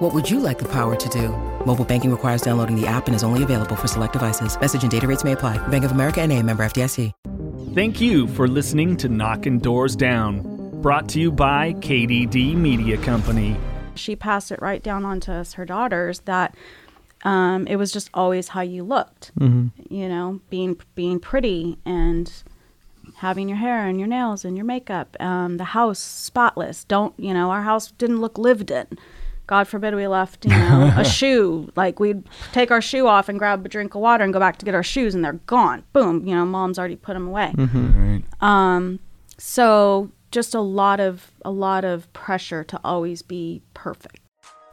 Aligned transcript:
What 0.00 0.14
would 0.14 0.30
you 0.30 0.40
like 0.40 0.58
the 0.58 0.68
power 0.68 0.96
to 0.96 1.08
do? 1.10 1.28
Mobile 1.66 1.84
banking 1.84 2.10
requires 2.10 2.40
downloading 2.40 2.74
the 2.74 2.86
app 2.86 3.06
and 3.06 3.14
is 3.14 3.22
only 3.22 3.42
available 3.42 3.76
for 3.76 3.86
select 3.86 4.14
devices. 4.14 4.58
Message 4.58 4.80
and 4.80 4.90
data 4.90 5.06
rates 5.06 5.24
may 5.24 5.32
apply. 5.32 5.58
Bank 5.68 5.84
of 5.84 5.90
America 5.90 6.22
and 6.22 6.32
a 6.32 6.42
member 6.42 6.62
FDIC. 6.62 7.12
Thank 7.74 8.00
you 8.00 8.26
for 8.28 8.48
listening 8.48 8.96
to 8.96 9.10
Knockin' 9.10 9.58
Doorz 9.58 9.94
Down, 9.94 10.40
brought 10.80 11.06
to 11.10 11.20
you 11.20 11.30
by 11.30 11.74
KDD 11.74 12.54
Media 12.54 12.96
Company. 12.96 13.58
She 13.94 14.16
passed 14.16 14.50
it 14.50 14.62
right 14.62 14.82
down 14.82 15.04
onto 15.04 15.32
us, 15.32 15.52
her 15.52 15.66
daughters, 15.66 16.20
that 16.20 16.54
um, 17.24 17.66
it 17.66 17.76
was 17.76 17.92
just 17.92 18.08
always 18.14 18.48
how 18.48 18.62
you 18.62 18.82
looked. 18.82 19.32
You 19.90 20.08
know, 20.08 20.40
being 20.48 20.80
being 20.94 21.20
pretty 21.20 21.76
and 21.84 22.32
having 23.16 23.50
your 23.50 23.58
hair 23.58 23.86
and 23.86 23.98
your 23.98 24.08
nails 24.08 24.46
and 24.46 24.56
your 24.56 24.64
makeup. 24.64 25.14
Um, 25.20 25.58
the 25.58 25.64
house 25.64 25.98
spotless. 25.98 26.84
Don't 26.84 27.12
you 27.18 27.34
know? 27.34 27.50
Our 27.50 27.64
house 27.64 27.90
didn't 27.90 28.22
look 28.22 28.38
lived 28.38 28.70
in. 28.70 28.86
God 29.50 29.66
forbid 29.66 29.96
we 29.96 30.06
left, 30.06 30.44
you 30.44 30.52
know, 30.52 30.94
a 30.96 31.04
shoe. 31.18 31.72
Like 31.74 31.98
we'd 31.98 32.22
take 32.52 32.70
our 32.70 32.80
shoe 32.80 33.08
off 33.08 33.28
and 33.28 33.36
grab 33.36 33.66
a 33.66 33.68
drink 33.68 33.96
of 33.96 34.00
water 34.00 34.22
and 34.22 34.32
go 34.32 34.38
back 34.38 34.58
to 34.58 34.64
get 34.64 34.76
our 34.76 34.84
shoes, 34.84 35.12
and 35.12 35.24
they're 35.24 35.40
gone. 35.46 35.82
Boom. 35.92 36.24
You 36.24 36.36
know, 36.36 36.46
mom's 36.46 36.78
already 36.78 36.94
put 36.94 37.14
them 37.14 37.26
away. 37.26 37.52
Um, 38.40 39.00
so 39.38 40.12
just 40.30 40.54
a 40.54 40.60
lot 40.60 41.00
of 41.00 41.32
a 41.44 41.50
lot 41.50 41.84
of 41.84 42.10
pressure 42.12 42.62
to 42.62 42.80
always 42.84 43.22
be 43.22 43.60
perfect. 43.74 44.19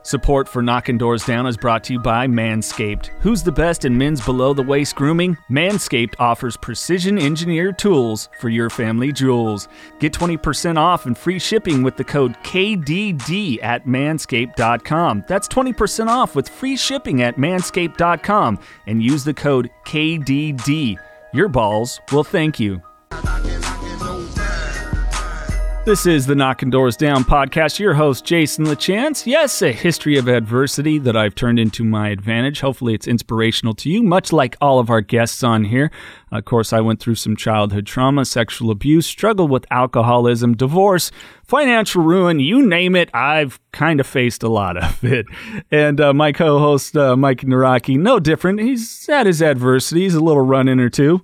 Support 0.07 0.47
for 0.47 0.61
Knockin' 0.61 0.97
Doorz 0.97 1.25
Down 1.25 1.45
is 1.47 1.57
brought 1.57 1.83
to 1.83 1.91
you 1.91 1.99
by 1.99 2.27
Manscaped. 2.27 3.07
Who's 3.19 3.43
the 3.43 3.51
best 3.51 3.83
in 3.83 3.97
men's 3.97 4.23
below 4.23 4.53
the 4.53 4.63
waist 4.63 4.95
grooming? 4.95 5.35
Manscaped 5.51 6.13
offers 6.17 6.55
precision 6.55 7.17
engineered 7.17 7.77
tools 7.77 8.29
for 8.39 8.47
your 8.47 8.69
family 8.69 9.11
jewels. 9.11 9.67
Get 9.99 10.13
20% 10.13 10.77
off 10.77 11.07
and 11.07 11.17
free 11.17 11.39
shipping 11.39 11.83
with 11.83 11.97
the 11.97 12.05
code 12.05 12.37
KDD 12.43 13.61
at 13.61 13.85
manscaped.com. 13.85 15.25
That's 15.27 15.49
20% 15.49 16.07
off 16.07 16.35
with 16.35 16.47
free 16.47 16.77
shipping 16.77 17.21
at 17.21 17.35
manscaped.com 17.35 18.59
and 18.85 19.03
use 19.03 19.25
the 19.25 19.33
code 19.33 19.69
KDD. 19.85 20.95
Your 21.33 21.49
balls 21.49 21.99
will 22.13 22.23
thank 22.23 22.61
you. 22.61 22.81
This 25.87 26.05
is 26.05 26.25
the 26.25 26.35
Knockin' 26.35 26.69
Doorz 26.69 26.97
Down 26.97 27.23
podcast. 27.23 27.79
Your 27.79 27.93
host, 27.93 28.25
Jason 28.25 28.65
LaChance. 28.65 29.25
Yes, 29.25 29.61
a 29.61 29.71
history 29.71 30.17
of 30.17 30.27
adversity 30.27 30.97
that 30.97 31.15
I've 31.15 31.33
turned 31.33 31.59
into 31.59 31.85
my 31.85 32.09
advantage. 32.09 32.59
Hopefully, 32.59 32.93
it's 32.93 33.07
inspirational 33.07 33.73
to 33.75 33.89
you, 33.89 34.03
much 34.03 34.33
like 34.33 34.57
all 34.59 34.79
of 34.79 34.89
our 34.89 34.99
guests 34.99 35.45
on 35.45 35.63
here. 35.63 35.89
Of 36.29 36.43
course, 36.43 36.73
I 36.73 36.81
went 36.81 36.99
through 36.99 37.15
some 37.15 37.37
childhood 37.37 37.85
trauma, 37.85 38.25
sexual 38.25 38.69
abuse, 38.69 39.05
struggled 39.05 39.49
with 39.49 39.65
alcoholism, 39.71 40.57
divorce, 40.57 41.09
financial 41.45 42.03
ruin, 42.03 42.41
you 42.41 42.67
name 42.67 42.93
it. 42.93 43.09
I've 43.13 43.57
kind 43.71 44.01
of 44.01 44.07
faced 44.07 44.43
a 44.43 44.49
lot 44.49 44.75
of 44.75 45.01
it. 45.05 45.25
And 45.71 46.01
uh, 46.01 46.13
my 46.13 46.33
co 46.33 46.59
host, 46.59 46.97
uh, 46.97 47.15
Mike 47.15 47.43
Naraki, 47.43 47.97
no 47.97 48.19
different. 48.19 48.59
He's 48.59 49.07
had 49.07 49.25
his 49.25 49.41
adversities, 49.41 50.15
a 50.15 50.19
little 50.19 50.43
run 50.43 50.67
in 50.67 50.81
or 50.81 50.89
two. 50.89 51.21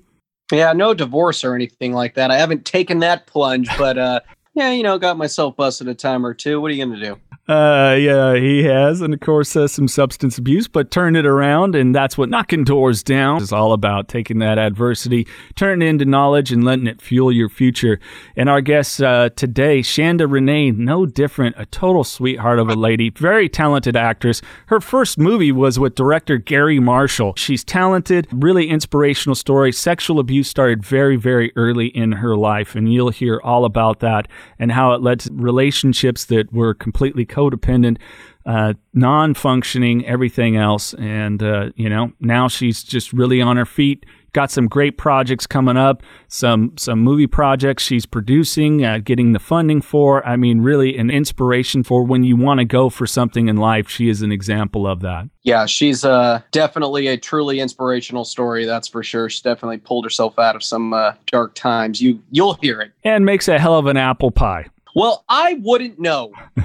Yeah, 0.54 0.72
no 0.72 0.94
divorce 0.94 1.44
or 1.44 1.54
anything 1.54 1.92
like 1.92 2.14
that. 2.14 2.32
I 2.32 2.38
haven't 2.38 2.64
taken 2.64 3.00
that 3.00 3.28
plunge, 3.28 3.68
but 3.78 3.98
uh, 3.98 4.22
yeah, 4.54 4.72
you 4.72 4.84
know, 4.84 4.98
got 4.98 5.18
myself 5.18 5.56
busted 5.56 5.88
a 5.88 5.96
time 5.96 6.26
or 6.26 6.34
two. 6.34 6.62
What 6.62 6.72
are 6.72 6.74
you 6.74 6.86
gonna 6.86 7.00
do? 7.00 7.20
Uh, 7.46 7.98
yeah, 8.00 8.36
he 8.38 8.64
has, 8.64 9.02
and 9.02 9.14
of 9.14 9.20
course, 9.20 9.54
uh, 9.58 9.68
some 9.68 9.86
substance 9.86 10.38
abuse, 10.38 10.70
but 10.70 10.90
turned 10.90 11.18
it 11.18 11.26
around, 11.26 11.76
and 11.76 11.94
that's 11.94 12.18
what 12.18 12.30
knocking 12.30 12.64
doors 12.64 13.04
down 13.04 13.42
is 13.42 13.52
all 13.52 13.74
about: 13.74 14.08
taking 14.08 14.40
that 14.40 14.58
adversity, 14.58 15.28
turning 15.54 15.86
it 15.86 15.90
into 15.90 16.06
knowledge, 16.06 16.54
and 16.54 16.64
letting 16.64 16.88
it 16.88 17.02
fuel 17.02 17.34
your 17.34 17.50
future. 17.50 18.00
And 18.38 18.48
our 18.48 18.62
guest 18.62 19.02
uh, 19.02 19.30
today, 19.36 19.82
Shanda 19.82 20.26
Renee, 20.32 20.72
no 20.72 21.06
different, 21.06 21.58
a 21.58 21.66
total 21.66 22.06
sweetheart 22.06 22.60
of 22.60 22.70
a 22.70 22.76
lady, 22.76 23.10
very 23.10 23.50
talented 23.50 23.98
actress. 23.98 24.42
Her 24.68 24.80
first 24.80 25.18
movie 25.18 25.52
was 25.52 25.78
with 25.78 25.96
director 25.96 26.38
Garry 26.38 26.80
Marshall. 26.80 27.34
She's 27.36 27.66
talented, 27.66 28.26
really 28.32 28.70
inspirational 28.70 29.36
story. 29.36 29.74
Sexual 29.74 30.18
abuse 30.18 30.48
started 30.48 30.82
very, 30.82 31.18
very 31.18 31.52
early 31.58 31.88
in 31.88 32.14
her 32.14 32.38
life, 32.38 32.74
and 32.74 32.94
you'll 32.94 33.10
hear 33.10 33.42
all 33.44 33.66
about 33.66 34.00
that 34.00 34.30
and 34.58 34.72
how 34.72 34.94
it 34.94 35.02
led 35.02 35.20
to 35.20 35.34
relationships 35.34 36.24
that 36.24 36.54
were 36.54 36.74
completely 36.74 37.26
codependent, 37.34 37.98
uh, 38.46 38.74
non 38.94 39.34
functioning, 39.34 40.06
everything 40.06 40.58
else. 40.58 40.94
And, 40.96 41.42
uh, 41.42 41.70
you 41.76 41.90
know, 41.90 42.12
now 42.20 42.48
she's 42.48 42.84
just 42.84 43.14
really 43.14 43.42
on 43.42 43.58
her 43.58 43.66
feet. 43.66 44.06
Got 44.34 44.50
some 44.50 44.68
great 44.68 44.98
projects 44.98 45.46
coming 45.46 45.78
up, 45.78 46.02
some 46.28 46.74
some 46.76 46.98
movie 47.00 47.28
projects 47.28 47.84
she's 47.84 48.08
producing, 48.08 48.84
uh, 48.84 48.98
getting 48.98 49.34
the 49.34 49.40
funding 49.40 49.80
for. 49.80 50.26
I 50.26 50.38
mean, 50.38 50.62
really 50.62 50.98
an 50.98 51.12
inspiration 51.12 51.84
for 51.84 52.04
when 52.04 52.24
you 52.24 52.36
want 52.36 52.58
to 52.58 52.66
go 52.66 52.90
for 52.90 53.06
something 53.06 53.48
in 53.48 53.58
life. 53.58 53.88
She 53.88 54.10
is 54.10 54.24
an 54.24 54.32
example 54.32 54.88
of 54.88 55.02
that. 55.02 55.30
Yeah, 55.44 55.68
she's 55.68 56.04
uh, 56.04 56.42
definitely 56.50 57.10
a 57.10 57.18
truly 57.18 57.60
inspirational 57.60 58.26
story. 58.26 58.66
That's 58.66 58.88
for 58.88 59.04
sure. 59.04 59.30
She 59.30 59.44
definitely 59.44 59.78
pulled 59.78 60.04
herself 60.04 60.40
out 60.40 60.56
of 60.56 60.64
some 60.64 60.96
uh, 60.96 61.14
dark 61.28 61.54
times. 61.54 62.02
You 62.02 62.20
you'll 62.32 62.56
hear 62.56 62.82
it. 62.82 62.92
And 63.04 63.28
makes 63.28 63.48
a 63.48 63.60
hell 63.60 63.78
of 63.78 63.86
an 63.86 63.98
apple 63.98 64.32
pie. 64.32 64.66
Well, 64.96 65.26
I 65.28 65.60
wouldn't 65.62 66.00
know. 66.00 66.32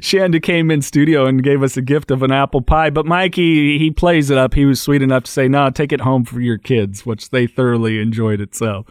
Shanda 0.00 0.42
came 0.42 0.70
in 0.70 0.80
studio 0.82 1.26
and 1.26 1.42
gave 1.42 1.62
us 1.62 1.76
a 1.76 1.82
gift 1.82 2.10
of 2.10 2.22
an 2.22 2.30
apple 2.30 2.60
pie, 2.62 2.90
but 2.90 3.04
Mikey 3.06 3.78
he 3.78 3.90
plays 3.90 4.30
it 4.30 4.38
up. 4.38 4.54
He 4.54 4.64
was 4.64 4.80
sweet 4.80 5.02
enough 5.02 5.24
to 5.24 5.30
say, 5.30 5.48
"No, 5.48 5.68
take 5.70 5.92
it 5.92 6.00
home 6.00 6.24
for 6.24 6.40
your 6.40 6.58
kids," 6.58 7.04
which 7.04 7.30
they 7.30 7.46
thoroughly 7.46 8.00
enjoyed 8.00 8.40
it. 8.40 8.54
So, 8.54 8.84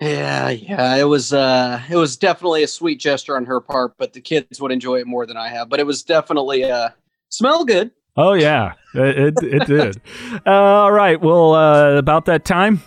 Yeah, 0.00 0.50
yeah, 0.50 0.96
it 0.96 1.04
was 1.04 1.32
uh, 1.32 1.82
it 1.90 1.96
was 1.96 2.16
definitely 2.16 2.62
a 2.62 2.66
sweet 2.68 2.98
gesture 2.98 3.36
on 3.36 3.44
her 3.44 3.60
part, 3.60 3.94
but 3.98 4.12
the 4.14 4.20
kids 4.20 4.60
would 4.60 4.72
enjoy 4.72 5.00
it 5.00 5.06
more 5.06 5.26
than 5.26 5.36
I 5.36 5.48
have. 5.48 5.68
But 5.68 5.80
it 5.80 5.86
was 5.86 6.02
definitely 6.02 6.64
uh, 6.64 6.90
smell 7.28 7.64
good. 7.64 7.90
oh 8.16 8.32
yeah, 8.32 8.72
it 8.94 9.18
it, 9.18 9.54
it 9.62 9.66
did. 9.66 10.00
uh, 10.46 10.50
all 10.50 10.92
right, 10.92 11.20
well, 11.20 11.54
uh, 11.54 11.96
about 11.96 12.24
that 12.26 12.44
time, 12.46 12.80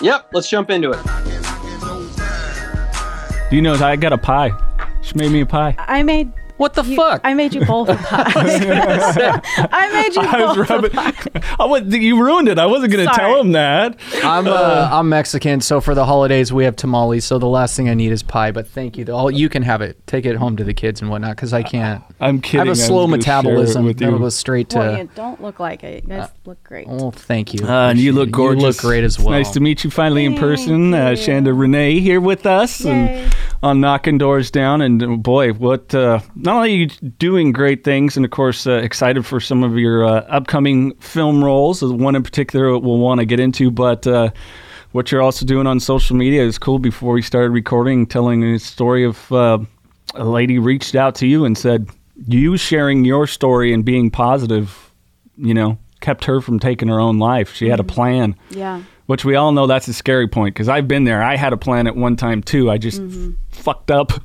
Yep, 0.00 0.30
let's 0.32 0.48
jump 0.48 0.70
into 0.70 0.90
it. 0.92 1.02
do 3.50 3.56
you 3.56 3.62
know 3.62 3.74
I 3.74 3.96
got 3.96 4.12
a 4.12 4.18
pie? 4.18 4.52
She 5.04 5.14
made 5.16 5.32
me 5.32 5.42
a 5.42 5.46
pie. 5.46 5.74
I 5.78 6.02
made 6.02 6.32
What 6.56 6.74
the 6.74 6.84
you, 6.84 6.94
fuck? 6.94 7.20
I 7.24 7.34
made 7.34 7.52
you 7.52 7.64
both 7.64 7.88
a 7.88 7.94
pie. 7.96 8.32
I 9.72 9.92
made 9.92 10.14
you 10.14 10.22
I 10.22 10.44
was 10.44 10.56
both 10.56 10.70
a 10.70 10.74
rubbing. 10.74 10.90
pie. 10.92 11.12
I 11.60 11.64
was, 11.66 11.82
you 11.92 12.22
ruined 12.22 12.48
it. 12.48 12.58
I 12.60 12.66
wasn't 12.66 12.92
going 12.92 13.06
to 13.08 13.12
Sorry. 13.12 13.28
tell 13.32 13.40
him 13.40 13.52
that. 13.52 13.98
I'm 14.22 14.46
uh, 14.46 14.88
I'm 14.92 15.08
Mexican, 15.08 15.60
so 15.60 15.80
for 15.80 15.94
the 15.96 16.04
holidays 16.06 16.52
we 16.52 16.64
have 16.64 16.76
tamales. 16.76 17.24
So 17.24 17.38
the 17.38 17.48
last 17.48 17.76
thing 17.76 17.88
I 17.88 17.94
need 17.94 18.12
is 18.12 18.22
pie. 18.22 18.52
But 18.52 18.68
thank 18.68 18.96
you. 18.96 19.04
All 19.12 19.30
you 19.30 19.48
can 19.48 19.62
have 19.62 19.82
it. 19.82 20.04
Take 20.06 20.26
it 20.26 20.36
home 20.36 20.56
to 20.56 20.64
the 20.64 20.74
kids 20.74 21.00
and 21.00 21.10
whatnot, 21.10 21.34
because 21.36 21.52
I 21.52 21.62
can't. 21.64 22.02
I'm 22.20 22.36
I 22.36 22.40
kidding. 22.40 22.66
have 22.66 22.68
a 22.68 22.76
slow 22.76 23.02
gonna 23.06 23.14
it 23.14 23.16
metabolism. 23.18 23.84
with 23.84 23.98
That'll 23.98 24.30
straight 24.30 24.68
to. 24.70 24.78
Well, 24.78 24.98
you 24.98 25.10
don't 25.16 25.42
look 25.42 25.58
like 25.58 25.82
it. 25.82 26.04
You 26.04 26.08
guys 26.10 26.28
look 26.44 26.62
great. 26.62 26.86
Oh, 26.88 27.10
thank 27.10 27.52
you. 27.52 27.66
Uh, 27.66 27.90
and 27.90 27.98
you 27.98 28.12
look 28.12 28.30
gorgeous. 28.30 28.62
You 28.62 28.68
look 28.68 28.76
great 28.78 29.02
as 29.04 29.16
It's 29.16 29.24
well. 29.24 29.32
nice 29.32 29.50
to 29.52 29.60
meet 29.60 29.82
you 29.82 29.90
finally 29.90 30.24
in 30.24 30.32
Thank 30.32 30.40
person. 30.40 30.94
Uh. 30.94 31.10
Shanda 31.14 31.58
Renee 31.58 31.98
here 32.00 32.20
with 32.20 32.46
us 32.46 32.80
Yay. 32.84 32.92
and 33.24 33.36
on 33.62 33.80
knocking 33.80 34.18
doors 34.18 34.50
down. 34.50 34.80
And 34.82 35.02
uh, 35.02 35.06
boy, 35.16 35.52
what 35.52 35.94
uh, 35.94 36.20
not 36.44 36.56
only 36.56 36.72
are 36.72 36.76
you 36.76 36.86
doing 37.18 37.50
great 37.52 37.82
things, 37.82 38.16
and 38.16 38.24
of 38.24 38.30
course 38.30 38.66
uh, 38.66 38.74
excited 38.74 39.24
for 39.26 39.40
some 39.40 39.62
of 39.64 39.76
your 39.78 40.04
uh, 40.04 40.20
upcoming 40.28 40.94
film 40.96 41.42
roles. 41.42 41.82
uh, 41.82 41.92
One 41.92 42.14
in 42.14 42.22
particular 42.22 42.78
we'll 42.78 42.98
want 42.98 43.20
to 43.20 43.26
get 43.26 43.40
into, 43.40 43.70
but. 43.70 44.06
Uh, 44.06 44.30
what 44.92 45.10
you're 45.10 45.22
also 45.22 45.44
doing 45.44 45.66
on 45.66 45.80
social 45.80 46.14
media 46.14 46.44
is 46.44 46.56
cool. 46.56 46.78
Before 46.78 47.14
we 47.14 47.20
started 47.20 47.50
recording, 47.50 48.06
telling 48.06 48.44
a 48.44 48.60
story 48.60 49.02
of 49.04 49.32
uh, 49.32 49.58
a 50.14 50.24
lady 50.24 50.60
reached 50.60 50.94
out 50.94 51.16
to 51.16 51.26
you 51.26 51.44
and 51.44 51.58
said, 51.58 51.88
"You 52.28 52.56
sharing 52.56 53.04
your 53.04 53.26
story 53.26 53.72
and 53.74 53.84
being 53.84 54.08
positive, 54.08 54.92
you 55.36 55.52
know, 55.52 55.78
kept 56.00 56.24
her 56.26 56.40
from 56.40 56.60
taking 56.60 56.86
her 56.86 57.00
own 57.00 57.18
life. 57.18 57.52
She 57.54 57.68
had 57.68 57.80
a 57.80 57.84
plan." 57.84 58.36
Yeah. 58.50 58.84
Which 59.06 59.24
we 59.24 59.34
all 59.34 59.50
know 59.50 59.66
that's 59.66 59.88
a 59.88 59.92
scary 59.92 60.28
point 60.28 60.54
because 60.54 60.68
I've 60.68 60.86
been 60.86 61.02
there. 61.02 61.24
I 61.24 61.34
had 61.34 61.52
a 61.52 61.56
plan 61.56 61.88
at 61.88 61.96
one 61.96 62.14
time 62.14 62.40
too. 62.40 62.70
I 62.70 62.78
just 62.78 63.02
fucked 63.50 63.90
up. 63.90 64.12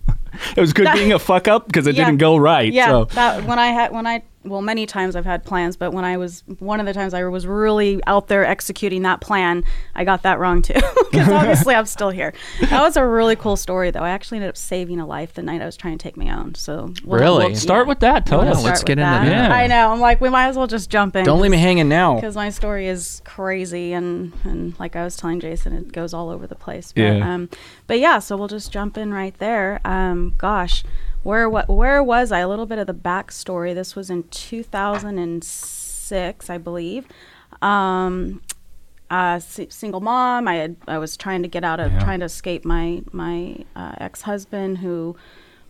it 0.56 0.62
was 0.62 0.74
good 0.74 0.88
being 0.94 1.14
a 1.14 1.20
fuck 1.20 1.48
up 1.48 1.68
because 1.68 1.88
it. 1.88 1.96
Yeah. 1.96 2.06
didn't 2.06 2.20
go 2.20 2.38
right. 2.38 2.72
Yeah. 2.72 2.88
So 2.88 3.06
That 3.06 3.46
when 3.46 3.60
I 3.60 3.68
had 3.68 3.92
when 3.92 4.08
I 4.08 4.24
well, 4.46 4.62
many 4.62 4.86
times 4.86 5.16
I've 5.18 5.26
had 5.26 5.44
plans, 5.44 5.76
but 5.76 5.92
when 5.94 6.06
I 6.06 6.16
was 6.18 6.44
one 6.60 6.80
of 6.80 6.86
the 6.86 6.94
times 6.94 7.14
I 7.14 7.24
was 7.26 7.46
really 7.46 8.02
out 8.08 8.28
there 8.30 8.46
executing 8.46 9.02
that 9.02 9.20
plan, 9.20 9.64
I 9.96 10.06
got 10.06 10.24
that 10.24 10.40
wrong 10.40 10.62
too. 10.62 10.80
Because 11.10 11.28
obviously 11.30 11.74
I'm 11.74 11.88
still 11.88 12.12
here. 12.12 12.36
That 12.70 12.82
was 12.84 12.96
a 12.96 13.04
really 13.04 13.36
cool 13.36 13.56
story, 13.58 13.90
though. 13.90 14.02
I 14.02 14.12
actually 14.12 14.38
ended 14.38 14.50
up 14.50 14.58
saving 14.58 15.00
a 15.00 15.08
life 15.08 15.34
the 15.34 15.42
night 15.42 15.60
I 15.60 15.66
was 15.66 15.76
trying 15.76 15.98
to 15.98 16.04
take 16.04 16.16
my 16.16 16.30
own. 16.32 16.54
So 16.54 16.94
we'll- 17.04 17.20
Really? 17.20 17.46
we'll- 17.48 17.56
Start 17.56 17.88
yeah. 17.88 17.90
with 17.90 18.00
that. 18.02 18.28
Tell 18.28 18.42
We'll 18.42 18.50
us. 18.52 18.64
Let's 18.64 18.84
get 18.84 19.00
with 19.00 19.08
into 19.08 19.32
that. 19.32 19.52
I 19.52 19.66
know. 19.66 19.92
I'm 19.92 20.00
like, 20.00 20.22
we 20.22 20.30
might 20.30 20.50
as 20.50 20.56
well 20.56 20.68
just 20.68 20.92
jump 20.92 21.16
in. 21.16 21.26
Don't 21.26 21.42
leave 21.42 21.50
me 21.50 21.58
hanging 21.58 21.90
now. 21.90 22.14
because 22.14 22.36
my 22.36 22.52
story 22.52 22.88
is 22.88 23.24
crazy 23.26 23.92
and 23.94 24.34
and 24.44 24.80
like 24.80 24.96
I 24.96 25.04
was 25.04 25.16
telling 25.18 25.40
Jason, 25.40 25.74
it 25.74 25.92
goes 25.92 26.14
all 26.14 26.30
over 26.30 26.46
the 26.46 26.54
place. 26.56 26.92
But, 26.94 27.02
Yeah. 27.02 27.34
Um, 27.34 27.50
but 27.88 28.00
yeah, 28.00 28.20
so 28.20 28.38
we'll 28.38 28.48
just 28.48 28.72
jump 28.72 28.96
in 28.96 29.12
right 29.12 29.36
there. 29.40 29.82
Um, 29.84 30.36
gosh, 30.38 30.84
where 31.24 31.50
what 31.50 31.68
where 31.70 32.02
was 32.04 32.32
I? 32.32 32.40
A 32.40 32.48
little 32.48 32.66
bit 32.66 32.80
of 32.80 32.88
the 32.88 32.94
backstory. 32.94 33.74
This 33.76 33.94
was 33.96 34.10
in 34.10 34.24
2006, 34.24 36.50
I 36.50 36.58
believe. 36.58 37.06
Um, 37.62 38.42
uh, 39.10 39.40
single 39.40 40.02
mom. 40.02 40.48
I 40.48 40.56
had 40.56 40.76
I 40.88 40.98
was 40.98 41.16
trying 41.18 41.42
to 41.44 41.48
get 41.50 41.64
out 41.64 41.80
of 41.80 41.92
Yeah. 41.92 42.00
trying 42.00 42.20
to 42.20 42.26
escape 42.26 42.66
my 42.66 43.02
my 43.12 43.58
uh, 43.76 43.94
ex 44.00 44.22
husband 44.24 44.80
who 44.80 45.16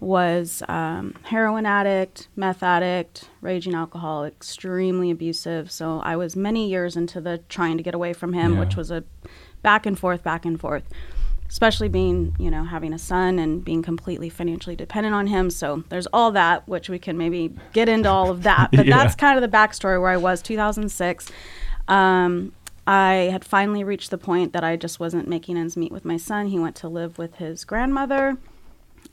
was 0.02 0.64
um, 0.70 1.14
heroin 1.24 1.66
addict, 1.66 2.30
meth 2.36 2.64
addict, 2.64 3.30
raging 3.42 3.76
alcoholic, 3.76 4.34
extremely 4.34 5.12
abusive. 5.12 5.70
So 5.72 6.00
I 6.02 6.16
was 6.16 6.36
many 6.38 6.70
years 6.70 6.96
into 6.96 7.20
the 7.20 7.40
trying 7.50 7.76
to 7.78 7.84
get 7.84 7.94
away 7.94 8.14
from 8.14 8.32
him, 8.34 8.54
Yeah. 8.54 8.60
which 8.62 8.76
was 8.78 8.92
a 8.92 9.04
back 9.62 9.86
and 9.86 10.00
forth, 10.00 10.24
back 10.24 10.46
and 10.46 10.58
forth. 10.60 10.84
Especially 11.50 11.90
being, 11.90 12.36
you 12.38 12.52
know, 12.52 12.64
having 12.64 12.94
a 12.94 13.00
son 13.00 13.40
and 13.40 13.66
being 13.66 13.82
completely 13.82 14.30
financially 14.30 14.76
dependent 14.76 15.16
on 15.16 15.28
him. 15.28 15.50
So 15.50 15.84
there's 15.90 16.06
all 16.14 16.32
that, 16.32 16.68
which 16.68 16.90
we 16.90 17.00
can 17.00 17.18
maybe 17.18 17.54
get 17.74 17.90
into 17.90 18.08
all 18.10 18.30
of 18.30 18.44
that. 18.44 18.70
But 18.74 18.86
Yeah. 18.86 18.98
that's 18.98 19.16
kind 19.16 19.36
of 19.36 19.42
the 19.52 19.58
backstory 19.58 20.00
where 20.00 20.12
I 20.12 20.18
was 20.18 20.42
2006. 20.44 21.32
Um, 21.88 22.54
I 22.86 23.30
had 23.32 23.44
finally 23.44 23.84
reached 23.84 24.12
the 24.12 24.18
point 24.18 24.54
that 24.54 24.64
I 24.64 24.76
just 24.76 25.00
wasn't 25.00 25.28
making 25.28 25.58
ends 25.58 25.76
meet 25.76 25.92
with 25.92 26.06
my 26.06 26.18
son. 26.18 26.48
He 26.48 26.60
went 26.60 26.76
to 26.78 26.88
live 26.88 27.18
with 27.18 27.36
his 27.36 27.66
grandmother, 27.66 28.38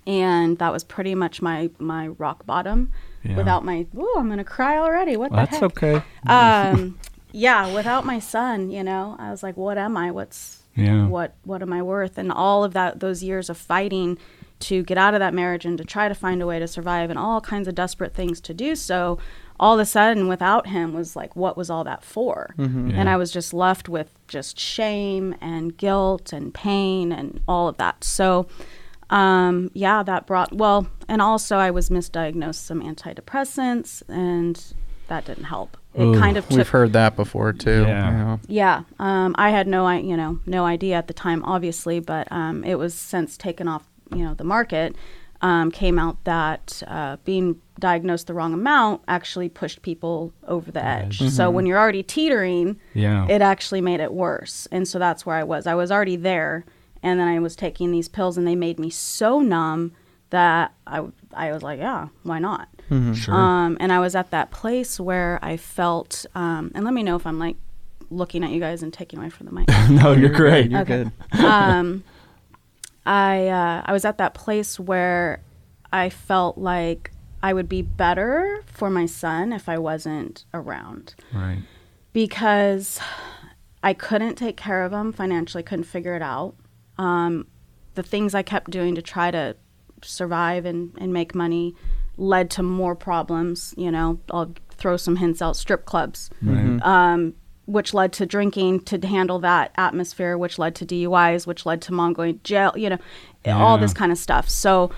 and 0.07 0.59
that 0.59 0.73
was 0.73 0.85
pretty 0.85 1.15
much 1.15 1.43
my 1.43 1.71
my 1.79 2.09
rock 2.09 2.47
bottom. 2.47 2.93
Yeah. 3.23 3.37
Without 3.37 3.65
my, 3.65 3.87
oh, 3.97 4.17
I'm 4.19 4.29
gonna 4.29 4.45
cry 4.45 4.79
already. 4.79 5.17
What 5.17 5.31
the 5.31 5.37
That's 5.37 5.57
heck? 5.57 5.63
okay. 5.65 6.03
Um, 6.27 6.99
yeah, 7.33 7.75
without 7.75 8.05
my 8.07 8.19
son, 8.19 8.71
you 8.71 8.85
know, 8.85 9.17
I 9.19 9.31
was 9.31 9.43
like, 9.43 9.57
what 9.57 9.79
am 9.79 9.97
I? 9.97 10.11
What's 10.11 10.63
Yeah. 10.77 11.07
what 11.07 11.35
what 11.45 11.63
am 11.63 11.73
I 11.73 11.83
worth? 11.83 12.19
And 12.19 12.31
all 12.31 12.63
of 12.65 12.73
that 12.75 13.01
those 13.01 13.23
years 13.23 13.49
of 13.51 13.57
fighting 13.57 14.19
to 14.59 14.83
get 14.83 14.97
out 14.97 15.13
of 15.15 15.21
that 15.21 15.35
marriage 15.35 15.65
and 15.67 15.77
to 15.79 15.85
try 15.85 16.09
to 16.09 16.15
find 16.15 16.41
a 16.41 16.47
way 16.47 16.59
to 16.59 16.67
survive 16.69 17.11
and 17.11 17.19
all 17.19 17.41
kinds 17.43 17.69
of 17.69 17.75
desperate 17.75 18.15
things 18.15 18.41
to 18.41 18.55
do 18.55 18.75
so 18.75 19.19
all 19.61 19.75
of 19.75 19.81
a 19.81 19.85
sudden 19.85 20.29
without 20.29 20.67
him 20.69 20.95
was 20.95 21.15
like 21.15 21.37
what 21.37 21.59
was 21.59 21.69
all 21.69 21.85
that 21.85 22.03
for 22.03 22.55
and 22.57 22.91
Yeah. 22.93 23.13
i 23.13 23.17
was 23.19 23.31
just 23.31 23.53
left 23.53 23.87
with 23.87 24.15
just 24.29 24.59
shame 24.59 25.35
and 25.43 25.77
guilt 25.77 26.33
and 26.33 26.55
pain 26.55 27.13
and 27.13 27.41
all 27.47 27.69
of 27.69 27.77
that 27.77 28.03
so 28.03 28.47
um, 29.11 29.71
yeah 29.75 30.03
that 30.03 30.27
brought 30.27 30.55
well 30.55 30.89
and 31.07 31.21
also 31.21 31.57
i 31.59 31.71
was 31.71 31.91
misdiagnosed 31.91 32.55
some 32.67 32.81
antidepressants 32.83 34.03
and 34.09 34.73
that 35.09 35.27
didn't 35.27 35.45
help 35.45 35.77
it 35.97 36.05
Ooh, 36.05 36.19
kind 36.19 36.37
of 36.37 36.47
took 36.49 36.59
We've 36.59 36.69
heard 36.69 36.93
that 36.93 37.17
before 37.17 37.53
too. 37.53 37.83
Yeah. 37.83 38.33
you 38.35 38.41
yeah, 38.49 38.83
um, 38.99 39.35
I 39.39 39.51
had 39.51 39.67
no, 39.67 39.87
I 39.87 39.99
you 39.99 40.17
know, 40.17 40.39
no 40.47 40.65
idea 40.65 40.97
at 40.97 41.09
the 41.09 41.15
time, 41.15 41.43
obviously, 41.45 42.01
but 42.01 42.31
um, 42.31 42.63
it 42.65 42.75
was 42.77 42.95
since 42.95 43.37
taken 43.37 43.67
off, 43.67 43.85
you 44.15 44.25
know, 44.25 44.35
the 44.35 44.45
market. 44.45 44.95
Um, 45.43 45.71
came 45.71 45.99
out 45.99 46.25
that 46.25 46.83
uh, 46.87 47.19
being 47.27 47.61
diagnosed 47.79 48.27
the 48.27 48.33
wrong 48.33 48.55
amount 48.55 49.03
actually 49.07 49.51
pushed 49.51 49.83
people 49.83 50.33
over 50.49 50.73
the 50.73 50.83
edge. 50.83 51.19
So 51.31 51.51
when 51.51 51.67
you're 51.67 51.79
already 51.79 52.03
teetering, 52.03 52.81
Yeah. 52.95 53.27
it 53.29 53.43
actually 53.43 53.83
made 53.83 54.01
it 54.01 54.15
worse. 54.15 54.67
And 54.73 54.89
so 54.89 54.99
that's 54.99 55.27
where 55.27 55.37
I 55.37 55.45
was. 55.45 55.67
I 55.67 55.75
was 55.75 55.93
already 55.93 56.17
there, 56.17 56.65
and 57.03 57.21
then 57.21 57.29
I 57.29 57.39
was 57.39 57.55
taking 57.55 57.91
these 57.93 58.09
pills, 58.09 58.39
and 58.39 58.47
they 58.47 58.57
made 58.57 58.79
me 58.79 58.89
so 58.89 59.41
numb 59.41 59.93
that 60.31 60.73
I, 60.87 61.05
I 61.35 61.53
was 61.53 61.63
like, 61.63 61.81
yeah, 61.81 62.09
why 62.23 62.39
not? 62.39 62.69
Sure. 62.89 63.35
Um, 63.35 63.77
and 63.81 63.93
I 63.93 63.99
was 63.99 64.15
at 64.15 64.31
that 64.31 64.51
place 64.51 65.01
where 65.01 65.39
I 65.43 65.57
felt, 65.57 66.25
um, 66.35 66.71
and 66.75 66.85
let 66.85 66.95
me 66.95 67.03
know 67.03 67.17
if 67.17 67.27
I'm 67.27 67.39
like 67.39 67.57
looking 68.11 68.45
at 68.45 68.51
you 68.51 68.61
guys 68.61 68.83
and 68.83 68.93
taking 68.93 69.19
away 69.19 69.31
from 69.31 69.47
the 69.47 69.53
mic. 69.53 69.69
no, 69.91 70.13
you're 70.13 70.29
great. 70.31 70.71
You're 70.71 70.83
Okay. 70.83 71.11
good. 71.33 71.45
um, 71.45 72.05
I 73.05 73.49
uh, 73.49 73.83
I 73.85 73.93
was 73.93 74.05
at 74.05 74.19
that 74.19 74.35
place 74.35 74.79
where 74.79 75.41
I 75.93 76.09
felt 76.11 76.59
like 76.59 77.11
I 77.43 77.53
would 77.53 77.69
be 77.69 77.83
better 77.83 78.63
for 78.67 78.91
my 78.91 79.07
son 79.07 79.53
if 79.53 79.69
I 79.69 79.79
wasn't 79.79 80.45
around 80.55 81.15
Right. 81.33 81.63
because 82.13 82.99
I 83.83 83.93
couldn't 83.95 84.35
take 84.37 84.57
care 84.57 84.85
of 84.85 84.93
him 84.93 85.13
financially, 85.13 85.63
couldn't 85.63 85.85
figure 85.85 86.15
it 86.17 86.23
out. 86.23 86.55
Um, 86.99 87.47
the 87.95 88.03
things 88.03 88.35
I 88.35 88.43
kept 88.43 88.71
doing 88.71 88.95
to 88.97 89.03
try 89.03 89.31
to 89.31 89.57
survive 90.03 90.65
and, 90.65 90.93
and 90.99 91.13
make 91.13 91.35
money 91.35 91.75
led 92.19 92.51
to 92.51 92.63
more 92.63 92.95
problems. 92.95 93.75
You 93.77 93.91
know, 93.91 94.19
I'll 94.31 94.53
throw 94.71 94.97
some 94.97 95.17
hints 95.17 95.41
out 95.43 95.57
strip 95.57 95.85
clubs, 95.85 96.31
Right. 96.43 96.79
um, 96.83 97.35
which 97.67 97.93
led 97.95 98.13
to 98.15 98.27
drinking 98.27 98.81
to 98.81 98.99
handle 99.07 99.39
that 99.41 99.73
atmosphere, 99.77 100.37
which 100.39 100.59
led 100.59 100.75
to 100.77 100.87
DUIs, 100.87 101.47
which 101.47 101.67
led 101.67 101.81
to 101.83 101.93
mom 101.93 102.13
going 102.13 102.35
to 102.39 102.43
jail, 102.45 102.73
you 102.77 102.91
know, 102.91 102.99
all 103.47 103.79
this 103.79 103.93
kind 103.93 104.13
of 104.13 104.19
stuff. 104.19 104.49
So, 104.49 104.91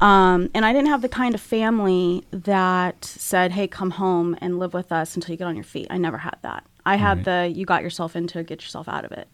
um, 0.00 0.50
and 0.54 0.64
I 0.64 0.72
didn't 0.72 0.88
have 0.88 1.02
the 1.02 1.08
kind 1.08 1.34
of 1.34 1.40
family 1.40 2.24
that 2.32 3.04
said, 3.04 3.52
hey, 3.52 3.66
come 3.68 3.92
home 3.92 4.36
and 4.40 4.58
live 4.58 4.74
with 4.74 4.92
us 4.92 5.14
until 5.14 5.32
you 5.32 5.36
get 5.38 5.46
on 5.46 5.54
your 5.56 5.64
feet. 5.64 5.86
I 5.90 5.98
never 5.98 6.18
had 6.18 6.36
that. 6.42 6.64
I 6.84 6.96
had 6.96 7.24
the 7.24 7.52
you 7.54 7.64
got 7.64 7.82
yourself 7.82 8.16
into 8.16 8.38
it, 8.40 8.46
get 8.48 8.60
yourself 8.62 8.88
out 8.88 9.04
of 9.04 9.12
it. 9.12 9.28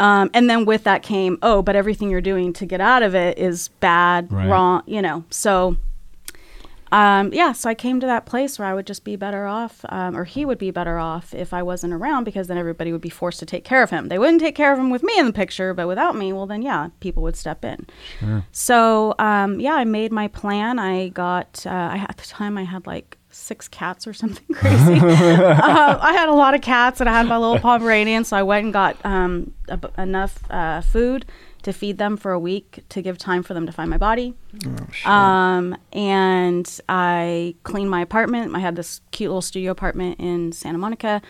Um, 0.00 0.30
and 0.32 0.48
then 0.48 0.64
with 0.64 0.84
that 0.84 1.02
came, 1.02 1.38
oh, 1.42 1.60
but 1.60 1.74
everything 1.74 2.08
you're 2.08 2.20
doing 2.20 2.52
to 2.54 2.66
get 2.66 2.80
out 2.80 3.02
of 3.02 3.14
it 3.14 3.36
is 3.38 3.68
bad, 3.80 4.32
Right. 4.32 4.48
wrong, 4.48 4.82
you 4.86 5.02
know. 5.02 5.24
So, 5.30 5.76
um, 6.92 7.32
yeah, 7.32 7.52
so 7.52 7.68
I 7.68 7.74
came 7.74 8.00
to 8.00 8.06
that 8.06 8.26
place 8.26 8.58
where 8.58 8.66
I 8.66 8.74
would 8.74 8.86
just 8.86 9.04
be 9.04 9.16
better 9.16 9.46
off, 9.46 9.84
um, 9.88 10.16
or 10.16 10.24
he 10.24 10.44
would 10.44 10.58
be 10.58 10.70
better 10.70 10.98
off 10.98 11.34
if 11.34 11.52
I 11.52 11.62
wasn't 11.62 11.92
around 11.92 12.24
because 12.24 12.48
then 12.48 12.58
everybody 12.58 12.92
would 12.92 13.00
be 13.00 13.08
forced 13.10 13.38
to 13.40 13.46
take 13.46 13.64
care 13.64 13.82
of 13.82 13.90
him. 13.90 14.08
They 14.08 14.18
wouldn't 14.18 14.40
take 14.40 14.54
care 14.54 14.72
of 14.72 14.78
him 14.78 14.90
with 14.90 15.02
me 15.02 15.18
in 15.18 15.26
the 15.26 15.32
picture, 15.32 15.74
but 15.74 15.86
without 15.86 16.16
me, 16.16 16.32
well, 16.32 16.46
then 16.46 16.62
yeah, 16.62 16.88
people 17.00 17.22
would 17.24 17.36
step 17.36 17.64
in. 17.64 17.86
So, 18.52 19.14
um, 19.18 19.60
yeah, 19.60 19.74
I 19.74 19.84
made 19.84 20.12
my 20.12 20.28
plan. 20.28 20.78
I 20.78 21.08
got, 21.08 21.64
uh, 21.66 21.70
I, 21.70 22.06
at 22.08 22.16
the 22.16 22.26
time, 22.26 22.56
I 22.56 22.64
had 22.64 22.86
like 22.86 23.18
six 23.30 23.68
cats 23.68 24.06
or 24.06 24.12
something 24.12 24.46
crazy. 24.54 24.98
uh, 25.00 25.98
I 26.00 26.12
had 26.12 26.28
a 26.28 26.34
lot 26.34 26.54
of 26.54 26.60
cats 26.60 27.00
and 27.00 27.08
I 27.08 27.12
had 27.12 27.26
my 27.26 27.36
little 27.36 27.58
Pomeranian, 27.58 28.24
so 28.24 28.36
I 28.36 28.42
went 28.42 28.64
and 28.64 28.72
got 28.72 28.96
um, 29.04 29.52
enough 29.96 30.42
uh, 30.50 30.80
food 30.80 31.26
to 31.62 31.72
feed 31.72 31.98
them 31.98 32.16
for 32.16 32.32
a 32.32 32.38
week 32.38 32.84
to 32.90 33.02
give 33.02 33.18
time 33.18 33.42
for 33.42 33.54
them 33.54 33.66
to 33.66 33.72
find 33.72 33.90
my 33.90 33.98
body. 33.98 34.34
Um, 35.04 35.76
and 35.92 36.80
I 36.88 37.54
cleaned 37.64 37.90
my 37.90 38.00
apartment. 38.00 38.54
I 38.54 38.60
had 38.60 38.76
this 38.76 39.00
cute 39.10 39.30
little 39.30 39.42
studio 39.42 39.72
apartment 39.72 40.20
in 40.20 40.52
Santa 40.52 40.78
Monica. 40.78 41.20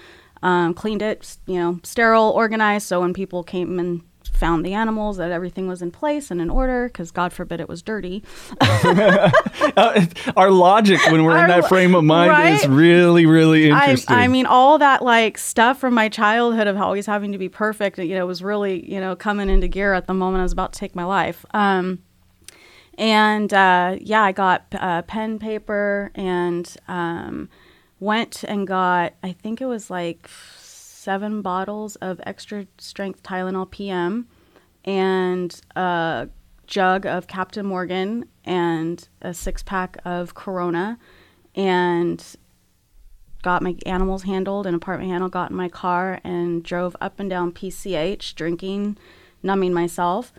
Um, 0.40 0.72
cleaned 0.74 1.02
it, 1.02 1.36
you 1.46 1.56
know, 1.56 1.80
sterile, 1.82 2.30
organized. 2.30 2.86
So 2.86 3.00
when 3.00 3.12
people 3.12 3.42
came 3.42 3.78
and 3.80 4.02
found 4.38 4.64
the 4.64 4.72
animals, 4.74 5.16
that 5.16 5.30
everything 5.30 5.66
was 5.66 5.82
in 5.82 5.90
place 5.90 6.30
and 6.30 6.40
in 6.40 6.48
order, 6.48 6.88
because 6.88 7.10
God 7.10 7.32
forbid 7.32 7.60
it 7.60 7.68
was 7.68 7.82
dirty. 7.82 8.22
Uh, 9.76 10.04
our 10.36 10.50
logic 10.50 10.98
when 11.10 11.22
we're 11.24 11.38
in 11.38 11.48
that 11.48 11.68
frame 11.68 11.94
of 11.94 12.02
mind 12.02 12.30
is 12.56 12.66
right? 12.66 12.74
really, 12.74 13.26
really 13.26 13.70
I, 13.70 13.84
interesting. 13.84 14.16
I 14.16 14.26
mean, 14.28 14.46
all 14.46 14.78
that 14.78 15.02
like 15.02 15.38
stuff 15.38 15.78
from 15.78 15.94
my 15.94 16.08
childhood 16.08 16.66
of 16.66 16.76
always 16.76 17.06
having 17.06 17.32
to 17.32 17.38
be 17.38 17.48
perfect, 17.48 17.98
you 17.98 18.14
know, 18.14 18.26
was 18.26 18.42
really, 18.42 18.90
you 18.90 18.98
know, 18.98 19.14
coming 19.14 19.48
into 19.48 19.68
gear 19.68 19.94
at 19.94 20.06
the 20.06 20.14
moment 20.14 20.40
I 20.40 20.42
was 20.44 20.52
about 20.52 20.72
to 20.72 20.78
take 20.78 20.96
my 20.96 21.04
life. 21.04 21.44
Um, 21.52 22.02
and 22.98 23.52
uh, 23.54 23.96
yeah, 24.00 24.22
I 24.22 24.32
got 24.32 24.66
uh, 24.72 25.02
pen, 25.02 25.38
paper, 25.38 26.10
and 26.14 26.76
um, 26.88 27.48
went 28.00 28.42
and 28.44 28.66
got, 28.66 29.14
I 29.22 29.32
think 29.32 29.60
it 29.60 29.66
was 29.66 29.90
like 29.90 30.28
seven 31.08 31.40
bottles 31.40 31.96
of 31.96 32.20
extra 32.26 32.66
strength 32.76 33.22
Tylenol 33.22 33.70
PM 33.70 34.28
and 34.84 35.58
a 35.74 36.28
jug 36.66 37.06
of 37.06 37.26
Captain 37.26 37.64
Morgan 37.64 38.26
and 38.44 39.08
a 39.22 39.32
six 39.32 39.62
pack 39.62 39.96
of 40.04 40.34
Corona 40.34 40.98
and 41.54 42.22
got 43.40 43.62
my 43.62 43.74
animals 43.86 44.24
handled, 44.24 44.66
an 44.66 44.74
apartment 44.74 45.10
handle, 45.10 45.30
got 45.30 45.50
in 45.50 45.56
my 45.56 45.70
car 45.70 46.20
and 46.24 46.62
drove 46.62 46.94
up 47.00 47.18
and 47.18 47.30
down 47.30 47.52
PCH, 47.52 48.34
drinking, 48.34 48.98
numbing 49.42 49.72
myself. 49.72 50.34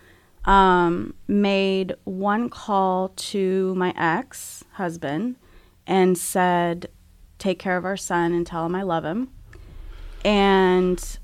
Um, 0.45 1.15
made 1.27 1.95
one 2.03 2.47
call 2.47 3.09
to 3.09 3.73
my 3.73 3.91
ex 3.97 4.63
husband 4.73 5.37
and 5.87 6.15
said, 6.15 6.89
Take 7.39 7.57
care 7.57 7.75
of 7.75 7.85
our 7.85 7.97
son 7.97 8.33
and 8.33 8.45
tell 8.45 8.67
him 8.67 8.75
I 8.75 8.83
love 8.83 9.03
him. 9.03 9.31
And 10.25 11.19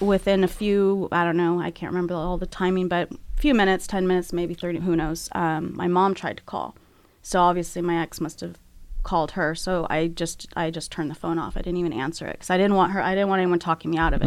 within 0.00 0.44
a 0.44 0.48
few, 0.48 1.08
I 1.12 1.24
don't 1.24 1.36
know, 1.36 1.60
I 1.60 1.70
can't 1.70 1.92
remember 1.92 2.14
all 2.14 2.38
the 2.38 2.46
timing, 2.46 2.88
but 2.88 3.10
a 3.10 3.40
few 3.40 3.54
minutes, 3.54 3.86
10 3.86 4.06
minutes, 4.06 4.32
maybe 4.32 4.54
30, 4.54 4.80
who 4.80 4.96
knows, 4.96 5.28
um, 5.32 5.76
my 5.76 5.88
mom 5.88 6.14
tried 6.14 6.38
to 6.38 6.42
call. 6.44 6.74
So 7.22 7.40
obviously 7.40 7.82
my 7.82 8.00
ex 8.00 8.20
must 8.20 8.40
have 8.40 8.56
called 9.02 9.32
her. 9.32 9.54
So 9.54 9.86
I 9.90 10.08
just 10.08 10.48
I 10.56 10.70
just 10.70 10.90
turned 10.90 11.10
the 11.10 11.14
phone 11.14 11.38
off. 11.38 11.56
I 11.56 11.60
didn't 11.60 11.78
even 11.78 11.92
answer 11.92 12.26
it 12.26 12.32
because 12.34 12.50
I 12.50 12.56
didn't 12.56 12.74
want 12.74 12.92
her. 12.92 13.02
I 13.02 13.14
didn't 13.14 13.28
want 13.28 13.40
anyone 13.40 13.58
talking 13.58 13.90
me 13.90 13.98
out 13.98 14.14
of 14.14 14.22
it. 14.22 14.26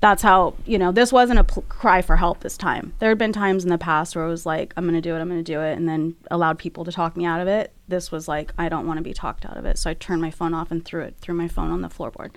That's 0.00 0.22
how 0.22 0.54
you 0.66 0.78
know 0.78 0.92
this 0.92 1.12
wasn't 1.12 1.38
a 1.38 1.44
pl- 1.44 1.64
cry 1.68 2.02
for 2.02 2.16
help 2.16 2.40
this 2.40 2.58
time. 2.58 2.92
There 2.98 3.08
had 3.08 3.18
been 3.18 3.32
times 3.32 3.64
in 3.64 3.70
the 3.70 3.78
past 3.78 4.14
where 4.14 4.24
it 4.24 4.28
was 4.28 4.44
like 4.44 4.74
I'm 4.76 4.84
going 4.84 4.94
to 4.94 5.00
do 5.00 5.16
it, 5.16 5.20
I'm 5.20 5.28
going 5.28 5.42
to 5.42 5.52
do 5.52 5.60
it, 5.60 5.78
and 5.78 5.88
then 5.88 6.14
allowed 6.30 6.58
people 6.58 6.84
to 6.84 6.92
talk 6.92 7.16
me 7.16 7.24
out 7.24 7.40
of 7.40 7.48
it. 7.48 7.72
This 7.88 8.12
was 8.12 8.28
like 8.28 8.52
I 8.58 8.68
don't 8.68 8.86
want 8.86 8.98
to 8.98 9.02
be 9.02 9.14
talked 9.14 9.46
out 9.46 9.56
of 9.56 9.64
it. 9.64 9.78
So 9.78 9.88
I 9.88 9.94
turned 9.94 10.20
my 10.20 10.30
phone 10.30 10.52
off 10.52 10.70
and 10.70 10.84
threw 10.84 11.02
it 11.02 11.16
threw 11.20 11.34
my 11.34 11.48
phone 11.48 11.70
on 11.70 11.80
the 11.80 11.88
floorboard. 11.88 12.32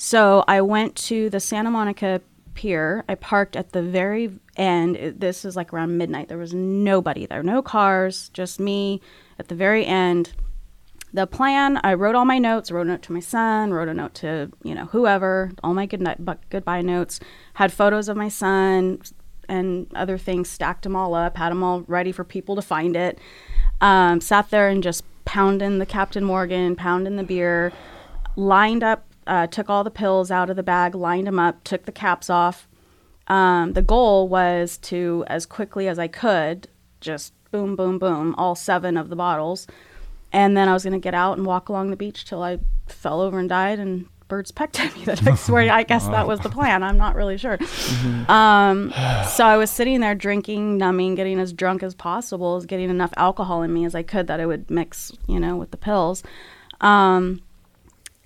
So 0.00 0.44
I 0.46 0.60
went 0.60 0.94
to 1.08 1.28
the 1.28 1.40
Santa 1.40 1.72
Monica 1.72 2.22
Pier. 2.54 3.04
I 3.08 3.16
parked 3.16 3.56
at 3.56 3.72
the 3.72 3.82
very 3.82 4.30
end. 4.56 4.96
This 5.18 5.44
is 5.44 5.56
like 5.56 5.72
around 5.72 5.98
midnight. 5.98 6.28
There 6.28 6.38
was 6.38 6.54
nobody 6.54 7.26
there, 7.26 7.42
no 7.42 7.62
cars, 7.62 8.28
just 8.28 8.60
me 8.60 9.00
at 9.40 9.48
the 9.48 9.56
very 9.56 9.84
end. 9.84 10.34
The 11.12 11.26
plan, 11.26 11.80
I 11.82 11.94
wrote 11.94 12.14
all 12.14 12.24
my 12.24 12.38
notes, 12.38 12.70
wrote 12.70 12.86
a 12.86 12.90
note 12.90 13.02
to 13.02 13.12
my 13.12 13.18
son, 13.18 13.72
wrote 13.72 13.88
a 13.88 13.94
note 13.94 14.14
to, 14.14 14.52
you 14.62 14.72
know, 14.72 14.84
whoever, 14.84 15.50
all 15.64 15.74
my 15.74 15.86
good 15.86 16.00
night, 16.00 16.18
goodbye 16.48 16.82
notes, 16.82 17.18
had 17.54 17.72
photos 17.72 18.08
of 18.08 18.16
my 18.16 18.28
son 18.28 19.00
and 19.48 19.92
other 19.96 20.16
things, 20.16 20.48
stacked 20.48 20.84
them 20.84 20.94
all 20.94 21.14
up, 21.14 21.38
had 21.38 21.50
them 21.50 21.64
all 21.64 21.80
ready 21.88 22.12
for 22.12 22.22
people 22.22 22.54
to 22.54 22.62
find 22.62 22.94
it. 22.94 23.18
Um, 23.80 24.20
sat 24.20 24.50
there 24.50 24.68
and 24.68 24.80
just 24.80 25.02
pounding 25.24 25.78
the 25.78 25.86
Captain 25.86 26.22
Morgan, 26.22 26.76
pounding 26.76 27.16
the 27.16 27.24
beer, 27.24 27.72
lined 28.36 28.84
up, 28.84 29.07
uh, 29.28 29.46
took 29.46 29.70
all 29.70 29.84
the 29.84 29.90
pills 29.90 30.30
out 30.30 30.50
of 30.50 30.56
the 30.56 30.62
bag, 30.62 30.94
lined 30.94 31.26
them 31.26 31.38
up, 31.38 31.62
took 31.62 31.84
the 31.84 31.92
caps 31.92 32.28
off. 32.28 32.66
Um, 33.28 33.74
the 33.74 33.82
goal 33.82 34.26
was 34.26 34.78
to, 34.78 35.24
as 35.28 35.46
quickly 35.46 35.86
as 35.86 35.98
I 35.98 36.08
could, 36.08 36.66
just 37.00 37.34
boom, 37.52 37.76
boom, 37.76 37.98
boom, 37.98 38.34
all 38.36 38.54
seven 38.54 38.96
of 38.96 39.10
the 39.10 39.16
bottles. 39.16 39.66
And 40.32 40.56
then 40.56 40.68
I 40.68 40.72
was 40.72 40.82
going 40.82 40.94
to 40.94 40.98
get 40.98 41.14
out 41.14 41.36
and 41.36 41.46
walk 41.46 41.68
along 41.68 41.90
the 41.90 41.96
beach 41.96 42.24
till 42.24 42.42
I 42.42 42.58
fell 42.86 43.20
over 43.20 43.38
and 43.38 43.48
died 43.48 43.78
and 43.78 44.06
birds 44.28 44.50
pecked 44.50 44.80
at 44.84 44.94
me 44.96 45.04
the 45.04 45.16
next 45.16 45.48
morning. 45.48 45.70
I 45.70 45.82
guess 45.82 46.06
that 46.08 46.26
was 46.26 46.40
the 46.40 46.48
plan. 46.48 46.82
I'm 46.82 46.96
not 46.96 47.14
really 47.14 47.36
sure. 47.36 47.58
Um, 48.28 48.92
so 49.28 49.44
I 49.44 49.56
was 49.58 49.70
sitting 49.70 50.00
there 50.00 50.14
drinking, 50.14 50.78
numbing, 50.78 51.14
getting 51.14 51.38
as 51.38 51.52
drunk 51.52 51.82
as 51.82 51.94
possible, 51.94 52.60
getting 52.62 52.88
enough 52.88 53.12
alcohol 53.16 53.62
in 53.62 53.72
me 53.72 53.84
as 53.84 53.94
I 53.94 54.02
could 54.02 54.26
that 54.28 54.40
I 54.40 54.46
would 54.46 54.70
mix, 54.70 55.12
you 55.26 55.38
know, 55.38 55.56
with 55.56 55.70
the 55.70 55.76
pills. 55.76 56.22
Um, 56.80 57.42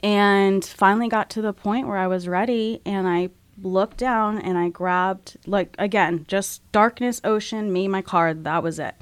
and 0.02 0.64
finally 0.64 1.08
got 1.08 1.30
to 1.30 1.42
the 1.42 1.52
point 1.52 1.86
where 1.86 1.98
I 1.98 2.06
was 2.06 2.26
ready 2.28 2.80
and 2.84 3.06
I 3.08 3.30
looked 3.62 3.98
down 3.98 4.38
and 4.38 4.58
I 4.58 4.68
grabbed 4.68 5.36
like 5.46 5.74
again, 5.78 6.24
just 6.28 6.70
darkness, 6.72 7.20
ocean, 7.24 7.72
me, 7.72 7.86
my 7.88 8.02
car, 8.02 8.34
that 8.34 8.62
was 8.62 8.78
it. 8.78 8.94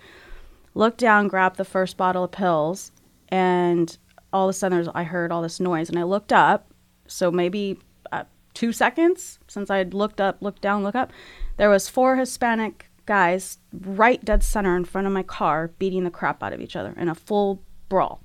Looked 0.74 0.98
down, 0.98 1.28
grabbed 1.28 1.56
the 1.56 1.64
first 1.64 1.96
bottle 1.96 2.24
of 2.24 2.30
pills, 2.30 2.92
and 3.28 3.96
all 4.32 4.48
of 4.48 4.50
a 4.50 4.52
sudden 4.52 4.76
there's, 4.76 4.88
I 4.94 5.02
heard 5.02 5.32
all 5.32 5.42
this 5.42 5.58
noise 5.58 5.88
and 5.88 5.98
I 5.98 6.04
looked 6.04 6.32
up. 6.32 6.72
So 7.08 7.30
maybe 7.32 7.78
uh, 8.12 8.24
two 8.54 8.72
seconds 8.72 9.38
since 9.48 9.68
I 9.70 9.78
had 9.78 9.94
looked 9.94 10.20
up, 10.20 10.36
looked 10.40 10.62
down, 10.62 10.82
look 10.84 10.94
up, 10.94 11.12
there 11.56 11.70
was 11.70 11.88
four 11.88 12.16
Hispanic 12.16 12.88
guys 13.06 13.58
right 13.72 14.24
dead 14.24 14.42
center 14.44 14.76
in 14.76 14.84
front 14.84 15.06
of 15.06 15.12
my 15.12 15.22
car 15.24 15.72
beating 15.78 16.04
the 16.04 16.10
crap 16.10 16.42
out 16.42 16.52
of 16.52 16.60
each 16.60 16.76
other 16.76 16.94
in 16.96 17.08
a 17.08 17.14
full 17.14 17.60
brawl 17.88 18.20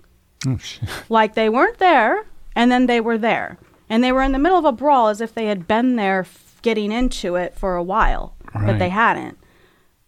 Oh, 0.45 0.57
shit. 0.57 0.87
like 1.09 1.33
they 1.33 1.49
weren't 1.49 1.79
there 1.79 2.25
and 2.55 2.71
then 2.71 2.85
they 2.87 2.99
were 3.01 3.17
there 3.17 3.57
and 3.89 4.03
they 4.03 4.11
were 4.11 4.21
in 4.23 4.31
the 4.31 4.39
middle 4.39 4.57
of 4.57 4.65
a 4.65 4.71
brawl 4.71 5.07
as 5.07 5.21
if 5.21 5.33
they 5.33 5.45
had 5.45 5.67
been 5.67 5.95
there 5.95 6.21
f- 6.21 6.57
getting 6.61 6.91
into 6.91 7.35
it 7.35 7.53
for 7.53 7.75
a 7.75 7.83
while 7.83 8.35
but 8.53 8.77
they 8.79 8.89
hadn't 8.89 9.37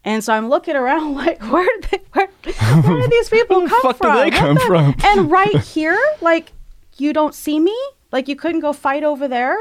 and 0.05 0.23
so 0.23 0.33
i'm 0.33 0.47
looking 0.49 0.75
around 0.75 1.13
like 1.23 1.41
where 1.51 1.67
did 1.81 1.91
they 1.91 1.99
where, 2.13 2.27
where 2.81 3.01
did 3.01 3.11
these 3.11 3.29
people 3.29 3.67
come 3.67 3.81
fuck 3.81 3.97
do 3.99 4.07
from 4.07 4.15
they 4.17 4.31
come 4.31 4.55
the- 4.55 4.61
from? 4.61 4.95
and 5.03 5.29
right 5.31 5.57
here 5.59 5.99
like 6.21 6.53
you 6.97 7.13
don't 7.13 7.35
see 7.35 7.59
me 7.59 7.77
like 8.11 8.27
you 8.27 8.35
couldn't 8.35 8.61
go 8.61 8.73
fight 8.73 9.03
over 9.03 9.27
there 9.27 9.57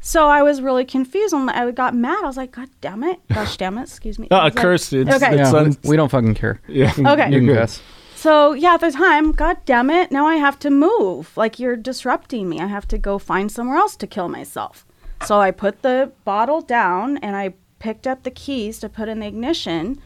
so 0.00 0.28
I 0.28 0.44
was 0.44 0.60
really 0.60 0.84
confused. 0.84 1.34
and 1.34 1.50
I 1.50 1.68
got 1.72 1.92
mad. 1.92 2.22
I 2.22 2.26
was 2.28 2.36
like, 2.36 2.52
"God 2.52 2.68
damn 2.80 3.02
it! 3.02 3.18
Gosh 3.32 3.56
damn 3.56 3.76
it! 3.78 3.82
Excuse 3.88 4.20
me." 4.20 4.28
I 4.30 4.36
Uh, 4.36 4.44
was 4.44 4.54
like- 4.54 4.64
It's, 4.64 4.92
Okay. 4.92 5.40
it's 5.40 5.50
Yeah, 5.52 5.58
un- 5.58 5.76
we, 5.82 5.90
we 5.90 5.96
don't 5.96 6.10
fucking 6.10 6.34
care. 6.34 6.60
yeah. 6.68 6.92
Okay. 6.96 7.28
You 7.32 7.40
can 7.40 7.46
guess. 7.46 7.82
So 8.16 8.54
yeah, 8.54 8.74
at 8.74 8.80
the 8.80 8.90
time, 8.92 9.32
god 9.32 9.58
damn 9.66 9.90
it, 9.90 10.10
now 10.10 10.26
I 10.26 10.36
have 10.36 10.58
to 10.60 10.70
move. 10.70 11.36
Like 11.36 11.58
you're 11.58 11.76
disrupting 11.76 12.48
me. 12.48 12.58
I 12.60 12.66
have 12.66 12.88
to 12.88 12.96
go 12.96 13.18
find 13.18 13.52
somewhere 13.52 13.76
else 13.76 13.94
to 13.96 14.06
kill 14.06 14.30
myself. 14.30 14.86
So 15.26 15.38
I 15.38 15.50
put 15.50 15.82
the 15.82 16.12
bottle 16.24 16.62
down 16.62 17.18
and 17.18 17.36
I 17.36 17.52
picked 17.78 18.06
up 18.06 18.22
the 18.22 18.30
keys 18.30 18.78
to 18.78 18.88
put 18.88 19.10
in 19.10 19.20
the 19.20 19.26
ignition 19.26 20.00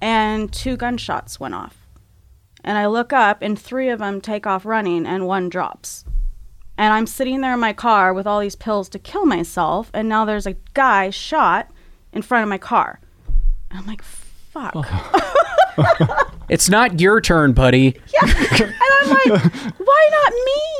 and 0.00 0.52
two 0.52 0.76
gunshots 0.76 1.40
went 1.40 1.54
off. 1.54 1.88
And 2.62 2.78
I 2.78 2.86
look 2.86 3.12
up 3.12 3.42
and 3.42 3.58
three 3.58 3.88
of 3.88 3.98
them 3.98 4.20
take 4.20 4.46
off 4.46 4.64
running 4.64 5.04
and 5.04 5.26
one 5.26 5.48
drops. 5.48 6.04
And 6.78 6.94
I'm 6.94 7.06
sitting 7.08 7.40
there 7.40 7.54
in 7.54 7.60
my 7.60 7.72
car 7.72 8.14
with 8.14 8.28
all 8.28 8.38
these 8.38 8.54
pills 8.54 8.88
to 8.90 9.00
kill 9.00 9.26
myself 9.26 9.90
and 9.92 10.08
now 10.08 10.24
there's 10.24 10.46
a 10.46 10.56
guy 10.74 11.10
shot 11.10 11.68
in 12.12 12.22
front 12.22 12.44
of 12.44 12.48
my 12.48 12.58
car. 12.58 13.00
I'm 13.72 13.86
like, 13.86 14.02
fuck. 14.56 14.74
Oh. 15.78 16.22
It's 16.48 16.68
not 16.68 17.00
your 17.00 17.20
turn, 17.20 17.52
buddy. 17.54 18.00
Yeah. 18.14 18.32
And 18.62 18.74
I'm 18.80 19.10
like, 19.10 19.52
why 19.78 20.08
not 20.10 20.32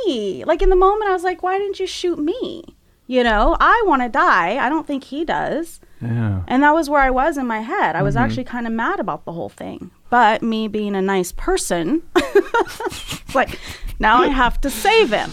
me? 0.05 0.45
Like 0.45 0.61
in 0.61 0.69
the 0.69 0.77
moment, 0.77 1.09
I 1.09 1.13
was 1.13 1.23
like, 1.23 1.43
why 1.43 1.57
didn't 1.57 1.79
you 1.79 1.87
shoot 1.87 2.17
me? 2.17 2.63
You 3.05 3.23
know, 3.23 3.57
I 3.59 3.83
want 3.85 4.01
to 4.01 4.09
die. 4.09 4.65
I 4.65 4.69
don't 4.69 4.87
think 4.87 5.03
he 5.03 5.25
does. 5.25 5.79
Yeah. 6.01 6.43
And 6.47 6.63
that 6.63 6.73
was 6.73 6.89
where 6.89 7.01
I 7.01 7.09
was 7.09 7.37
in 7.37 7.47
my 7.47 7.59
head. 7.59 7.95
I 7.95 8.01
was 8.01 8.15
mm-hmm. 8.15 8.23
actually 8.23 8.43
kind 8.45 8.67
of 8.67 8.73
mad 8.73 8.99
about 8.99 9.25
the 9.25 9.31
whole 9.33 9.49
thing. 9.49 9.91
But 10.09 10.41
me 10.41 10.67
being 10.67 10.95
a 10.95 11.01
nice 11.01 11.31
person, 11.31 12.03
it's 12.15 13.35
like, 13.35 13.59
now 13.99 14.21
I 14.21 14.27
have 14.27 14.61
to 14.61 14.69
save 14.69 15.11
him 15.11 15.31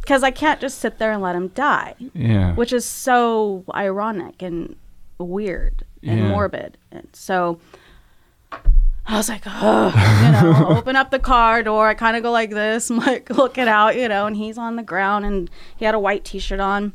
because 0.00 0.22
I 0.22 0.30
can't 0.30 0.60
just 0.60 0.78
sit 0.78 0.98
there 0.98 1.12
and 1.12 1.22
let 1.22 1.36
him 1.36 1.48
die, 1.48 1.94
Yeah. 2.14 2.54
which 2.54 2.72
is 2.72 2.84
so 2.84 3.64
ironic 3.74 4.42
and 4.42 4.76
weird 5.18 5.84
and 6.02 6.18
Yeah. 6.18 6.28
morbid. 6.28 6.78
And 6.90 7.08
so 7.12 7.58
I 9.08 9.16
was 9.16 9.28
like, 9.28 9.42
oh, 9.46 9.86
you 10.24 10.32
know, 10.32 10.76
open 10.76 10.96
up 10.96 11.10
the 11.10 11.18
car 11.18 11.62
door. 11.62 11.88
I 11.88 11.94
kind 11.94 12.16
of 12.16 12.22
go 12.22 12.32
like 12.32 12.50
this, 12.50 12.90
I'm 12.90 12.96
like 13.06 13.30
looking 13.30 13.68
out, 13.68 13.96
you 13.96 14.08
know, 14.08 14.26
and 14.26 14.36
he's 14.36 14.58
on 14.58 14.76
the 14.76 14.82
ground 14.82 15.24
and 15.24 15.48
he 15.76 15.84
had 15.84 15.94
a 15.94 15.98
white 16.00 16.24
t-shirt 16.24 16.60
on. 16.60 16.92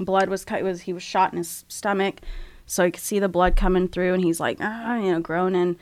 Blood 0.00 0.28
was 0.28 0.44
cut. 0.44 0.62
Was 0.62 0.82
he 0.82 0.92
was 0.92 1.02
shot 1.02 1.32
in 1.32 1.38
his 1.38 1.64
stomach, 1.68 2.20
so 2.66 2.84
you 2.84 2.92
could 2.92 3.02
see 3.02 3.18
the 3.18 3.28
blood 3.28 3.56
coming 3.56 3.88
through, 3.88 4.14
and 4.14 4.22
he's 4.22 4.38
like, 4.38 4.58
ah, 4.60 4.96
you 4.96 5.10
know, 5.10 5.18
groaning. 5.20 5.76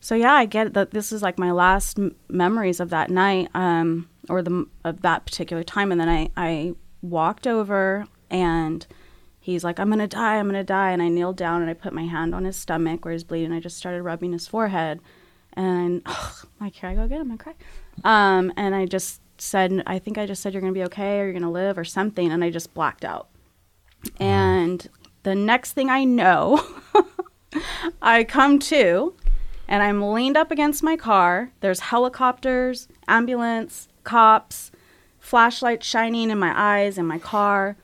So 0.00 0.14
yeah, 0.14 0.32
I 0.32 0.46
get 0.46 0.72
that. 0.72 0.92
This 0.92 1.12
is 1.12 1.20
like 1.20 1.38
my 1.38 1.50
last 1.50 1.98
m- 1.98 2.14
memories 2.30 2.80
of 2.80 2.88
that 2.90 3.10
night, 3.10 3.50
um, 3.54 4.08
or 4.30 4.40
the 4.40 4.66
of 4.84 5.02
that 5.02 5.26
particular 5.26 5.62
time. 5.62 5.92
And 5.92 6.00
then 6.00 6.08
I 6.08 6.30
I 6.34 6.74
walked 7.02 7.46
over 7.46 8.06
and 8.30 8.86
he's 9.52 9.64
like, 9.64 9.80
I'm 9.80 9.88
gonna 9.88 10.06
die, 10.06 10.36
I'm 10.36 10.46
gonna 10.46 10.62
die. 10.62 10.90
And 10.90 11.00
I 11.02 11.08
kneeled 11.08 11.36
down 11.36 11.62
and 11.62 11.70
I 11.70 11.74
put 11.74 11.94
my 11.94 12.04
hand 12.04 12.34
on 12.34 12.44
his 12.44 12.56
stomach 12.56 13.04
where 13.04 13.12
he's 13.12 13.24
bleeding. 13.24 13.52
I 13.52 13.60
just 13.60 13.78
started 13.78 14.02
rubbing 14.02 14.32
his 14.32 14.46
forehead. 14.46 15.00
And 15.54 16.06
like, 16.60 16.74
here 16.74 16.90
I 16.90 16.94
go 16.94 17.02
again, 17.02 17.20
I'm 17.22 17.28
gonna 17.28 17.38
cry. 17.38 17.54
Um, 18.04 18.52
and 18.56 18.74
I 18.74 18.84
just 18.84 19.22
said, 19.38 19.82
I 19.86 19.98
think 19.98 20.18
I 20.18 20.26
just 20.26 20.42
said, 20.42 20.52
you're 20.52 20.60
gonna 20.60 20.74
be 20.74 20.84
okay 20.84 21.20
or 21.20 21.24
you're 21.24 21.32
gonna 21.32 21.50
live 21.50 21.78
or 21.78 21.84
something. 21.84 22.30
And 22.30 22.44
I 22.44 22.50
just 22.50 22.74
blacked 22.74 23.04
out. 23.04 23.28
And 24.20 24.86
the 25.22 25.34
next 25.34 25.72
thing 25.72 25.88
I 25.88 26.04
know, 26.04 26.62
I 28.02 28.24
come 28.24 28.58
to 28.58 29.14
and 29.66 29.82
I'm 29.82 30.12
leaned 30.12 30.36
up 30.36 30.50
against 30.50 30.82
my 30.82 30.96
car. 30.96 31.52
There's 31.60 31.80
helicopters, 31.80 32.86
ambulance, 33.08 33.88
cops, 34.04 34.70
flashlights 35.18 35.86
shining 35.86 36.30
in 36.30 36.38
my 36.38 36.52
eyes 36.54 36.98
in 36.98 37.06
my 37.06 37.18
car 37.18 37.76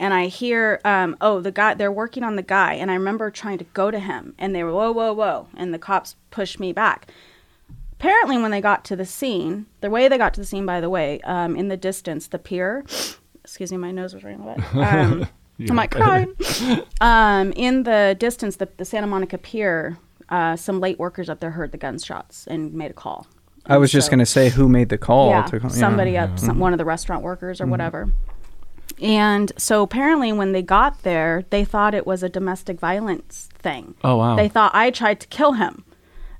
and 0.00 0.14
I 0.14 0.26
hear, 0.28 0.80
um, 0.82 1.14
oh, 1.20 1.40
the 1.40 1.52
guy, 1.52 1.74
they're 1.74 1.92
working 1.92 2.24
on 2.24 2.34
the 2.34 2.42
guy. 2.42 2.72
And 2.72 2.90
I 2.90 2.94
remember 2.94 3.30
trying 3.30 3.58
to 3.58 3.64
go 3.64 3.90
to 3.90 4.00
him, 4.00 4.34
and 4.38 4.54
they 4.54 4.64
were, 4.64 4.72
whoa, 4.72 4.90
whoa, 4.90 5.12
whoa. 5.12 5.48
And 5.54 5.74
the 5.74 5.78
cops 5.78 6.16
pushed 6.30 6.58
me 6.58 6.72
back. 6.72 7.12
Apparently, 7.92 8.38
when 8.38 8.50
they 8.50 8.62
got 8.62 8.82
to 8.86 8.96
the 8.96 9.04
scene, 9.04 9.66
the 9.82 9.90
way 9.90 10.08
they 10.08 10.16
got 10.16 10.32
to 10.34 10.40
the 10.40 10.46
scene, 10.46 10.64
by 10.64 10.80
the 10.80 10.88
way, 10.88 11.20
um, 11.20 11.54
in 11.54 11.68
the 11.68 11.76
distance, 11.76 12.28
the 12.28 12.38
pier, 12.38 12.82
excuse 13.44 13.70
me, 13.70 13.76
my 13.76 13.90
nose 13.90 14.14
was 14.14 14.24
running 14.24 14.42
wet. 14.44 14.58
Um, 14.74 15.28
I'm 15.68 15.76
like 15.76 15.90
crying. 15.90 16.34
Um, 17.02 17.52
in 17.54 17.82
the 17.82 18.16
distance, 18.18 18.56
the, 18.56 18.70
the 18.78 18.86
Santa 18.86 19.06
Monica 19.06 19.36
pier, 19.36 19.98
uh, 20.30 20.56
some 20.56 20.80
late 20.80 20.98
workers 20.98 21.28
up 21.28 21.40
there 21.40 21.50
heard 21.50 21.72
the 21.72 21.76
gunshots 21.76 22.46
and 22.46 22.72
made 22.72 22.90
a 22.90 22.94
call. 22.94 23.26
I 23.66 23.76
was 23.76 23.92
And 23.92 23.98
just 23.98 24.10
gonna 24.10 24.24
say 24.24 24.48
who 24.48 24.70
made 24.70 24.88
the 24.88 24.96
call. 24.96 25.28
yeah, 25.28 25.42
to 25.42 25.60
call, 25.60 25.68
somebody 25.68 26.12
yeah. 26.12 26.24
up, 26.24 26.38
some, 26.38 26.58
one 26.58 26.72
of 26.72 26.78
the 26.78 26.86
restaurant 26.86 27.22
workers 27.22 27.60
or 27.60 27.66
whatever. 27.66 28.10
And 29.00 29.50
so 29.56 29.82
apparently, 29.82 30.32
when 30.32 30.52
they 30.52 30.62
got 30.62 31.02
there, 31.02 31.44
they 31.50 31.64
thought 31.64 31.94
it 31.94 32.06
was 32.06 32.22
a 32.22 32.28
domestic 32.28 32.78
violence 32.78 33.48
thing. 33.58 33.94
Oh, 34.04 34.16
wow. 34.16 34.36
They 34.36 34.48
thought 34.48 34.72
I 34.74 34.90
tried 34.90 35.20
to 35.20 35.26
kill 35.28 35.52
him, 35.54 35.84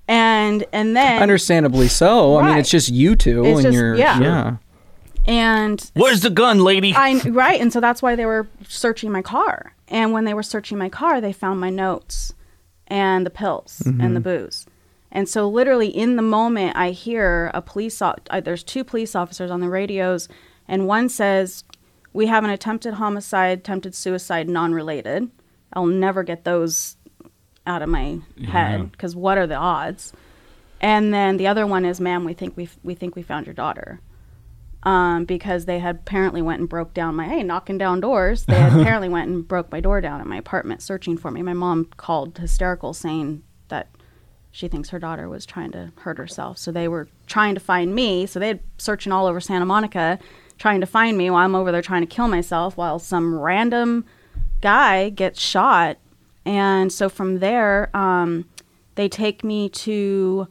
and 0.07 0.65
and 0.73 0.95
then 0.97 1.23
Understandably 1.23 1.89
so. 1.89 2.37
I 2.39 2.47
mean, 2.49 2.59
it's 2.59 2.71
just 2.71 2.91
you 2.91 3.17
two, 3.17 3.45
It's 3.45 3.57
and 3.59 3.63
just- 3.63 3.75
you're 3.75 3.95
yeah. 3.95 4.21
yeah. 4.21 4.57
and 5.27 5.91
Where's 5.95 6.21
the 6.21 6.31
gun, 6.31 6.59
lady? 6.61 6.93
I 6.95 7.21
right, 7.29 7.61
and 7.61 7.73
so 7.73 7.81
that's 7.81 8.03
why 8.03 8.15
they 8.17 8.27
were 8.27 8.49
searching 8.69 9.11
my 9.13 9.23
car. 9.23 9.75
And 9.89 10.13
when 10.13 10.25
they 10.25 10.35
were 10.35 10.43
searching 10.43 10.79
my 10.79 10.89
car, 10.89 11.21
they 11.21 11.33
found 11.33 11.61
my 11.61 11.71
notes 11.71 12.33
and 12.87 13.25
the 13.27 13.31
pills 13.31 13.83
and 13.87 14.15
the 14.15 14.21
booze. 14.21 14.67
And 15.13 15.29
so, 15.29 15.49
literally, 15.49 15.89
in 15.89 16.15
the 16.15 16.23
moment, 16.23 16.77
I 16.77 16.91
hear 16.91 17.51
a 17.55 17.61
police. 17.63 18.01
o- 18.01 18.15
Uh, 18.31 18.41
there's 18.41 18.63
two 18.63 18.85
police 18.85 19.17
officers 19.17 19.51
on 19.51 19.61
the 19.61 19.69
radios, 19.69 20.29
and 20.69 20.87
one 20.87 21.09
says, 21.09 21.65
"We 22.13 22.27
have 22.27 22.45
an 22.45 22.51
attempted 22.51 22.95
homicide, 22.95 23.59
attempted 23.61 23.95
suicide, 23.95 24.49
non-related." 24.49 25.31
I'll 25.73 25.87
never 25.87 26.23
get 26.23 26.45
those 26.45 26.97
out 27.67 27.83
of 27.83 27.89
my 27.89 28.19
head 28.49 28.91
because 28.91 29.15
what 29.15 29.39
are 29.39 29.47
the 29.47 29.55
odds? 29.55 30.13
And 30.81 31.15
then 31.15 31.37
the 31.37 31.47
other 31.47 31.67
one 31.67 31.85
is, 31.85 32.01
"Ma'am, 32.01 32.25
we 32.25 32.35
think 32.35 32.57
we 32.57 32.69
we 32.83 32.95
think 32.95 33.17
we 33.17 33.23
found 33.23 33.47
your 33.47 33.55
daughter." 33.55 34.01
um, 34.83 35.25
because 35.25 35.67
they 35.67 35.79
had 35.79 35.97
apparently 35.97 36.41
went 36.43 36.61
and 36.61 36.69
broke 36.69 36.95
down 36.95 37.15
my 37.15 37.27
hey 37.29 37.43
knocking 37.43 37.79
down 37.79 38.01
doors. 38.01 38.45
They 38.45 38.55
had 38.55 38.73
apparently 38.81 39.09
went 39.09 39.29
and 39.29 39.47
broke 39.47 39.71
my 39.71 39.81
door 39.81 40.01
down 40.01 40.21
at 40.21 40.27
my 40.27 40.37
apartment 40.37 40.83
searching 40.83 41.17
for 41.17 41.31
me. 41.31 41.43
My 41.43 41.53
mom 41.53 41.87
called 41.97 42.39
hysterical 42.39 42.95
saying 42.95 43.43
that 43.69 43.89
she 44.51 44.69
thinks 44.69 44.91
her 44.91 44.99
daughter 44.99 45.29
was 45.29 45.47
trying 45.47 45.71
to 45.73 45.93
hurt 45.99 46.19
herself. 46.19 46.59
So 46.59 46.73
they 46.73 46.89
were 46.89 47.09
trying 47.27 47.55
to 47.55 47.61
find 47.61 47.95
me. 47.95 48.27
So 48.27 48.41
they 48.41 48.49
had 48.49 48.61
searching 48.79 49.13
all 49.13 49.27
over 49.27 49.41
Santa 49.41 49.67
Monica 49.67 50.19
trying 50.61 50.81
to 50.81 50.87
find 50.87 51.19
me 51.19 51.31
while 51.31 51.43
I'm 51.45 51.55
over 51.57 51.73
there 51.73 51.83
trying 51.83 52.03
to 52.03 52.07
kill 52.07 52.29
myself 52.29 52.77
while 52.77 52.99
some 53.01 53.37
random 53.37 54.05
guy 54.61 55.09
gets 55.09 55.41
shot. 55.41 55.97
And 56.45 56.93
so 56.93 57.09
from 57.09 57.39
there, 57.39 57.91
um, 57.97 58.49
they 58.95 59.09
take 59.09 59.43
me 59.43 59.69
to 59.71 60.47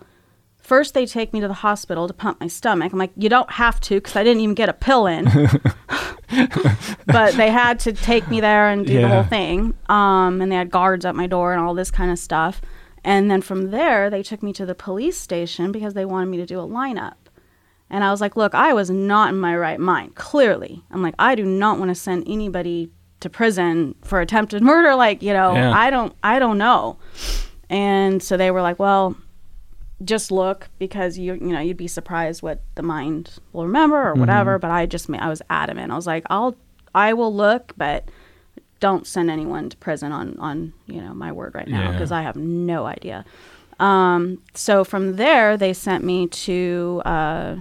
First, 0.70 0.94
they 0.94 1.08
take 1.08 1.34
me 1.34 1.39
to 1.39 1.48
the 1.48 1.54
hospital 1.56 2.08
to 2.08 2.13
pump 2.13 2.39
my 2.39 2.46
stomach. 2.46 2.94
I'm 2.94 3.00
like, 3.00 3.10
you 3.18 3.28
don't 3.28 3.50
have 3.54 3.80
to 3.82 3.96
because 3.96 4.16
I 4.16 4.24
didn't 4.24 4.42
even 4.42 4.54
get 4.54 4.70
a 4.70 4.74
pill 4.74 5.08
in. 5.08 5.25
but 7.08 7.34
they 7.34 7.50
had 7.50 7.80
to 7.80 7.94
take 7.94 8.28
me 8.30 8.39
there 8.39 8.70
and 8.70 8.86
do 8.86 9.01
the 9.01 9.08
whole 9.08 9.24
thing. 9.24 9.74
Um, 9.88 10.42
and 10.42 10.51
they 10.51 10.56
had 10.56 10.70
guards 10.70 11.06
at 11.06 11.16
my 11.16 11.25
door 11.25 11.54
and 11.54 11.62
all 11.62 11.74
this 11.74 11.89
kind 11.89 12.12
of 12.12 12.20
stuff. 12.20 12.62
And 13.04 13.32
then 13.32 13.42
from 13.42 13.72
there, 13.72 14.12
they 14.12 14.22
took 14.22 14.44
me 14.44 14.54
to 14.54 14.66
the 14.66 14.75
police 14.75 15.18
station 15.18 15.72
because 15.72 15.96
they 15.96 16.06
wanted 16.06 16.28
me 16.28 16.38
to 16.38 16.46
do 16.46 16.60
a 16.60 16.68
lineup. 16.68 17.16
And 17.89 18.03
I 18.03 18.12
was 18.12 18.22
like, 18.22 18.36
look, 18.38 18.53
I 18.53 18.74
was 18.74 18.89
not 18.89 19.29
in 19.29 19.39
my 19.39 19.55
right 19.58 19.79
mind, 19.79 20.15
clearly. 20.15 20.84
I'm 20.91 21.01
like, 21.01 21.15
I 21.17 21.36
do 21.36 21.43
not 21.46 21.79
want 21.79 21.89
to 21.89 21.96
send 21.96 22.24
anybody 22.27 22.89
to 23.22 23.29
prison 23.29 23.96
for 24.03 24.22
attempted 24.22 24.62
murder. 24.72 24.96
Like, 24.96 25.22
you 25.24 25.34
know, 25.34 25.53
Yeah. 25.53 25.72
I 25.74 25.89
don't, 25.89 26.13
I 26.24 26.39
don't 26.39 26.58
know. 26.58 26.98
And 27.69 28.22
so 28.22 28.38
they 28.38 28.51
were 28.51 28.62
like, 28.62 28.79
well, 28.79 29.15
just 30.05 30.31
look 30.31 30.69
because 30.79 31.17
you 31.17 31.34
you 31.34 31.48
know 31.51 31.60
you'd 31.60 31.75
be 31.75 31.86
surprised 31.88 32.41
what 32.41 32.62
the 32.75 32.81
mind 32.81 33.31
will 33.51 33.65
remember 33.65 33.98
or 34.12 34.13
whatever 34.13 34.58
but 34.58 34.72
i 34.72 34.86
just 34.86 35.10
i 35.10 35.27
was 35.27 35.41
adamant 35.50 35.91
i 35.91 35.96
was 35.96 36.08
like 36.08 36.24
i'll 36.29 36.55
i 36.96 37.12
will 37.12 37.36
look 37.36 37.74
but 37.75 38.08
don't 38.79 39.05
send 39.05 39.29
anyone 39.29 39.67
to 39.67 39.75
prison 39.75 40.13
on 40.13 40.39
on 40.39 40.72
you 40.88 41.01
know 41.01 41.13
my 41.13 41.34
word 41.34 41.53
right 41.53 41.67
now 41.67 41.81
Yeah. 41.81 41.91
because 41.91 42.13
i 42.13 42.22
have 42.22 42.38
no 42.38 42.86
idea 42.86 43.25
um 43.77 44.41
so 44.53 44.86
from 44.86 45.17
there 45.17 45.58
they 45.58 45.74
sent 45.74 46.05
me 46.05 46.27
to 46.27 47.01
uh 47.03 47.55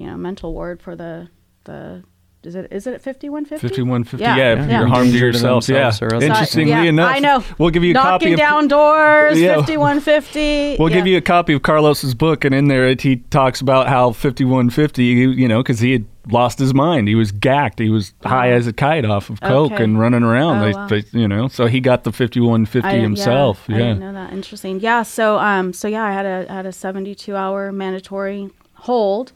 you 0.00 0.06
know 0.06 0.16
mental 0.16 0.52
ward 0.54 0.80
for 0.80 0.96
the 0.96 1.28
the 1.64 2.02
is 2.42 2.54
it 2.54 2.68
is 2.72 2.86
it 2.86 2.94
at 2.94 3.02
5150 3.02 3.68
5150. 3.68 4.22
Yeah. 4.24 4.36
Yeah, 4.36 4.52
if 4.64 4.70
Yeah. 4.70 4.78
you're 4.78 4.88
harmed 4.88 5.12
to 5.12 5.18
yourself. 5.18 5.68
Yeah. 5.68 5.90
themselves 5.90 6.00
or 6.02 6.16
other- 6.16 6.24
Interestingly 6.26 6.70
Yeah, 6.72 6.82
enough, 6.84 7.14
I 7.14 7.18
know. 7.18 7.44
we'll 7.58 7.68
give 7.68 7.84
you 7.84 7.90
a 7.90 7.94
knocking 7.94 8.28
copy 8.28 8.32
of 8.32 8.38
down 8.38 8.66
doors 8.68 9.38
Yeah. 9.38 9.56
5150 9.56 10.76
We'll 10.78 10.88
Yeah. 10.88 10.96
give 10.96 11.06
you 11.06 11.18
a 11.18 11.20
copy 11.20 11.52
of 11.52 11.60
Carlos's 11.60 12.14
book, 12.14 12.46
and 12.46 12.54
in 12.54 12.68
there 12.68 12.88
it, 12.88 13.02
he 13.02 13.16
talks 13.16 13.60
about 13.60 13.88
how 13.88 14.12
5150, 14.12 15.04
you 15.04 15.30
you 15.32 15.46
know, 15.48 15.58
because 15.62 15.80
he 15.80 15.92
had 15.92 16.06
lost 16.30 16.58
his 16.58 16.72
mind. 16.72 17.08
He 17.08 17.14
was 17.14 17.30
gacked. 17.30 17.78
He 17.78 17.90
was 17.90 18.14
high 18.24 18.50
as 18.52 18.66
a 18.66 18.72
kite 18.72 19.04
off 19.04 19.28
of 19.28 19.42
coke 19.42 19.72
Okay. 19.72 19.84
and 19.84 20.00
running 20.00 20.22
around. 20.22 20.60
Oh, 20.60 20.64
they, 20.64 20.72
wow. 20.72 20.86
they, 20.86 21.02
you 21.12 21.28
know, 21.28 21.48
so 21.48 21.66
he 21.66 21.80
got 21.80 22.04
the 22.04 22.12
5150 22.12 22.88
I 22.88 23.00
himself. 23.00 23.66
Yeah, 23.68 23.76
Yeah. 23.76 23.82
I 23.84 23.86
didn't 23.88 24.00
know 24.00 24.12
that. 24.14 24.32
Interesting. 24.32 24.80
Yeah. 24.80 25.02
So, 25.02 25.38
um, 25.38 25.74
so 25.74 25.88
yeah, 25.88 26.04
I 26.04 26.12
had 26.12 26.24
a 26.24 26.50
had 26.50 26.64
a 26.64 26.72
seventy 26.72 27.14
two 27.14 27.36
hour 27.36 27.70
mandatory 27.70 28.48
hold, 28.74 29.32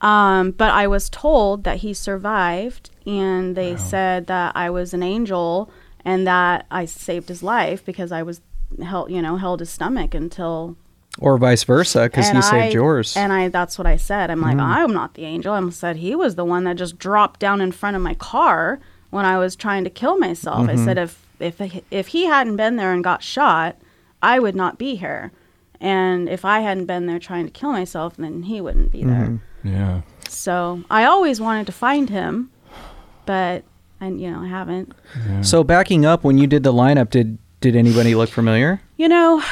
um, 0.00 0.52
but 0.52 0.70
I 0.70 0.86
was 0.86 1.10
told 1.10 1.64
that 1.64 1.78
he 1.78 1.92
survived, 1.92 2.90
and 3.06 3.56
they 3.56 3.76
said 3.76 4.26
that 4.28 4.56
I 4.56 4.70
was 4.70 4.94
an 4.94 5.02
angel 5.02 5.70
and 6.04 6.26
that 6.26 6.66
I 6.70 6.84
saved 6.84 7.28
his 7.28 7.42
life 7.42 7.84
because 7.84 8.12
I 8.12 8.22
was 8.22 8.40
held, 8.82 9.10
you 9.10 9.20
know, 9.20 9.36
held 9.36 9.60
his 9.60 9.70
stomach 9.70 10.14
until 10.14 10.76
Or 11.18 11.36
vice 11.36 11.64
versa, 11.64 12.04
because 12.04 12.30
he 12.30 12.40
saved 12.42 12.74
yours. 12.74 13.16
And 13.16 13.32
I 13.32 13.48
that's 13.48 13.76
what 13.76 13.86
I 13.86 13.96
said. 13.96 14.30
I'm 14.30 14.40
like, 14.40 14.54
hmm. 14.54 14.60
I'm 14.60 14.92
not 14.92 15.14
the 15.14 15.24
angel. 15.24 15.52
I 15.52 15.70
said 15.70 15.96
he 15.96 16.14
was 16.14 16.36
the 16.36 16.44
one 16.44 16.64
that 16.64 16.76
just 16.76 16.98
dropped 16.98 17.40
down 17.40 17.60
in 17.60 17.72
front 17.72 17.96
of 17.96 18.02
my 18.02 18.14
car 18.14 18.78
when 19.10 19.24
I 19.24 19.38
was 19.38 19.56
trying 19.56 19.84
to 19.84 19.90
kill 19.90 20.18
myself. 20.18 20.68
I 20.68 20.76
said 20.76 20.96
mm-hmm. 20.96 21.42
if 21.42 21.60
if 21.60 21.82
if 21.90 22.06
he 22.08 22.26
hadn't 22.26 22.56
been 22.56 22.76
there 22.76 22.92
and 22.92 23.02
got 23.02 23.22
shot, 23.22 23.76
I 24.22 24.38
would 24.38 24.54
not 24.54 24.78
be 24.78 24.94
here. 24.94 25.32
And 25.80 26.28
if 26.28 26.44
I 26.44 26.60
hadn't 26.60 26.86
been 26.86 27.06
there 27.06 27.18
trying 27.18 27.46
to 27.46 27.52
kill 27.52 27.72
myself, 27.72 28.16
then 28.16 28.44
he 28.44 28.60
wouldn't 28.60 28.90
be 28.90 29.04
there. 29.04 29.26
Mm-hmm. 29.26 29.36
Yeah. 29.64 30.02
So 30.28 30.82
I 30.90 31.04
always 31.04 31.40
wanted 31.40 31.66
to 31.66 31.72
find 31.72 32.10
him, 32.10 32.50
but 33.26 33.64
and 34.00 34.20
you 34.20 34.30
know 34.30 34.40
I 34.40 34.46
haven't. 34.48 34.92
so 35.42 35.64
backing 35.64 36.04
up, 36.06 36.22
when 36.24 36.38
you 36.38 36.46
did 36.46 36.62
the 36.62 36.72
lineup, 36.72 37.10
did 37.10 37.38
did 37.60 37.74
anybody 37.76 38.14
look 38.14 38.28
familiar? 38.30 38.80
You 38.96 39.08
know, 39.08 39.42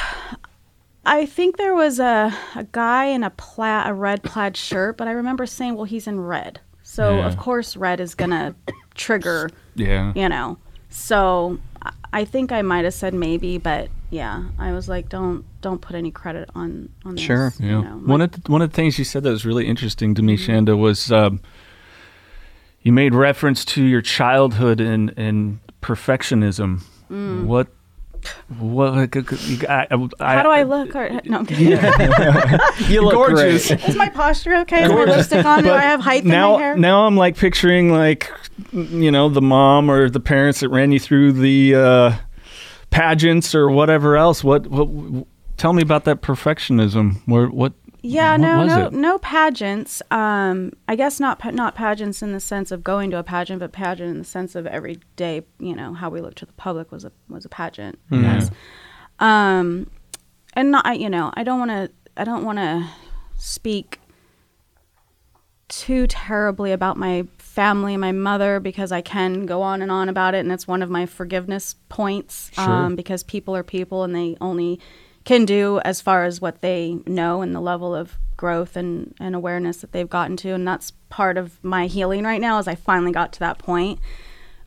I 1.05 1.25
think 1.25 1.57
there 1.57 1.73
was 1.75 1.99
a, 1.99 2.33
a 2.55 2.63
guy 2.71 3.05
in 3.05 3.23
a 3.23 3.29
plaid, 3.31 3.87
a 3.87 3.93
red 3.93 4.23
plaid 4.23 4.55
shirt, 4.57 4.97
but 4.97 5.07
I 5.07 5.11
remember 5.11 5.45
saying, 5.45 5.75
well, 5.75 5.85
he's 5.85 6.07
in 6.07 6.19
red. 6.21 6.59
So, 6.83 7.17
Yeah. 7.17 7.27
of 7.27 7.37
course, 7.37 7.75
red 7.77 7.99
is 7.99 8.15
going 8.15 8.31
to 8.31 8.55
trigger, 8.95 9.49
Yeah. 9.75 10.13
you 10.15 10.29
know. 10.29 10.57
So, 10.89 11.59
I- 11.81 11.91
I 12.13 12.25
think 12.25 12.51
I 12.53 12.61
might 12.61 12.85
have 12.85 12.93
said 12.93 13.13
maybe, 13.13 13.57
but 13.57 13.89
yeah, 14.09 14.45
I 14.57 14.71
was 14.71 14.87
like, 14.87 15.09
don't 15.09 15.43
don't 15.67 15.81
put 15.81 15.95
any 15.95 16.11
credit 16.11 16.49
on 16.55 16.89
on 17.05 17.15
this. 17.15 17.23
Sure. 17.23 17.53
you 17.59 17.67
Yeah. 17.67 17.81
know. 17.81 18.01
one 18.05 18.21
of 18.21 18.31
the, 18.31 18.51
one 18.51 18.61
of 18.61 18.69
the 18.71 18.75
things 18.75 18.97
you 18.97 19.03
said 19.05 19.23
that 19.23 19.29
was 19.31 19.45
really 19.45 19.67
interesting 19.67 20.15
to 20.15 20.21
me, 20.21 20.37
Shanda, 20.37 20.77
was 20.77 21.11
um, 21.11 21.41
you 22.81 22.91
made 22.93 23.13
reference 23.13 23.65
to 23.65 23.83
your 23.83 24.01
childhood 24.01 24.79
and 24.79 25.13
and 25.17 25.59
perfectionism. 25.81 26.83
Mm. 27.11 27.45
What 27.45 27.67
what 28.59 28.93
I, 29.69 29.87
I, 30.19 30.33
How 30.35 30.43
do 30.43 30.49
I 30.49 30.63
look? 30.63 30.95
Or, 30.95 31.09
no, 31.25 31.37
I'm 31.39 31.45
kidding. 31.45 31.67
You 32.89 33.01
look 33.01 33.13
Gorgeous. 33.13 33.67
great. 33.67 33.87
is 33.89 33.95
my 33.95 34.09
posture 34.09 34.55
okay? 34.61 34.83
Is 34.83 34.89
my 34.89 35.03
lipstick 35.05 35.45
on? 35.45 35.63
Do 35.63 35.71
I 35.71 35.81
have 35.81 35.99
height 36.01 36.25
now, 36.25 36.55
in 36.55 36.59
my 36.59 36.65
hair? 36.65 36.77
Now 36.77 37.05
I'm 37.05 37.15
like 37.15 37.37
picturing 37.37 37.91
like 37.91 38.31
you 38.73 39.11
know 39.11 39.29
the 39.29 39.41
mom 39.41 39.89
or 39.91 40.09
the 40.09 40.19
parents 40.19 40.59
that 40.61 40.69
ran 40.69 40.91
you 40.91 40.99
through 40.99 41.33
the 41.33 41.75
uh, 41.75 42.11
pageants 42.89 43.53
or 43.55 43.69
whatever 43.69 44.17
else. 44.17 44.43
What 44.43 44.67
what? 44.67 44.87
Tell 45.57 45.73
me 45.73 45.81
about 45.81 46.05
that 46.05 46.21
perfectionism. 46.21 47.21
Where 47.25 47.47
what? 47.47 47.73
Yeah, 48.03 48.31
what 48.33 48.41
no, 48.41 48.63
no, 48.65 48.85
it? 48.87 48.93
no 48.93 49.17
pageants. 49.17 50.01
Um, 50.11 50.71
I 50.87 50.95
guess 50.95 51.19
not 51.19 51.43
not 51.53 51.73
pageants 51.75 52.21
in 52.21 52.31
the 52.31 52.39
sense 52.39 52.71
of 52.71 52.83
going 52.83 53.09
to 53.11 53.17
a 53.17 53.23
pageant, 53.23 53.59
but 53.59 53.71
pageant 53.71 54.11
in 54.11 54.19
the 54.19 54.23
sense 54.23 54.55
of 54.55 54.67
every 54.67 54.99
day. 55.15 55.41
You 55.59 55.75
know 55.75 55.93
how 55.93 56.09
we 56.09 56.21
look 56.21 56.35
to 56.35 56.45
the 56.45 56.53
public 56.53 56.91
was 56.91 57.03
a 57.03 57.11
was 57.27 57.43
a 57.43 57.49
pageant. 57.49 57.97
I 58.11 58.17
guess. 58.21 58.51
Um, 59.19 59.89
and 60.53 60.69
not, 60.71 60.85
I- 60.85 60.93
you 60.93 61.09
know, 61.09 61.31
I 61.33 61.43
don't 61.43 61.59
want 61.59 61.71
to. 61.71 61.91
I 62.15 62.23
don't 62.23 62.43
want 62.45 62.59
to 62.59 62.87
speak 63.35 63.99
too 65.69 66.07
terribly 66.07 66.71
about 66.71 66.97
my 66.97 67.25
family, 67.37 67.97
my 67.97 68.11
mother, 68.11 68.59
because 68.59 68.91
I 68.91 69.01
can 69.01 69.45
go 69.45 69.61
on 69.61 69.81
and 69.81 69.91
on 69.91 70.07
about 70.07 70.33
it, 70.33 70.39
and 70.39 70.51
it's 70.51 70.67
one 70.67 70.81
of 70.81 70.89
my 70.89 71.05
forgiveness 71.05 71.75
points. 71.89 72.51
Um, 72.57 72.95
because 72.95 73.23
people 73.23 73.55
are 73.55 73.63
people, 73.63 74.03
and 74.03 74.15
they 74.15 74.37
only 74.39 74.79
can 75.27 75.43
do 75.43 75.77
as 75.83 75.99
far 75.99 76.23
as 76.23 76.39
what 76.39 76.61
they 76.61 76.99
know 77.05 77.41
and 77.41 77.53
the 77.53 77.59
level 77.59 77.93
of 77.93 78.17
growth 78.37 78.77
and, 78.77 79.13
and 79.19 79.35
awareness 79.35 79.81
that 79.81 79.91
they've 79.91 80.09
gotten 80.09 80.37
to, 80.37 80.51
and 80.51 80.65
that's 80.65 80.91
part 81.09 81.37
of 81.37 81.61
my 81.61 81.87
healing 81.87 82.23
right 82.23 82.39
now. 82.39 82.57
Is 82.59 82.67
I 82.67 82.75
finally 82.75 83.11
got 83.11 83.33
to 83.33 83.39
that 83.41 83.57
point 83.57 83.99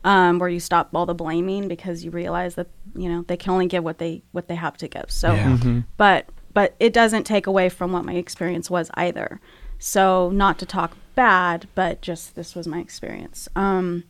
um, 0.03 0.37
where 0.37 0.49
you 0.49 0.59
stop 0.59 0.91
all 0.93 1.07
the 1.07 1.15
blaming 1.15 1.67
because 1.67 2.05
you 2.05 2.11
realize 2.11 2.53
that 2.55 2.67
you 2.95 3.09
know 3.09 3.23
they 3.23 3.37
can 3.37 3.51
only 3.53 3.65
give 3.65 3.83
what 3.83 3.97
they 3.97 4.21
what 4.33 4.47
they 4.47 4.53
have 4.55 4.77
to 4.77 4.87
give. 4.87 5.09
So, 5.09 5.33
Yeah. 5.33 5.81
but 5.97 6.27
but 6.53 6.75
it 6.79 6.93
doesn't 6.93 7.23
take 7.23 7.47
away 7.47 7.67
from 7.69 7.91
what 7.91 8.05
my 8.05 8.13
experience 8.13 8.69
was 8.69 8.91
either. 8.93 9.41
So 9.79 10.29
not 10.29 10.59
to 10.59 10.67
talk 10.67 10.95
bad, 11.15 11.67
but 11.73 12.01
just 12.01 12.35
this 12.35 12.53
was 12.53 12.67
my 12.67 12.77
experience. 12.77 13.49
Um, 13.55 14.03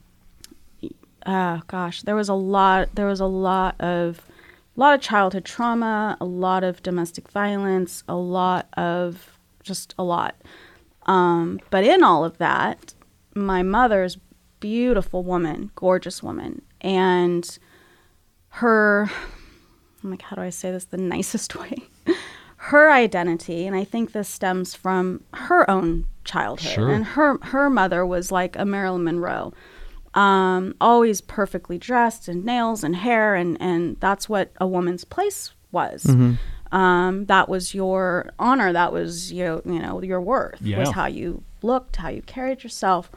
uh, 1.24 1.60
gosh, 1.66 2.02
there 2.02 2.16
was 2.16 2.28
a 2.28 2.34
lot. 2.34 2.94
There 2.94 3.06
was 3.06 3.20
a 3.20 3.26
lot 3.26 3.80
of 3.80 4.20
a 4.76 4.80
lot 4.80 4.94
of 4.94 5.00
childhood 5.00 5.44
trauma, 5.44 6.16
a 6.20 6.24
lot 6.24 6.64
of 6.64 6.82
domestic 6.82 7.30
violence, 7.30 8.04
a 8.08 8.16
lot 8.16 8.68
of 8.76 9.38
just 9.62 9.94
a 9.98 10.02
lot. 10.02 10.36
Um, 11.06 11.60
but 11.70 11.84
in 11.84 12.02
all 12.02 12.24
of 12.24 12.38
that, 12.38 12.94
my 13.34 13.62
mother's 13.62 14.18
beautiful 14.60 15.24
woman, 15.24 15.70
gorgeous 15.74 16.22
woman, 16.22 16.62
and 16.80 17.58
her 18.48 19.10
I'm 20.02 20.10
like, 20.10 20.22
how 20.22 20.36
do 20.36 20.42
I 20.42 20.50
say 20.50 20.70
this 20.70 20.84
the 20.84 20.96
nicest 20.96 21.54
way? 21.60 21.76
her 22.56 22.92
identity, 22.92 23.66
and 23.66 23.74
I 23.74 23.82
think 23.84 24.12
this 24.12 24.28
stems 24.28 24.74
from 24.74 25.24
her 25.34 25.68
own 25.68 26.06
childhood. 26.24 26.72
Sure. 26.72 26.90
And 26.90 27.04
her 27.04 27.38
her 27.42 27.68
mother 27.68 28.06
was 28.06 28.30
like 28.30 28.56
a 28.56 28.64
Marilyn 28.64 29.04
Monroe. 29.04 29.52
Um, 30.14 30.74
always 30.80 31.20
perfectly 31.22 31.78
dressed 31.78 32.28
and 32.28 32.44
nails 32.44 32.84
and 32.84 32.94
hair 32.96 33.34
and, 33.34 33.56
and 33.60 33.96
that's 33.98 34.28
what 34.28 34.50
a 34.60 34.66
woman's 34.66 35.04
place 35.04 35.52
was. 35.70 36.04
um, 36.70 37.26
that 37.26 37.48
was 37.48 37.74
your 37.74 38.30
honor. 38.38 38.72
That 38.72 38.92
was 38.92 39.32
your, 39.32 39.62
you 39.64 39.78
know, 39.78 40.02
your 40.02 40.20
worth. 40.20 40.60
Was 40.80 40.90
how 40.90 41.06
you 41.06 41.42
looked, 41.62 41.96
how 41.96 42.08
you 42.08 42.22
carried 42.22 42.62
yourself, 42.62 43.10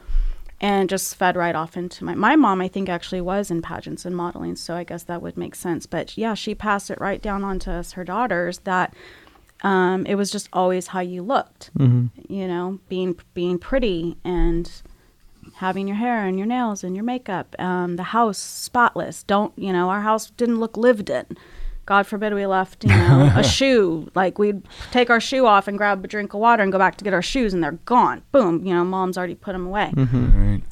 and 0.60 0.88
just 0.88 1.14
fed 1.16 1.36
right 1.36 1.54
off 1.54 1.76
into 1.76 2.02
my. 2.04 2.14
My 2.14 2.34
mom, 2.36 2.60
I 2.62 2.68
think, 2.68 2.88
actually 2.88 3.20
was 3.20 3.50
in 3.50 3.60
pageants 3.60 4.04
and 4.06 4.16
modeling, 4.16 4.56
so 4.56 4.74
I 4.74 4.84
guess 4.84 5.02
that 5.04 5.20
would 5.20 5.36
make 5.36 5.54
sense. 5.54 5.84
But 5.86 6.16
yeah, 6.16 6.32
she 6.34 6.54
passed 6.54 6.90
it 6.90 6.98
right 7.00 7.20
down 7.20 7.44
onto 7.44 7.70
us, 7.70 7.92
her 7.92 8.04
daughters, 8.04 8.58
that 8.60 8.94
um, 9.62 10.06
it 10.06 10.14
was 10.14 10.30
just 10.30 10.48
always 10.52 10.88
how 10.88 11.00
you 11.00 11.22
looked. 11.22 11.70
You 12.28 12.48
know, 12.48 12.78
being 12.88 13.18
being 13.34 13.58
pretty 13.58 14.16
and 14.24 14.70
having 15.56 15.88
your 15.88 15.96
hair 15.96 16.24
and 16.24 16.38
your 16.38 16.46
nails 16.46 16.84
and 16.84 16.94
your 16.94 17.04
makeup. 17.04 17.54
Um, 17.58 17.96
the 17.96 18.02
house 18.04 18.38
spotless. 18.38 19.22
Don't 19.22 19.52
you 19.58 19.72
know? 19.72 19.90
Our 19.90 20.02
house 20.02 20.30
didn't 20.30 20.60
look 20.60 20.76
lived 20.76 21.10
in. 21.10 21.26
God 21.86 22.06
forbid 22.06 22.34
we 22.34 22.46
left, 22.46 22.82
you 22.82 22.90
know, 22.90 23.32
a 23.36 23.44
shoe. 23.56 24.10
Like 24.14 24.38
we'd 24.38 24.62
take 24.90 25.08
our 25.08 25.20
shoe 25.20 25.46
off 25.46 25.68
and 25.68 25.78
grab 25.78 26.04
a 26.04 26.08
drink 26.08 26.34
of 26.34 26.40
water 26.40 26.62
and 26.62 26.72
go 26.72 26.78
back 26.78 26.96
to 26.96 27.04
get 27.04 27.14
our 27.14 27.22
shoes, 27.22 27.54
and 27.54 27.62
they're 27.62 27.72
gone. 27.84 28.22
Boom. 28.32 28.66
You 28.66 28.74
know, 28.74 28.84
mom's 28.84 29.16
already 29.16 29.36
put 29.36 29.52
them 29.52 29.66
away. 29.66 29.92
Right. 29.96 30.62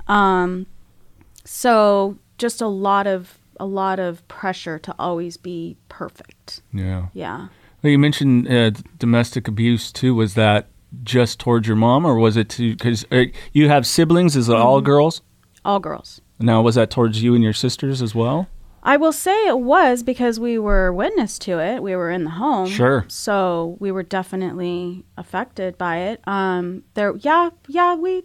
So 1.44 2.18
just 2.38 2.60
a 2.60 2.66
lot 2.66 3.06
of 3.06 3.38
a 3.60 3.66
lot 3.66 4.00
of 4.00 4.26
pressure 4.28 4.78
to 4.80 4.94
always 4.98 5.36
be 5.36 5.76
perfect. 5.88 6.62
Yeah. 6.72 7.06
Yeah. 7.12 7.48
Well, 7.82 7.90
you 7.90 7.98
mentioned 7.98 8.48
uh, 8.50 8.72
domestic 8.98 9.46
abuse 9.46 9.92
too. 9.92 10.14
Was 10.14 10.34
that 10.34 10.68
just 11.02 11.40
towards 11.40 11.66
your 11.66 11.76
mom, 11.76 12.04
or 12.06 12.16
was 12.18 12.36
it 12.36 12.48
to 12.50 12.72
because 12.76 13.04
uh, 13.10 13.24
you 13.52 13.68
have 13.68 13.86
siblings? 13.86 14.36
Is 14.36 14.48
it 14.48 14.54
all 14.56 14.78
Mm-hmm. 14.78 14.86
girls? 14.86 15.22
All 15.64 15.80
girls. 15.80 16.20
Now, 16.38 16.60
was 16.62 16.74
that 16.74 16.90
towards 16.90 17.22
you 17.22 17.34
and 17.34 17.42
your 17.42 17.52
sisters 17.52 18.02
as 18.02 18.14
well? 18.14 18.48
I 18.82 18.98
will 18.98 19.12
say 19.12 19.46
it 19.48 19.60
was 19.60 20.02
because 20.02 20.38
we 20.38 20.58
were 20.58 20.92
witness 20.92 21.38
to 21.40 21.58
it. 21.58 21.82
We 21.82 21.96
were 21.96 22.10
in 22.10 22.24
the 22.24 22.30
home. 22.30 22.68
Sure. 22.68 23.06
So 23.08 23.78
we 23.80 23.90
were 23.90 24.02
definitely 24.02 25.04
affected 25.16 25.78
by 25.78 25.98
it. 25.98 26.20
Um 26.26 26.82
there 26.92 27.16
yeah, 27.16 27.48
yeah, 27.66 27.94
we 27.94 28.24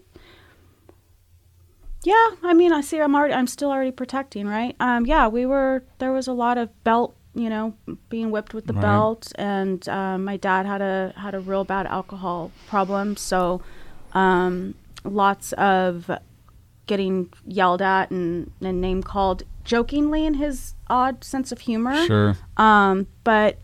Yeah, 2.04 2.32
I 2.44 2.54
mean, 2.54 2.72
I 2.74 2.82
see 2.82 3.00
I'm 3.00 3.16
already 3.16 3.34
I'm 3.34 3.48
still 3.48 3.72
already 3.72 3.92
protecting, 3.92 4.48
right? 4.48 4.76
Um 4.82 5.06
yeah, 5.06 5.28
we 5.28 5.46
were 5.46 5.84
there 6.00 6.12
was 6.12 6.28
a 6.28 6.34
lot 6.34 6.58
of 6.58 6.70
belt, 6.84 7.16
you 7.36 7.50
know, 7.50 7.74
being 8.10 8.32
whipped 8.32 8.54
with 8.54 8.66
the 8.68 8.74
Right. 8.74 8.82
belt 8.82 9.32
and 9.36 9.88
um, 9.90 10.26
my 10.26 10.38
dad 10.38 10.66
had 10.66 10.82
a 10.82 11.14
had 11.16 11.36
a 11.36 11.40
real 11.40 11.64
bad 11.64 11.86
alcohol 11.88 12.52
problem, 12.68 13.16
so 13.18 13.62
um 14.14 14.74
lots 15.04 15.54
of 15.54 16.10
getting 16.88 17.32
yelled 17.46 17.82
at 17.82 18.10
and, 18.10 18.52
and 18.62 18.82
name 18.82 19.04
called 19.04 19.44
jokingly 19.64 20.26
in 20.26 20.34
his 20.34 20.74
odd 20.90 21.24
sense 21.24 21.52
of 21.52 21.60
humor. 21.60 21.96
Sure. 22.08 22.36
Um, 22.58 23.06
but 23.24 23.60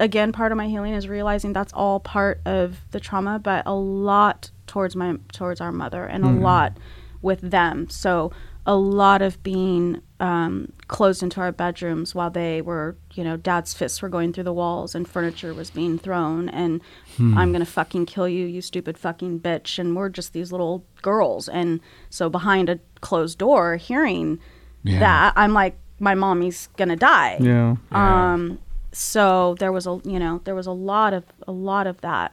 again, 0.00 0.32
part 0.32 0.52
of 0.52 0.56
my 0.58 0.66
healing 0.66 0.94
is 0.94 1.06
realizing 1.06 1.52
that's 1.52 1.72
all 1.74 2.00
part 2.00 2.40
of 2.46 2.80
the 2.92 3.00
trauma, 3.00 3.38
but 3.38 3.62
a 3.66 3.74
lot 3.74 4.50
towards 4.66 4.96
my 4.96 5.16
towards 5.32 5.60
our 5.60 5.70
mother 5.72 6.04
and 6.04 6.24
a 6.24 6.28
lot 6.40 6.78
with 7.20 7.40
them. 7.42 7.88
So 7.90 8.32
a 8.64 8.74
lot 8.74 9.20
of 9.22 9.42
being 9.42 10.00
um, 10.18 10.72
closed 10.88 11.22
into 11.22 11.40
our 11.40 11.52
bedrooms 11.52 12.14
while 12.14 12.30
they 12.30 12.62
were, 12.62 12.96
you 13.14 13.22
know, 13.22 13.36
dad's 13.36 13.74
fists 13.74 14.00
were 14.00 14.08
going 14.08 14.32
through 14.32 14.44
the 14.44 14.52
walls 14.52 14.94
and 14.94 15.06
furniture 15.06 15.52
was 15.52 15.70
being 15.70 15.98
thrown 15.98 16.48
and 16.48 16.80
I'm 17.18 17.50
gonna 17.52 17.64
fucking 17.66 18.06
kill 18.06 18.28
you, 18.28 18.46
you 18.46 18.60
stupid 18.62 18.96
fucking 18.98 19.40
bitch. 19.40 19.78
And 19.78 19.94
we're 19.96 20.08
just 20.10 20.32
these 20.32 20.52
little 20.52 20.84
girls. 21.02 21.48
And 21.48 21.80
so 22.10 22.28
behind 22.30 22.68
a 22.68 22.78
closed 23.00 23.38
door, 23.38 23.76
hearing 23.76 24.38
Yeah. 24.82 25.00
that, 25.00 25.32
I'm 25.36 25.52
like, 25.52 25.78
my 25.98 26.14
mommy's 26.14 26.68
gonna 26.76 26.96
die. 26.96 27.38
Yeah. 27.40 27.76
Um, 27.90 28.58
so 28.92 29.54
there 29.58 29.72
was 29.72 29.86
a 29.86 30.00
you 30.04 30.18
know 30.18 30.40
there 30.44 30.54
was 30.54 30.66
a 30.66 30.72
lot 30.72 31.12
of 31.12 31.24
a 31.46 31.52
lot 31.52 31.86
of 31.86 32.00
that. 32.02 32.32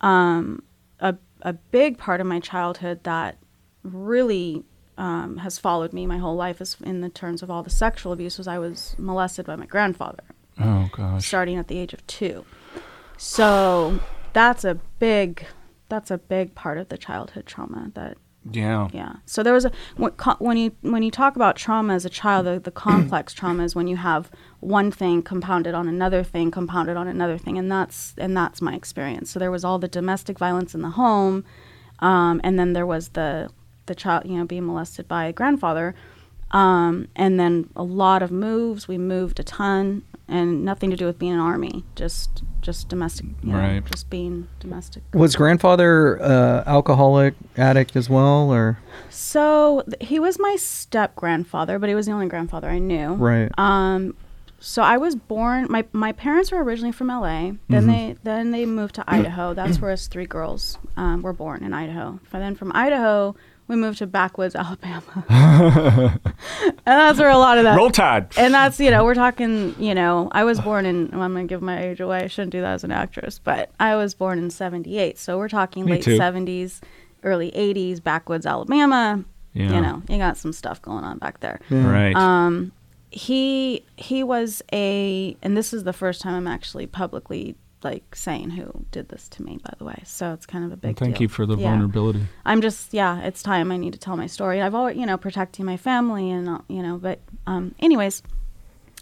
Um, 0.00 0.62
a 1.00 1.16
a 1.42 1.52
big 1.52 1.98
part 1.98 2.20
of 2.20 2.26
my 2.26 2.38
childhood 2.40 3.02
that 3.04 3.38
really 3.82 4.64
um, 4.98 5.38
has 5.38 5.58
followed 5.58 5.92
me 5.92 6.06
my 6.06 6.18
whole 6.18 6.36
life 6.36 6.60
is 6.60 6.76
in 6.84 7.00
the 7.02 7.08
terms 7.08 7.42
of 7.42 7.50
all 7.50 7.62
the 7.62 7.70
sexual 7.70 8.12
abuse 8.12 8.38
was 8.38 8.48
I 8.48 8.58
was 8.58 8.94
molested 8.98 9.46
by 9.46 9.56
my 9.56 9.66
grandfather 9.66 10.24
Oh 10.58 10.88
gosh. 10.92 11.26
starting 11.26 11.56
at 11.58 11.68
the 11.68 11.78
age 11.78 11.92
of 11.92 12.06
two. 12.06 12.44
So 13.16 14.00
that's 14.32 14.64
a 14.64 14.74
big 14.98 15.46
that's 15.88 16.10
a 16.10 16.18
big 16.18 16.54
part 16.54 16.78
of 16.78 16.88
the 16.88 16.98
childhood 16.98 17.46
trauma 17.46 17.90
that 17.94 18.16
Yeah. 18.50 18.88
yeah. 18.92 19.14
So 19.24 19.42
there 19.42 19.52
was 19.54 19.64
a 19.66 19.72
when 20.38 20.56
you 20.56 20.72
when 20.82 21.02
you 21.02 21.10
talk 21.10 21.36
about 21.36 21.56
trauma 21.56 21.94
as 21.94 22.04
a 22.04 22.10
child, 22.10 22.46
the, 22.46 22.58
the 22.60 22.70
complex 22.70 23.32
trauma 23.38 23.64
is 23.64 23.74
when 23.74 23.86
you 23.86 23.96
have 23.96 24.30
one 24.60 24.90
thing 24.90 25.22
compounded 25.22 25.74
on 25.74 25.88
another 25.88 26.22
thing, 26.22 26.50
compounded 26.50 26.96
on 26.96 27.06
another 27.08 27.38
thing, 27.38 27.58
and 27.58 27.70
that's 27.70 28.14
and 28.18 28.36
that's 28.36 28.60
my 28.62 28.74
experience. 28.74 29.30
So 29.30 29.38
there 29.38 29.50
was 29.50 29.64
all 29.64 29.78
the 29.78 29.88
domestic 29.88 30.38
violence 30.38 30.74
in 30.74 30.82
the 30.82 30.90
home, 30.90 31.44
um, 32.00 32.40
and 32.44 32.58
then 32.58 32.72
there 32.72 32.86
was 32.86 33.10
the 33.10 33.50
the 33.86 33.94
child, 33.94 34.24
you 34.26 34.36
know, 34.36 34.44
being 34.44 34.66
molested 34.66 35.08
by 35.08 35.24
a 35.26 35.32
grandfather, 35.32 35.94
um, 36.52 37.08
and 37.16 37.38
then 37.40 37.68
a 37.74 37.82
lot 37.82 38.22
of 38.22 38.30
moves. 38.30 38.86
We 38.88 38.98
moved 38.98 39.40
a 39.40 39.42
ton, 39.42 40.02
and 40.28 40.64
nothing 40.64 40.90
to 40.90 40.96
do 40.96 41.06
with 41.06 41.18
being 41.18 41.32
an 41.32 41.40
army, 41.40 41.84
just 41.94 42.42
just 42.62 42.88
domestic, 42.88 43.26
you 43.44 43.52
know, 43.52 43.58
Right. 43.58 43.84
just 43.86 44.10
being 44.10 44.48
domestic. 44.58 45.02
Was 45.14 45.36
grandfather 45.36 46.20
uh, 46.20 46.64
alcoholic 46.66 47.34
addict 47.56 47.94
as 47.94 48.10
well, 48.10 48.52
or 48.52 48.78
So 49.08 49.84
th- 49.88 50.08
he 50.08 50.18
was 50.18 50.38
my 50.40 50.56
step 50.58 51.14
grandfather, 51.14 51.78
but 51.78 51.88
he 51.88 51.94
was 51.94 52.06
the 52.06 52.12
only 52.12 52.26
grandfather 52.26 52.68
I 52.68 52.78
knew. 52.80 53.12
right? 53.14 53.50
Um, 53.56 54.14
so 54.58 54.82
I 54.82 54.96
was 54.96 55.14
born. 55.14 55.66
My 55.70 55.84
my 55.92 56.10
parents 56.12 56.50
were 56.50 56.62
originally 56.64 56.90
from 56.92 57.08
L.A. 57.10 57.54
Then 57.68 57.86
they 57.86 58.16
then 58.24 58.50
they 58.50 58.64
moved 58.66 58.94
to 58.96 59.04
Idaho. 59.06 59.54
That's 59.54 59.80
where 59.80 59.90
us 59.92 60.08
three 60.08 60.26
girls 60.26 60.78
um, 60.96 61.22
were 61.22 61.34
born 61.34 61.62
in 61.62 61.72
Idaho. 61.72 62.18
And 62.32 62.42
then 62.42 62.54
from 62.56 62.72
Idaho, 62.74 63.36
we 63.68 63.76
moved 63.76 63.98
to 63.98 64.06
backwoods 64.06 64.54
Alabama, 64.56 65.24
and 66.64 66.80
that's 66.84 67.18
where 67.18 67.30
a 67.30 67.38
lot 67.38 67.58
of 67.58 67.64
that. 67.64 67.76
Roll 67.76 67.90
Tide. 67.90 68.28
And 68.36 68.54
that's 68.54 68.78
you 68.80 68.90
know 68.90 69.04
we're 69.04 69.14
talking 69.14 69.74
you 69.78 69.94
know 69.94 70.28
I 70.32 70.44
was 70.44 70.60
born 70.60 70.86
in 70.86 71.08
well, 71.10 71.22
I'm 71.22 71.32
gonna 71.34 71.44
give 71.46 71.62
my 71.62 71.82
age 71.82 72.00
away 72.00 72.18
I 72.24 72.26
shouldn't 72.26 72.52
do 72.52 72.60
that 72.60 72.74
as 72.74 72.84
an 72.84 72.92
actress 72.92 73.38
but 73.42 73.70
I 73.80 73.96
was 73.96 74.14
born 74.14 74.38
in 74.38 74.50
'78 74.50 75.18
so 75.18 75.38
we're 75.38 75.48
talking 75.48 75.84
Me 75.84 75.92
late 75.92 76.02
too. 76.02 76.18
'70s, 76.18 76.80
early 77.22 77.50
'80s, 77.52 78.02
backwoods 78.02 78.46
Alabama. 78.46 79.24
Yeah. 79.52 79.72
You 79.74 79.80
know 79.80 80.02
you 80.08 80.18
got 80.18 80.36
some 80.36 80.52
stuff 80.52 80.80
going 80.82 81.04
on 81.04 81.18
back 81.18 81.40
there 81.40 81.60
Right. 81.70 82.14
um, 82.14 82.72
he 83.10 83.84
he 83.96 84.22
was 84.22 84.62
a 84.72 85.36
and 85.42 85.56
this 85.56 85.72
is 85.72 85.84
the 85.84 85.92
first 85.94 86.20
time 86.20 86.34
i'm 86.34 86.46
actually 86.48 86.86
publicly 86.86 87.54
like 87.86 88.14
saying 88.14 88.50
who 88.50 88.66
did 88.90 89.08
this 89.08 89.28
to 89.28 89.42
me 89.42 89.58
by 89.62 89.72
the 89.78 89.84
way 89.84 90.00
so 90.04 90.32
it's 90.32 90.46
kind 90.46 90.64
of 90.64 90.72
a 90.72 90.76
big 90.76 90.96
Thank 90.98 91.14
deal. 91.14 91.22
you 91.22 91.28
for 91.28 91.46
the 91.46 91.56
Yeah. 91.56 91.70
vulnerability. 91.70 92.22
i'm 92.44 92.60
just 92.60 92.92
yeah 92.92 93.20
it's 93.22 93.42
time 93.42 93.70
i 93.70 93.76
need 93.76 93.92
to 93.92 93.98
tell 93.98 94.16
my 94.16 94.26
story 94.26 94.60
i've 94.60 94.74
always 94.74 94.96
you 94.96 95.06
know 95.06 95.16
protecting 95.16 95.64
my 95.64 95.76
family 95.76 96.30
and 96.30 96.44
you 96.68 96.82
know 96.82 96.96
but 96.98 97.20
um 97.46 97.74
anyways 97.78 98.22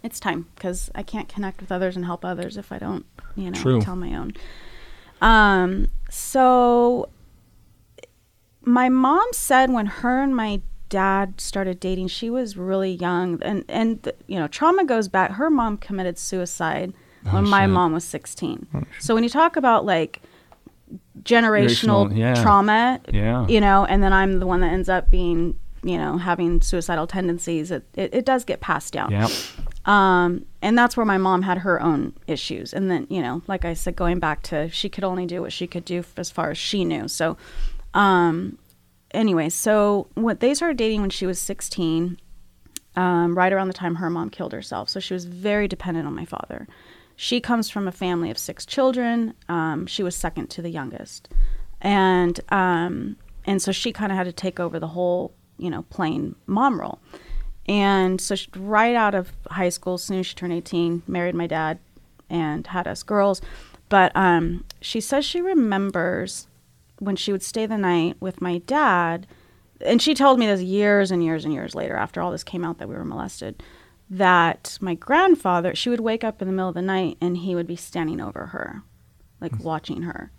it's 0.02 0.20
time 0.20 0.46
because 0.54 0.90
i 0.94 1.02
can't 1.02 1.28
connect 1.28 1.60
with 1.60 1.72
others 1.72 1.96
and 1.96 2.04
help 2.04 2.24
others 2.24 2.56
if 2.56 2.70
i 2.72 2.78
don't 2.78 3.06
you 3.36 3.50
know 3.50 3.58
True. 3.58 3.80
tell 3.80 3.96
my 3.96 4.14
own 4.14 4.34
um 5.22 5.88
so 6.10 7.08
my 8.62 8.88
mom 8.88 9.26
said 9.32 9.70
when 9.72 9.86
her 9.86 10.22
and 10.22 10.34
my 10.36 10.60
dad 10.88 11.40
started 11.40 11.80
dating 11.80 12.08
she 12.08 12.28
was 12.30 12.56
really 12.56 12.92
young 12.92 13.42
and 13.42 13.64
and 13.68 14.12
you 14.26 14.38
know 14.38 14.46
trauma 14.46 14.84
goes 14.84 15.08
back 15.08 15.32
her 15.32 15.50
mom 15.50 15.76
committed 15.76 16.18
suicide 16.18 16.92
when 17.30 17.48
my 17.48 17.62
shit. 17.64 17.70
mom 17.70 17.92
was 17.92 18.04
16 18.04 18.66
so 19.00 19.14
when 19.14 19.22
you 19.24 19.30
talk 19.30 19.56
about 19.56 19.84
like 19.84 20.20
generational, 21.22 22.08
Generational, 22.10 22.16
yeah. 22.16 22.34
trauma 22.42 23.00
Yeah. 23.12 23.46
you 23.46 23.60
know 23.60 23.84
and 23.84 24.02
then 24.02 24.12
i'm 24.12 24.40
the 24.40 24.46
one 24.46 24.60
that 24.60 24.72
ends 24.72 24.88
up 24.88 25.10
being 25.10 25.58
you 25.82 25.96
know 25.98 26.18
having 26.18 26.60
suicidal 26.60 27.06
tendencies 27.06 27.70
it, 27.70 27.84
it, 27.94 28.14
it 28.14 28.24
does 28.26 28.44
get 28.44 28.60
passed 28.60 28.92
down 28.92 29.10
Yeah. 29.10 29.28
um, 29.86 30.44
and 30.62 30.76
that's 30.78 30.96
where 30.96 31.06
my 31.06 31.18
mom 31.18 31.42
had 31.42 31.58
her 31.58 31.80
own 31.82 32.14
issues. 32.26 32.72
And 32.72 32.90
then, 32.90 33.06
you 33.10 33.20
know, 33.20 33.42
like 33.46 33.66
I 33.66 33.74
said, 33.74 33.96
going 33.96 34.18
back 34.18 34.42
to 34.44 34.70
she 34.70 34.88
could 34.88 35.04
only 35.04 35.26
do 35.26 35.42
what 35.42 35.52
she 35.52 35.66
could 35.66 35.84
do 35.84 36.02
as 36.16 36.30
far 36.30 36.50
as 36.50 36.56
she 36.56 36.86
knew. 36.86 37.06
So, 37.06 37.36
um, 37.92 38.56
anyway, 39.10 39.50
so 39.50 40.06
what 40.14 40.40
they 40.40 40.54
started 40.54 40.78
dating 40.78 41.02
when 41.02 41.10
she 41.10 41.26
was 41.26 41.38
16, 41.38 42.18
um, 42.96 43.36
right 43.36 43.52
around 43.52 43.68
the 43.68 43.74
time 43.74 43.96
her 43.96 44.08
mom 44.08 44.30
killed 44.30 44.54
herself. 44.54 44.88
So 44.88 45.00
she 45.00 45.12
was 45.12 45.26
very 45.26 45.68
dependent 45.68 46.06
on 46.06 46.14
my 46.14 46.24
father. 46.24 46.66
She 47.16 47.40
comes 47.40 47.70
from 47.70 47.86
a 47.86 47.92
family 47.92 48.30
of 48.30 48.38
six 48.38 48.66
children. 48.66 49.34
Um, 49.48 49.86
she 49.86 50.02
was 50.02 50.16
second 50.16 50.48
to 50.50 50.62
the 50.62 50.70
youngest, 50.70 51.28
and 51.80 52.40
um, 52.50 53.16
and 53.44 53.60
so 53.60 53.72
she 53.72 53.92
kind 53.92 54.10
of 54.10 54.18
had 54.18 54.24
to 54.24 54.32
take 54.32 54.58
over 54.58 54.78
the 54.78 54.88
whole, 54.88 55.32
you 55.58 55.70
know, 55.70 55.82
plain 55.90 56.34
mom 56.46 56.80
role. 56.80 56.98
And 57.66 58.20
so, 58.20 58.34
she, 58.34 58.48
right 58.56 58.94
out 58.94 59.14
of 59.14 59.32
high 59.50 59.68
school, 59.68 59.94
as 59.94 60.02
soon 60.02 60.18
as 60.18 60.26
she 60.26 60.34
turned 60.34 60.52
18, 60.52 61.02
married 61.06 61.34
my 61.34 61.46
dad 61.46 61.78
and 62.28 62.66
had 62.66 62.86
us 62.86 63.02
girls. 63.02 63.40
But 63.88 64.12
um, 64.14 64.64
she 64.80 65.00
says 65.00 65.24
she 65.24 65.40
remembers 65.40 66.48
when 66.98 67.16
she 67.16 67.32
would 67.32 67.42
stay 67.42 67.66
the 67.66 67.78
night 67.78 68.16
with 68.20 68.40
my 68.40 68.58
dad, 68.58 69.26
and 69.80 70.00
she 70.00 70.14
told 70.14 70.38
me 70.38 70.46
this 70.46 70.62
years 70.62 71.10
and 71.10 71.22
years 71.22 71.44
and 71.44 71.52
years 71.52 71.74
later 71.74 71.96
after 71.96 72.20
all 72.20 72.30
this 72.30 72.44
came 72.44 72.64
out 72.64 72.78
that 72.78 72.88
we 72.88 72.94
were 72.94 73.04
molested. 73.04 73.62
That 74.10 74.78
my 74.80 74.94
grandfather, 74.94 75.74
she 75.74 75.88
would 75.90 76.00
wake 76.00 76.24
up 76.24 76.40
in 76.42 76.48
the 76.48 76.52
middle 76.54 76.68
of 76.68 76.74
the 76.74 76.82
night 76.82 77.16
and 77.20 77.36
he 77.38 77.54
would 77.54 77.66
be 77.66 77.76
standing 77.76 78.20
over 78.20 78.46
her, 78.46 78.82
like 79.40 79.52
watching 79.62 80.02
her. 80.02 80.30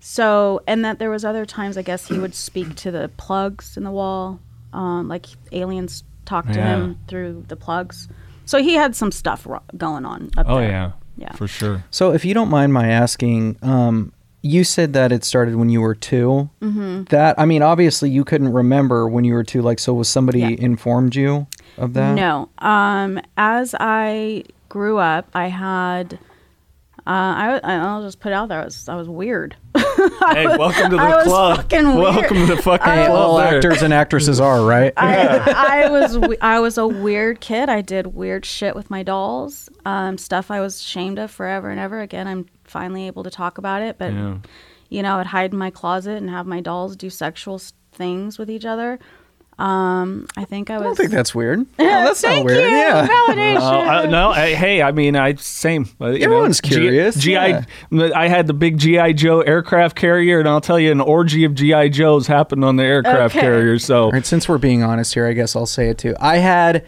So, 0.00 0.60
and 0.66 0.84
that 0.84 0.98
there 0.98 1.10
was 1.10 1.24
other 1.24 1.46
times, 1.46 1.76
I 1.78 1.82
guess 1.82 2.06
he 2.08 2.18
would 2.18 2.34
speak 2.34 2.74
to 2.76 2.90
the 2.90 3.10
plugs 3.16 3.76
in 3.76 3.84
the 3.84 3.90
wall, 3.90 4.40
um, 4.72 5.08
like 5.08 5.26
aliens 5.52 6.04
talked 6.24 6.52
to 6.52 6.58
Yeah. 6.58 6.74
him 6.76 6.98
through 7.08 7.44
the 7.48 7.56
plugs. 7.56 8.08
So 8.44 8.62
he 8.62 8.74
had 8.74 8.94
some 8.96 9.10
stuff 9.12 9.46
ro- 9.46 9.62
going 9.76 10.04
on 10.04 10.30
up 10.36 10.46
Oh 10.48 10.58
there. 10.58 10.68
yeah, 10.70 10.92
Yeah. 11.16 11.32
for 11.32 11.48
sure. 11.48 11.84
So, 11.90 12.12
if 12.12 12.24
you 12.24 12.34
don't 12.34 12.50
mind 12.50 12.72
my 12.72 12.88
asking, 12.88 13.56
um, 13.62 14.12
you 14.46 14.64
said 14.64 14.92
that 14.92 15.12
it 15.12 15.24
started 15.24 15.56
when 15.56 15.68
you 15.68 15.80
were 15.80 15.94
2 15.94 16.48
Mm-hmm. 16.62 17.04
That 17.04 17.38
I 17.38 17.44
mean, 17.46 17.62
obviously, 17.62 18.10
you 18.10 18.24
couldn't 18.24 18.52
remember 18.52 19.08
when 19.08 19.24
you 19.24 19.34
were 19.34 19.44
two. 19.44 19.62
Like, 19.62 19.78
so 19.78 19.92
was 19.94 20.08
somebody 20.08 20.40
Yeah. 20.40 20.48
informed 20.58 21.14
you 21.14 21.46
of 21.76 21.92
that? 21.94 22.14
No. 22.14 22.48
Um, 22.58 23.20
as 23.36 23.74
I 23.78 24.44
grew 24.68 24.98
up, 24.98 25.28
I 25.34 25.48
had. 25.48 26.18
Uh, 27.08 27.60
I, 27.60 27.60
I'll 27.62 28.02
just 28.02 28.18
put 28.18 28.32
it 28.32 28.34
out 28.34 28.48
there. 28.48 28.60
I 28.62 28.64
was, 28.64 28.88
I 28.88 28.96
was 28.96 29.08
weird. 29.08 29.56
Hey, 30.32 30.46
welcome 30.46 30.90
to 30.90 30.96
the 30.96 31.02
I 31.02 31.16
was 31.16 31.24
club. 31.26 31.56
fucking 31.58 31.86
weird. 31.86 31.98
Welcome 31.98 32.36
to 32.38 32.56
the 32.56 32.62
fucking 32.62 32.84
Hey, 32.92 33.06
club. 33.06 33.16
all 33.16 33.38
actors 33.38 33.82
and 33.82 33.94
actresses 33.94 34.40
are 34.40 34.64
right. 34.64 34.92
I, 34.96 35.84
I 35.84 35.90
was 35.90 36.18
I 36.40 36.58
was 36.58 36.78
a 36.78 36.86
weird 36.86 37.40
kid. 37.40 37.68
I 37.68 37.80
did 37.80 38.08
weird 38.08 38.44
shit 38.44 38.74
with 38.74 38.90
my 38.90 39.02
dolls. 39.02 39.68
Um, 39.84 40.18
stuff 40.18 40.50
I 40.50 40.60
was 40.60 40.80
ashamed 40.80 41.18
of 41.18 41.30
forever 41.30 41.70
and 41.70 41.78
ever. 41.78 42.00
Again, 42.00 42.26
I'm 42.26 42.46
finally 42.68 43.06
able 43.06 43.22
to 43.24 43.30
talk 43.30 43.58
about 43.58 43.82
it. 43.82 43.96
But 43.98 44.12
Yeah. 44.12 44.36
you 44.88 45.02
know, 45.02 45.16
I'd 45.18 45.26
hide 45.26 45.52
in 45.52 45.58
my 45.58 45.70
closet 45.70 46.16
and 46.18 46.30
have 46.30 46.46
my 46.46 46.60
dolls 46.60 46.96
do 46.96 47.10
sexual 47.10 47.60
things 47.92 48.38
with 48.38 48.50
each 48.50 48.64
other. 48.64 48.98
Um, 49.58 50.26
I 50.36 50.44
think 50.44 50.68
I 50.68 50.74
was. 50.76 50.82
I 50.82 50.84
don't 50.88 50.96
think 50.96 51.10
that's 51.12 51.34
weird. 51.34 51.60
No, 51.78 51.86
that's 52.04 52.22
not 52.22 52.44
weird. 52.44 52.58
you. 52.70 52.76
Yeah. 52.76 53.06
Validation. 53.28 53.88
I, 53.88 54.04
no, 54.04 54.28
I, 54.28 54.52
hey, 54.54 54.82
I 54.82 54.92
mean, 54.92 55.16
I 55.16 55.34
same. 55.36 55.88
uh, 55.98 56.08
you 56.08 56.18
know, 56.18 56.24
Everyone's 56.26 56.60
G- 56.60 56.68
curious, 56.74 57.16
GI, 57.16 57.30
yeah. 57.32 57.64
I 58.14 58.28
had 58.28 58.48
the 58.48 58.52
big 58.52 58.76
GI 58.76 59.14
Joe 59.14 59.40
aircraft 59.40 59.96
carrier, 59.96 60.38
and 60.40 60.46
I'll 60.48 60.60
tell 60.60 60.78
you, 60.78 60.92
an 60.92 61.00
orgy 61.00 61.44
of 61.44 61.54
GI 61.54 61.88
Joes 61.88 62.26
happened 62.26 62.66
on 62.66 62.76
the 62.76 62.82
aircraft 62.84 63.34
Okay. 63.34 63.40
carrier. 63.40 63.78
So 63.78 64.04
All 64.04 64.10
right, 64.10 64.26
since 64.26 64.46
we're 64.46 64.58
being 64.58 64.82
honest 64.82 65.14
here, 65.14 65.26
I 65.26 65.32
guess 65.32 65.56
I'll 65.56 65.64
say 65.64 65.88
it 65.88 65.96
too. 65.96 66.14
I 66.20 66.36
had, 66.36 66.84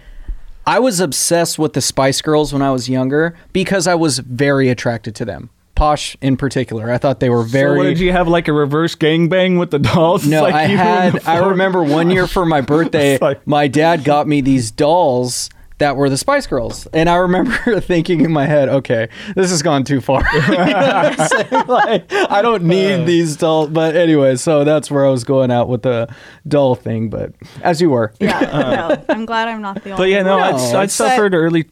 I 0.66 0.78
was 0.78 1.00
obsessed 1.00 1.58
with 1.58 1.72
the 1.72 1.80
Spice 1.80 2.20
Girls 2.20 2.52
when 2.52 2.60
I 2.60 2.70
was 2.70 2.86
younger 2.90 3.34
because 3.54 3.86
I 3.86 3.94
was 3.94 4.18
very 4.18 4.68
attracted 4.68 5.14
to 5.14 5.24
them. 5.24 5.48
Posh 5.78 6.16
in 6.20 6.36
particular, 6.36 6.90
I 6.90 6.98
thought 6.98 7.20
they 7.20 7.30
were 7.30 7.42
So 7.44 7.48
very. 7.48 7.76
what 7.78 7.84
did 7.84 8.00
you 8.00 8.12
have 8.12 8.26
like 8.28 8.48
a 8.48 8.52
reverse 8.52 8.94
gangbang 8.96 9.58
with 9.58 9.70
the 9.70 9.78
dolls? 9.78 10.26
no, 10.26 10.42
Like 10.48 10.54
I 10.54 10.64
had. 10.66 11.24
I 11.26 11.38
remember 11.48 11.82
one 11.82 12.10
year 12.10 12.26
for 12.26 12.44
my 12.44 12.60
birthday, 12.74 13.16
like- 13.18 13.46
my 13.46 13.68
dad 13.68 14.02
got 14.04 14.26
me 14.26 14.40
these 14.40 14.70
dolls 14.72 15.48
that 15.78 15.94
were 15.94 16.10
the 16.10 16.18
Spice 16.18 16.48
Girls, 16.48 16.88
and 16.88 17.08
I 17.08 17.14
remember 17.18 17.80
thinking 17.80 18.22
in 18.22 18.32
my 18.32 18.46
head, 18.46 18.68
"Okay, 18.68 19.08
this 19.36 19.50
has 19.50 19.62
gone 19.62 19.84
too 19.84 20.00
far." 20.00 20.24
You 20.34 20.56
know 20.56 21.14
I'm? 21.52 21.66
Like, 21.68 22.12
I 22.12 22.42
don't 22.42 22.64
need 22.64 23.02
uh. 23.02 23.04
these 23.04 23.36
dolls. 23.36 23.70
But 23.70 23.94
anyway, 23.94 24.34
so 24.34 24.64
that's 24.64 24.90
where 24.90 25.06
I 25.06 25.10
was 25.10 25.22
going 25.22 25.52
out 25.52 25.68
with 25.68 25.82
the 25.82 26.12
doll 26.48 26.74
thing. 26.74 27.10
But 27.10 27.32
as 27.62 27.80
you 27.80 27.90
were, 27.90 28.12
yeah, 28.18 28.38
uh. 28.38 28.88
no, 28.88 29.04
I'm 29.08 29.24
glad 29.24 29.46
I'm 29.46 29.62
not 29.62 29.84
the 29.84 29.90
only. 29.92 29.98
But 30.02 30.08
yeah, 30.08 30.22
no, 30.24 30.38
No, 30.38 30.42
I'd, 30.42 30.54
I'd 30.54 30.74
it's- 30.74 30.94
suffered 30.94 31.32
early 31.32 31.66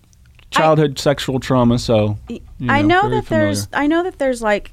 childhood 0.57 0.99
sexual 0.99 1.40
trauma, 1.40 1.79
so 1.79 2.19
you 2.29 2.40
I 2.69 2.83
know 2.83 3.09
that 3.11 3.27
there's. 3.27 3.69
I 3.73 3.87
know 3.87 4.03
that 4.03 4.19
there's 4.19 4.42
like 4.42 4.73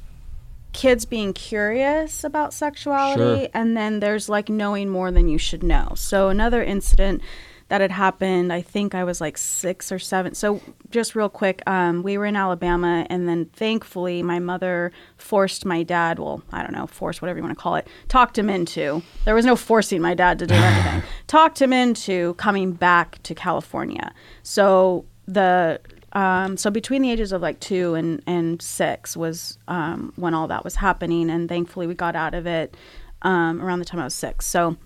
kids 0.74 1.06
being 1.06 1.34
curious 1.34 2.24
about 2.24 2.52
sexuality 2.52 3.42
Sure. 3.42 3.48
and 3.54 3.78
then 3.78 4.00
there's 4.00 4.28
like 4.28 4.50
knowing 4.50 4.90
more 4.90 5.12
than 5.12 5.28
you 5.30 5.38
should 5.38 5.62
know. 5.64 5.92
So 5.96 6.30
another 6.30 6.64
incident 6.64 7.22
that 7.70 7.80
had 7.80 7.92
happened, 7.92 8.52
I 8.52 8.62
think 8.62 8.94
I 8.96 9.04
was 9.04 9.22
like 9.22 9.38
6 9.38 9.92
or 9.92 10.00
7. 10.00 10.34
So 10.34 10.62
just 10.90 11.16
real 11.16 11.30
quick, 11.30 11.62
um, 11.68 12.04
we 12.04 12.18
were 12.18 12.26
in 12.26 12.36
Alabama 12.36 13.06
and 13.10 13.28
then 13.30 13.46
thankfully 13.46 14.22
my 14.24 14.40
mother 14.40 14.92
forced 15.18 15.64
my 15.64 15.84
dad, 15.84 16.18
well, 16.20 16.42
I 16.52 16.62
don't 16.64 16.74
know, 16.74 16.88
force, 16.88 17.22
whatever 17.22 17.38
you 17.38 17.44
want 17.44 17.56
to 17.56 17.62
call 17.62 17.76
it, 17.76 17.88
talked 18.08 18.38
him 18.38 18.50
into. 18.50 19.02
There 19.26 19.36
was 19.36 19.46
no 19.46 19.56
forcing 19.56 20.02
my 20.02 20.14
dad 20.16 20.40
to 20.40 20.48
do 20.48 20.56
anything. 20.56 21.04
talked 21.28 21.62
him 21.62 21.72
into 21.72 22.34
coming 22.36 22.74
back 22.74 23.22
to 23.24 23.34
California. 23.36 24.12
So 24.42 25.06
the 25.28 25.80
um, 26.14 26.58
so 26.58 26.70
between 26.70 27.02
the 27.02 27.12
ages 27.12 27.32
of 27.32 27.42
like 27.42 27.60
two 27.60 27.96
and, 27.96 28.22
and 28.28 28.62
six 28.62 29.18
was 29.18 29.58
um, 29.68 30.14
when 30.16 30.34
all 30.34 30.48
that 30.48 30.64
was 30.64 30.76
happening, 30.76 31.30
and 31.30 31.50
thankfully 31.50 31.88
we 31.88 31.96
got 31.96 32.16
out 32.16 32.34
of 32.34 32.46
it 32.46 32.78
um, 33.24 33.62
around 33.62 33.80
the 33.80 33.86
time 33.86 34.00
I 34.00 34.04
was 34.04 34.14
six. 34.14 34.46
So 34.46 34.78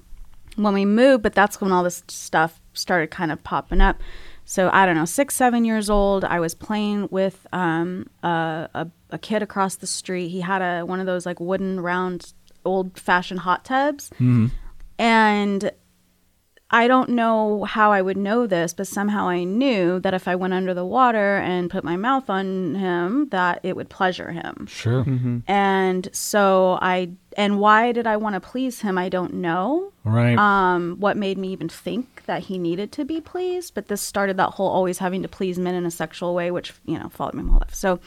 when 0.56 0.74
we 0.74 0.86
moved, 0.86 1.24
but 1.24 1.34
that's 1.34 1.60
when 1.60 1.72
all 1.72 1.84
this 1.84 2.04
stuff 2.08 2.62
started 2.74 3.12
kind 3.12 3.32
of 3.32 3.44
popping 3.44 3.82
up. 3.82 4.02
So 4.46 4.70
I 4.72 4.86
don't 4.86 4.96
know, 4.96 5.04
six, 5.04 5.36
seven 5.36 5.66
years 5.66 5.90
old, 5.90 6.24
I 6.24 6.40
was 6.40 6.56
playing 6.56 7.10
with 7.12 7.46
um, 7.52 8.10
a, 8.24 8.70
a, 8.74 8.88
a 9.10 9.18
kid 9.18 9.44
across 9.44 9.76
the 9.76 9.88
street. 9.88 10.30
He 10.30 10.40
had 10.40 10.62
a 10.62 10.86
one 10.86 11.02
of 11.02 11.06
those 11.06 11.26
like 11.26 11.42
wooden 11.42 11.82
round 11.82 12.32
old 12.64 12.98
fashioned 12.98 13.42
hot 13.42 13.66
tubs, 13.66 14.10
and 14.98 15.72
I 16.70 16.90
don't 16.90 17.10
know 17.10 17.64
how 17.64 17.94
I 17.94 18.02
would 18.02 18.18
know 18.18 18.46
this, 18.46 18.74
but 18.74 18.88
somehow 18.88 19.30
I 19.30 19.46
knew 19.46 20.00
that 20.02 20.14
if 20.14 20.28
I 20.28 20.36
went 20.36 20.54
under 20.54 20.74
the 20.74 20.86
water 20.86 21.38
and 21.38 21.70
put 21.70 21.86
my 21.86 21.96
mouth 21.96 22.30
on 22.30 22.76
him, 22.76 23.30
that 23.30 23.62
it 23.64 23.78
would 23.78 23.90
pleasure 23.90 24.32
him. 24.32 24.68
Sure. 24.68 25.06
And 25.48 26.10
so 26.12 26.78
I, 26.82 27.12
and 27.38 27.60
why 27.60 27.94
did 27.94 28.06
I 28.06 28.18
want 28.18 28.34
to 28.34 28.42
please 28.42 28.82
him? 28.82 28.98
I 28.98 29.08
don't 29.08 29.36
know. 29.36 29.94
Right. 30.04 30.38
Um, 30.38 30.98
what 31.00 31.16
made 31.16 31.38
me 31.38 31.54
even 31.54 31.70
think 31.70 32.24
that 32.26 32.44
he 32.44 32.58
needed 32.58 32.92
to 32.94 33.06
be 33.06 33.22
pleased? 33.22 33.74
But 33.74 33.88
this 33.88 34.02
started 34.02 34.36
that 34.36 34.52
whole 34.52 34.70
always 34.70 34.98
having 34.98 35.22
to 35.22 35.30
please 35.30 35.58
men 35.58 35.76
in 35.76 35.86
a 35.86 35.92
sexual 35.92 36.36
way, 36.36 36.52
which 36.52 36.74
you 36.86 37.00
know 37.00 37.08
followed 37.10 37.34
me 37.34 37.44
my 37.44 37.52
whole 37.52 37.60
life. 37.62 37.76
So, 37.76 38.00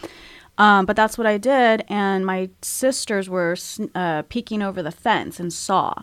um, 0.58 0.84
but 0.84 0.96
that's 0.96 1.16
what 1.16 1.26
I 1.26 1.38
did, 1.38 1.84
and 1.88 2.26
my 2.26 2.50
sisters 2.60 3.30
were 3.30 3.56
uh, 3.94 4.22
peeking 4.28 4.60
over 4.60 4.82
the 4.82 4.90
fence 4.90 5.40
and 5.40 5.50
saw. 5.50 5.94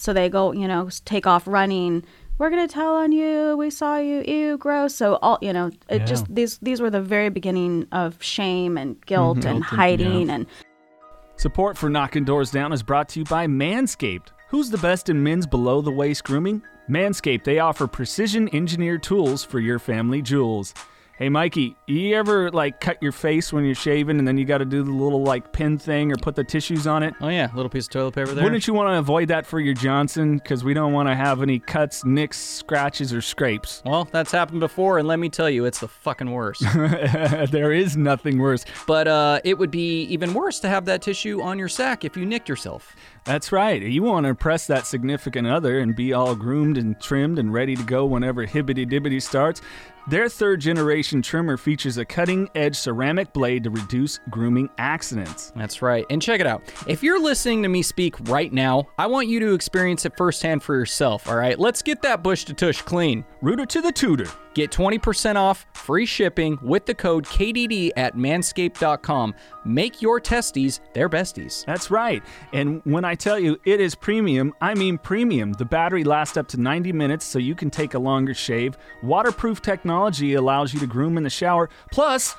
So 0.00 0.14
they 0.14 0.30
go, 0.30 0.52
you 0.52 0.66
know, 0.66 0.88
take 1.04 1.26
off 1.26 1.46
running. 1.46 2.04
We're 2.38 2.48
gonna 2.48 2.66
tell 2.66 2.96
on 2.96 3.12
you. 3.12 3.54
We 3.58 3.68
saw 3.68 3.98
you. 3.98 4.24
Ew, 4.26 4.56
gross. 4.56 4.94
So 4.94 5.18
all, 5.20 5.38
you 5.42 5.52
know, 5.52 5.66
it 5.90 6.00
Yeah. 6.00 6.04
just 6.06 6.34
these 6.34 6.56
these 6.62 6.80
were 6.80 6.88
the 6.88 7.02
very 7.02 7.28
beginning 7.28 7.86
of 7.92 8.16
shame 8.22 8.78
and 8.78 8.96
guilt 9.04 9.38
mm-hmm. 9.40 9.48
and 9.48 9.58
Guilt 9.58 9.70
and- 9.72 9.78
hiding 9.78 10.28
yeah. 10.28 10.34
and 10.36 10.46
Support 11.36 11.76
for 11.76 11.90
Knockin' 11.90 12.24
Doorz 12.24 12.50
Down 12.50 12.72
is 12.72 12.82
brought 12.82 13.10
to 13.10 13.18
you 13.20 13.24
by 13.26 13.46
Manscaped. 13.46 14.28
Who's 14.48 14.70
the 14.70 14.78
best 14.78 15.08
in 15.10 15.22
men's 15.22 15.46
below 15.46 15.80
the 15.82 15.90
waist 15.90 16.24
grooming? 16.24 16.62
Manscaped, 16.88 17.44
they 17.44 17.58
offer 17.58 17.86
precision 17.86 18.48
engineered 18.54 19.02
tools 19.02 19.44
for 19.44 19.58
your 19.60 19.78
family 19.78 20.20
jewels. 20.22 20.74
Hey 21.20 21.28
Mikey, 21.28 21.76
you 21.86 22.16
ever 22.16 22.50
like 22.50 22.80
cut 22.80 22.96
your 23.02 23.12
face 23.12 23.52
when 23.52 23.66
you're 23.66 23.74
shaving 23.74 24.18
and 24.18 24.26
then 24.26 24.38
you 24.38 24.46
got 24.46 24.56
to 24.56 24.64
do 24.64 24.82
the 24.82 24.90
little 24.90 25.22
like 25.22 25.52
pin 25.52 25.76
thing 25.76 26.10
or 26.10 26.16
put 26.16 26.34
the 26.34 26.42
tissues 26.42 26.86
on 26.86 27.02
it? 27.02 27.12
Oh 27.20 27.28
yeah, 27.28 27.50
little 27.54 27.68
piece 27.68 27.84
of 27.88 27.90
toilet 27.90 28.14
paper 28.14 28.32
there. 28.32 28.42
Wouldn't 28.42 28.66
you 28.66 28.72
want 28.72 28.88
to 28.88 28.98
avoid 28.98 29.28
that 29.28 29.44
for 29.44 29.60
your 29.60 29.74
Johnson? 29.74 30.38
Because 30.38 30.64
we 30.64 30.72
don't 30.72 30.94
want 30.94 31.10
to 31.10 31.14
have 31.14 31.42
any 31.42 31.58
cuts, 31.58 32.06
nicks, 32.06 32.38
scratches, 32.38 33.12
or 33.12 33.20
scrapes. 33.20 33.82
well, 33.84 34.08
that's 34.10 34.32
happened 34.32 34.60
before, 34.60 34.96
and 34.96 35.06
let 35.06 35.18
me 35.18 35.28
tell 35.28 35.50
you, 35.50 35.66
it's 35.66 35.80
the 35.80 35.88
fucking 35.88 36.30
worst. 36.30 36.62
there 37.50 37.70
is 37.70 37.98
nothing 37.98 38.38
worse. 38.38 38.64
but 38.86 39.06
uh, 39.06 39.40
it 39.44 39.58
would 39.58 39.70
be 39.70 40.04
even 40.04 40.32
worse 40.32 40.58
to 40.60 40.70
have 40.70 40.86
that 40.86 41.02
tissue 41.02 41.42
on 41.42 41.58
your 41.58 41.68
sack 41.68 42.02
if 42.02 42.16
you 42.16 42.24
nicked 42.24 42.48
yourself. 42.48 42.96
That's 43.26 43.52
right. 43.52 43.82
You 43.82 44.02
want 44.02 44.24
to 44.24 44.30
impress 44.30 44.66
that 44.68 44.86
significant 44.86 45.46
other 45.46 45.80
and 45.80 45.94
be 45.94 46.14
all 46.14 46.34
groomed 46.34 46.78
and 46.78 46.98
trimmed 46.98 47.38
and 47.38 47.52
ready 47.52 47.76
to 47.76 47.82
go 47.82 48.06
whenever 48.06 48.46
hibbity 48.46 48.90
dibbity 48.90 49.20
starts. 49.20 49.60
Their 50.08 50.28
third 50.28 50.60
generation 50.60 51.22
trimmer 51.22 51.56
features 51.56 51.98
a 51.98 52.04
cutting 52.04 52.48
edge 52.54 52.76
ceramic 52.76 53.32
blade 53.32 53.64
to 53.64 53.70
reduce 53.70 54.18
grooming 54.30 54.68
accidents. 54.78 55.52
That's 55.54 55.82
right. 55.82 56.04
And 56.10 56.20
check 56.20 56.40
it 56.40 56.46
out. 56.46 56.62
If 56.86 57.02
you're 57.02 57.20
listening 57.20 57.62
to 57.62 57.68
me 57.68 57.82
speak 57.82 58.14
right 58.28 58.52
now, 58.52 58.88
I 58.98 59.06
want 59.06 59.28
you 59.28 59.40
to 59.40 59.54
experience 59.54 60.04
it 60.06 60.16
firsthand 60.16 60.62
for 60.62 60.74
yourself. 60.74 61.28
All 61.28 61.36
right, 61.36 61.58
let's 61.58 61.82
get 61.82 62.02
that 62.02 62.22
bush 62.22 62.44
to 62.44 62.54
tush 62.54 62.82
clean. 62.82 63.24
Rooter 63.40 63.66
to 63.66 63.80
the 63.82 63.92
tutor. 63.92 64.26
Get 64.54 64.70
20% 64.70 65.36
off 65.36 65.66
free 65.74 66.06
shipping 66.06 66.58
with 66.62 66.86
the 66.86 66.94
code 66.94 67.24
KDD 67.24 67.90
at 67.96 68.16
manscaped.com. 68.16 69.34
Make 69.64 70.02
your 70.02 70.20
testes 70.20 70.80
their 70.92 71.08
besties. 71.08 71.64
That's 71.66 71.90
right. 71.90 72.22
And 72.52 72.80
when 72.84 73.04
I 73.04 73.14
tell 73.14 73.38
you 73.38 73.58
it 73.64 73.80
is 73.80 73.94
premium, 73.94 74.52
I 74.60 74.74
mean 74.74 74.98
premium. 74.98 75.52
The 75.52 75.64
battery 75.64 76.04
lasts 76.04 76.36
up 76.36 76.48
to 76.48 76.60
90 76.60 76.92
minutes 76.92 77.24
so 77.24 77.38
you 77.38 77.54
can 77.54 77.70
take 77.70 77.94
a 77.94 77.98
longer 77.98 78.34
shave. 78.34 78.76
Waterproof 79.02 79.62
technology 79.62 80.34
allows 80.34 80.74
you 80.74 80.80
to 80.80 80.86
groom 80.86 81.16
in 81.16 81.22
the 81.22 81.30
shower. 81.30 81.68
Plus, 81.92 82.34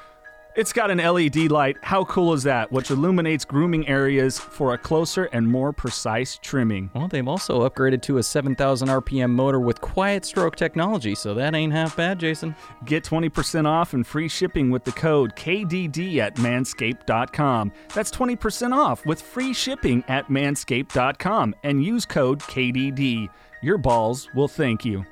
it's 0.55 0.73
got 0.73 0.91
an 0.91 0.97
LED 0.97 1.51
light. 1.51 1.77
How 1.81 2.03
cool 2.05 2.33
is 2.33 2.43
that? 2.43 2.71
Which 2.71 2.91
illuminates 2.91 3.45
grooming 3.45 3.87
areas 3.87 4.37
for 4.37 4.73
a 4.73 4.77
closer 4.77 5.25
and 5.25 5.47
more 5.47 5.71
precise 5.71 6.37
trimming. 6.41 6.89
Well, 6.93 7.07
they've 7.07 7.27
also 7.27 7.67
upgraded 7.67 8.01
to 8.03 8.17
a 8.17 8.23
7,000 8.23 8.87
RPM 8.87 9.31
motor 9.31 9.59
with 9.59 9.81
quiet 9.81 10.25
stroke 10.25 10.55
technology, 10.55 11.15
so 11.15 11.33
that 11.33 11.55
ain't 11.55 11.73
half 11.73 11.95
bad, 11.95 12.19
Jason. 12.19 12.55
Get 12.85 13.03
20% 13.03 13.65
off 13.65 13.93
and 13.93 14.05
free 14.05 14.27
shipping 14.27 14.69
with 14.69 14.83
the 14.83 14.91
code 14.91 15.35
KDD 15.35 16.17
at 16.17 16.35
manscaped.com. 16.35 17.71
That's 17.93 18.11
20% 18.11 18.75
off 18.75 19.05
with 19.05 19.21
free 19.21 19.53
shipping 19.53 20.03
at 20.07 20.27
manscaped.com 20.27 21.55
and 21.63 21.83
use 21.83 22.05
code 22.05 22.39
KDD. 22.39 23.29
Your 23.61 23.77
balls 23.77 24.29
will 24.33 24.47
thank 24.47 24.83
you. 24.83 25.05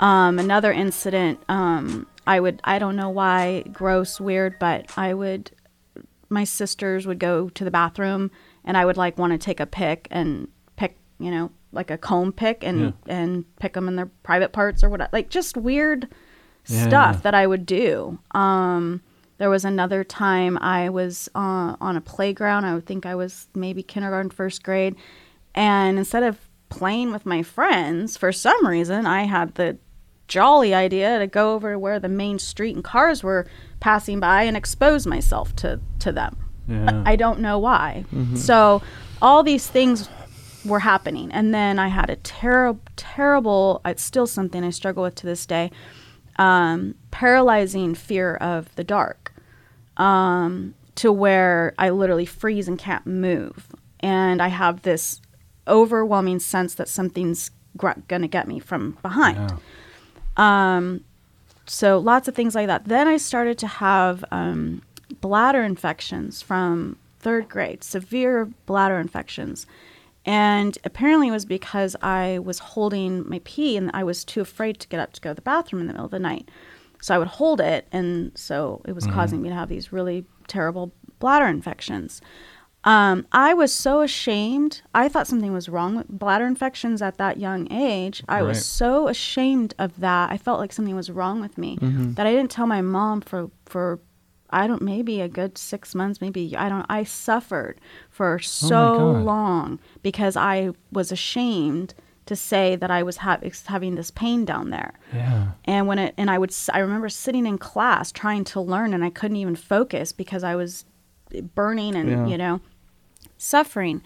Um, 0.00 0.38
another 0.38 0.72
incident, 0.72 1.42
um, 1.50 2.06
I 2.26 2.40
would, 2.40 2.60
I 2.64 2.78
don't 2.78 2.96
know 2.96 3.10
why, 3.10 3.62
gross, 3.72 4.20
weird, 4.20 4.58
but 4.58 4.96
I 4.96 5.14
would, 5.14 5.50
my 6.28 6.44
sisters 6.44 7.06
would 7.06 7.18
go 7.18 7.48
to 7.50 7.64
the 7.64 7.70
bathroom 7.70 8.30
and 8.64 8.76
I 8.76 8.84
would 8.84 8.96
like 8.96 9.18
want 9.18 9.32
to 9.32 9.38
take 9.38 9.60
a 9.60 9.66
pick 9.66 10.06
and 10.10 10.48
pick, 10.76 10.96
you 11.18 11.30
know, 11.30 11.50
like 11.72 11.90
a 11.90 11.98
comb 11.98 12.32
pick 12.32 12.62
and, 12.64 12.92
and 13.06 13.44
pick 13.56 13.72
them 13.74 13.88
in 13.88 13.96
their 13.96 14.10
private 14.22 14.52
parts 14.52 14.84
or 14.84 14.88
whatever. 14.90 15.10
Like 15.12 15.30
just 15.30 15.56
weird 15.56 16.08
stuff 16.64 17.22
that 17.22 17.34
I 17.34 17.46
would 17.46 17.66
do. 17.66 18.18
Um, 18.32 19.02
there 19.38 19.50
was 19.50 19.64
another 19.64 20.04
time 20.04 20.58
I 20.58 20.90
was 20.90 21.28
uh, 21.34 21.74
on 21.80 21.96
a 21.96 22.00
playground. 22.00 22.66
I 22.66 22.74
would 22.74 22.86
think 22.86 23.06
I 23.06 23.14
was 23.14 23.48
maybe 23.54 23.82
kindergarten, 23.82 24.30
first 24.30 24.62
grade. 24.62 24.94
And 25.54 25.98
instead 25.98 26.22
of 26.22 26.38
playing 26.68 27.10
with 27.10 27.24
my 27.24 27.42
friends, 27.42 28.16
for 28.16 28.32
some 28.32 28.66
reason, 28.66 29.06
I 29.06 29.22
had 29.22 29.54
the 29.54 29.78
jolly 30.30 30.72
idea 30.72 31.18
to 31.18 31.26
go 31.26 31.54
over 31.54 31.72
to 31.72 31.78
where 31.78 31.98
the 31.98 32.08
main 32.08 32.38
street 32.38 32.74
and 32.74 32.84
cars 32.84 33.22
were 33.22 33.46
passing 33.80 34.20
by 34.20 34.44
and 34.44 34.56
expose 34.56 35.06
myself 35.06 35.54
to, 35.56 35.80
to 35.98 36.12
them. 36.12 36.36
Yeah. 36.68 37.02
I 37.04 37.16
don't 37.16 37.40
know 37.40 37.58
why. 37.58 38.04
So 38.36 38.80
all 39.20 39.42
these 39.42 39.66
things 39.66 40.08
were 40.64 40.78
happening. 40.78 41.32
And 41.32 41.52
then 41.52 41.78
I 41.80 41.88
had 41.88 42.10
a 42.10 42.16
terrible, 42.16 42.80
terrible, 42.96 43.80
it's 43.84 44.04
still 44.04 44.26
something 44.26 44.62
I 44.62 44.70
struggle 44.70 45.02
with 45.02 45.16
to 45.16 45.26
this 45.26 45.46
day, 45.46 45.72
um, 46.36 46.94
paralyzing 47.10 47.96
fear 47.96 48.36
of 48.36 48.72
the 48.76 48.84
dark 48.84 49.32
um, 49.96 50.74
to 50.94 51.10
where 51.10 51.74
I 51.76 51.90
literally 51.90 52.26
freeze 52.26 52.68
and 52.68 52.78
can't 52.78 53.06
move. 53.06 53.66
And 53.98 54.40
I 54.40 54.48
have 54.48 54.82
this 54.82 55.20
overwhelming 55.66 56.38
sense 56.38 56.74
that 56.74 56.88
something's 56.88 57.50
to 58.22 58.28
get 58.28 58.46
me 58.46 58.60
from 58.60 58.96
behind. 59.02 59.50
Um, 60.36 61.04
so 61.66 61.98
lots 61.98 62.28
of 62.28 62.34
things 62.34 62.54
like 62.54 62.66
that. 62.66 62.86
Then 62.86 63.06
I 63.06 63.16
started 63.16 63.58
to 63.58 63.66
have 63.66 64.24
um, 64.30 64.82
bladder 65.20 65.62
infections 65.62 66.42
from 66.42 66.96
third 67.20 67.48
grade, 67.48 67.84
severe 67.84 68.50
bladder 68.66 68.98
infections. 68.98 69.66
And 70.26 70.76
apparently 70.84 71.28
it 71.28 71.32
was 71.32 71.44
because 71.44 71.96
I 72.02 72.38
was 72.40 72.58
holding 72.58 73.28
my 73.28 73.40
pee 73.44 73.76
and 73.76 73.90
I 73.94 74.04
was 74.04 74.24
too 74.24 74.40
afraid 74.40 74.78
to 74.80 74.88
get 74.88 75.00
up 75.00 75.12
to 75.14 75.20
go 75.20 75.30
to 75.30 75.34
the 75.34 75.42
bathroom 75.42 75.80
in 75.82 75.86
the 75.86 75.92
middle 75.92 76.06
of 76.06 76.10
the 76.10 76.18
night. 76.18 76.48
So 77.00 77.14
I 77.14 77.18
would 77.18 77.28
hold 77.28 77.62
it, 77.62 77.86
and 77.92 78.30
so 78.36 78.82
it 78.84 78.94
was 78.94 79.06
causing 79.06 79.40
me 79.40 79.48
to 79.48 79.54
have 79.54 79.70
these 79.70 79.90
really 79.90 80.26
terrible 80.48 80.92
bladder 81.18 81.46
infections. 81.46 82.20
Um, 82.84 83.26
I 83.30 83.52
was 83.52 83.72
so 83.74 84.00
ashamed. 84.00 84.80
I 84.94 85.08
thought 85.08 85.26
something 85.26 85.52
was 85.52 85.68
wrong 85.68 85.96
with 85.96 86.08
bladder 86.08 86.46
infections 86.46 87.02
at 87.02 87.18
that 87.18 87.36
young 87.38 87.70
age. 87.70 88.22
I 88.28 88.36
Right. 88.36 88.42
was 88.48 88.64
so 88.64 89.06
ashamed 89.08 89.74
of 89.78 90.00
that. 90.00 90.32
I 90.32 90.38
felt 90.38 90.58
like 90.60 90.72
something 90.72 90.96
was 90.96 91.10
wrong 91.10 91.40
with 91.42 91.58
me 91.58 91.78
that 91.80 92.26
I 92.26 92.32
didn't 92.32 92.50
tell 92.50 92.66
my 92.66 92.80
mom 92.80 93.20
for 93.20 93.50
for 93.66 94.00
I 94.52 94.66
don't 94.66 94.82
maybe 94.82 95.20
a 95.20 95.28
good 95.28 95.58
six 95.58 95.94
months, 95.94 96.20
maybe 96.20 96.56
I 96.56 96.68
don't. 96.68 96.86
I 96.88 97.04
suffered 97.04 97.80
for 98.08 98.38
so 98.40 98.98
God. 98.98 99.24
long 99.24 99.78
because 100.02 100.34
I 100.36 100.70
was 100.90 101.12
ashamed 101.12 101.94
to 102.26 102.34
say 102.34 102.76
that 102.76 102.90
I 102.90 103.02
was 103.02 103.18
ha- 103.18 103.38
having 103.66 103.94
this 103.94 104.10
pain 104.10 104.44
down 104.44 104.70
there. 104.70 104.94
Yeah. 105.14 105.48
And 105.66 105.86
when 105.86 105.98
it 105.98 106.14
and 106.16 106.30
I 106.30 106.38
would 106.38 106.52
I 106.72 106.78
remember 106.78 107.08
sitting 107.10 107.44
in 107.46 107.58
class 107.58 108.10
trying 108.10 108.44
to 108.44 108.60
learn 108.60 108.94
and 108.94 109.04
I 109.04 109.10
couldn't 109.10 109.36
even 109.36 109.54
focus 109.54 110.12
because 110.12 110.42
I 110.42 110.56
was 110.56 110.84
burning 111.54 111.94
and 111.94 112.08
Yeah. 112.08 112.26
you 112.26 112.38
know 112.38 112.60
suffering. 113.40 114.02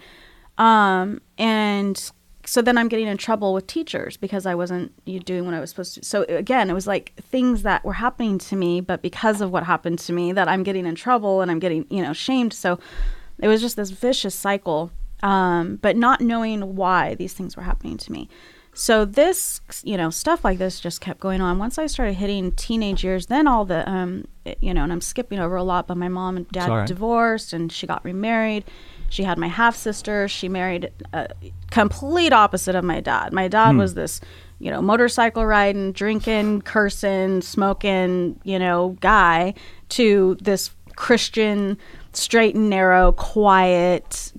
Um 0.57 1.21
and 1.37 2.11
so 2.47 2.61
then 2.61 2.77
I'm 2.77 2.87
getting 2.87 3.07
in 3.07 3.17
trouble 3.17 3.53
with 3.53 3.65
teachers 3.65 4.17
because 4.17 4.45
I 4.45 4.53
wasn't 4.53 4.93
you 5.05 5.19
doing 5.19 5.45
what 5.45 5.55
I 5.55 5.59
was 5.59 5.71
supposed 5.71 5.95
to. 5.95 6.05
So 6.05 6.23
again, 6.23 6.69
it 6.69 6.73
was 6.73 6.85
like 6.85 7.13
things 7.15 7.63
that 7.63 7.83
were 7.83 7.93
happening 7.93 8.37
to 8.37 8.55
me, 8.55 8.81
but 8.81 9.01
because 9.01 9.41
of 9.41 9.51
what 9.51 9.63
happened 9.63 9.99
to 9.99 10.13
me, 10.13 10.31
that 10.31 10.47
I'm 10.47 10.63
getting 10.63 10.85
in 10.85 10.95
trouble 10.95 11.41
and 11.41 11.49
I'm 11.49 11.59
getting 11.59 11.85
you 11.89 12.03
know 12.03 12.13
shamed. 12.13 12.53
So 12.53 12.79
it 13.39 13.47
was 13.47 13.61
just 13.61 13.75
this 13.75 13.89
vicious 13.89 14.35
cycle, 14.35 14.91
um, 15.23 15.77
but 15.77 15.97
not 15.97 16.21
knowing 16.21 16.75
why 16.75 17.15
these 17.15 17.33
things 17.33 17.57
were 17.57 17.63
happening 17.63 17.97
to 17.97 18.11
me. 18.11 18.29
So 18.77 19.05
this, 19.05 19.61
you 19.85 19.95
know, 19.95 20.09
stuff 20.09 20.43
like 20.43 20.57
this 20.57 20.81
just 20.81 20.99
kept 20.99 21.21
going 21.21 21.39
on. 21.39 21.57
Once 21.57 21.77
I 21.77 21.87
started 21.87 22.13
hitting 22.13 22.51
teenage 22.51 23.05
years, 23.05 23.27
then 23.27 23.47
all 23.47 23.63
the, 23.63 23.89
um, 23.89 24.25
you 24.59 24.73
know, 24.73 24.83
and 24.83 24.91
I'm 24.91 24.99
skipping 24.99 25.39
over 25.39 25.55
a 25.55 25.63
lot, 25.63 25.87
but 25.87 25.95
my 25.95 26.09
mom 26.09 26.35
and 26.35 26.47
dad 26.49 26.69
right. 26.69 26.85
divorced, 26.85 27.53
and 27.53 27.71
she 27.71 27.87
got 27.87 28.03
remarried. 28.03 28.65
She 29.09 29.23
had 29.23 29.37
my 29.37 29.47
half 29.47 29.75
sister. 29.75 30.27
She 30.27 30.49
married 30.49 30.91
a 31.13 31.29
complete 31.71 32.33
opposite 32.33 32.75
of 32.75 32.83
my 32.83 32.99
dad. 32.99 33.33
My 33.33 33.47
dad 33.47 33.71
hmm. 33.71 33.77
was 33.77 33.93
this, 33.93 34.21
you 34.59 34.71
know, 34.71 34.81
motorcycle 34.81 35.45
riding, 35.45 35.91
drinking, 35.91 36.61
cursing, 36.63 37.41
smoking, 37.41 38.39
you 38.43 38.59
know, 38.59 38.97
guy 39.01 39.53
to 39.89 40.37
this 40.41 40.71
Christian, 40.95 41.77
straight 42.13 42.55
and 42.55 42.69
narrow, 42.69 43.11
quiet, 43.11 44.33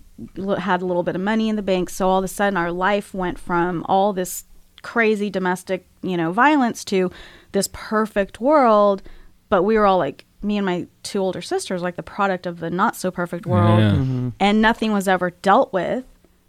had 0.59 0.83
a 0.83 0.87
little 0.87 1.03
bit 1.03 1.15
of 1.15 1.21
money 1.21 1.49
in 1.49 1.57
the 1.57 1.63
bank. 1.63 1.91
So 1.91 2.09
all 2.09 2.19
of 2.19 2.25
a 2.25 2.29
sudden, 2.29 2.57
our 2.57 2.73
life 2.73 3.13
went 3.13 3.39
from 3.39 3.85
all 3.89 4.13
this 4.13 4.45
crazy 4.83 5.31
domestic, 5.31 5.87
you 6.03 6.17
know, 6.17 6.33
violence 6.33 6.85
to 6.87 7.11
this 7.53 7.69
perfect 7.73 8.41
world. 8.41 9.03
But 9.49 9.63
we 9.63 9.77
were 9.79 9.87
all 9.87 9.99
like, 9.99 10.25
me 10.47 10.57
and 10.57 10.65
my 10.65 10.87
two 11.03 11.19
older 11.21 11.43
sisters, 11.43 11.83
like 11.83 11.97
the 11.97 12.03
product 12.03 12.47
of 12.47 12.61
the 12.61 12.71
not 12.71 12.95
so 12.97 13.11
perfect 13.11 13.47
world, 13.47 13.81
Yeah. 13.81 14.31
and 14.41 14.63
nothing 14.63 14.93
was 14.93 15.09
ever 15.09 15.31
dealt 15.43 15.73
with. 15.73 16.05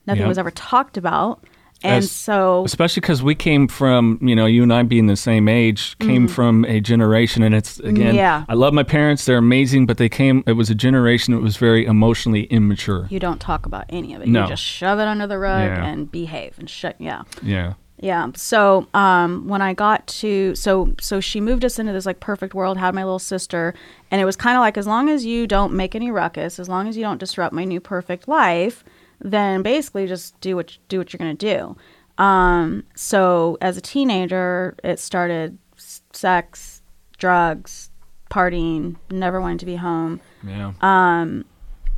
Nothing 0.06 0.22
Yep. 0.22 0.28
was 0.30 0.38
ever 0.38 0.52
talked 0.52 0.96
about. 0.98 1.44
And 1.84 1.98
As- 1.98 2.10
so, 2.10 2.64
Especially 2.66 3.02
because 3.02 3.22
we 3.22 3.36
came 3.36 3.68
from, 3.68 4.18
you 4.22 4.36
know, 4.36 4.48
you 4.48 4.64
and 4.64 4.74
I 4.74 4.82
being 4.82 5.06
the 5.06 5.16
same 5.16 5.48
age, 5.48 5.96
came 6.00 6.28
from 6.28 6.66
a 6.66 6.80
generation, 6.80 7.44
and 7.44 7.54
it's 7.54 7.80
again, 7.80 8.08
Mm-hmm. 8.08 8.16
Yeah. 8.16 8.46
I 8.50 8.56
love 8.56 8.74
my 8.74 8.82
parents; 8.82 9.26
they're 9.26 9.38
amazing, 9.38 9.86
but 9.86 9.98
they 9.98 10.10
came. 10.10 10.44
It 10.48 10.54
was 10.54 10.72
a 10.72 10.76
generation 10.76 11.36
that 11.36 11.42
was 11.42 11.56
very 11.58 11.86
emotionally 11.86 12.44
immature. 12.46 13.06
you 13.12 13.20
don't 13.20 13.40
talk 13.40 13.68
about 13.68 13.86
any 13.90 14.16
of 14.16 14.22
it. 14.24 14.28
No. 14.28 14.44
You 14.44 14.48
just 14.50 14.64
shove 14.64 14.98
it 15.00 15.08
under 15.08 15.28
the 15.28 15.38
rug 15.38 15.66
Yeah. 15.68 15.86
and 15.86 16.12
behave 16.12 16.56
and 16.58 16.68
shut. 16.68 16.96
Yeah. 16.98 17.22
Yeah, 17.44 17.74
Yeah. 18.00 18.30
So 18.36 18.88
um, 18.94 19.48
when 19.48 19.62
I 19.62 19.74
got 19.74 20.06
to 20.08 20.54
so 20.56 20.94
so 21.00 21.20
she 21.20 21.42
moved 21.42 21.66
us 21.66 21.80
into 21.80 21.94
this 21.94 22.06
like 22.06 22.20
perfect 22.20 22.54
world, 22.54 22.78
had 22.78 22.94
my 22.94 23.04
little 23.04 23.20
sister, 23.20 23.74
and 24.12 24.22
it 24.22 24.26
was 24.26 24.36
kind 24.36 24.56
of 24.56 24.62
like 24.62 24.78
as 24.78 24.86
long 24.86 25.10
as 25.10 25.26
you 25.26 25.48
don't 25.48 25.74
make 25.74 25.96
any 25.96 26.12
ruckus, 26.12 26.60
as 26.60 26.70
long 26.70 26.88
as 26.88 26.96
you 26.96 27.04
don't 27.04 27.18
disrupt 27.18 27.54
my 27.54 27.64
new 27.64 27.80
perfect 27.80 28.28
life, 28.28 28.84
then 29.20 29.64
basically 29.64 30.06
just 30.06 30.40
do 30.42 30.56
what 30.56 30.78
do 30.90 31.00
what 31.00 31.12
you're 31.12 31.18
gonna 31.18 31.34
do. 31.34 31.76
Um, 32.24 32.84
so 32.96 33.58
as 33.62 33.78
a 33.78 33.82
teenager, 33.82 34.76
it 34.84 35.00
started 35.00 35.58
sex, 36.14 36.82
drugs, 37.18 37.90
partying, 38.30 38.98
never 39.10 39.42
wanting 39.42 39.60
to 39.60 39.66
be 39.66 39.76
home 39.76 40.22
yeah. 40.46 40.74
Uh, 40.82 41.44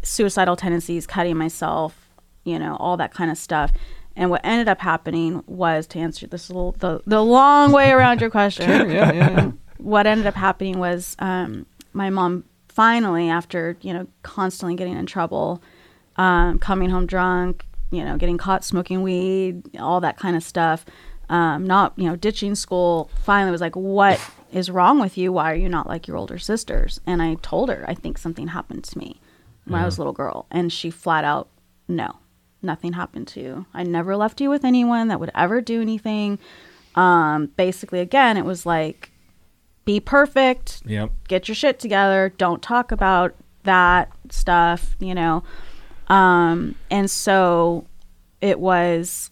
suicidal 0.01 0.55
tendencies, 0.55 1.05
cutting 1.05 1.37
myself, 1.37 2.09
you 2.43 2.57
know, 2.57 2.75
all 2.77 2.97
that 2.97 3.13
kind 3.13 3.29
of 3.31 3.37
stuff. 3.37 3.71
And 4.19 4.29
what 4.29 4.41
ended 4.43 4.67
up 4.67 4.81
happening 4.81 5.45
was 5.47 5.87
to 5.87 5.99
answer 5.99 6.27
this 6.27 6.49
little 6.49 6.73
the, 6.73 7.01
the 7.07 7.23
long 7.23 7.71
way 7.71 7.89
around 7.91 8.19
your 8.19 8.29
question. 8.29 8.69
yeah, 8.91 9.13
yeah, 9.13 9.13
yeah. 9.13 9.51
What 9.77 10.05
ended 10.05 10.27
up 10.27 10.35
happening 10.35 10.77
was 10.77 11.15
um, 11.19 11.65
my 11.93 12.09
mom 12.09 12.43
finally, 12.67 13.29
after 13.29 13.77
you 13.79 13.93
know 13.93 14.07
constantly 14.21 14.75
getting 14.75 14.97
in 14.97 15.05
trouble, 15.05 15.63
um, 16.17 16.59
coming 16.59 16.89
home 16.89 17.05
drunk, 17.05 17.65
you 17.91 18.03
know, 18.03 18.17
getting 18.17 18.37
caught 18.37 18.65
smoking 18.65 19.03
weed, 19.03 19.63
all 19.77 20.01
that 20.01 20.17
kind 20.17 20.35
of 20.35 20.43
stuff, 20.43 20.85
um, 21.29 21.65
not 21.65 21.93
you 21.95 22.09
know 22.09 22.17
ditching 22.17 22.55
school, 22.55 23.09
finally 23.23 23.53
was 23.53 23.61
like, 23.61 23.77
"What 23.77 24.19
is 24.51 24.69
wrong 24.69 24.99
with 24.99 25.17
you? 25.17 25.31
Why 25.31 25.49
are 25.49 25.55
you 25.55 25.69
not 25.69 25.87
like 25.87 26.07
your 26.07 26.17
older 26.17 26.37
sisters?" 26.37 26.99
And 27.05 27.21
I 27.21 27.35
told 27.35 27.69
her, 27.69 27.85
"I 27.87 27.93
think 27.93 28.17
something 28.17 28.49
happened 28.49 28.83
to 28.83 28.97
me 28.97 29.21
when 29.63 29.79
I 29.79 29.85
was 29.85 29.97
a 29.97 30.01
little 30.01 30.11
girl," 30.11 30.45
and 30.51 30.73
she 30.73 30.89
flat 30.89 31.23
out, 31.23 31.47
"No, 31.87 32.17
nothing 32.61 32.93
happened 32.93 33.27
to 33.29 33.39
you. 33.41 33.65
I 33.73 33.83
never 33.83 34.15
left 34.15 34.41
you 34.41 34.49
with 34.49 34.65
anyone 34.65 35.07
that 35.07 35.19
would 35.19 35.31
ever 35.35 35.61
do 35.61 35.81
anything." 35.81 36.39
Um, 36.95 37.47
basically, 37.55 37.99
again, 37.99 38.35
it 38.37 38.45
was 38.45 38.65
like, 38.65 39.11
"Be 39.85 39.99
perfect, 39.99 40.81
Yep. 40.85 41.11
get 41.27 41.47
your 41.47 41.55
shit 41.55 41.79
together. 41.79 42.33
Don't 42.37 42.61
talk 42.61 42.91
about 42.91 43.35
that 43.63 44.11
stuff, 44.29 44.95
you 44.99 45.13
know. 45.13 45.43
Um, 46.07 46.75
and 46.89 47.09
so 47.09 47.85
it 48.41 48.59
was 48.59 49.29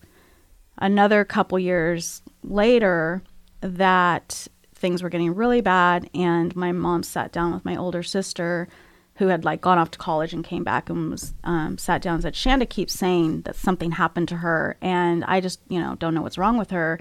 another 0.77 1.25
couple 1.25 1.57
years 1.57 2.21
later 2.43 3.23
that 3.61 4.47
things 4.75 5.01
were 5.01 5.09
getting 5.09 5.33
really 5.33 5.61
bad 5.61 6.07
and 6.13 6.55
my 6.55 6.71
mom 6.71 7.01
sat 7.01 7.31
down 7.31 7.51
with 7.51 7.65
my 7.65 7.75
older 7.75 8.03
sister 8.03 8.67
who 9.17 9.27
had 9.27 9.43
like 9.43 9.61
gone 9.61 9.77
off 9.77 9.91
to 9.91 9.97
college 9.97 10.33
and 10.33 10.43
came 10.43 10.63
back 10.63 10.89
and 10.89 11.11
was 11.11 11.33
um, 11.43 11.77
sat 11.77 12.01
down 12.01 12.15
and 12.15 12.23
said 12.23 12.33
shanda 12.33 12.69
keeps 12.69 12.93
saying 12.93 13.41
that 13.41 13.55
something 13.55 13.91
happened 13.91 14.27
to 14.27 14.37
her 14.37 14.77
and 14.81 15.23
i 15.25 15.39
just 15.39 15.59
you 15.69 15.79
know 15.79 15.95
don't 15.95 16.13
know 16.13 16.21
what's 16.21 16.37
wrong 16.37 16.57
with 16.57 16.71
her. 16.71 16.99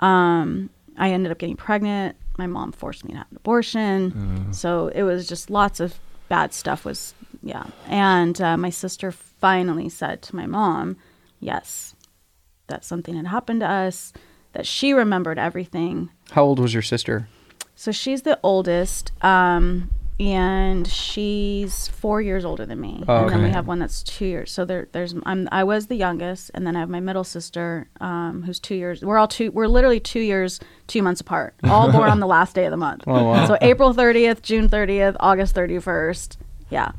Um, 0.00 0.70
i 0.98 1.10
ended 1.10 1.32
up 1.32 1.38
getting 1.38 1.56
pregnant. 1.56 2.16
My 2.38 2.46
mom 2.46 2.72
forced 2.72 3.04
me 3.04 3.12
to 3.12 3.18
have 3.18 3.30
an 3.30 3.36
abortion. 3.36 4.52
So 4.52 4.88
it 4.88 5.02
was 5.04 5.28
just 5.28 5.50
lots 5.50 5.80
of 5.80 5.94
bad 6.28 6.52
stuff 6.52 6.84
was 6.84 7.14
yeah. 7.42 7.66
And 7.86 8.40
uh, 8.40 8.56
my 8.56 8.70
sister 8.70 9.12
finally 9.12 9.88
said 9.88 10.22
to 10.22 10.36
my 10.36 10.46
mom 10.46 10.96
yes 11.40 11.94
that 12.66 12.84
something 12.84 13.14
had 13.14 13.26
happened 13.26 13.60
to 13.60 13.70
us 13.70 14.12
that 14.52 14.66
she 14.66 14.92
remembered 14.92 15.38
everything. 15.38 16.10
How 16.30 16.44
old 16.44 16.58
was 16.58 16.72
your 16.72 16.82
sister? 16.82 17.28
So 17.76 17.92
she's 17.92 18.22
the 18.22 18.38
oldest, 18.42 19.12
um, 19.22 19.90
and 20.20 20.86
she's 20.86 21.88
four 21.88 22.22
years 22.22 22.44
older 22.44 22.64
than 22.64 22.80
me. 22.80 23.02
Oh, 23.08 23.22
and 23.24 23.30
then 23.30 23.42
we 23.42 23.50
have 23.50 23.66
one 23.66 23.78
that's 23.80 24.02
two 24.02 24.26
years. 24.26 24.52
So 24.52 24.64
there, 24.64 24.88
there's 24.92 25.14
I'm 25.26 25.48
I 25.50 25.64
was 25.64 25.88
the 25.88 25.96
youngest, 25.96 26.50
and 26.54 26.66
then 26.66 26.76
I 26.76 26.80
have 26.80 26.88
my 26.88 27.00
middle 27.00 27.24
sister, 27.24 27.88
um, 28.00 28.42
who's 28.44 28.60
two 28.60 28.76
years. 28.76 29.02
We're 29.04 29.18
all 29.18 29.26
two. 29.28 29.50
We're 29.50 29.66
literally 29.66 29.98
two 30.00 30.20
years, 30.20 30.60
two 30.86 31.02
months 31.02 31.20
apart. 31.20 31.54
All 31.64 31.90
born 31.90 32.10
on 32.10 32.20
the 32.20 32.26
last 32.36 32.54
day 32.54 32.64
of 32.64 32.70
the 32.70 32.76
month. 32.76 33.04
Oh, 33.06 33.24
wow. 33.24 33.46
So 33.46 33.58
April 33.60 33.92
30th, 33.92 34.42
June 34.42 34.68
30th, 34.68 35.16
August 35.20 35.54
31st. 35.56 36.36
Yeah. 36.70 36.92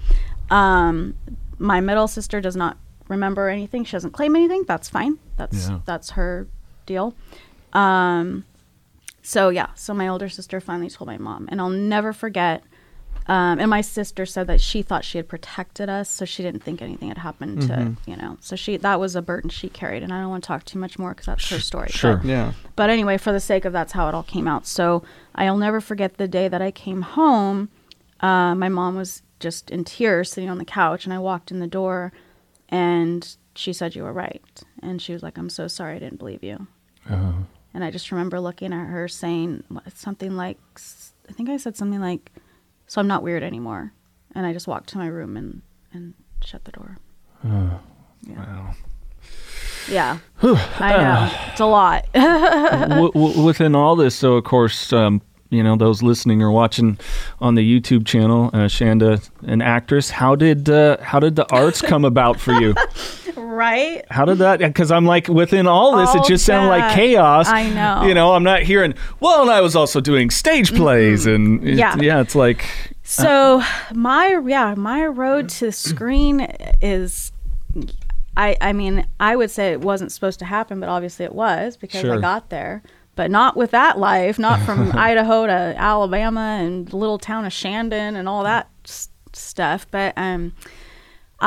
Um, 0.50 1.16
my 1.58 1.80
middle 1.80 2.08
sister 2.08 2.42
does 2.42 2.56
not 2.56 2.78
remember 3.08 3.48
anything. 3.50 3.86
She 3.86 3.94
doesn't 3.94 4.12
claim 4.12 4.36
anything. 4.36 4.64
That's 4.68 4.90
fine. 4.90 5.20
That's 5.38 5.70
Yeah. 5.70 5.80
that's 5.86 6.12
her 6.12 6.48
deal. 6.86 7.16
Um, 7.74 8.46
so 9.22 9.50
yeah, 9.50 9.68
so 9.76 9.94
my 9.94 10.08
older 10.08 10.30
sister 10.30 10.60
finally 10.60 10.90
told 10.90 11.08
my 11.08 11.18
mom, 11.18 11.48
and 11.52 11.60
I'll 11.62 11.70
never 11.70 12.12
forget. 12.14 12.64
Um, 13.28 13.60
and 13.60 13.70
my 13.72 13.82
sister 13.82 14.26
said 14.28 14.46
that 14.48 14.62
she 14.62 14.84
thought 14.84 15.04
she 15.04 15.18
had 15.18 15.28
protected 15.28 15.90
us, 15.90 16.10
so 16.12 16.26
she 16.26 16.44
didn't 16.44 16.62
think 16.64 16.82
anything 16.82 17.08
had 17.08 17.18
happened 17.18 17.64
to 17.64 17.96
you 18.06 18.16
know. 18.16 18.38
So 18.42 18.56
she 18.56 18.78
that 18.78 19.00
was 19.00 19.16
a 19.16 19.22
burden 19.22 19.50
she 19.50 19.68
carried, 19.68 20.04
and 20.04 20.14
I 20.14 20.22
don't 20.22 20.30
want 20.30 20.44
to 20.44 20.48
talk 20.48 20.64
too 20.66 20.78
much 20.78 21.00
more 21.00 21.10
because 21.10 21.26
that's 21.26 21.50
her 21.50 21.60
story. 21.60 21.88
but- 21.88 21.94
Sure. 21.96 22.22
Yeah. 22.24 22.52
but 22.76 22.90
anyway, 22.90 23.18
for 23.18 23.32
the 23.32 23.40
sake 23.40 23.66
of 23.66 23.74
that's 23.74 23.94
how 23.94 24.08
it 24.10 24.14
all 24.14 24.24
came 24.24 24.48
out. 24.48 24.68
So 24.68 25.04
I'll 25.34 25.58
never 25.58 25.82
forget 25.82 26.18
the 26.18 26.28
day 26.28 26.48
that 26.48 26.62
I 26.62 26.70
came 26.72 27.02
home. 27.02 27.70
Uh, 28.20 28.54
my 28.56 28.70
mom 28.70 28.96
was 28.96 29.24
just 29.40 29.70
in 29.72 29.84
tears 29.84 30.32
sitting 30.32 30.50
on 30.50 30.58
the 30.60 30.66
couch, 30.66 31.06
and 31.06 31.14
I 31.14 31.18
walked 31.20 31.50
in 31.52 31.60
the 31.60 31.68
door, 31.68 32.14
and 32.70 33.36
she 33.56 33.74
said, 33.74 33.96
You 33.96 34.04
were 34.04 34.14
right. 34.14 34.44
And 34.84 35.02
she 35.02 35.14
was 35.14 35.24
like, 35.24 35.38
I'm 35.38 35.50
so 35.50 35.68
sorry 35.68 35.96
I 35.96 36.00
didn't 36.00 36.20
believe 36.20 36.44
you. 36.44 36.68
And 37.74 37.84
I 37.84 37.92
just 37.92 38.12
remember 38.12 38.40
looking 38.40 38.72
at 38.72 38.86
her 38.88 39.08
saying 39.08 39.64
something 39.94 40.36
like, 40.38 40.58
I 41.30 41.34
think 41.34 41.50
I 41.50 41.58
said 41.58 41.76
something 41.76 42.00
like, 42.00 42.32
So 42.88 43.02
I'm 43.02 43.08
not 43.08 43.24
weird 43.24 43.44
anymore. 43.44 43.94
And 44.34 44.46
I 44.46 44.54
just 44.54 44.68
walked 44.68 44.90
to 44.90 44.98
my 44.98 45.08
room 45.08 45.38
and, 45.38 45.62
and 45.94 46.14
shut 46.44 46.66
the 46.66 46.72
door. 46.72 46.98
yeah. 47.44 48.74
Yeah. 49.90 50.18
I 50.42 50.98
know. 50.98 51.32
It's 51.52 51.60
a 51.60 51.66
lot. 51.66 52.06
w- 52.14 53.12
w- 53.12 53.42
within 53.44 53.76
all 53.76 53.96
this, 53.96 54.16
so 54.16 54.34
of 54.34 54.44
course, 54.44 54.92
um, 54.92 55.22
you 55.50 55.62
know, 55.64 55.76
those 55.76 56.02
listening 56.02 56.42
or 56.42 56.52
watching 56.52 56.98
on 57.40 57.54
the 57.56 57.62
YouTube 57.62 58.06
channel, 58.06 58.50
uh, 58.54 58.66
Shanda, 58.66 59.28
an 59.44 59.62
actress. 59.62 60.10
How 60.10 60.36
did 60.36 60.70
uh, 60.70 60.98
how 61.02 61.20
did 61.20 61.36
the 61.36 61.46
arts 61.54 61.82
come 61.82 62.04
about 62.04 62.40
for 62.40 62.54
you? 62.54 62.74
right? 63.56 64.04
How 64.12 64.26
did 64.26 64.38
that? 64.40 64.60
Because 64.60 64.92
I'm 64.92 65.06
like, 65.06 65.28
within 65.28 65.66
all 65.68 65.98
this, 65.98 66.10
All 66.10 66.24
it 66.24 66.28
just 66.28 66.46
sounded 66.46 66.70
like 66.70 66.94
chaos. 66.94 67.48
I 67.48 67.70
know. 67.70 68.08
You 68.08 68.14
know, 68.14 68.34
I'm 68.34 68.44
not 68.44 68.62
hearing. 68.64 68.94
Well, 69.20 69.42
and 69.44 69.50
I 69.52 69.62
was 69.62 69.76
also 69.76 70.00
doing 70.02 70.30
stage 70.30 70.74
plays, 70.76 71.26
and 71.26 71.68
it- 71.68 71.78
Yeah. 71.78 71.96
yeah, 72.00 72.20
it's 72.22 72.36
like 72.36 72.66
So 73.04 73.64
my 73.94 74.40
yeah, 74.46 74.76
my 74.76 75.06
road 75.06 75.50
to 75.50 75.72
screen 75.72 76.42
is 76.82 77.32
I 78.38 78.58
I 78.62 78.74
mean, 78.74 79.08
I 79.20 79.36
would 79.36 79.50
say 79.52 79.72
it 79.72 79.82
wasn't 79.82 80.12
supposed 80.12 80.40
to 80.40 80.46
happen, 80.46 80.80
but 80.80 80.90
obviously 80.90 81.26
it 81.26 81.34
was 81.34 81.78
because 81.78 82.02
Sure. 82.02 82.18
I 82.18 82.22
got 82.22 82.50
there. 82.50 82.84
But 83.16 83.32
not 83.32 83.56
with 83.56 83.72
that 83.72 83.98
life, 83.98 84.38
not 84.38 84.60
from 84.62 84.92
Idaho 84.98 85.48
to 85.48 85.54
Alabama 85.78 86.60
and 86.62 86.92
little 86.92 87.18
town 87.18 87.46
of 87.46 87.54
Shandon 87.54 88.18
and 88.18 88.28
all 88.28 88.44
that 88.44 88.68
s- 88.84 89.08
stuff, 89.32 89.88
but 89.90 90.14
um 90.18 90.52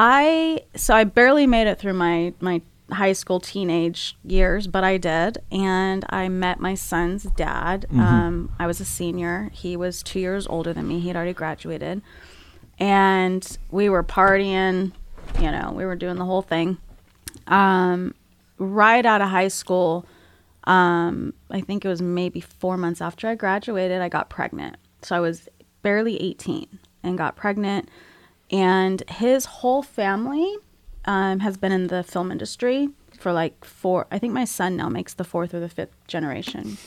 I 0.01 0.61
so 0.77 0.95
I 0.95 1.03
barely 1.03 1.49
made 1.49 1.67
it 1.67 1.81
through 1.81 1.95
my 1.95 2.33
my 2.39 2.63
high 2.89 3.15
school 3.15 3.41
teenage 3.41 4.17
years, 4.25 4.69
but 4.69 4.85
I 4.85 4.97
did, 4.97 5.39
and 5.51 6.07
I 6.09 6.29
met 6.29 6.61
my 6.61 6.77
son's 6.77 7.25
dad. 7.25 7.85
Um, 7.93 8.55
I 8.61 8.69
was 8.69 8.81
a 8.81 8.85
senior; 8.85 9.51
he 9.53 9.77
was 9.77 10.05
two 10.05 10.21
years 10.21 10.47
older 10.47 10.73
than 10.73 10.87
me. 10.87 11.01
He 11.01 11.09
had 11.09 11.17
already 11.17 11.33
graduated, 11.33 12.01
and 12.79 13.59
we 13.73 13.89
were 13.89 14.05
partying. 14.05 14.93
You 15.41 15.51
know, 15.51 15.73
we 15.75 15.85
were 15.85 15.97
doing 15.97 16.15
the 16.15 16.25
whole 16.25 16.43
thing. 16.43 16.79
Um, 17.49 18.15
right 18.57 19.05
out 19.05 19.21
of 19.21 19.31
high 19.31 19.49
school, 19.49 20.07
um, 20.63 21.35
I 21.51 21.61
think 21.61 21.85
it 21.85 21.89
was 21.89 22.01
maybe 22.01 22.41
four 22.41 22.77
months 22.77 23.01
after 23.01 23.27
I 23.27 23.35
graduated, 23.35 24.01
I 24.01 24.09
got 24.09 24.31
pregnant. 24.31 24.77
So 25.03 25.17
I 25.17 25.21
was 25.21 25.49
barely 25.83 26.23
18 26.23 26.79
and 27.03 27.19
got 27.19 27.35
pregnant. 27.35 27.89
And 28.51 29.03
his 29.11 29.45
whole 29.45 29.83
family 29.83 30.57
um, 31.05 31.41
has 31.41 31.57
been 31.57 31.73
in 31.73 31.89
the 31.89 32.03
film 32.03 32.31
industry 32.33 32.89
for 33.19 33.33
like 33.33 33.65
four. 33.65 34.07
I 34.11 34.19
think 34.19 34.33
my 34.33 34.45
son 34.45 34.77
now 34.77 34.89
makes 34.89 35.15
the 35.15 35.25
fourth 35.25 35.53
or 35.55 35.61
the 35.61 35.69
fifth 35.69 35.95
generation. 36.07 36.79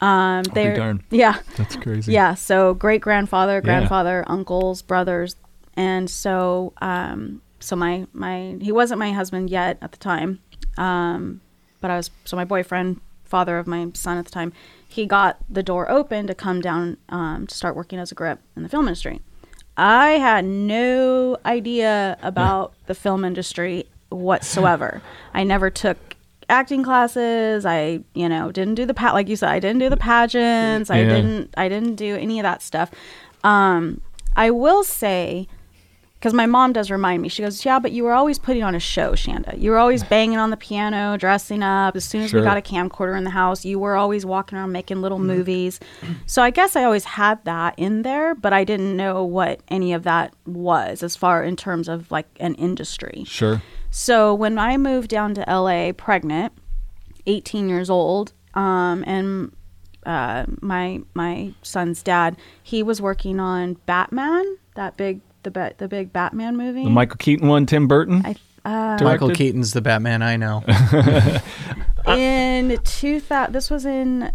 Um, 0.00 0.42
they're 0.54 0.98
yeah, 1.10 1.38
that's 1.56 1.76
crazy. 1.76 2.12
yeah. 2.12 2.34
So 2.34 2.74
great 2.74 3.00
grandfather, 3.00 3.54
Yeah. 3.54 3.60
grandfather, 3.60 4.24
uncles, 4.26 4.82
brothers, 4.82 5.36
and 5.74 6.10
so 6.10 6.72
um, 6.82 7.40
so 7.60 7.74
my 7.76 8.06
my 8.12 8.56
he 8.60 8.70
wasn't 8.72 8.98
my 8.98 9.12
husband 9.12 9.50
yet 9.50 9.78
at 9.80 9.92
the 9.92 9.98
time, 9.98 10.40
um, 10.76 11.40
but 11.80 11.90
I 11.90 11.96
was 11.96 12.10
so 12.24 12.36
my 12.36 12.44
boyfriend, 12.44 13.00
father 13.24 13.58
of 13.58 13.66
my 13.66 13.88
son 13.94 14.18
at 14.18 14.26
the 14.26 14.30
time. 14.30 14.52
He 14.86 15.06
got 15.06 15.38
the 15.48 15.62
door 15.62 15.90
open 15.90 16.26
to 16.26 16.34
come 16.34 16.60
down 16.60 16.98
um, 17.08 17.46
to 17.46 17.54
start 17.54 17.74
working 17.74 17.98
as 17.98 18.12
a 18.12 18.14
grip 18.14 18.40
in 18.56 18.62
the 18.62 18.68
film 18.68 18.86
industry. 18.86 19.20
I 19.76 20.12
had 20.12 20.44
no 20.44 21.36
idea 21.44 22.16
about 22.22 22.74
the 22.86 22.94
film 22.94 23.24
industry 23.24 23.86
whatsoever. 24.10 25.02
I 25.32 25.42
never 25.44 25.70
took 25.70 25.98
acting 26.48 26.82
classes. 26.84 27.66
I, 27.66 28.00
you 28.14 28.28
know, 28.28 28.52
didn't 28.52 28.74
do 28.76 28.86
the 28.86 28.94
pa- 28.94 29.12
like 29.12 29.28
you 29.28 29.36
said, 29.36 29.48
I 29.50 29.58
didn't 29.58 29.80
do 29.80 29.88
the 29.90 29.96
pageants. 29.96 30.90
I 30.90 31.02
didn't 31.08 31.54
I 31.56 31.68
didn't 31.68 31.96
do 31.96 32.16
any 32.16 32.38
of 32.38 32.44
that 32.44 32.62
stuff. 32.62 32.90
Um, 33.42 34.00
I 34.36 34.50
will 34.50 34.84
say 34.84 35.48
because 36.24 36.32
my 36.32 36.46
mom 36.46 36.72
does 36.72 36.90
remind 36.90 37.20
me. 37.20 37.28
She 37.28 37.42
goes, 37.42 37.66
"Yeah, 37.66 37.78
but 37.78 37.92
you 37.92 38.02
were 38.02 38.14
always 38.14 38.38
putting 38.38 38.62
on 38.62 38.74
a 38.74 38.80
show, 38.80 39.12
Shanda. 39.12 39.60
You 39.60 39.72
were 39.72 39.76
always 39.76 40.02
banging 40.02 40.38
on 40.38 40.48
the 40.48 40.56
piano, 40.56 41.18
dressing 41.18 41.62
up. 41.62 41.94
As 41.96 42.06
soon 42.06 42.22
as 42.22 42.30
Sure. 42.30 42.40
we 42.40 42.46
got 42.46 42.56
a 42.56 42.62
camcorder 42.62 43.14
in 43.14 43.24
the 43.24 43.30
house, 43.30 43.62
you 43.62 43.78
were 43.78 43.94
always 43.94 44.24
walking 44.24 44.56
around 44.56 44.72
making 44.72 45.02
little 45.02 45.18
movies. 45.18 45.80
So 46.24 46.42
I 46.42 46.48
guess 46.48 46.76
I 46.76 46.84
always 46.84 47.04
had 47.04 47.44
that 47.44 47.74
in 47.76 48.00
there, 48.00 48.34
but 48.34 48.54
I 48.54 48.64
didn't 48.64 48.96
know 48.96 49.22
what 49.22 49.60
any 49.68 49.92
of 49.92 50.04
that 50.04 50.32
was 50.46 51.02
as 51.02 51.14
far 51.14 51.44
in 51.44 51.56
terms 51.56 51.90
of 51.90 52.10
like 52.10 52.26
an 52.40 52.54
industry. 52.54 53.24
Sure. 53.26 53.60
So 53.90 54.34
when 54.34 54.58
I 54.58 54.78
moved 54.78 55.10
down 55.10 55.34
to 55.34 55.44
LA 55.46 55.92
pregnant, 55.92 56.54
18 57.26 57.68
years 57.68 57.90
old, 57.90 58.32
um, 58.54 59.04
and 59.06 59.54
uh, 60.06 60.46
my 60.62 61.02
my 61.12 61.52
son's 61.60 62.02
dad, 62.02 62.38
he 62.62 62.82
was 62.82 63.02
working 63.02 63.38
on 63.40 63.74
Batman, 63.84 64.56
that 64.74 64.96
big 64.96 65.20
the 65.44 65.50
ba- 65.50 65.74
the 65.78 65.88
big 65.88 66.12
Batman 66.12 66.56
movie. 66.56 66.84
The 66.84 66.90
Michael 66.90 67.16
Keaton 67.16 67.48
one, 67.48 67.66
Tim 67.66 67.86
Burton. 67.86 68.22
I, 68.24 68.34
uh, 68.64 68.98
Michael 69.02 69.30
Keaton's 69.30 69.72
the 69.72 69.80
Batman 69.82 70.22
I 70.22 70.36
know. 70.36 70.62
in 72.06 72.78
2000 72.82 73.52
this 73.52 73.70
was 73.70 73.84
in 73.86 74.32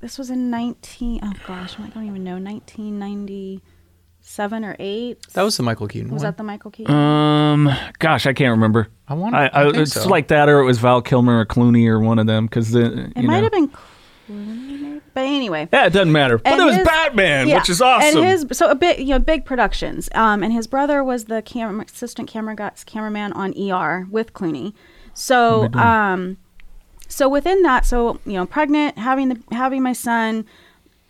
this 0.00 0.18
was 0.18 0.30
in 0.30 0.50
19 0.50 1.20
oh 1.22 1.32
gosh 1.46 1.78
I 1.78 1.88
don't 1.88 2.06
even 2.06 2.24
know 2.24 2.38
1997 2.38 4.64
or 4.64 4.76
8 4.78 5.26
That 5.32 5.42
was 5.42 5.56
the 5.56 5.62
Michael 5.62 5.88
Keaton 5.88 6.10
was 6.10 6.22
one. 6.22 6.28
that 6.28 6.36
the 6.36 6.42
Michael 6.44 6.70
Keaton 6.70 6.94
Um, 6.94 7.70
gosh, 7.98 8.26
I 8.26 8.32
can't 8.32 8.50
remember. 8.50 8.88
I 9.08 9.14
want. 9.14 9.34
I, 9.34 9.50
I, 9.52 9.64
think 9.64 9.76
it's 9.76 9.92
so. 9.92 10.08
like 10.08 10.28
that, 10.28 10.48
or 10.48 10.60
it 10.60 10.64
was 10.64 10.78
Val 10.78 11.00
Kilmer 11.00 11.40
or 11.40 11.46
Clooney 11.46 11.86
or 11.88 12.00
one 12.00 12.18
of 12.18 12.26
them. 12.26 12.46
Because 12.46 12.72
the 12.72 13.12
it 13.16 13.22
might 13.22 13.42
have 13.44 13.52
been 13.52 13.70
Clooney, 14.28 14.85
but 15.16 15.24
anyway 15.24 15.68
Yeah, 15.72 15.86
it 15.86 15.92
doesn't 15.92 16.12
matter. 16.12 16.38
But 16.38 16.52
And 16.52 16.60
it 16.60 16.64
was 16.64 16.76
his- 16.76 16.86
Batman, 16.86 17.48
Yeah. 17.48 17.56
which 17.58 17.70
is 17.70 17.80
awesome. 17.82 18.18
And 18.18 18.28
his 18.28 18.46
so 18.52 18.70
a 18.70 18.74
big 18.76 19.00
you 19.00 19.06
know 19.06 19.18
big 19.18 19.44
productions. 19.44 20.08
Um, 20.14 20.42
and 20.44 20.52
his 20.52 20.66
brother 20.68 21.02
was 21.02 21.24
the 21.24 21.42
camera 21.42 21.84
assistant 21.84 22.28
camera 22.28 22.54
guy, 22.54 22.70
cameraman 22.84 23.32
on 23.32 23.52
ER 23.58 24.06
with 24.10 24.32
Clooney. 24.32 24.74
So 25.14 25.72
um, 25.72 26.36
so 27.08 27.28
within 27.28 27.62
that, 27.62 27.86
so 27.86 28.20
you 28.26 28.34
know, 28.34 28.46
pregnant, 28.46 28.98
having 28.98 29.28
the 29.30 29.38
having 29.52 29.82
my 29.82 29.92
son, 29.94 30.44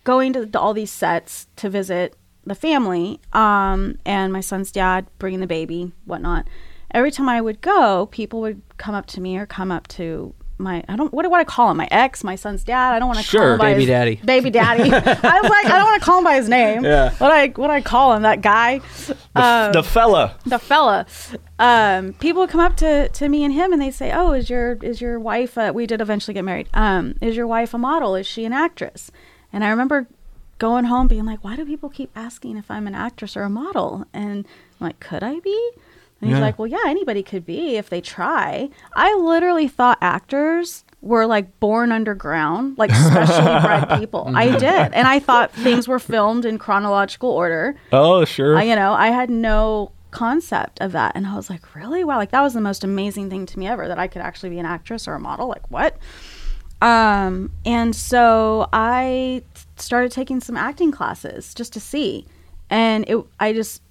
going 0.05 0.33
to, 0.35 0.47
to 0.47 0.61
all 0.61 0.73
these 0.75 0.93
sets 0.93 1.49
to 1.57 1.69
visit 1.69 2.15
the 2.45 2.55
family, 2.55 3.19
um, 3.33 3.99
and 4.07 4.33
my 4.33 4.41
son's 4.41 4.71
dad 4.71 5.07
bringing 5.19 5.41
the 5.41 5.47
baby, 5.49 5.91
whatnot. 6.05 6.47
Every 6.93 7.11
time 7.11 7.29
I 7.29 7.41
would 7.41 7.61
go, 7.61 8.07
people 8.07 8.41
would 8.43 8.63
come 8.77 8.95
up 8.95 9.07
to 9.07 9.21
me 9.21 9.37
or 9.37 9.47
come 9.47 9.73
up 9.73 9.89
to 9.89 10.33
my 10.59 10.83
I 10.89 10.97
don't 10.97 11.13
what 11.13 11.25
do 11.25 11.33
I 11.35 11.45
call 11.45 11.71
him? 11.71 11.77
My 11.77 11.89
ex, 11.91 12.25
my 12.25 12.35
son's 12.37 12.65
dad. 12.65 12.93
I 12.95 12.99
don't 12.99 13.09
want 13.09 13.19
to 13.21 13.25
call 13.25 13.41
Sure. 13.43 13.53
him 13.55 13.59
by 13.59 13.73
Baby 13.73 13.81
his- 13.83 13.89
daddy. 13.89 14.21
Baby 14.25 14.51
daddy. 14.51 14.83
I 14.93 15.41
was 15.41 15.51
like, 15.51 15.67
I 15.67 15.77
don't 15.79 15.85
want 15.85 16.01
to 16.01 16.05
call 16.05 16.19
him 16.19 16.25
by 16.25 16.35
his 16.37 16.49
name. 16.49 16.85
Yeah. 16.85 17.11
What 17.19 17.31
I 17.33 17.49
what 17.49 17.71
I 17.71 17.81
call 17.81 18.15
him? 18.15 18.23
That 18.23 18.41
guy, 18.43 18.81
um, 19.35 19.73
the 19.73 19.83
fella. 19.83 20.37
the 20.47 20.59
fella. 20.59 21.07
Um, 21.59 22.13
people 22.15 22.41
would 22.43 22.51
come 22.51 22.61
up 22.61 22.77
to, 22.77 23.09
to 23.09 23.29
me 23.29 23.43
and 23.45 23.53
him 23.55 23.73
and 23.73 23.81
they 23.81 23.91
say, 23.91 24.13
"Oh, 24.15 24.33
is 24.33 24.51
your 24.51 24.75
is 24.83 25.01
your 25.01 25.19
wife? 25.19 25.57
Uh, 25.57 25.73
we 25.75 25.87
did 25.87 26.01
eventually 26.01 26.35
get 26.35 26.45
married. 26.45 26.69
Um, 26.75 27.17
is 27.21 27.37
your 27.37 27.47
wife 27.47 27.73
a 27.75 27.79
model? 27.79 28.15
Is 28.15 28.27
she 28.27 28.45
an 28.45 28.53
actress?" 28.53 29.11
And 29.53 29.65
I 29.65 29.69
remember 29.71 30.07
going 30.59 30.85
home 30.87 31.09
being 31.09 31.25
like, 31.25 31.43
"Why 31.45 31.57
do 31.57 31.65
people 31.65 31.89
keep 31.89 32.11
asking 32.17 32.57
if 32.57 32.71
I'm 32.71 32.87
an 32.87 32.95
actress 32.95 33.37
or 33.37 33.43
a 33.43 33.51
model?" 33.51 34.07
And 34.13 34.47
I'm 34.81 34.87
like, 34.87 35.01
"Could 35.01 35.23
I 35.23 35.41
be?" 35.41 35.71
And 36.21 36.31
he's 36.31 36.39
Yeah. 36.39 36.45
like, 36.45 36.59
well, 36.59 36.67
yeah, 36.67 36.83
anybody 36.87 37.23
could 37.23 37.45
be 37.45 37.77
if 37.77 37.91
they 37.91 38.01
try. 38.01 38.71
I 38.95 39.15
literally 39.17 39.69
thought 39.69 39.99
actors 40.01 40.85
were 41.03 41.27
like 41.27 41.61
born 41.61 41.93
underground, 41.93 42.79
like 42.79 42.91
specially 42.91 43.43
bred 43.61 43.99
people. 44.01 44.33
I 44.35 44.57
did. 44.57 44.93
And 44.95 45.07
I 45.07 45.19
thought 45.19 45.53
things 45.53 45.87
were 45.87 45.99
filmed 45.99 46.45
in 46.47 46.59
chronological 46.59 47.31
order. 47.31 47.77
Oh, 47.93 48.25
sure. 48.25 48.57
I, 48.57 48.63
you 48.63 48.75
know, 48.75 48.93
I 48.95 49.09
had 49.09 49.29
no 49.31 49.93
concept 50.11 50.81
of 50.81 50.93
that. 50.93 51.13
And 51.15 51.27
I 51.27 51.37
was 51.37 51.51
like, 51.51 51.75
really? 51.75 52.03
Wow. 52.03 52.17
Like 52.17 52.31
that 52.31 52.41
was 52.41 52.55
the 52.55 52.61
most 52.63 52.83
amazing 52.83 53.29
thing 53.29 53.45
to 53.47 53.59
me 53.59 53.67
ever 53.69 53.87
that 53.87 53.99
I 53.99 54.09
could 54.09 54.23
actually 54.23 54.49
be 54.51 54.59
an 54.59 54.65
actress 54.67 55.07
or 55.07 55.13
a 55.15 55.21
model. 55.21 55.49
Like 55.49 55.71
what? 55.71 55.99
Um, 56.83 57.53
and 57.65 57.95
so 57.95 58.69
I 58.73 59.43
started 59.77 60.13
taking 60.13 60.41
some 60.41 60.57
acting 60.57 60.91
classes 60.93 61.55
just 61.55 61.73
to 61.75 61.81
see. 61.81 62.27
And 62.71 63.09
it, 63.09 63.19
I 63.39 63.53
just, 63.53 63.83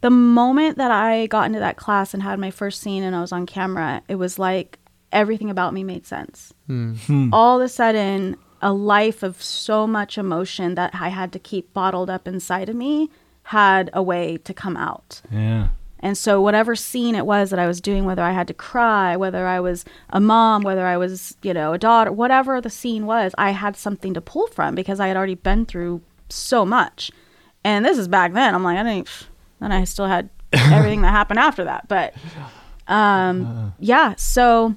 the 0.00 0.10
moment 0.10 0.78
that 0.78 0.90
I 0.90 1.26
got 1.26 1.46
into 1.46 1.58
that 1.58 1.76
class 1.76 2.14
and 2.14 2.22
had 2.22 2.38
my 2.38 2.50
first 2.50 2.80
scene 2.80 3.02
and 3.02 3.14
I 3.14 3.20
was 3.20 3.32
on 3.32 3.46
camera, 3.46 4.02
it 4.08 4.16
was 4.16 4.38
like 4.38 4.78
everything 5.12 5.50
about 5.50 5.74
me 5.74 5.84
made 5.84 6.06
sense. 6.06 6.52
Hmm. 6.66 6.94
Hmm. 6.94 7.28
All 7.32 7.60
of 7.60 7.64
a 7.64 7.68
sudden, 7.68 8.36
a 8.62 8.72
life 8.72 9.22
of 9.22 9.42
so 9.42 9.86
much 9.86 10.18
emotion 10.18 10.74
that 10.74 10.90
I 10.94 11.08
had 11.08 11.32
to 11.32 11.38
keep 11.38 11.72
bottled 11.72 12.10
up 12.10 12.28
inside 12.28 12.68
of 12.68 12.76
me 12.76 13.10
had 13.44 13.90
a 13.92 14.02
way 14.02 14.36
to 14.38 14.54
come 14.54 14.76
out. 14.76 15.22
yeah. 15.30 15.68
And 16.02 16.16
so, 16.16 16.40
whatever 16.40 16.74
scene 16.76 17.14
it 17.14 17.26
was 17.26 17.50
that 17.50 17.58
I 17.58 17.66
was 17.66 17.78
doing, 17.78 18.06
whether 18.06 18.22
I 18.22 18.32
had 18.32 18.48
to 18.48 18.54
cry, 18.54 19.16
whether 19.16 19.46
I 19.46 19.60
was 19.60 19.84
a 20.08 20.18
mom, 20.18 20.62
whether 20.62 20.86
I 20.86 20.96
was, 20.96 21.36
you 21.42 21.52
know, 21.52 21.74
a 21.74 21.78
daughter, 21.78 22.10
whatever 22.10 22.58
the 22.58 22.70
scene 22.70 23.04
was, 23.04 23.34
I 23.36 23.50
had 23.50 23.76
something 23.76 24.14
to 24.14 24.22
pull 24.22 24.46
from 24.46 24.74
because 24.74 24.98
I 24.98 25.08
had 25.08 25.16
already 25.18 25.34
been 25.34 25.66
through 25.66 26.00
so 26.30 26.64
much. 26.64 27.10
And 27.62 27.84
this 27.84 27.98
is 27.98 28.08
back 28.08 28.32
then. 28.32 28.54
I'm 28.54 28.62
like, 28.64 28.78
I 28.78 28.82
didn't, 28.82 29.28
then 29.60 29.72
I 29.72 29.84
still 29.84 30.06
had 30.06 30.30
everything 30.52 31.02
that 31.02 31.10
happened 31.10 31.38
after 31.38 31.64
that. 31.64 31.86
But 31.88 32.14
um, 32.88 33.74
yeah, 33.78 34.14
so 34.16 34.74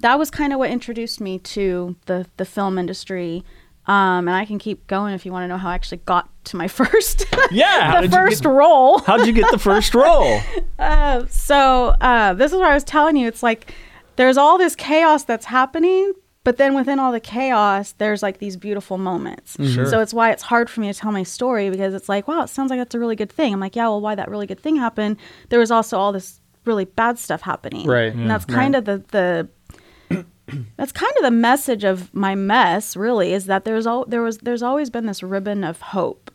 that 0.00 0.18
was 0.18 0.30
kind 0.30 0.52
of 0.52 0.58
what 0.58 0.70
introduced 0.70 1.20
me 1.20 1.38
to 1.40 1.96
the, 2.06 2.26
the 2.36 2.44
film 2.44 2.78
industry. 2.78 3.44
Um, 3.86 4.28
and 4.28 4.30
I 4.36 4.44
can 4.44 4.58
keep 4.58 4.86
going 4.86 5.14
if 5.14 5.24
you 5.24 5.32
want 5.32 5.44
to 5.44 5.48
know 5.48 5.56
how 5.56 5.70
I 5.70 5.74
actually 5.74 5.98
got 5.98 6.28
to 6.46 6.56
my 6.58 6.68
first, 6.80 7.24
Yeah. 7.50 8.02
the 8.02 8.08
first 8.10 8.42
get, 8.42 8.48
role. 8.50 8.98
how'd 8.98 9.26
you 9.26 9.32
get 9.32 9.50
the 9.50 9.58
first 9.58 9.94
role? 9.94 10.40
Uh, 10.78 11.26
so 11.26 11.88
uh, 12.00 12.34
this 12.34 12.52
is 12.52 12.58
what 12.58 12.68
I 12.68 12.74
was 12.74 12.84
telling 12.84 13.16
you. 13.16 13.26
It's 13.26 13.42
like 13.42 13.74
there's 14.14 14.36
all 14.36 14.58
this 14.58 14.76
chaos 14.76 15.24
that's 15.24 15.46
happening, 15.46 16.12
but 16.48 16.56
then 16.56 16.74
within 16.74 16.98
all 16.98 17.12
the 17.12 17.20
chaos, 17.20 17.92
there's 17.98 18.22
like 18.22 18.38
these 18.38 18.56
beautiful 18.56 18.96
moments. 18.96 19.58
So 19.90 20.00
it's 20.00 20.14
why 20.14 20.32
it's 20.32 20.42
hard 20.42 20.70
for 20.70 20.80
me 20.80 20.90
to 20.90 20.98
tell 20.98 21.12
my 21.12 21.22
story 21.22 21.68
because 21.68 21.92
it's 21.92 22.08
like, 22.08 22.26
wow, 22.26 22.40
it 22.40 22.48
sounds 22.48 22.70
like 22.70 22.80
that's 22.80 22.94
a 22.94 22.98
really 22.98 23.16
good 23.16 23.30
thing. 23.30 23.52
I'm 23.52 23.60
like, 23.60 23.76
yeah, 23.76 23.86
well, 23.88 24.00
why 24.00 24.14
that 24.14 24.30
really 24.30 24.46
good 24.46 24.58
thing 24.58 24.76
happened? 24.76 25.18
There 25.50 25.58
was 25.58 25.70
also 25.70 25.98
all 25.98 26.10
this 26.10 26.40
really 26.64 26.86
bad 26.86 27.18
stuff 27.18 27.42
happening, 27.42 27.86
Right. 27.86 28.14
And 28.14 28.30
that's 28.30 28.46
kind 28.46 28.74
of 28.74 28.86
the 28.86 29.04
the 29.08 30.24
that's 30.78 30.92
kind 30.92 31.12
of 31.18 31.22
the 31.22 31.30
message 31.30 31.84
of 31.84 32.14
my 32.14 32.34
mess 32.34 32.96
really 32.96 33.34
is 33.34 33.44
that 33.44 33.66
there's 33.66 33.86
all 33.86 34.06
there 34.06 34.22
was 34.22 34.38
there's 34.38 34.62
always 34.62 34.88
been 34.88 35.04
this 35.04 35.22
ribbon 35.22 35.64
of 35.64 35.82
hope 35.82 36.30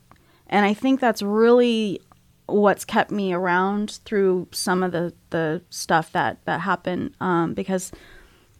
and 0.46 0.64
i 0.64 0.72
think 0.72 1.00
that's 1.00 1.22
really 1.22 2.00
what's 2.46 2.84
kept 2.84 3.10
me 3.10 3.32
around 3.32 3.98
through 4.04 4.46
some 4.52 4.84
of 4.84 4.92
the 4.92 5.12
the 5.30 5.60
stuff 5.70 6.12
that 6.12 6.38
that 6.44 6.60
happened 6.60 7.12
um, 7.20 7.54
because 7.54 7.90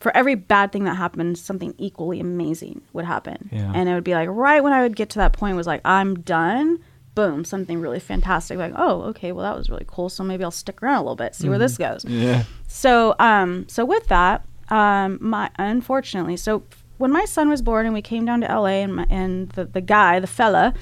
for 0.04 0.16
every 0.16 0.36
bad 0.36 0.70
thing 0.70 0.84
that 0.84 0.94
happened 0.96 1.36
something 1.36 1.74
equally 1.78 2.20
amazing 2.20 2.80
would 2.92 3.04
happen 3.04 3.48
Yeah. 3.50 3.72
and 3.74 3.88
it 3.88 3.94
would 3.94 4.04
be 4.04 4.14
like 4.14 4.28
right 4.30 4.62
when 4.62 4.72
i 4.72 4.82
would 4.82 4.94
get 4.94 5.10
to 5.10 5.18
that 5.18 5.32
point 5.32 5.56
was 5.56 5.66
like 5.66 5.80
i'm 5.84 6.14
done 6.20 6.78
boom 7.16 7.44
something 7.44 7.80
really 7.80 7.98
fantastic 8.00 8.58
like 8.58 8.72
oh 8.76 9.02
okay 9.10 9.32
well 9.32 9.44
that 9.44 9.56
was 9.56 9.68
really 9.70 9.84
cool 9.88 10.08
so 10.08 10.22
maybe 10.22 10.44
i'll 10.44 10.50
stick 10.50 10.82
around 10.82 10.96
a 10.98 11.02
little 11.02 11.16
bit 11.16 11.34
see 11.34 11.48
where 11.48 11.58
this 11.58 11.76
goes 11.78 12.04
Yeah. 12.04 12.44
so, 12.68 13.14
um, 13.18 13.66
so 13.68 13.84
with 13.84 14.06
that, 14.08 14.44
um, 14.68 15.18
my 15.20 15.50
unfortunately, 15.58 16.36
so 16.36 16.62
when 16.98 17.10
my 17.12 17.24
son 17.24 17.48
was 17.48 17.60
born 17.62 17.86
and 17.86 17.94
we 17.94 18.02
came 18.02 18.24
down 18.24 18.40
to 18.42 18.46
LA 18.46 18.82
and 18.86 18.94
my, 18.96 19.06
and 19.10 19.48
the, 19.50 19.64
the 19.64 19.80
guy, 19.80 20.20
the 20.20 20.26
fella, 20.26 20.72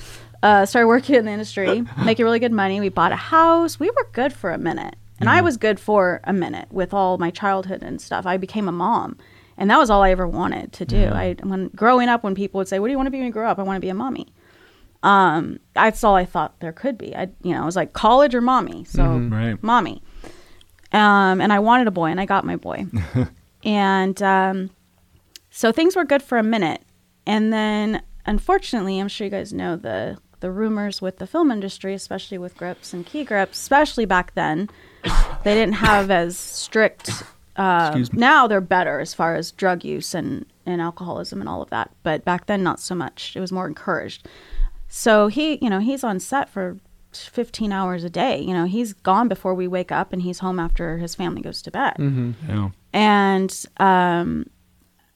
uh, 0.42 0.64
started 0.66 0.86
working 0.88 1.14
in 1.16 1.24
the 1.24 1.30
industry, 1.32 1.84
making 2.04 2.24
really 2.24 2.38
good 2.38 2.52
money. 2.52 2.80
We 2.80 2.88
bought 2.90 3.12
a 3.12 3.16
house. 3.16 3.78
We 3.80 3.88
were 3.90 4.06
good 4.12 4.32
for 4.32 4.50
a 4.52 4.58
minute, 4.58 4.94
and 5.22 5.30
I 5.30 5.40
was 5.40 5.56
good 5.56 5.80
for 5.80 6.20
a 6.24 6.32
minute 6.32 6.68
with 6.70 6.92
all 6.92 7.18
my 7.18 7.30
childhood 7.30 7.82
and 7.82 8.00
stuff. 8.00 8.26
I 8.26 8.36
became 8.36 8.68
a 8.68 8.72
mom, 8.72 9.16
and 9.56 9.70
that 9.70 9.78
was 9.78 9.90
all 9.90 10.02
I 10.02 10.10
ever 10.10 10.26
wanted 10.28 10.72
to 10.74 10.84
do. 10.84 10.96
I 11.14 11.36
when 11.42 11.68
growing 11.68 12.08
up, 12.08 12.22
when 12.24 12.34
people 12.34 12.58
would 12.58 12.68
say, 12.68 12.78
"What 12.78 12.88
do 12.88 12.90
you 12.92 12.96
want 12.98 13.06
to 13.06 13.10
be 13.10 13.18
when 13.18 13.26
you 13.26 13.32
grow 13.32 13.48
up?" 13.48 13.58
I 13.58 13.62
want 13.62 13.76
to 13.76 13.80
be 13.80 13.88
a 13.88 13.94
mommy. 13.94 14.26
Um, 15.02 15.58
that's 15.74 16.04
all 16.04 16.14
I 16.14 16.24
thought 16.24 16.60
there 16.60 16.72
could 16.72 16.96
be. 16.96 17.16
I, 17.16 17.28
you 17.42 17.52
know, 17.54 17.62
it 17.62 17.66
was 17.66 17.74
like 17.76 17.92
college 17.92 18.34
or 18.34 18.40
mommy. 18.40 18.84
So 18.84 19.02
Right. 19.04 19.60
mommy. 19.62 20.02
Um, 20.92 21.40
and 21.40 21.52
I 21.52 21.58
wanted 21.58 21.88
a 21.88 21.90
boy, 21.90 22.06
and 22.06 22.20
I 22.20 22.24
got 22.26 22.44
my 22.44 22.56
boy. 22.56 22.86
and 23.64 24.22
um, 24.22 24.70
so 25.50 25.72
things 25.72 25.96
were 25.96 26.04
good 26.04 26.22
for 26.22 26.38
a 26.38 26.42
minute, 26.42 26.82
and 27.26 27.52
then 27.52 28.02
unfortunately, 28.26 28.98
I'm 29.00 29.08
sure 29.08 29.24
you 29.24 29.30
guys 29.30 29.52
know 29.52 29.76
the 29.76 30.18
the 30.42 30.50
rumors 30.50 31.00
with 31.00 31.16
the 31.16 31.26
film 31.26 31.50
industry, 31.50 31.94
especially 31.94 32.36
with 32.36 32.56
grips 32.56 32.92
and 32.92 33.06
key 33.06 33.24
grips, 33.24 33.58
especially 33.58 34.04
back 34.04 34.34
then. 34.34 34.68
they 35.44 35.54
didn't 35.54 35.76
have 35.76 36.10
as 36.10 36.36
strict. 36.36 37.22
Uh, 37.56 38.04
now 38.12 38.46
they're 38.46 38.60
better 38.60 39.00
as 39.00 39.14
far 39.14 39.34
as 39.36 39.52
drug 39.52 39.84
use 39.84 40.14
and, 40.14 40.44
and 40.66 40.80
alcoholism 40.82 41.40
and 41.40 41.48
all 41.48 41.62
of 41.62 41.70
that, 41.70 41.90
but 42.02 42.24
back 42.24 42.46
then 42.46 42.62
not 42.62 42.80
so 42.80 42.94
much. 42.94 43.34
It 43.36 43.40
was 43.40 43.52
more 43.52 43.66
encouraged. 43.66 44.26
So 44.88 45.28
he, 45.28 45.58
you 45.62 45.70
know, 45.70 45.78
he's 45.78 46.04
on 46.04 46.20
set 46.20 46.50
for 46.50 46.78
15 47.12 47.72
hours 47.72 48.04
a 48.04 48.10
day. 48.10 48.40
You 48.40 48.52
know, 48.54 48.64
he's 48.64 48.92
gone 48.92 49.28
before 49.28 49.54
we 49.54 49.68
wake 49.68 49.92
up 49.92 50.12
and 50.12 50.22
he's 50.22 50.40
home 50.40 50.58
after 50.58 50.98
his 50.98 51.14
family 51.14 51.40
goes 51.40 51.62
to 51.62 51.70
bed. 51.70 51.94
Yeah. 52.48 52.70
And 52.92 53.64
um, 53.78 54.46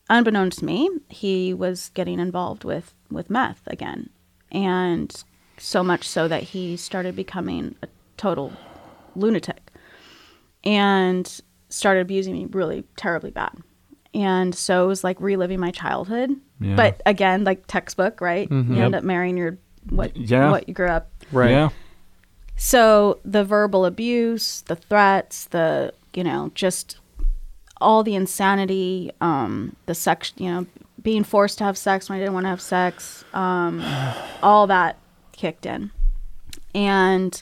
unbeknownst 0.08 0.60
to 0.60 0.64
me, 0.64 0.88
he 1.08 1.52
was 1.52 1.90
getting 1.94 2.20
involved 2.20 2.64
with, 2.64 2.94
with 3.10 3.28
meth 3.30 3.62
again. 3.66 4.10
And 4.56 5.14
so 5.58 5.82
much 5.84 6.08
so 6.08 6.26
that 6.28 6.42
he 6.42 6.76
started 6.76 7.14
becoming 7.14 7.74
a 7.82 7.88
total 8.16 8.52
lunatic 9.14 9.70
and 10.64 11.40
started 11.68 12.00
abusing 12.00 12.32
me 12.34 12.46
really 12.50 12.84
terribly 12.96 13.30
bad. 13.30 13.52
And 14.14 14.54
so 14.54 14.84
it 14.84 14.86
was 14.88 15.04
like 15.04 15.20
reliving 15.20 15.60
my 15.60 15.70
childhood. 15.70 16.30
Yeah. 16.60 16.74
But 16.76 17.02
again, 17.04 17.44
like 17.44 17.66
textbook, 17.66 18.20
right? 18.20 18.50
You 18.50 18.64
Yep. 18.76 18.84
end 18.84 18.94
up 18.94 19.04
marrying 19.04 19.36
your 19.36 19.58
what 19.90 20.16
Yeah. 20.16 20.50
what 20.50 20.66
you 20.68 20.74
grew 20.74 20.88
up 20.88 21.10
Right. 21.30 21.50
Yeah. 21.50 21.68
so 22.56 23.18
the 23.24 23.44
verbal 23.44 23.84
abuse, 23.84 24.62
the 24.62 24.76
threats, 24.76 25.44
the 25.46 25.92
you 26.14 26.24
know, 26.24 26.50
just 26.54 26.96
all 27.78 28.02
the 28.02 28.14
insanity, 28.14 29.10
um, 29.20 29.76
the 29.84 29.94
sex, 29.94 30.32
you 30.38 30.48
know, 30.50 30.66
being 31.06 31.22
forced 31.22 31.58
to 31.58 31.62
have 31.62 31.78
sex 31.78 32.08
when 32.08 32.16
I 32.16 32.20
didn't 32.20 32.34
want 32.34 32.46
to 32.46 32.48
have 32.50 32.60
sex, 32.60 33.24
um, 33.32 33.80
all 34.42 34.66
that 34.66 34.98
kicked 35.30 35.64
in, 35.64 35.92
and 36.74 37.40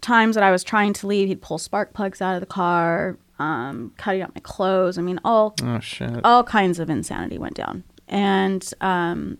times 0.00 0.34
that 0.34 0.42
I 0.42 0.50
was 0.50 0.64
trying 0.64 0.94
to 0.94 1.06
leave, 1.06 1.28
he'd 1.28 1.42
pull 1.42 1.58
spark 1.58 1.92
plugs 1.92 2.22
out 2.22 2.34
of 2.36 2.40
the 2.40 2.46
car, 2.46 3.18
um, 3.38 3.92
cutting 3.98 4.22
up 4.22 4.34
my 4.34 4.40
clothes. 4.40 4.96
I 4.96 5.02
mean, 5.02 5.20
all 5.26 5.54
Oh 5.62 5.78
shit. 5.80 6.24
all 6.24 6.42
kinds 6.42 6.78
of 6.78 6.88
insanity 6.88 7.36
went 7.36 7.54
down. 7.54 7.84
And 8.08 8.66
um, 8.80 9.36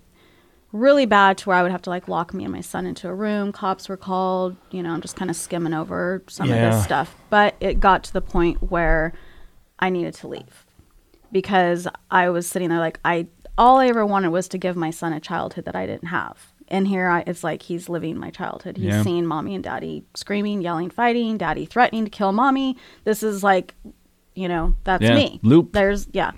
really 0.73 1.07
bad 1.07 1.39
to 1.39 1.49
where 1.49 1.57
i 1.57 1.63
would 1.63 1.71
have 1.71 1.83
to 1.83 1.89
like 1.91 2.09
lock 2.09 2.35
me 2.35 2.45
and 2.45 2.53
my 2.53 2.61
son 2.61 2.85
into 2.85 3.09
a 3.09 3.15
room. 3.15 3.53
Cops 3.53 3.89
were 3.89 3.97
called 3.97 4.57
you 4.71 4.83
know 4.83 4.91
i'm 4.91 5.01
just 5.01 5.15
kind 5.17 5.31
of 5.31 5.37
skimming 5.37 5.73
over 5.73 6.23
some 6.29 6.51
of 6.51 6.57
this 6.57 6.85
stuff. 6.85 7.15
But 7.31 7.55
it 7.61 7.79
got 7.81 8.05
to 8.05 8.13
the 8.13 8.21
point 8.21 8.71
where 8.71 9.13
i 9.79 9.89
needed 9.89 10.13
to 10.15 10.27
leave 10.29 10.64
because 11.33 11.87
i 12.11 12.29
was 12.29 12.47
sitting 12.47 12.69
there 12.69 12.79
like 12.79 12.99
i 13.05 13.27
all 13.59 13.79
i 13.79 13.87
ever 13.89 14.05
wanted 14.05 14.29
was 14.31 14.49
to 14.49 14.59
give 14.59 14.77
my 14.77 14.91
son 14.91 15.13
a 15.13 15.21
childhood 15.21 15.65
that 15.65 15.77
i 15.77 15.87
didn't 15.87 16.09
have 16.09 16.53
and 16.69 16.89
here 16.89 17.09
I, 17.09 17.25
it's 17.27 17.45
like 17.45 17.63
he's 17.63 17.89
living 17.89 18.19
my 18.19 18.31
childhood 18.31 18.77
he's 18.79 18.87
Yeah. 18.87 19.03
seeing 19.03 19.27
mommy 19.27 19.55
and 19.55 19.63
daddy 19.65 20.05
screaming 20.15 20.63
yelling 20.63 20.91
fighting 20.91 21.37
daddy 21.39 21.67
threatening 21.67 22.05
to 22.05 22.11
kill 22.11 22.33
mommy 22.33 22.77
this 23.05 23.23
is 23.23 23.43
like 23.45 23.75
you 24.35 24.49
know 24.49 24.75
that's 24.85 25.03
Yeah. 25.03 25.15
me 25.15 25.41
Loop. 25.43 25.73
there's 25.73 26.09
yeah 26.13 26.33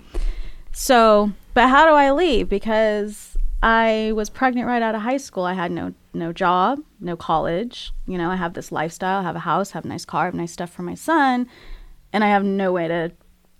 so, 0.73 1.31
but 1.55 1.69
how 1.69 1.85
do 1.87 1.93
I 1.93 2.11
leave? 2.11 2.49
Because 2.49 3.35
I 3.63 4.11
was 4.15 4.29
pregnant 4.29 4.67
right 4.67 4.81
out 4.83 4.93
of 4.93 5.01
high 5.01 5.17
school. 5.17 5.43
I 5.43 5.53
had 5.53 5.71
no 5.71 5.93
no 6.13 6.31
job, 6.31 6.79
no 6.99 7.15
college. 7.15 7.91
You 8.05 8.19
know, 8.19 8.29
I 8.29 8.35
have 8.35 8.53
this 8.53 8.71
lifestyle, 8.71 9.23
have 9.23 9.35
a 9.35 9.39
house, 9.39 9.71
have 9.71 9.85
a 9.85 9.87
nice 9.87 10.05
car, 10.05 10.25
have 10.25 10.35
nice 10.35 10.51
stuff 10.51 10.69
for 10.69 10.83
my 10.83 10.93
son, 10.93 11.47
and 12.13 12.23
I 12.23 12.27
have 12.27 12.43
no 12.43 12.71
way 12.71 12.87
to 12.87 13.11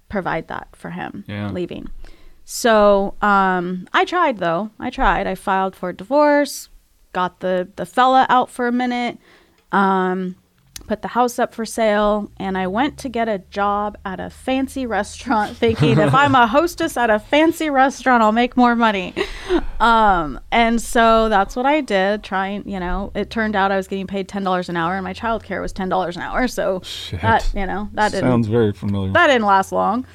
provide 0.10 0.47
that 0.47 0.70
for 0.76 0.91
him 0.91 1.24
Yeah. 1.28 1.49
leaving. 1.49 1.89
So, 2.45 3.16
um, 3.22 3.88
I 3.93 4.05
tried 4.05 4.38
though. 4.38 4.72
I 4.80 4.89
tried. 4.89 5.28
I 5.28 5.36
filed 5.36 5.76
for 5.76 5.91
divorce, 5.91 6.70
got 7.14 7.41
the 7.41 7.68
the 7.76 7.86
fella 7.86 8.26
out 8.30 8.49
for 8.49 8.68
a 8.68 8.72
minute. 8.72 9.18
Um, 9.72 10.36
put 10.86 11.02
the 11.02 11.08
house 11.10 11.40
up 11.40 11.54
for 11.54 11.66
sale 11.66 12.32
and 12.38 12.58
I 12.58 12.68
went 12.68 12.98
to 13.00 13.10
get 13.10 13.28
a 13.28 13.40
job 13.50 13.98
at 14.06 14.20
a 14.20 14.30
fancy 14.30 14.86
restaurant 14.86 15.58
thinking 15.64 15.98
if 16.00 16.14
I'm 16.14 16.36
a 16.36 16.48
hostess 16.58 16.96
at 16.98 17.10
a 17.10 17.20
fancy 17.20 17.70
restaurant 17.70 18.22
I'll 18.24 18.32
make 18.32 18.56
more 18.56 18.76
money. 18.76 19.14
um, 19.80 20.40
and 20.52 20.82
so 20.82 21.30
that's 21.30 21.56
what 21.56 21.66
I 21.66 21.82
did. 21.82 22.24
Trying, 22.24 22.68
you 22.70 22.80
know, 22.80 23.12
it 23.16 23.30
turned 23.30 23.56
out 23.56 23.72
I 23.72 23.78
was 23.78 23.88
getting 23.88 24.08
paid 24.08 24.28
ten 24.28 24.44
dollars 24.44 24.70
an 24.70 24.78
hour, 24.78 24.96
and 24.96 25.04
my 25.04 25.14
childcare 25.14 25.62
was 25.62 25.72
ten 25.74 25.90
dollars 25.90 26.16
an 26.16 26.22
hour. 26.24 26.48
So 26.48 26.82
Shit. 26.84 27.22
that, 27.22 27.50
you 27.56 27.66
know, 27.66 27.90
that 27.94 28.12
didn't 28.12 28.30
Sounds 28.30 28.48
very 28.48 28.72
familiar. 28.74 29.12
that 29.14 29.28
didn't 29.28 29.46
last 29.46 29.72
long, 29.72 30.06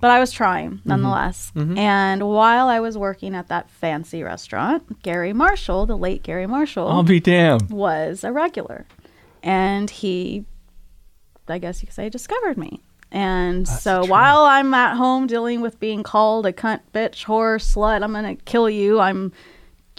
but 0.00 0.10
I 0.10 0.18
was 0.18 0.32
trying 0.32 0.70
Mm-hmm. 0.72 0.88
nonetheless. 0.88 1.52
And 1.56 2.28
while 2.28 2.68
I 2.68 2.80
was 2.80 2.96
working 2.98 3.34
at 3.34 3.48
that 3.48 3.70
fancy 3.70 4.22
restaurant, 4.22 5.02
Garry 5.02 5.32
Marshall, 5.32 5.86
the 5.86 5.96
late 5.96 6.22
Garry 6.22 6.46
Marshall, 6.46 6.88
I'll 6.88 7.02
be 7.02 7.20
damned. 7.20 7.70
was 7.70 8.24
a 8.24 8.32
regular, 8.32 8.86
and 9.42 9.90
he, 9.90 10.44
I 11.48 11.58
guess 11.58 11.82
you 11.82 11.86
could 11.86 11.94
say, 11.94 12.08
discovered 12.08 12.56
me. 12.56 12.80
And 13.10 13.68
so 13.68 14.06
while 14.06 14.44
I'm 14.44 14.72
at 14.72 14.96
home 14.96 15.26
dealing 15.26 15.60
with 15.60 15.78
being 15.78 16.02
called 16.02 16.46
a 16.46 16.52
cunt, 16.52 16.80
bitch, 16.94 17.26
whore, 17.26 17.60
slut, 17.60 18.02
I'm 18.02 18.12
gonna 18.12 18.36
kill 18.36 18.70
you. 18.70 19.00
I'm, 19.00 19.32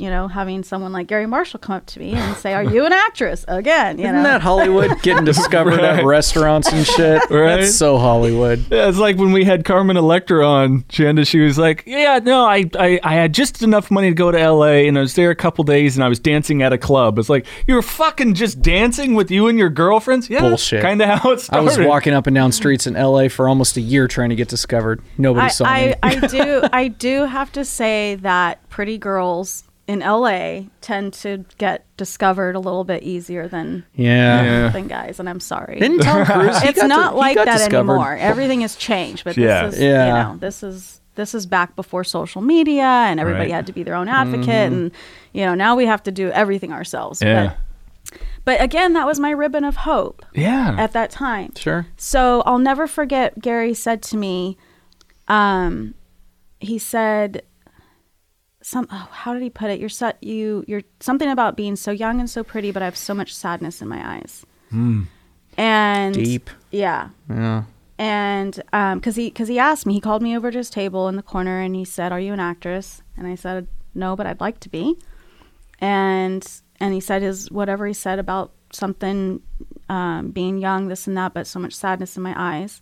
you 0.04 0.10
know, 0.10 0.28
having 0.28 0.64
someone 0.64 0.92
like 0.92 1.08
Garry 1.08 1.26
Marshall 1.26 1.60
come 1.60 1.78
up 1.78 1.86
to 1.86 2.00
me 2.00 2.12
and 2.12 2.36
say, 2.36 2.54
"Are 2.54 2.64
you 2.64 2.86
an 2.86 2.92
actress?" 2.92 3.46
Again, 3.48 3.98
you 3.98 4.04
Isn't 4.04 4.18
know. 4.18 4.24
that 4.24 4.42
Hollywood 4.42 5.02
getting 5.02 5.24
discovered 5.24 5.78
Right. 5.78 6.00
at 6.00 6.04
restaurants 6.06 6.72
and 6.72 6.86
shit? 6.86 7.22
Right. 7.30 7.62
That's 7.62 7.76
so 7.76 7.98
Hollywood. 7.98 8.66
Yeah, 8.70 8.90
it's 8.90 8.98
like 8.98 9.18
when 9.18 9.32
we 9.32 9.44
had 9.46 9.64
Carmen 9.66 9.96
Electra 9.98 10.46
on, 10.46 10.82
Shanda, 10.84 11.26
she 11.26 11.40
was 11.40 11.58
like, 11.58 11.84
Yeah, 11.88 12.20
no, 12.22 12.46
I, 12.46 12.70
I, 12.78 13.00
I 13.04 13.14
had 13.16 13.34
just 13.34 13.62
enough 13.64 13.90
money 13.90 14.10
to 14.10 14.14
go 14.14 14.30
to 14.32 14.50
LA 14.50 14.88
and 14.88 14.98
I 14.98 15.02
was 15.02 15.16
there 15.16 15.30
a 15.32 15.36
couple 15.36 15.64
days 15.64 15.96
and 15.96 16.04
I 16.04 16.10
was 16.10 16.20
dancing 16.20 16.62
at 16.62 16.74
a 16.74 16.78
club. 16.78 17.18
It's 17.18 17.30
like, 17.30 17.46
you 17.66 17.76
were 17.76 17.82
fucking 17.82 18.34
just 18.34 18.62
dancing 18.62 19.14
with 19.14 19.32
you 19.32 19.48
and 19.48 19.58
your 19.58 19.70
girlfriends? 19.70 20.30
Yeah. 20.30 20.42
Bullshit. 20.42 20.82
Kind 20.82 21.02
of 21.02 21.08
how 21.20 21.32
it 21.32 21.40
started. 21.40 21.62
I 21.62 21.64
was 21.80 21.80
walking 21.88 22.14
up 22.14 22.28
and 22.28 22.36
down 22.36 22.52
streets 22.52 22.86
in 22.88 22.94
LA 22.96 23.30
for 23.30 23.48
almost 23.48 23.78
a 23.78 23.82
year 23.82 24.08
trying 24.08 24.30
to 24.30 24.36
get 24.36 24.50
discovered. 24.50 25.02
Nobody 25.18 25.46
I, 25.46 25.50
saw 25.50 25.64
me. 25.66 25.70
I, 25.70 25.96
I 26.04 26.16
do 26.28 26.62
I 26.74 26.88
do 26.90 27.24
have 27.26 27.52
to 27.54 27.64
say 27.64 28.16
that 28.16 28.68
pretty 28.70 28.98
girls 28.98 29.64
in 29.88 30.00
LA 30.00 30.62
tend 30.82 31.14
to 31.14 31.44
get 31.58 31.86
discovered 31.98 32.56
a 32.56 32.60
little 32.60 32.84
bit 32.86 33.04
easier 33.04 33.48
than 33.48 33.86
yeah. 33.96 34.44
Yeah. 34.44 34.70
than 34.70 34.88
guys, 34.88 35.20
and 35.20 35.28
I'm 35.30 35.40
sorry. 35.42 35.80
Didn't 35.80 36.00
Tom 36.00 36.26
Cruise? 36.26 36.62
he 36.62 36.88
not 36.88 37.12
to- 37.12 37.18
like 37.18 37.36
that 37.36 37.46
discovered. 37.46 37.92
anymore. 37.92 38.16
Everything 38.18 38.62
has 38.62 38.76
changed, 38.76 39.24
but 39.26 39.36
Yeah. 39.38 39.66
this 39.66 39.76
is 39.76 39.82
Yeah. 39.82 40.08
you 40.08 40.14
know 40.34 40.38
this 40.40 40.64
is 40.64 41.02
this 41.16 41.36
is 41.36 41.46
back 41.46 41.76
before 41.76 42.04
social 42.04 42.42
media 42.42 42.84
and 42.84 43.20
everybody 43.20 43.46
Right. 43.52 43.56
had 43.56 43.68
to 43.68 43.74
be 43.74 43.84
their 43.84 43.94
own 43.96 44.08
advocate 44.08 44.48
and 44.72 44.92
you 45.34 45.46
know 45.46 45.54
now 45.54 45.76
we 45.76 45.86
have 45.86 46.02
to 46.04 46.12
do 46.12 46.30
everything 46.32 46.72
ourselves. 46.72 47.22
Yeah. 47.22 47.54
But, 48.06 48.20
but 48.46 48.62
again, 48.62 48.94
that 48.94 49.06
was 49.06 49.20
my 49.20 49.32
ribbon 49.32 49.64
of 49.64 49.76
hope 49.76 50.26
Yeah. 50.34 50.76
at 50.78 50.94
that 50.94 51.12
time. 51.12 51.54
Sure. 51.56 51.86
So 51.98 52.42
I'll 52.46 52.58
never 52.60 52.88
forget. 52.88 53.40
Garry 53.40 53.74
said 53.74 54.02
to 54.04 54.18
me, 54.18 54.58
um, 55.28 55.94
he 56.60 56.78
said, 56.80 57.44
"Some 58.64 58.88
oh, 58.92 59.10
how 59.12 59.34
did 59.34 59.44
he 59.44 59.50
put 59.50 59.70
it? 59.70 59.80
You're 59.80 59.90
so, 59.90 60.14
you 60.22 60.64
you're 60.68 60.84
something 61.00 61.30
about 61.30 61.56
being 61.56 61.76
so 61.76 61.92
young 61.92 62.20
and 62.20 62.30
so 62.30 62.44
pretty, 62.44 62.72
but 62.72 62.82
I 62.82 62.86
have 62.86 62.98
so 62.98 63.14
much 63.14 63.34
sadness 63.36 63.82
in 63.82 63.88
my 63.88 64.16
eyes." 64.18 64.46
And 65.58 66.16
Deep. 66.16 66.50
yeah. 66.72 67.10
Yeah. 67.30 67.64
And 68.00 68.62
um, 68.74 69.00
cause 69.02 69.16
he 69.16 69.30
cause 69.30 69.48
he 69.48 69.60
asked 69.60 69.86
me, 69.86 69.94
he 69.94 70.02
called 70.02 70.24
me 70.24 70.36
over 70.36 70.50
to 70.50 70.58
his 70.58 70.70
table 70.70 71.08
in 71.08 71.16
the 71.16 71.22
corner 71.24 71.60
and 71.62 71.76
he 71.76 71.86
said, 71.86 72.12
"Are 72.12 72.20
you 72.20 72.34
an 72.34 72.40
actress?" 72.40 73.04
And 73.16 73.28
I 73.28 73.36
said, 73.36 73.68
"No, 73.94 74.16
but 74.16 74.26
I'd 74.26 74.42
like 74.42 74.60
to 74.62 74.70
be." 74.70 74.98
And 75.80 76.46
and 76.80 76.94
he 76.94 77.00
said 77.00 77.22
his 77.22 77.52
whatever 77.52 77.86
he 77.86 77.94
said 77.94 78.18
about 78.18 78.52
something 78.72 79.42
um, 79.90 80.32
being 80.32 80.58
young, 80.58 80.88
this 80.88 81.06
and 81.08 81.16
that, 81.18 81.34
but 81.34 81.46
so 81.46 81.60
much 81.60 81.74
sadness 81.74 82.18
in 82.18 82.24
my 82.24 82.34
eyes. 82.36 82.82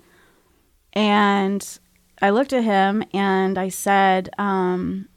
And 0.93 1.79
I 2.21 2.29
looked 2.29 2.53
at 2.53 2.63
him 2.63 3.03
and 3.13 3.57
I 3.57 3.69
said 3.69 4.29
um, 4.37 5.07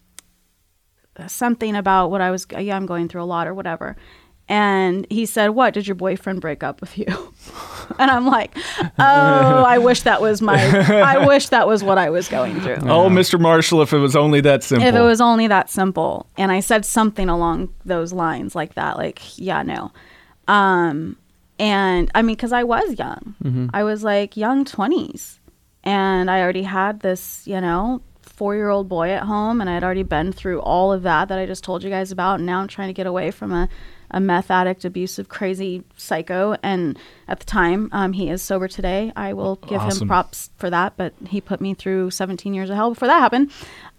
something 1.26 1.76
about 1.76 2.10
what 2.10 2.20
I 2.20 2.30
was, 2.30 2.46
yeah, 2.58 2.76
I'm 2.76 2.86
going 2.86 3.08
through 3.08 3.22
a 3.22 3.24
lot 3.24 3.46
or 3.46 3.54
whatever. 3.54 3.96
And 4.46 5.06
he 5.08 5.24
said, 5.24 5.50
What? 5.50 5.72
Did 5.72 5.86
your 5.86 5.94
boyfriend 5.94 6.42
break 6.42 6.62
up 6.62 6.82
with 6.82 6.98
you? 6.98 7.06
and 7.98 8.10
I'm 8.10 8.26
like, 8.26 8.54
Oh, 8.98 9.64
I 9.64 9.78
wish 9.78 10.02
that 10.02 10.20
was 10.20 10.42
my, 10.42 10.60
I 10.62 11.26
wish 11.26 11.48
that 11.48 11.66
was 11.66 11.82
what 11.82 11.96
I 11.96 12.10
was 12.10 12.28
going 12.28 12.60
through. 12.60 12.76
Oh, 12.82 13.08
Mr. 13.08 13.40
Marshall, 13.40 13.80
if 13.80 13.92
it 13.94 13.98
was 13.98 14.14
only 14.14 14.42
that 14.42 14.62
simple. 14.62 14.86
If 14.86 14.94
it 14.94 15.00
was 15.00 15.20
only 15.20 15.46
that 15.46 15.70
simple. 15.70 16.26
And 16.36 16.52
I 16.52 16.60
said 16.60 16.84
something 16.84 17.30
along 17.30 17.72
those 17.86 18.12
lines 18.12 18.54
like 18.54 18.74
that, 18.74 18.98
like, 18.98 19.38
yeah, 19.38 19.62
no. 19.62 19.92
Um, 20.46 21.16
and 21.58 22.10
I 22.14 22.20
mean, 22.20 22.36
because 22.36 22.52
I 22.52 22.64
was 22.64 22.98
young, 22.98 23.70
I 23.72 23.82
was 23.84 24.04
like 24.04 24.36
young 24.36 24.64
20s. 24.64 25.38
And 25.84 26.30
I 26.30 26.40
already 26.40 26.62
had 26.62 27.00
this, 27.00 27.46
you 27.46 27.60
know, 27.60 28.00
four 28.36 28.54
year 28.54 28.68
old 28.68 28.88
boy 28.88 29.10
at 29.10 29.22
home. 29.24 29.60
And 29.60 29.70
I 29.70 29.74
had 29.74 29.84
already 29.84 30.02
been 30.02 30.32
through 30.32 30.60
all 30.60 30.92
of 30.92 31.02
that 31.02 31.28
that 31.28 31.38
I 31.38 31.46
just 31.46 31.64
told 31.64 31.82
you 31.82 31.90
guys 31.90 32.10
about. 32.12 32.36
And 32.36 32.46
now 32.46 32.60
I'm 32.60 32.68
trying 32.68 32.88
to 32.88 32.92
get 32.94 33.06
away 33.06 33.30
from 33.30 33.52
a, 33.52 33.68
a 34.10 34.20
meth 34.20 34.50
addict, 34.50 34.84
abusive, 34.84 35.28
crazy 35.28 35.82
psycho. 35.96 36.56
And 36.62 36.98
at 37.28 37.38
the 37.40 37.46
time, 37.46 37.88
um, 37.92 38.12
he 38.12 38.28
is 38.28 38.42
sober 38.42 38.68
today. 38.68 39.12
I 39.16 39.32
will 39.32 39.56
give 39.56 39.80
Awesome. 39.80 40.02
him 40.02 40.08
props 40.08 40.50
for 40.56 40.68
that. 40.70 40.96
But 40.96 41.14
he 41.28 41.40
put 41.40 41.60
me 41.60 41.74
through 41.74 42.10
17 42.10 42.54
years 42.54 42.70
of 42.70 42.76
hell 42.76 42.90
before 42.90 43.08
that 43.08 43.20
happened, 43.20 43.52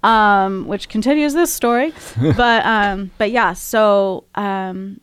um, 0.04 0.68
which 0.68 0.90
continues 0.90 1.34
this 1.34 1.52
story. 1.54 1.94
but 2.38 2.66
um, 2.66 3.12
but 3.18 3.32
yeah, 3.32 3.54
so 3.54 4.26
um, 4.36 5.00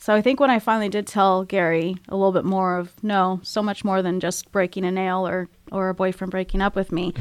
so 0.00 0.14
I 0.14 0.22
think 0.22 0.40
when 0.40 0.50
I 0.50 0.58
finally 0.58 0.88
did 0.88 1.06
tell 1.06 1.44
Garry 1.44 1.96
a 2.08 2.16
little 2.16 2.32
bit 2.32 2.44
more 2.44 2.78
of 2.78 2.92
no, 3.02 3.40
so 3.42 3.62
much 3.62 3.84
more 3.84 4.00
than 4.02 4.20
just 4.20 4.50
breaking 4.52 4.84
a 4.84 4.90
nail 4.90 5.26
or 5.26 5.48
or 5.70 5.90
a 5.90 5.94
boyfriend 5.94 6.30
breaking 6.30 6.62
up 6.62 6.74
with 6.74 6.90
me, 6.92 7.12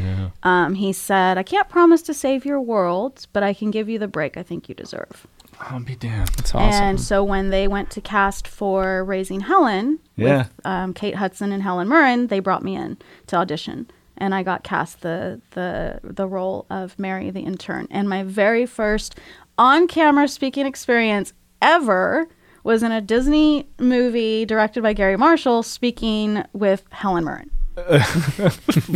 um, 0.44 0.76
he 0.76 0.94
said, 0.94 1.38
"I 1.38 1.44
can't 1.44 1.68
promise 1.70 2.02
to 2.04 2.14
save 2.14 2.46
your 2.46 2.62
world, 2.62 3.28
but 3.34 3.44
I 3.44 3.54
can 3.54 3.72
give 3.72 3.90
you 3.90 4.00
the 4.00 4.08
break 4.08 4.38
I 4.38 4.44
think 4.44 4.70
you 4.70 4.76
deserve." 4.76 5.28
I'll 5.60 5.80
be 5.80 5.96
damned. 5.96 6.30
That's 6.38 6.54
awesome. 6.54 6.84
And 6.84 7.02
so 7.02 7.24
when 7.24 7.50
they 7.50 7.68
went 7.68 7.90
to 7.92 8.02
cast 8.02 8.48
for 8.48 9.04
Raising 9.04 9.40
Helen 9.42 9.98
Yeah. 10.16 10.38
with 10.38 10.52
um, 10.66 10.94
Kate 10.94 11.16
Hudson 11.16 11.52
and 11.52 11.64
Helen 11.64 11.90
Mirren, 11.90 12.28
they 12.28 12.40
brought 12.40 12.64
me 12.64 12.76
in 12.76 12.98
to 13.26 13.38
audition, 13.38 13.90
and 14.18 14.36
I 14.36 14.44
got 14.44 14.64
cast 14.64 15.02
the 15.02 15.42
the 15.52 16.00
the 16.04 16.28
role 16.28 16.68
of 16.70 16.98
Mary 17.00 17.32
the 17.32 17.42
intern. 17.42 17.88
And 17.90 18.08
my 18.08 18.22
very 18.24 18.66
first 18.68 19.16
on 19.58 19.88
camera 19.88 20.28
speaking 20.28 20.68
experience 20.68 21.34
ever 21.60 22.28
was 22.68 22.84
in 22.84 22.92
a 22.92 23.00
Disney 23.00 23.66
movie 23.80 24.46
directed 24.46 24.84
by 24.84 24.92
Garry 24.92 25.16
Marshall, 25.16 25.64
speaking 25.64 26.44
with 26.52 26.84
Helen 26.92 27.24
Mirren. 27.24 27.50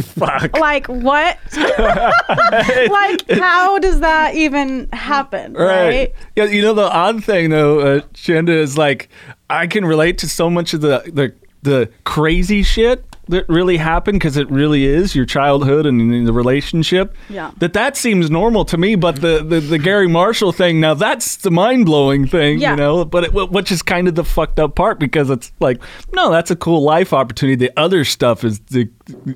Fuck. 0.04 0.58
Like 0.58 0.88
what? 0.88 1.38
like 1.56 3.32
how 3.32 3.80
does 3.80 4.02
that 4.02 4.36
even 4.36 4.90
happen? 4.92 5.54
Right. 5.54 6.14
Yeah, 6.36 6.46
you 6.46 6.62
know 6.62 6.74
the 6.74 6.92
odd 6.92 7.24
thing 7.24 7.52
though, 7.52 7.80
uh, 7.80 8.00
Shanda 8.14 8.50
is 8.50 8.78
like 8.78 9.08
I 9.50 9.68
can 9.68 9.86
relate 9.86 10.18
to 10.20 10.30
so 10.30 10.50
much 10.50 10.74
of 10.74 10.82
the 10.82 11.04
the 11.14 11.34
the 11.62 11.90
crazy 12.04 12.64
shit 12.64 13.06
that 13.32 13.50
really 13.50 13.78
happened 13.78 14.20
because 14.20 14.38
it 14.38 14.50
really 14.52 14.86
is 14.86 15.16
your 15.16 15.26
childhood 15.26 15.86
and 15.86 16.28
the 16.28 16.32
relationship. 16.32 17.16
Yeah. 17.30 17.52
That 17.58 17.74
that 17.74 17.98
seems 17.98 18.30
normal 18.30 18.64
to 18.66 18.78
me, 18.78 18.96
but 18.96 19.20
the 19.22 19.44
the, 19.44 19.60
the 19.60 19.78
Garry 19.80 20.08
Marshall 20.08 20.52
thing 20.52 20.80
now 20.80 20.94
that's 20.94 21.38
the 21.38 21.52
mind 21.52 21.86
blowing 21.86 22.28
thing, 22.28 22.60
Yeah. 22.60 22.72
you 22.72 22.76
know. 22.78 23.04
But 23.06 23.24
it, 23.26 23.34
which 23.34 23.72
is 23.72 23.82
kind 23.82 24.08
of 24.08 24.16
the 24.16 24.24
fucked 24.24 24.60
up 24.60 24.76
part 24.76 25.00
because 25.00 25.30
it's 25.30 25.52
like 25.60 25.82
no, 26.14 26.32
that's 26.32 26.52
a 26.52 26.56
cool 26.56 26.82
life 26.84 27.12
opportunity. 27.14 27.56
The 27.56 27.74
other 27.80 28.06
stuff 28.06 28.44
is 28.44 28.60
the 28.70 28.88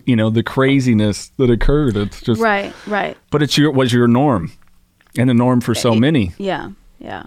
you 0.06 0.16
know 0.16 0.30
the 0.30 0.44
craziness 0.44 1.30
that 1.38 1.50
occurred. 1.50 1.98
It's 1.98 2.22
just 2.22 2.40
Right, 2.42 2.74
right. 2.88 3.18
but 3.32 3.42
it's 3.42 3.58
your 3.58 3.72
was 3.72 3.92
your 3.92 4.08
norm, 4.08 4.52
and 5.18 5.30
the 5.30 5.34
norm 5.34 5.60
for 5.62 5.74
so 5.76 5.96
many. 5.96 6.34
Yeah, 6.38 6.70
yeah, 7.00 7.24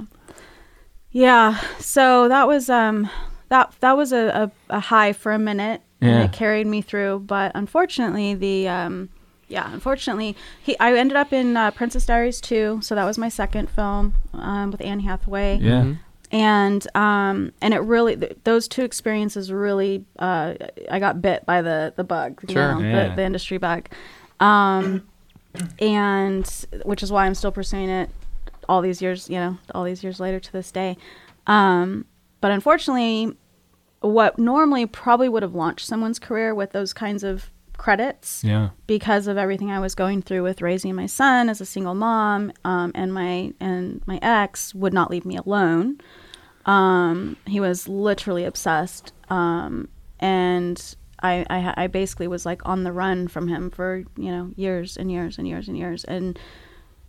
yeah. 1.10 1.58
So 1.78 2.28
that 2.28 2.46
was 2.46 2.68
um 2.70 3.08
that 3.48 3.72
that 3.80 3.96
was 3.96 4.12
a, 4.12 4.50
a, 4.70 4.74
a 4.76 4.80
high 4.80 5.12
for 5.12 5.32
a 5.32 5.38
minute, 5.38 5.80
Yeah. 6.00 6.08
and 6.10 6.24
it 6.24 6.32
carried 6.32 6.66
me 6.66 6.82
through. 6.82 7.20
But 7.20 7.52
unfortunately, 7.54 8.34
the 8.34 8.68
um 8.68 9.08
yeah, 9.48 9.72
unfortunately, 9.72 10.36
he 10.62 10.78
I 10.78 10.92
ended 10.94 11.16
up 11.16 11.32
in 11.32 11.56
uh, 11.56 11.70
Princess 11.70 12.04
Diaries 12.04 12.40
2. 12.40 12.80
So 12.82 12.94
that 12.94 13.04
was 13.06 13.16
my 13.16 13.30
second 13.30 13.70
film 13.70 14.12
um, 14.34 14.70
with 14.70 14.82
Anne 14.82 15.00
Hathaway 15.00 15.58
Yeah. 15.62 15.94
and 16.30 16.86
um 16.94 17.52
and 17.62 17.72
it 17.72 17.78
really 17.80 18.14
th- 18.14 18.36
those 18.44 18.68
two 18.68 18.82
experiences 18.84 19.50
really 19.50 20.04
uh 20.18 20.52
i 20.90 20.98
got 20.98 21.22
bit 21.22 21.46
by 21.46 21.62
the 21.62 21.94
the 21.96 22.04
bug 22.04 22.38
you 22.46 22.52
Sure. 22.52 22.74
know, 22.74 22.80
Yeah. 22.80 23.08
the, 23.08 23.14
the 23.16 23.22
industry 23.22 23.56
bug 23.56 23.88
um 24.38 25.08
and 25.80 26.66
which 26.84 27.02
is 27.02 27.10
why 27.10 27.24
i'm 27.24 27.34
still 27.34 27.50
pursuing 27.52 27.88
it 27.88 28.10
all 28.68 28.82
these 28.82 29.00
years 29.00 29.30
you 29.30 29.36
know 29.36 29.56
all 29.74 29.84
these 29.84 30.02
years 30.04 30.20
later 30.20 30.38
to 30.38 30.52
this 30.52 30.70
day 30.70 30.96
um 31.46 32.04
but 32.40 32.50
unfortunately 32.50 33.32
what 34.00 34.38
normally 34.38 34.86
probably 34.86 35.28
would 35.28 35.42
have 35.42 35.54
launched 35.54 35.86
someone's 35.86 36.18
career 36.18 36.54
with 36.54 36.70
those 36.72 36.92
kinds 36.92 37.24
of 37.24 37.50
credits 37.76 38.42
Yeah. 38.44 38.70
because 38.86 39.26
of 39.26 39.36
everything 39.36 39.70
I 39.70 39.80
was 39.80 39.94
going 39.94 40.22
through 40.22 40.42
with 40.44 40.62
raising 40.62 40.94
my 40.94 41.06
son 41.06 41.48
as 41.48 41.60
a 41.60 41.64
single 41.66 41.94
mom, 41.94 42.52
um, 42.64 42.92
and 42.94 43.12
my 43.14 43.52
and 43.60 44.02
my 44.06 44.18
ex 44.22 44.74
would 44.74 44.92
not 44.92 45.10
leave 45.10 45.24
me 45.24 45.36
alone. 45.36 45.98
Um, 46.66 47.36
he 47.46 47.60
was 47.60 47.88
literally 47.88 48.44
obsessed, 48.44 49.12
um, 49.30 49.88
and 50.20 50.94
I, 51.22 51.44
I 51.48 51.74
I 51.84 51.86
basically 51.86 52.28
was 52.28 52.44
like 52.44 52.60
on 52.66 52.84
the 52.84 52.92
run 52.92 53.26
from 53.28 53.48
him 53.48 53.70
for 53.70 54.04
you 54.16 54.30
know 54.30 54.50
years 54.56 54.96
and 54.96 55.10
years 55.10 55.38
and 55.38 55.46
years 55.48 55.66
and 55.68 55.76
years, 55.78 56.04
and 56.04 56.38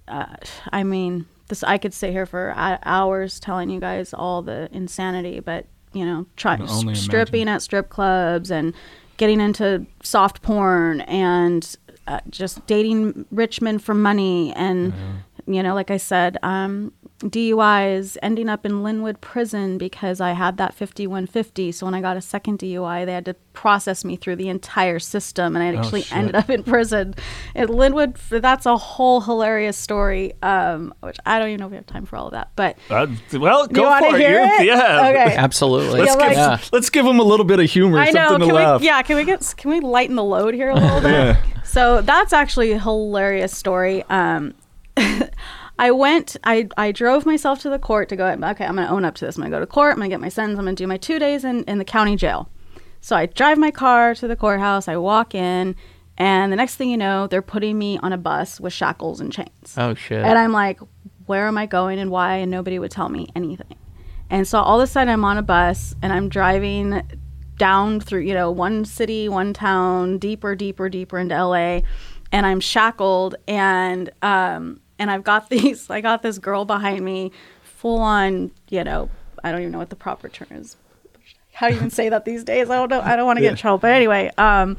uh, 0.07 0.35
I 0.71 0.83
mean, 0.83 1.25
this 1.49 1.63
I 1.63 1.77
could 1.77 1.93
sit 1.93 2.11
here 2.11 2.25
for 2.25 2.53
hours 2.55 3.39
telling 3.39 3.69
you 3.69 3.79
guys 3.79 4.13
all 4.13 4.41
the 4.41 4.69
insanity, 4.71 5.39
but 5.41 5.65
you 5.93 6.05
know, 6.05 6.25
try 6.37 6.57
stripping 6.95 7.47
at 7.49 7.61
strip 7.61 7.89
clubs 7.89 8.49
and 8.51 8.73
getting 9.17 9.41
into 9.41 9.85
soft 10.03 10.41
porn 10.41 11.01
and 11.01 11.75
uh, 12.07 12.19
just 12.29 12.65
dating 12.67 13.25
rich 13.31 13.61
men 13.61 13.77
for 13.79 13.93
money 13.93 14.53
and 14.53 14.93
you 15.47 15.63
know, 15.63 15.73
like 15.73 15.89
I 15.89 15.97
said, 15.97 16.37
um, 16.43 16.93
DUIs, 17.19 18.15
ending 18.21 18.47
up 18.47 18.65
in 18.65 18.71
Lynwood 18.81 19.19
prison 19.19 19.77
because 19.77 20.21
I 20.21 20.31
had 20.31 20.57
that 20.57 20.73
5150. 20.73 21.71
So 21.73 21.85
when 21.85 21.93
I 21.93 22.01
got 22.01 22.15
a 22.17 22.21
second 22.21 22.59
DUI, 22.59 23.05
they 23.05 23.11
had 23.13 23.25
to 23.25 23.33
process 23.53 24.05
me 24.05 24.15
through 24.15 24.37
the 24.37 24.47
entire 24.47 24.99
system, 24.99 25.55
and 25.57 25.63
I 25.63 25.77
actually 25.77 26.03
shit. 26.03 26.15
ended 26.17 26.35
up 26.35 26.49
in 26.49 26.63
prison. 26.63 27.15
At 27.55 27.67
Lynwood, 27.67 28.17
that's 28.41 28.65
a 28.65 28.77
whole 28.77 29.19
hilarious 29.19 29.75
story, 29.77 30.31
um, 30.41 30.93
which 31.01 31.17
I 31.25 31.39
don't 31.39 31.49
even 31.49 31.59
know 31.59 31.65
if 31.65 31.71
we 31.71 31.75
have 31.75 31.85
time 31.87 32.05
for 32.05 32.15
all 32.15 32.27
of 32.27 32.31
that. 32.31 32.51
But 32.55 32.77
Uh, 32.89 33.07
well, 33.33 33.67
do 33.67 33.81
you 33.81 33.85
go 33.85 33.99
for 33.99 34.15
it. 34.15 34.19
hear 34.21 34.39
it? 34.41 34.65
Yeah. 34.65 35.09
Okay. 35.09 35.35
Absolutely. 35.37 35.99
Let's, 35.99 36.11
Yeah, 36.11 36.17
like- 36.17 36.29
give, 36.29 36.37
Yeah. 36.37 36.57
let's 36.71 36.89
give 36.89 37.05
them 37.05 37.19
a 37.19 37.23
little 37.23 37.45
bit 37.45 37.59
of 37.59 37.69
humor, 37.69 37.99
I 37.99 38.11
know. 38.11 38.29
something 38.29 38.39
Can 38.47 38.49
to 38.49 38.55
laugh. 38.55 38.79
we? 38.81 38.87
Yeah. 38.87 39.01
Can 39.01 39.17
we 39.17 39.25
get? 39.25 39.53
Can 39.57 39.71
we 39.71 39.81
lighten 39.81 40.15
the 40.15 40.23
load 40.23 40.53
here 40.53 40.69
a 40.69 40.75
little 40.75 41.01
bit? 41.01 41.11
Yeah. 41.11 41.37
So 41.63 42.01
that's 42.01 42.31
actually 42.31 42.71
a 42.71 42.79
hilarious 42.79 43.55
story. 43.55 44.03
Um, 44.09 44.53
I 45.79 45.91
went. 45.91 46.35
I 46.43 46.67
I 46.77 46.91
drove 46.91 47.25
myself 47.25 47.61
to 47.61 47.69
the 47.69 47.79
court 47.79 48.09
to 48.09 48.15
go. 48.17 48.27
Okay, 48.27 48.65
I'm 48.65 48.75
going 48.75 48.87
to 48.87 48.93
own 48.93 49.05
up 49.05 49.15
to 49.15 49.25
this. 49.25 49.37
I'm 49.37 49.41
going 49.41 49.51
to 49.51 49.55
go 49.55 49.61
to 49.61 49.65
court. 49.65 49.93
I'm 49.93 49.99
going 49.99 50.09
to 50.09 50.13
get 50.13 50.19
my 50.19 50.29
sentence. 50.29 50.59
I'm 50.59 50.65
going 50.65 50.75
to 50.75 50.83
do 50.83 50.87
my 50.87 50.97
two 50.97 51.19
days 51.19 51.45
in 51.45 51.63
in 51.63 51.77
the 51.77 51.85
county 51.85 52.15
jail. 52.15 52.49
So 53.01 53.15
I 53.15 53.27
drive 53.27 53.57
my 53.57 53.71
car 53.71 54.13
to 54.15 54.27
the 54.27 54.35
courthouse. 54.35 54.89
I 54.89 54.97
walk 54.97 55.33
in, 55.33 55.77
and 56.17 56.51
the 56.51 56.57
next 56.57 56.75
thing 56.75 56.89
you 56.89 56.97
know, 56.97 57.27
they're 57.27 57.41
putting 57.41 57.79
me 57.79 57.97
on 57.99 58.11
a 58.11 58.17
bus 58.17 58.59
with 58.59 58.73
shackles 58.73 59.21
and 59.21 59.31
chains. 59.31 59.75
Oh 59.77 59.93
shit. 59.93 60.23
And 60.23 60.37
I'm 60.37 60.51
like, 60.51 60.81
where 61.25 61.47
am 61.47 61.57
I 61.57 61.65
going 61.65 61.97
and 61.97 62.11
why? 62.11 62.35
And 62.35 62.51
nobody 62.51 62.77
would 62.77 62.91
tell 62.91 63.07
me 63.07 63.29
anything. 63.33 63.75
And 64.29 64.45
so 64.45 64.59
all 64.59 64.81
of 64.81 64.83
a 64.83 64.91
sudden 64.91 65.11
I'm 65.11 65.23
on 65.23 65.37
a 65.37 65.41
bus 65.41 65.95
and 66.01 66.11
I'm 66.11 66.27
driving 66.27 67.01
down 67.57 68.01
through, 68.01 68.21
you 68.21 68.33
know, 68.33 68.51
one 68.51 68.83
city, 68.83 69.29
one 69.29 69.53
town, 69.53 70.17
deeper, 70.17 70.55
deeper, 70.55 70.89
deeper 70.89 71.17
into 71.17 71.41
LA. 71.41 71.81
And 72.31 72.45
I'm 72.45 72.59
shackled 72.59 73.35
and 73.47 74.09
um 74.21 74.81
and 74.99 75.09
I've 75.09 75.23
got 75.23 75.49
these 75.55 75.89
I 75.89 76.01
got 76.01 76.21
this 76.21 76.37
girl 76.37 76.65
behind 76.65 77.03
me 77.03 77.31
full 77.63 77.99
on, 78.01 78.51
you 78.69 78.83
know, 78.83 79.09
I 79.43 79.51
don't 79.51 79.61
even 79.61 79.71
know 79.71 79.79
what 79.79 79.89
the 79.89 79.95
proper 79.95 80.27
term 80.29 80.49
is. 80.51 80.75
How 81.53 81.67
do 81.67 81.73
you 81.73 81.79
even 81.79 81.89
say 81.89 82.09
that 82.09 82.25
these 82.25 82.43
days? 82.43 82.69
I 82.69 82.75
don't 82.75 82.89
know. 82.89 83.01
I 83.01 83.15
don't 83.15 83.25
want 83.25 83.37
to 83.37 83.41
get 83.41 83.51
in 83.51 83.57
trouble. 83.57 83.79
But 83.79 83.91
anyway, 83.91 84.31
um, 84.37 84.77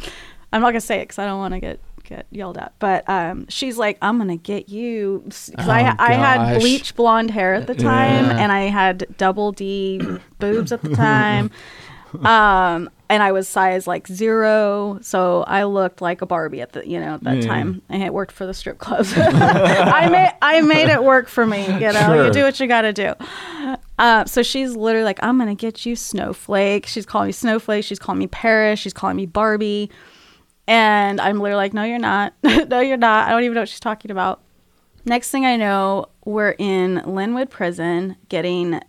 I'm 0.53 0.61
not 0.63 0.69
gonna 0.71 0.81
say 0.81 0.99
it 1.01 1.05
because 1.05 1.19
I 1.19 1.27
don't 1.27 1.39
want 1.39 1.55
to 1.55 1.61
get 1.61 1.81
get 2.05 2.27
yelled 2.31 2.59
at. 2.59 2.73
But 2.79 3.09
um, 3.09 3.47
she's 3.49 3.77
like, 3.79 3.99
I'm 4.03 4.19
gonna 4.19 4.37
get 4.37 4.69
you 4.69 5.23
because 5.25 5.51
I 5.59 5.91
Oh, 5.91 5.95
I 5.99 6.13
had 6.15 6.59
bleach 6.59 6.95
blonde 6.95 7.31
hair 7.31 7.55
at 7.55 7.67
the 7.67 7.75
time 7.75 8.27
Yeah. 8.27 8.39
and 8.39 8.51
I 8.53 8.63
had 8.63 9.07
double 9.17 9.53
D 9.53 10.01
boobs 10.39 10.73
at 10.73 10.83
the 10.83 10.95
time. 10.97 11.51
um, 12.25 12.89
and 13.11 13.23
I 13.23 13.33
was 13.33 13.47
size 13.49 13.87
like 13.87 14.07
zero, 14.07 14.99
so 15.03 15.43
I 15.43 15.65
looked 15.65 16.01
like 16.01 16.23
a 16.23 16.27
Barbie 16.27 16.63
at 16.63 16.73
the 16.73 16.89
you 16.89 16.99
know 16.99 17.15
at 17.17 17.25
that 17.25 17.43
Yeah. 17.43 17.47
time. 17.49 17.83
And 17.91 18.03
it 18.03 18.15
worked 18.15 18.33
for 18.33 18.47
the 18.47 18.55
strip 18.55 18.79
clubs. 18.79 19.13
I 19.17 20.09
made 20.09 20.33
I 20.41 20.61
made 20.63 20.89
it 20.89 21.03
work 21.05 21.29
for 21.29 21.45
me. 21.47 21.67
You 21.67 21.93
know, 21.93 21.93
Sure. 21.93 22.25
you 22.27 22.33
do 22.33 22.43
what 22.45 22.59
you 22.61 22.67
got 22.67 22.83
to 22.83 22.93
do. 22.95 23.13
Uh, 23.99 24.25
so 24.25 24.43
she's 24.43 24.75
literally 24.75 25.05
like, 25.05 25.19
I'm 25.23 25.37
gonna 25.39 25.55
get 25.55 25.85
you 25.85 25.95
Snowflake. 25.97 26.87
She's 26.87 27.05
calling 27.05 27.27
me 27.27 27.33
Snowflake. 27.33 27.85
She's 27.85 27.99
calling 27.99 28.19
me 28.19 28.29
Paris. 28.29 28.79
She's 28.79 28.95
calling 28.95 29.17
me 29.17 29.27
Barbie. 29.27 29.91
And 30.67 31.21
I'm 31.21 31.41
literally 31.41 31.57
like, 31.65 31.75
no, 31.75 31.83
you're 31.83 31.99
not. 31.99 32.33
no, 32.43 32.81
you're 32.81 32.97
not. 32.97 33.27
I 33.29 33.33
don't 33.33 33.43
even 33.43 33.55
know 33.57 33.63
what 33.63 33.69
she's 33.69 33.81
talking 33.81 34.11
about. 34.11 34.41
Next 35.05 35.31
thing 35.31 35.45
I 35.47 35.57
know, 35.57 36.07
we're 36.25 36.55
in 36.59 36.97
Lynwood 37.07 37.51
Prison 37.51 38.17
getting 38.29 38.81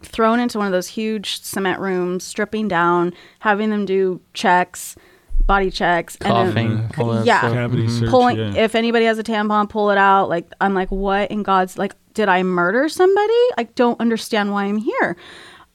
thrown 0.00 0.40
into 0.40 0.58
one 0.58 0.66
of 0.66 0.72
those 0.72 0.88
huge 0.88 1.40
cement 1.42 1.80
rooms, 1.80 2.24
stripping 2.24 2.68
down, 2.68 3.12
having 3.40 3.70
them 3.70 3.84
do 3.84 4.20
checks, 4.32 4.96
body 5.46 5.70
checks, 5.70 6.16
Coughing. 6.16 6.88
all 6.98 7.10
that 7.14 7.26
yeah. 7.26 7.38
stuff. 7.40 7.52
Cavity 7.52 7.88
search, 7.88 8.08
pulling. 8.08 8.38
yeah. 8.38 8.54
If 8.56 8.74
anybody 8.74 9.04
has 9.04 9.18
a 9.18 9.24
tampon, 9.24 9.68
pull 9.68 9.90
it 9.90 9.98
out. 9.98 10.28
Like 10.28 10.50
I'm 10.60 10.74
like, 10.74 10.90
what 10.90 11.30
in 11.30 11.42
God's 11.42 11.76
like? 11.76 11.94
Did 12.14 12.28
I 12.28 12.42
murder 12.42 12.88
somebody? 12.88 13.32
I 13.56 13.68
don't 13.74 13.98
understand 14.00 14.52
why 14.52 14.64
I'm 14.64 14.76
here. 14.76 15.16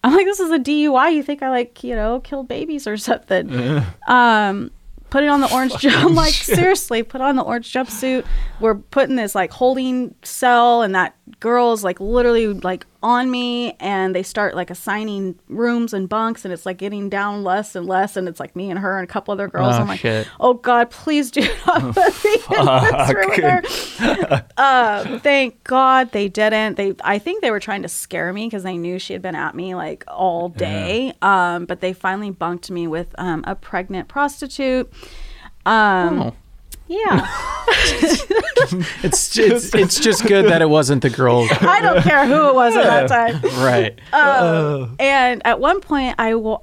I'm 0.03 0.15
like, 0.15 0.25
this 0.25 0.39
is 0.39 0.51
a 0.51 0.59
DUI. 0.59 1.13
You 1.15 1.23
think 1.23 1.41
I 1.41 1.49
like, 1.49 1.83
you 1.83 1.95
know, 1.95 2.19
killed 2.19 2.47
babies 2.47 2.87
or 2.87 2.97
something? 2.97 3.83
Um, 4.07 4.71
put 5.09 5.23
it 5.23 5.27
on 5.27 5.41
the 5.41 5.51
orange 5.53 5.75
jump. 5.77 6.05
I'm 6.05 6.15
like, 6.25 6.33
seriously, 6.33 7.03
put 7.03 7.21
on 7.21 7.35
the 7.35 7.41
orange 7.41 7.71
jumpsuit. 7.73 8.25
We're 8.59 8.75
putting 8.75 9.15
this 9.15 9.35
like 9.35 9.51
holding 9.51 10.15
cell, 10.23 10.81
and 10.81 10.93
that 10.95 11.15
girl 11.39 11.73
is 11.73 11.83
like 11.83 11.99
literally 11.99 12.47
like 12.47 12.85
on 13.03 13.29
me, 13.29 13.73
and 13.79 14.15
they 14.15 14.23
start 14.23 14.55
like 14.55 14.69
assigning 14.69 15.37
rooms 15.47 15.93
and 15.93 16.09
bunks, 16.09 16.45
and 16.45 16.53
it's 16.53 16.65
like 16.65 16.77
getting 16.77 17.09
down 17.09 17.43
less 17.43 17.75
and 17.75 17.85
less, 17.85 18.17
and 18.17 18.27
it's 18.27 18.39
like 18.39 18.55
me 18.55 18.69
and 18.69 18.79
her 18.79 18.97
and 18.97 19.07
a 19.07 19.11
couple 19.11 19.31
other 19.31 19.47
girls. 19.47 19.75
Oh, 19.75 19.79
I'm 19.79 19.87
like, 19.87 19.99
shit. 19.99 20.27
oh 20.39 20.55
God, 20.55 20.89
please 20.89 21.31
do 21.31 21.41
not 21.65 21.95
put 21.95 22.23
me 22.23 22.33
in 22.57 22.65
this 22.65 23.13
room 23.13 23.29
with 23.29 23.99
her. 23.99 24.45
Uh, 24.57 25.19
thank 25.23 25.63
God 25.63 26.11
they 26.11 26.27
didn't. 26.27 26.75
They, 26.75 26.95
I 27.03 27.19
think 27.19 27.41
they 27.41 27.51
were 27.51 27.59
trying 27.59 27.83
to 27.83 27.89
scare 27.89 28.33
me 28.33 28.47
because 28.47 28.63
they 28.63 28.77
knew 28.77 28.99
she 28.99 29.13
had 29.13 29.21
been 29.21 29.35
at 29.35 29.55
me 29.55 29.75
like 29.75 30.03
all 30.07 30.49
day. 30.49 31.13
Um, 31.21 31.65
but 31.65 31.81
they 31.81 31.93
finally 31.93 32.31
bunked 32.31 32.71
me 32.71 32.87
with 32.87 33.13
um, 33.17 33.43
a 33.47 33.55
pregnant 33.55 34.07
prostitute. 34.07 34.91
Um, 35.65 36.21
Oh. 36.21 36.33
Yeah, 36.87 37.27
It's 39.03 39.29
just, 39.29 39.75
it's 39.75 39.99
just 39.99 40.25
good 40.25 40.45
that 40.45 40.61
it 40.61 40.69
wasn't 40.69 41.01
the 41.01 41.09
girl. 41.09 41.47
I 41.61 41.81
don't 41.81 42.01
care 42.01 42.25
who 42.25 42.49
it 42.49 42.55
was 42.55 42.75
at 42.75 43.07
that 43.07 43.41
time. 43.41 43.41
right. 43.63 43.99
Um, 44.13 44.95
and 44.99 45.45
at 45.45 45.59
one 45.59 45.81
point, 45.81 46.15
I 46.17 46.35
wa- 46.35 46.61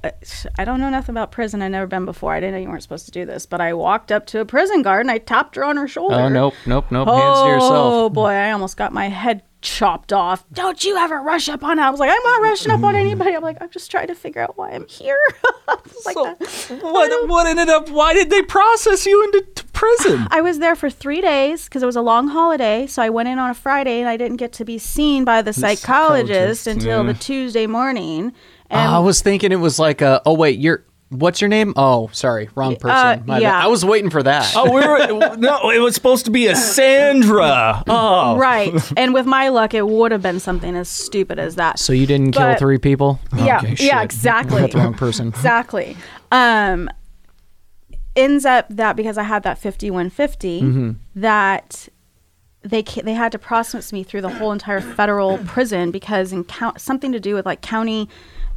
I 0.57 0.65
don't 0.65 0.79
know 0.79 0.89
nothing 0.89 1.13
about 1.13 1.31
prison. 1.31 1.61
I've 1.61 1.71
never 1.71 1.87
been 1.87 2.05
before. 2.05 2.33
I 2.33 2.39
didn't 2.39 2.53
know 2.55 2.59
you 2.61 2.69
weren't 2.69 2.83
supposed 2.83 3.05
to 3.05 3.11
do 3.11 3.25
this, 3.25 3.45
but 3.45 3.61
I 3.61 3.73
walked 3.73 4.11
up 4.11 4.25
to 4.27 4.39
a 4.39 4.45
prison 4.45 4.81
guard 4.81 5.01
and 5.01 5.11
I 5.11 5.17
tapped 5.19 5.55
her 5.55 5.63
on 5.63 5.77
her 5.77 5.87
shoulder. 5.87 6.15
Oh 6.15 6.27
nope, 6.29 6.53
nope, 6.65 6.85
nope. 6.91 7.07
Hands 7.07 7.41
to 7.41 7.47
yourself. 7.47 7.71
Oh 7.73 8.09
boy, 8.09 8.29
I 8.31 8.51
almost 8.51 8.77
got 8.77 8.93
my 8.93 9.07
head 9.09 9.41
chopped 9.65 10.13
off. 10.13 10.45
Don't 10.53 10.83
you 10.83 10.95
ever 10.97 11.21
rush 11.21 11.49
up 11.49 11.63
on 11.63 11.79
it. 11.79 11.81
I 11.81 11.89
was 11.89 11.99
like, 11.99 12.09
I'm 12.09 12.23
not 12.23 12.41
rushing 12.41 12.71
up 12.71 12.83
on 12.83 12.95
anybody. 12.95 13.35
I'm 13.35 13.43
like, 13.43 13.57
I'm 13.59 13.69
just 13.69 13.91
trying 13.91 14.07
to 14.07 14.15
figure 14.15 14.41
out 14.41 14.57
why 14.57 14.71
I'm 14.71 14.87
here. 14.87 15.19
I 15.67 15.75
was 15.83 16.05
like 16.05 16.15
that. 16.15 16.79
What, 16.81 17.29
what 17.29 17.47
ended 17.47 17.69
up? 17.69 17.89
Why 17.89 18.13
did 18.13 18.29
they 18.29 18.41
process 18.43 19.05
you 19.05 19.23
into 19.25 19.41
t- 19.55 19.63
prison? 19.73 20.27
I 20.31 20.41
was 20.41 20.59
there 20.59 20.75
for 20.75 20.89
three 20.89 21.19
days 21.19 21.65
because 21.65 21.83
it 21.83 21.87
was 21.87 21.95
a 21.95 22.01
long 22.01 22.29
holiday. 22.29 22.87
So 22.87 23.01
I 23.01 23.09
went 23.09 23.27
in 23.27 23.39
on 23.39 23.49
a 23.49 23.55
Friday 23.55 23.99
and 23.99 24.07
I 24.07 24.17
didn't 24.17 24.37
get 24.37 24.53
to 24.53 24.65
be 24.65 24.77
seen 24.77 25.25
by 25.25 25.41
the 25.41 25.51
psychologist 25.51 26.05
psychologist, 26.05 26.67
until 26.67 27.05
yeah. 27.05 27.13
the 27.13 27.19
Tuesday 27.19 27.67
morning. 27.67 28.33
And 28.69 28.79
I 28.79 28.99
was 28.99 29.21
thinking 29.21 29.51
it 29.51 29.57
was 29.57 29.79
like 29.79 30.01
a. 30.01 30.21
Oh 30.25 30.33
wait, 30.33 30.59
you're. 30.59 30.85
What's 31.09 31.39
your 31.39 31.49
name? 31.49 31.73
Oh, 31.75 32.09
sorry, 32.13 32.49
wrong 32.55 32.75
person. 32.77 32.89
Uh, 32.97 33.21
My 33.27 33.35
bad. 33.35 33.41
yeah. 33.43 33.63
I 33.63 33.67
was 33.67 33.85
waiting 33.85 34.09
for 34.09 34.23
that. 34.23 34.51
Oh, 34.55 34.65
we 34.73 34.81
were 34.81 35.35
no. 35.37 35.69
It 35.69 35.79
was 35.79 35.93
supposed 35.93 36.25
to 36.25 36.31
be 36.31 36.47
a 36.47 36.55
Sandra. 36.55 37.83
Oh, 37.87 38.37
right. 38.37 38.73
and 38.97 39.13
with 39.13 39.25
my 39.27 39.49
luck, 39.49 39.73
it 39.75 39.87
would 39.87 40.11
have 40.11 40.23
been 40.23 40.39
something 40.39 40.75
as 40.75 40.89
stupid 40.89 41.37
as 41.37 41.55
that. 41.55 41.77
So 41.77 41.93
you 41.93 42.07
didn't 42.07 42.31
kill 42.31 42.41
But- 42.47 42.59
three 42.59 42.79
people? 42.79 43.19
yeah, 43.37 43.59
Okay, 43.59 43.75
yeah, 43.85 44.01
exactly. 44.01 44.61
Got 44.61 44.71
the 44.71 44.77
wrong 44.79 44.93
person. 44.95 45.27
exactly. 45.27 45.95
Um, 46.31 46.89
ends 48.15 48.45
up 48.45 48.65
that 48.69 48.95
because 48.95 49.17
I 49.17 49.23
had 49.23 49.43
that 49.43 49.57
5150, 49.59 50.61
Mm-hmm. 50.61 50.91
that 51.21 51.87
they 52.63 52.81
they 52.81 53.13
had 53.13 53.31
to 53.31 53.37
process 53.37 53.93
me 53.93 54.03
through 54.03 54.21
the 54.21 54.29
whole 54.29 54.51
entire 54.51 54.81
federal 54.81 55.37
prison 55.39 55.91
because 55.91 56.31
in 56.33 56.43
count 56.45 56.81
something 56.81 57.11
to 57.11 57.19
do 57.19 57.35
with 57.35 57.45
like 57.45 57.61
county. 57.61 58.09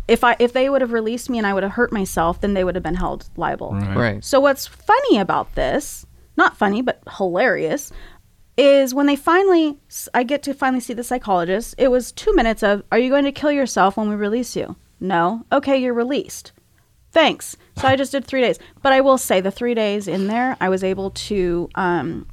If 0.08 0.24
I 0.24 0.34
if 0.38 0.54
they 0.54 0.70
would 0.70 0.80
have 0.80 0.92
released 0.92 1.28
me 1.28 1.38
and 1.38 1.46
I 1.46 1.52
would 1.54 1.62
have 1.62 1.72
hurt 1.72 1.92
myself, 1.92 2.40
then 2.40 2.54
they 2.54 2.64
would 2.64 2.74
have 2.74 2.82
been 2.82 2.94
held 2.94 3.28
liable. 3.36 3.72
Right. 3.74 4.24
So 4.24 4.40
what's 4.40 4.66
funny 4.66 5.18
about 5.18 5.54
this, 5.54 6.06
not 6.36 6.56
funny 6.56 6.80
but 6.82 7.02
hilarious, 7.16 7.92
is 8.56 8.94
when 8.94 9.06
they 9.06 9.16
finally 9.16 9.78
I 10.14 10.22
get 10.22 10.42
to 10.44 10.54
finally 10.54 10.80
see 10.80 10.94
the 10.94 11.04
psychologist. 11.04 11.74
It 11.78 11.88
was 11.88 12.10
2 12.12 12.34
minutes 12.34 12.62
of 12.62 12.82
are 12.90 12.98
you 12.98 13.10
going 13.10 13.24
to 13.24 13.32
kill 13.32 13.52
yourself 13.52 13.96
when 13.96 14.08
we 14.08 14.16
release 14.16 14.56
you? 14.56 14.76
No. 14.98 15.44
Okay, 15.52 15.76
you're 15.76 15.94
released. 15.94 16.52
Thanks. 17.12 17.56
So 17.76 17.86
I 17.86 17.94
just 17.94 18.12
did 18.12 18.26
3 18.26 18.40
days. 18.40 18.58
But 18.82 18.92
I 18.92 19.00
will 19.02 19.18
say 19.18 19.40
the 19.40 19.50
3 19.50 19.74
days 19.74 20.08
in 20.08 20.26
there, 20.26 20.56
I 20.60 20.70
was 20.70 20.82
able 20.82 21.10
to 21.10 21.68
um 21.74 22.26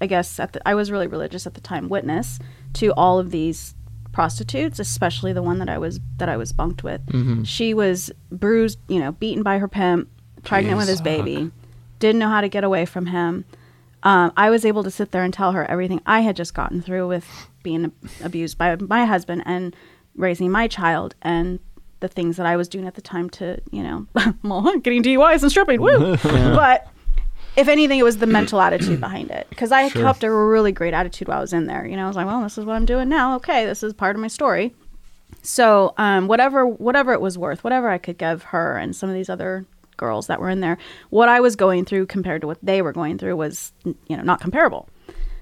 I 0.00 0.06
guess 0.06 0.38
at 0.40 0.52
the, 0.52 0.68
I 0.68 0.74
was 0.74 0.90
really 0.90 1.06
religious 1.06 1.46
at 1.46 1.54
the 1.54 1.60
time 1.60 1.88
witness 1.88 2.38
to 2.74 2.92
all 2.94 3.18
of 3.18 3.30
these 3.30 3.74
prostitutes, 4.12 4.78
especially 4.78 5.32
the 5.32 5.42
one 5.42 5.58
that 5.58 5.68
I 5.68 5.78
was 5.78 6.00
that 6.18 6.28
I 6.28 6.36
was 6.36 6.52
bunked 6.52 6.84
with. 6.84 7.00
She 7.44 7.74
was 7.74 8.10
bruised, 8.30 8.78
you 8.88 9.00
know, 9.00 9.12
beaten 9.12 9.42
by 9.42 9.58
her 9.58 9.68
pimp, 9.68 10.08
pregnant 10.44 10.76
with 10.76 10.88
his 10.88 11.00
baby, 11.00 11.50
didn't 11.98 12.18
know 12.18 12.28
how 12.28 12.40
to 12.40 12.48
get 12.48 12.62
away 12.64 12.84
from 12.86 13.06
him. 13.06 13.44
Um, 14.04 14.32
I 14.36 14.50
was 14.50 14.64
able 14.64 14.82
to 14.82 14.90
sit 14.90 15.12
there 15.12 15.22
and 15.22 15.32
tell 15.32 15.52
her 15.52 15.64
everything 15.70 16.00
I 16.06 16.20
had 16.20 16.36
just 16.36 16.54
gotten 16.54 16.82
through 16.82 17.06
with 17.08 17.26
being 17.62 17.92
abused 18.22 18.58
by 18.58 18.74
my 18.76 19.04
husband 19.04 19.42
and 19.46 19.74
raising 20.16 20.50
my 20.50 20.66
child 20.68 21.14
and 21.22 21.60
the 22.00 22.08
things 22.08 22.36
that 22.36 22.44
I 22.44 22.56
was 22.56 22.68
doing 22.68 22.86
at 22.86 22.96
the 22.96 23.00
time 23.00 23.30
to, 23.30 23.60
you 23.70 23.82
know, 23.84 24.06
getting 24.82 25.02
DUIs 25.04 25.42
and 25.42 25.50
stripping, 25.50 25.80
woo. 25.80 26.16
But 26.22 26.88
if 27.56 27.68
anything, 27.68 27.98
it 27.98 28.02
was 28.02 28.18
the 28.18 28.26
mental 28.26 28.60
attitude 28.66 29.00
behind 29.00 29.30
it 29.30 29.46
because 29.50 29.72
I 29.72 29.88
kept 29.90 30.24
a 30.24 30.32
really 30.32 30.72
great 30.72 30.94
attitude 30.94 31.28
while 31.28 31.38
I 31.38 31.40
was 31.40 31.52
in 31.52 31.66
there. 31.66 31.86
You 31.86 31.96
know, 31.96 32.04
I 32.04 32.06
was 32.08 32.16
like, 32.16 32.26
well, 32.26 32.42
this 32.42 32.58
is 32.58 32.64
what 32.64 32.74
I'm 32.74 32.86
doing 32.86 33.08
now. 33.08 33.36
Okay, 33.36 33.64
this 33.66 33.82
is 33.82 33.92
part 33.92 34.16
of 34.16 34.22
my 34.22 34.28
story. 34.28 34.74
So, 35.42 35.94
um, 35.98 36.28
whatever, 36.28 36.66
whatever 36.66 37.12
it 37.12 37.20
was 37.20 37.36
worth, 37.36 37.64
whatever 37.64 37.88
I 37.88 37.98
could 37.98 38.18
give 38.18 38.42
her 38.44 38.76
and 38.76 38.94
some 38.94 39.08
of 39.08 39.14
these 39.14 39.28
other 39.28 39.64
girls 39.96 40.26
that 40.28 40.40
were 40.40 40.48
in 40.50 40.60
there, 40.60 40.78
what 41.10 41.28
I 41.28 41.40
was 41.40 41.56
going 41.56 41.84
through 41.84 42.06
compared 42.06 42.42
to 42.42 42.46
what 42.46 42.58
they 42.62 42.80
were 42.82 42.92
going 42.92 43.18
through 43.18 43.36
was, 43.36 43.72
you 43.84 44.16
know, 44.16 44.22
not 44.22 44.40
comparable. 44.40 44.88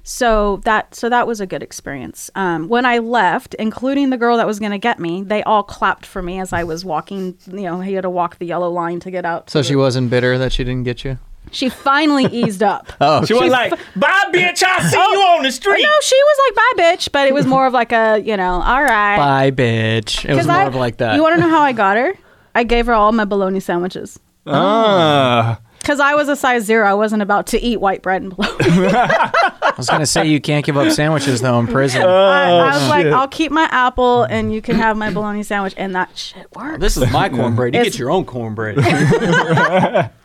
So 0.03 0.63
that 0.65 0.95
so 0.95 1.11
that 1.11 1.27
was 1.27 1.41
a 1.43 1.47
good 1.47 1.63
experience. 1.63 2.31
Um, 2.35 2.69
when 2.69 2.87
I 2.87 2.99
left, 2.99 3.55
including 3.55 4.09
the 4.09 4.17
girl 4.17 4.39
that 4.39 4.47
was 4.47 4.59
going 4.59 4.71
to 4.73 4.79
get 4.79 4.99
me, 4.99 5.23
they 5.23 5.43
all 5.43 5.63
clapped 5.63 6.07
for 6.07 6.23
me 6.23 6.41
as 6.41 6.55
I 6.55 6.65
was 6.65 6.85
walking. 6.87 7.37
You 7.47 7.63
know, 7.63 7.81
he 7.81 7.93
had 7.93 8.03
to 8.03 8.11
walk 8.11 8.39
the 8.39 8.47
yellow 8.47 8.71
line 8.71 9.01
to 9.01 9.11
get 9.11 9.27
out. 9.27 9.49
to 9.49 9.51
So 9.53 9.59
the- 9.59 9.65
she 9.65 9.77
wasn't 9.77 10.09
bitter 10.09 10.39
that 10.39 10.53
she 10.53 10.65
didn't 10.65 10.85
get 10.85 11.05
you. 11.05 11.19
She 11.51 11.69
finally 11.69 12.27
eased 12.27 12.63
up. 12.63 12.93
Oh, 13.01 13.25
She 13.25 13.35
was 13.35 13.51
like, 13.51 13.71
"Bye, 13.97 14.25
bitch! 14.33 14.63
I 14.63 14.83
see 14.89 14.97
you 14.97 15.03
on 15.03 15.43
the 15.43 15.51
street." 15.53 15.83
No, 15.83 15.97
she 16.03 16.17
was 16.17 16.41
like, 16.47 16.57
"Bye, 16.57 16.83
bitch," 16.83 17.13
but 17.13 17.27
it 17.29 17.35
was 17.35 17.47
more 17.47 17.67
of 17.67 17.73
like 17.73 17.93
a, 17.93 18.19
you 18.25 18.37
know, 18.37 18.61
all 18.63 18.83
right. 18.83 19.17
bye, 19.17 19.51
bitch. 19.51 20.29
It 20.29 20.35
was 20.37 20.47
more 20.47 20.57
I- 20.57 20.65
of 20.65 20.75
like 20.75 20.99
that. 20.99 21.15
You 21.17 21.23
want 21.23 21.35
to 21.37 21.41
know 21.41 21.49
how 21.49 21.63
I 21.63 21.73
got 21.73 21.97
her? 21.97 22.15
I 22.55 22.65
gave 22.65 22.87
her 22.87 22.93
all 22.95 23.13
my 23.13 23.25
bologna 23.25 23.61
sandwiches 23.61 24.19
Ah, 24.47 25.61
because 25.79 26.01
I 26.01 26.15
was 26.15 26.29
a 26.29 26.37
size 26.37 26.65
zero. 26.65 26.87
I 26.89 26.95
wasn't 26.95 27.23
about 27.23 27.47
to 27.49 27.61
eat 27.61 27.81
white 27.81 28.03
bread 28.03 28.23
and 28.23 28.35
bologna. 28.37 28.57
I 29.81 29.83
was 29.83 29.89
gonna 29.89 30.07
say 30.07 30.27
you 30.27 30.41
can't 30.41 30.65
give 30.65 30.77
up 30.77 30.93
sandwiches 30.93 31.41
though 31.41 31.59
in 31.59 31.67
prison. 31.67 32.03
Oh, 32.07 32.09
I, 32.09 32.51
I 32.51 32.67
was 32.67 32.77
Oh, 32.77 32.81
shit. 32.81 32.89
like, 32.89 33.07
I'll 33.07 33.29
keep 33.29 33.51
my 33.53 33.69
apple 33.71 34.25
and 34.25 34.53
you 34.53 34.61
can 34.61 34.77
have 34.77 34.97
my 34.97 35.11
bologna 35.11 35.43
sandwich, 35.43 35.75
and 35.77 35.95
that 35.95 36.17
shit 36.17 36.47
worked. 36.55 36.81
this 36.81 36.97
is 36.97 37.11
my 37.13 37.29
cornbread. 37.37 37.75
You 37.75 37.81
It's- 37.81 37.93
get 37.95 37.99
your 37.99 38.11
own 38.11 38.25
cornbread. 38.25 38.79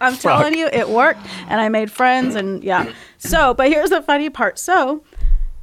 I'm 0.02 0.18
telling 0.18 0.54
you, 0.56 0.68
it 0.72 0.90
worked, 0.90 1.20
and 1.48 1.60
I 1.62 1.70
made 1.70 1.92
friends, 1.92 2.36
and 2.36 2.64
yeah. 2.64 2.92
So, 3.18 3.54
but 3.54 3.70
here's 3.70 3.90
the 3.90 4.02
funny 4.02 4.30
part. 4.30 4.60
So, 4.60 5.04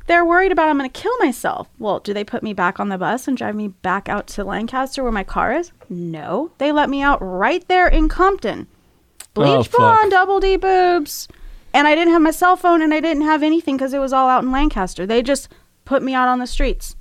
they're 0.06 0.24
worried 0.24 0.50
about 0.52 0.68
I'm 0.68 0.78
going 0.78 0.90
to 0.90 1.00
kill 1.00 1.16
myself. 1.20 1.68
Well, 1.78 2.00
do 2.00 2.12
they 2.12 2.24
put 2.24 2.42
me 2.42 2.52
back 2.52 2.80
on 2.80 2.88
the 2.88 2.98
bus 2.98 3.28
and 3.28 3.36
drive 3.36 3.54
me 3.54 3.68
back 3.68 4.08
out 4.08 4.26
to 4.28 4.44
Lancaster 4.44 5.02
where 5.02 5.12
my 5.12 5.22
car 5.24 5.52
is? 5.52 5.70
No, 5.88 6.50
they 6.58 6.72
let 6.72 6.90
me 6.90 7.02
out 7.02 7.18
right 7.20 7.66
there 7.68 7.86
in 7.88 8.08
Compton. 8.08 8.66
Oh, 8.70 9.26
Bleach 9.34 9.48
Oh, 9.50 9.62
fuck. 9.62 9.78
blonde, 9.78 10.10
double 10.10 10.40
D 10.40 10.56
boobs, 10.56 11.28
and 11.74 11.86
I 11.86 11.94
didn't 11.94 12.12
have 12.12 12.22
my 12.22 12.30
cell 12.30 12.56
phone, 12.56 12.82
and 12.82 12.92
I 12.92 13.00
didn't 13.00 13.22
have 13.22 13.42
anything 13.42 13.76
because 13.76 13.94
it 13.94 13.98
was 13.98 14.12
all 14.12 14.28
out 14.28 14.44
in 14.44 14.50
Lancaster. 14.52 15.06
They 15.06 15.22
just 15.22 15.48
put 15.84 16.02
me 16.02 16.14
out 16.14 16.28
on 16.28 16.38
the 16.38 16.46
streets. 16.46 16.96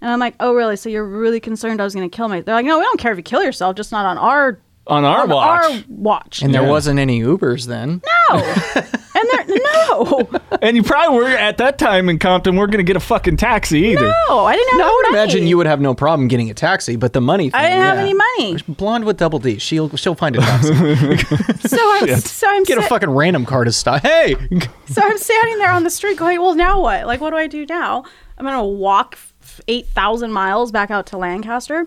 And 0.00 0.10
I'm 0.10 0.20
like, 0.20 0.34
oh, 0.38 0.54
really? 0.54 0.76
So 0.76 0.88
you're 0.88 1.04
really 1.04 1.40
concerned 1.40 1.80
I 1.80 1.84
was 1.84 1.94
going 1.94 2.08
to 2.08 2.16
kill 2.16 2.28
myself? 2.28 2.46
They're 2.46 2.54
like, 2.54 2.66
no, 2.66 2.78
we 2.78 2.84
don't 2.84 3.00
care 3.00 3.12
if 3.12 3.18
you 3.18 3.24
kill 3.24 3.42
yourself, 3.42 3.76
just 3.76 3.92
not 3.92 4.06
on 4.06 4.16
our 4.18 4.60
on 4.88 5.04
our 5.04 5.22
on 5.22 5.28
watch. 5.30 5.64
our 5.70 5.84
watch. 5.88 6.42
And 6.42 6.54
there 6.54 6.62
Yeah. 6.62 6.68
wasn't 6.70 6.98
any 6.98 7.20
Ubers 7.22 7.66
then. 7.66 8.00
No. 8.30 8.38
and 8.38 9.28
they're 9.32 9.46
no. 9.48 10.28
and 10.62 10.76
you 10.76 10.82
probably 10.82 11.18
were 11.18 11.26
at 11.28 11.58
that 11.58 11.78
time 11.78 12.08
in 12.08 12.18
Compton. 12.18 12.56
We're 12.56 12.66
gonna 12.68 12.82
get 12.82 12.96
a 12.96 13.00
fucking 13.00 13.36
taxi 13.36 13.78
either. 13.88 14.12
No, 14.28 14.44
I 14.44 14.54
didn't 14.54 14.70
have 14.70 14.78
No, 14.78 14.84
I 14.84 14.88
any 14.88 14.94
would 14.96 15.02
money. 15.12 15.18
imagine 15.22 15.46
you 15.46 15.56
would 15.56 15.66
have 15.66 15.80
no 15.80 15.94
problem 15.94 16.28
getting 16.28 16.50
a 16.50 16.54
taxi, 16.54 16.96
but 16.96 17.12
the 17.12 17.20
money 17.20 17.50
thing. 17.50 17.60
I 17.60 17.68
didn't 17.68 17.82
have 17.82 17.96
yeah. 17.96 18.02
any 18.02 18.14
money. 18.14 18.62
Blonde 18.68 19.04
with 19.04 19.16
double 19.16 19.38
D. 19.38 19.58
She'll 19.58 19.88
she'll 19.96 20.14
find 20.14 20.36
a 20.36 20.40
taxi. 20.40 20.72
So 21.68 21.76
I'm 21.80 22.16
so 22.20 22.46
I'm 22.48 22.62
Get 22.64 22.78
a 22.78 22.82
sit- 22.82 22.88
fucking 22.88 23.10
random 23.10 23.44
car 23.44 23.64
to 23.64 23.72
stop. 23.72 24.02
Hey, 24.02 24.34
so 24.86 25.02
I'm 25.04 25.18
standing 25.18 25.58
there 25.58 25.70
on 25.70 25.82
the 25.84 25.90
street 25.90 26.16
going, 26.16 26.40
"Well, 26.40 26.54
now 26.54 26.80
what? 26.80 27.06
Like 27.06 27.20
what 27.20 27.30
do 27.30 27.36
I 27.36 27.46
do 27.46 27.66
now? 27.66 28.04
I'm 28.38 28.46
going 28.46 28.56
to 28.56 28.62
walk 28.64 29.18
8,000 29.66 30.30
miles 30.32 30.70
back 30.72 30.90
out 30.90 31.06
to 31.06 31.18
Lancaster." 31.18 31.86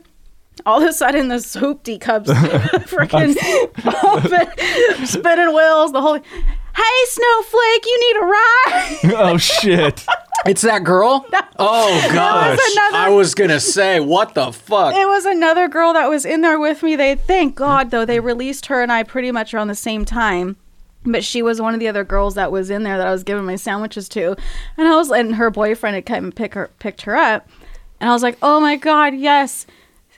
All 0.65 0.81
of 0.81 0.87
a 0.87 0.93
sudden, 0.93 1.27
the 1.29 1.35
hoopty 1.35 1.99
cubs 1.99 2.29
freaking 2.87 3.35
bumping, 3.83 5.05
spinning 5.05 5.55
wheels, 5.55 5.91
the 5.91 6.01
whole. 6.01 6.15
Hey, 6.73 7.05
Snowflake, 7.05 7.85
you 7.85 7.99
need 7.99 8.21
a 8.21 8.25
ride? 8.25 8.99
oh 9.17 9.37
shit! 9.37 10.05
it's 10.45 10.61
that 10.61 10.83
girl. 10.83 11.25
Oh 11.63 12.09
gosh, 12.11 12.57
another- 12.71 12.95
I 12.95 13.09
was 13.09 13.35
gonna 13.35 13.59
say 13.59 13.99
what 13.99 14.33
the 14.33 14.51
fuck. 14.51 14.95
It 14.95 15.07
was 15.07 15.25
another 15.25 15.67
girl 15.67 15.93
that 15.93 16.09
was 16.09 16.25
in 16.25 16.41
there 16.41 16.57
with 16.59 16.81
me. 16.81 16.95
They 16.95 17.13
thank 17.15 17.53
God 17.55 17.91
though 17.91 18.03
they 18.03 18.19
released 18.19 18.65
her 18.67 18.81
and 18.81 18.91
I 18.91 19.03
pretty 19.03 19.31
much 19.31 19.53
around 19.53 19.67
the 19.67 19.75
same 19.75 20.03
time. 20.03 20.55
But 21.03 21.23
she 21.23 21.43
was 21.43 21.61
one 21.61 21.75
of 21.75 21.79
the 21.79 21.87
other 21.87 22.03
girls 22.03 22.33
that 22.33 22.51
was 22.51 22.71
in 22.71 22.81
there 22.81 22.97
that 22.97 23.05
I 23.05 23.11
was 23.11 23.23
giving 23.23 23.45
my 23.45 23.57
sandwiches 23.57 24.09
to, 24.09 24.35
and 24.75 24.87
I 24.87 24.95
was 24.95 25.11
and 25.11 25.35
her 25.35 25.51
boyfriend 25.51 25.93
had 25.93 26.05
come 26.07 26.23
and 26.23 26.35
pick 26.35 26.55
her 26.55 26.71
picked 26.79 27.03
her 27.03 27.15
up, 27.15 27.47
and 27.99 28.09
I 28.09 28.13
was 28.13 28.23
like, 28.23 28.39
oh 28.41 28.59
my 28.59 28.75
God, 28.77 29.13
yes. 29.13 29.67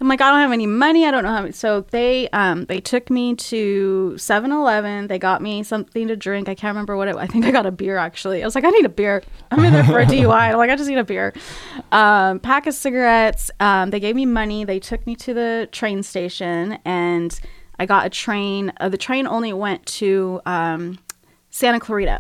I'm 0.04 0.10
like, 0.10 0.20
I 0.20 0.30
don't 0.32 0.42
have 0.42 0.52
any 0.52 0.68
money. 0.68 1.06
I 1.06 1.12
don't 1.12 1.24
know 1.24 1.32
how. 1.32 1.50
So 1.52 1.80
they 1.92 2.28
um 2.34 2.66
they 2.66 2.82
took 2.82 3.10
me 3.10 3.36
to 3.36 4.16
7-Eleven. 4.18 5.08
They 5.08 5.18
got 5.18 5.42
me 5.42 5.64
something 5.64 6.10
to 6.10 6.18
drink. 6.18 6.50
I 6.50 6.56
can't 6.56 6.76
remember 6.76 6.98
what 6.98 7.08
it. 7.08 7.16
I 7.16 7.26
think 7.26 7.46
I 7.46 7.52
got 7.52 7.66
a 7.66 7.72
beer 7.72 7.96
actually. 7.96 8.44
I 8.44 8.46
was 8.46 8.54
like, 8.54 8.66
I 8.66 8.70
need 8.72 8.84
a 8.84 8.90
beer. 8.90 9.24
I'm 9.50 9.64
in 9.64 9.72
there 9.72 9.86
for 9.86 10.00
a 10.00 10.06
DUI. 10.14 10.52
I'm 10.52 10.58
like, 10.58 10.70
I 10.70 10.76
just 10.76 10.90
need 10.90 10.98
a 10.98 11.06
beer. 11.06 11.34
Um, 11.94 12.42
pack 12.42 12.68
of 12.68 12.74
cigarettes. 12.74 13.50
Um, 13.62 13.92
they 13.92 14.02
gave 14.02 14.14
me 14.14 14.26
money. 14.26 14.66
They 14.66 14.78
took 14.78 15.08
me 15.08 15.16
to 15.16 15.34
the 15.34 15.70
train 15.72 16.04
station, 16.04 16.80
and 16.84 17.40
I 17.80 17.86
got 17.86 18.06
a 18.06 18.10
train. 18.10 18.74
Uh, 18.82 18.90
the 18.90 18.98
train 18.98 19.26
only 19.26 19.54
went 19.54 19.86
to 19.86 20.42
um, 20.46 21.00
Santa 21.50 21.80
Clarita. 21.80 22.20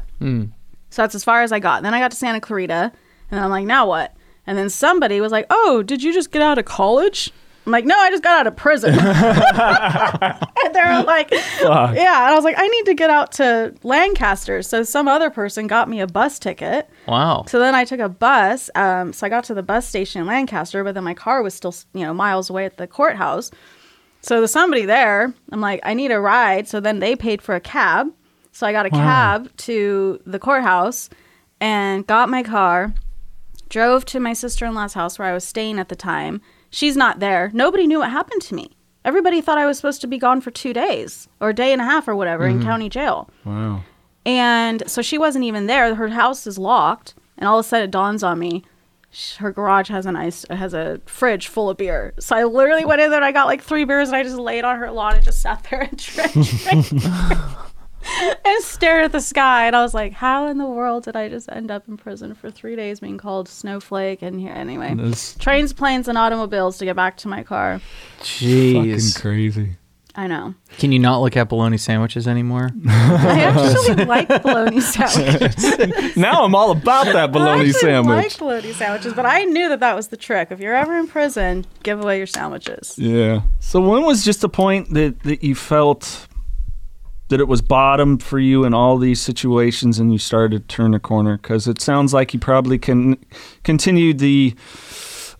So 0.89 1.01
that's 1.01 1.15
as 1.15 1.25
far 1.25 1.41
as 1.41 1.51
I 1.51 1.59
got. 1.59 1.83
Then 1.83 1.93
I 1.93 1.99
got 1.99 2.11
to 2.11 2.17
Santa 2.17 2.39
Clarita, 2.39 2.93
and 3.29 3.39
I'm 3.41 3.49
like, 3.49 3.65
now 3.65 3.85
what? 3.85 4.15
And 4.47 4.57
then 4.57 4.69
somebody 4.69 5.19
was 5.19 5.33
like, 5.33 5.47
oh, 5.49 5.83
did 5.83 6.01
you 6.01 6.13
just 6.13 6.31
get 6.31 6.41
out 6.41 6.57
of 6.57 6.63
college? 6.63 7.33
I'm 7.65 7.71
like, 7.71 7.85
no, 7.85 7.95
I 7.97 8.09
just 8.09 8.23
got 8.23 8.41
out 8.41 8.47
of 8.47 8.55
prison. 8.57 8.91
and 8.99 10.75
they 10.75 10.81
were 10.81 11.03
like, 11.03 11.31
yeah. 11.31 12.25
And 12.25 12.33
I 12.33 12.35
was 12.35 12.43
like, 12.43 12.55
I 12.57 12.67
need 12.67 12.85
to 12.87 12.93
get 12.93 13.09
out 13.09 13.31
to 13.33 13.73
Lancaster. 13.83 14.61
So 14.61 14.83
some 14.83 15.07
other 15.07 15.29
person 15.29 15.67
got 15.67 15.87
me 15.87 16.01
a 16.01 16.07
bus 16.07 16.39
ticket. 16.39 16.89
Wow. 17.07 17.45
So 17.47 17.59
then 17.59 17.73
I 17.73 17.85
took 17.85 18.01
a 18.01 18.09
bus. 18.09 18.69
Um, 18.75 19.13
so 19.13 19.25
I 19.25 19.29
got 19.29 19.45
to 19.45 19.53
the 19.53 19.63
bus 19.63 19.87
station 19.87 20.21
in 20.21 20.27
Lancaster, 20.27 20.83
but 20.83 20.93
then 20.93 21.05
my 21.05 21.13
car 21.13 21.41
was 21.41 21.53
still, 21.53 21.73
you 21.93 22.01
know, 22.01 22.13
miles 22.13 22.49
away 22.49 22.65
at 22.65 22.75
the 22.77 22.87
courthouse. 22.87 23.49
So 24.19 24.37
there's 24.37 24.51
somebody 24.51 24.85
there. 24.85 25.33
I'm 25.51 25.61
like, 25.61 25.79
I 25.83 25.93
need 25.93 26.11
a 26.11 26.19
ride. 26.19 26.67
So 26.67 26.79
then 26.79 26.99
they 26.99 27.15
paid 27.15 27.41
for 27.41 27.55
a 27.55 27.61
cab. 27.61 28.07
So 28.51 28.67
I 28.67 28.71
got 28.71 28.85
a 28.85 28.89
cab 28.89 29.55
to 29.57 30.19
the 30.25 30.37
courthouse 30.37 31.09
and 31.59 32.05
got 32.05 32.29
my 32.29 32.43
car, 32.43 32.93
drove 33.69 34.05
to 34.05 34.19
my 34.19 34.33
sister 34.33 34.65
in 34.65 34.75
law's 34.75 34.93
house 34.93 35.17
where 35.17 35.27
I 35.27 35.33
was 35.33 35.43
staying 35.43 35.79
at 35.79 35.89
the 35.89 35.95
time. 35.95 36.41
She's 36.73 36.97
not 36.97 37.19
there. 37.19 37.51
Nobody 37.53 37.85
knew 37.85 37.99
what 37.99 38.09
happened 38.09 38.41
to 38.41 38.55
me. 38.55 38.71
Everybody 39.05 39.41
thought 39.41 39.59
I 39.59 39.67
was 39.67 39.77
supposed 39.77 40.01
to 40.01 40.07
be 40.07 40.17
gone 40.17 40.41
for 40.41 40.49
two 40.49 40.73
days 40.73 41.27
or 41.39 41.49
a 41.49 41.53
day 41.53 41.71
and 41.71 41.79
a 41.79 41.85
half 41.85 42.07
or 42.07 42.15
whatever 42.15 42.47
in 42.47 42.57
mm-hmm. 42.57 42.67
county 42.67 42.89
jail. 42.89 43.29
Wow. 43.45 43.83
And 44.25 44.81
so 44.87 45.03
she 45.03 45.19
wasn't 45.19 45.45
even 45.45 45.67
there. 45.67 45.93
Her 45.93 46.07
house 46.07 46.47
is 46.47 46.57
locked. 46.57 47.13
And 47.37 47.47
all 47.47 47.59
of 47.59 47.65
a 47.65 47.67
sudden 47.69 47.85
it 47.85 47.91
dawns 47.91 48.23
on 48.23 48.39
me. 48.39 48.63
Her 49.37 49.51
garage 49.51 49.89
has 49.89 50.07
an 50.07 50.15
ice 50.15 50.43
has 50.49 50.73
a 50.73 50.99
fridge 51.05 51.47
full 51.47 51.69
of 51.69 51.77
beer. 51.77 52.15
So 52.19 52.35
I 52.35 52.45
literally 52.45 52.85
went 52.85 53.01
in 53.01 53.11
there 53.11 53.19
and 53.19 53.25
I 53.25 53.31
got 53.31 53.45
like 53.45 53.61
three 53.61 53.83
beers 53.83 54.07
and 54.07 54.15
I 54.15 54.23
just 54.23 54.37
laid 54.37 54.63
on 54.63 54.79
her 54.79 54.89
lawn 54.89 55.13
and 55.13 55.23
just 55.23 55.41
sat 55.41 55.67
there 55.69 55.81
and 55.81 55.95
drank, 55.95 56.33
drank 56.33 56.87
and 58.45 58.63
stared 58.63 59.05
at 59.05 59.11
the 59.11 59.21
sky. 59.21 59.67
And 59.67 59.75
I 59.75 59.81
was 59.81 59.93
like, 59.93 60.13
how 60.13 60.47
in 60.47 60.57
the 60.57 60.65
world 60.65 61.05
did 61.05 61.15
I 61.15 61.29
just 61.29 61.49
end 61.51 61.71
up 61.71 61.87
in 61.87 61.97
prison 61.97 62.33
for 62.35 62.51
three 62.51 62.75
days 62.75 62.99
being 62.99 63.17
called 63.17 63.47
snowflake? 63.47 64.21
And 64.21 64.39
here 64.39 64.53
anyway, 64.53 64.93
That's 64.95 65.35
trains, 65.35 65.73
planes, 65.73 66.07
and 66.07 66.17
automobiles 66.17 66.77
to 66.79 66.85
get 66.85 66.95
back 66.95 67.17
to 67.17 67.27
my 67.27 67.43
car. 67.43 67.79
fucking 68.19 68.23
Jeez. 68.23 69.19
crazy. 69.19 69.77
I 70.15 70.27
know. 70.27 70.53
Can 70.77 70.91
you 70.91 70.99
not 70.99 71.21
look 71.21 71.35
at 71.35 71.49
bologna 71.49 71.77
sandwiches 71.77 72.27
anymore? 72.27 72.69
I 72.87 73.41
actually 73.41 74.05
like 74.05 74.27
bologna 74.43 74.79
sandwiches. 74.79 76.15
Now 76.15 76.43
I'm 76.43 76.53
all 76.53 76.69
about 76.69 77.05
that 77.05 77.15
I 77.15 77.27
bologna 77.27 77.69
actually 77.69 77.73
sandwich. 77.73 78.15
like 78.15 78.37
bologna 78.37 78.73
sandwiches, 78.73 79.13
but 79.15 79.25
I 79.25 79.45
knew 79.45 79.69
that 79.69 79.79
that 79.79 79.95
was 79.95 80.09
the 80.09 80.17
trick. 80.17 80.49
If 80.51 80.59
you're 80.59 80.75
ever 80.75 80.95
in 80.97 81.07
prison, 81.07 81.65
give 81.81 81.99
away 81.99 82.19
your 82.19 82.27
sandwiches. 82.27 82.93
Yeah. 82.99 83.41
So 83.59 83.81
when 83.81 84.03
was 84.03 84.23
just 84.23 84.41
the 84.41 84.49
point 84.49 84.93
that, 84.93 85.19
that 85.23 85.43
you 85.43 85.55
felt 85.55 86.27
that 87.33 87.39
it 87.39 87.47
was 87.47 87.63
bottom 87.63 88.19
for 88.19 88.37
you 88.37 88.63
in 88.63 88.75
all 88.75 88.99
these 88.99 89.19
situations 89.19 89.97
and 89.97 90.11
you 90.13 90.19
started 90.19 90.69
to 90.69 90.75
turn 90.75 90.93
a 90.93 90.99
corner? 90.99 91.37
Because 91.37 91.67
it 91.67 91.81
sounds 91.81 92.13
like 92.13 92.31
you 92.31 92.39
probably 92.39 92.77
can 92.77 93.17
continued 93.63 94.19
the 94.19 94.53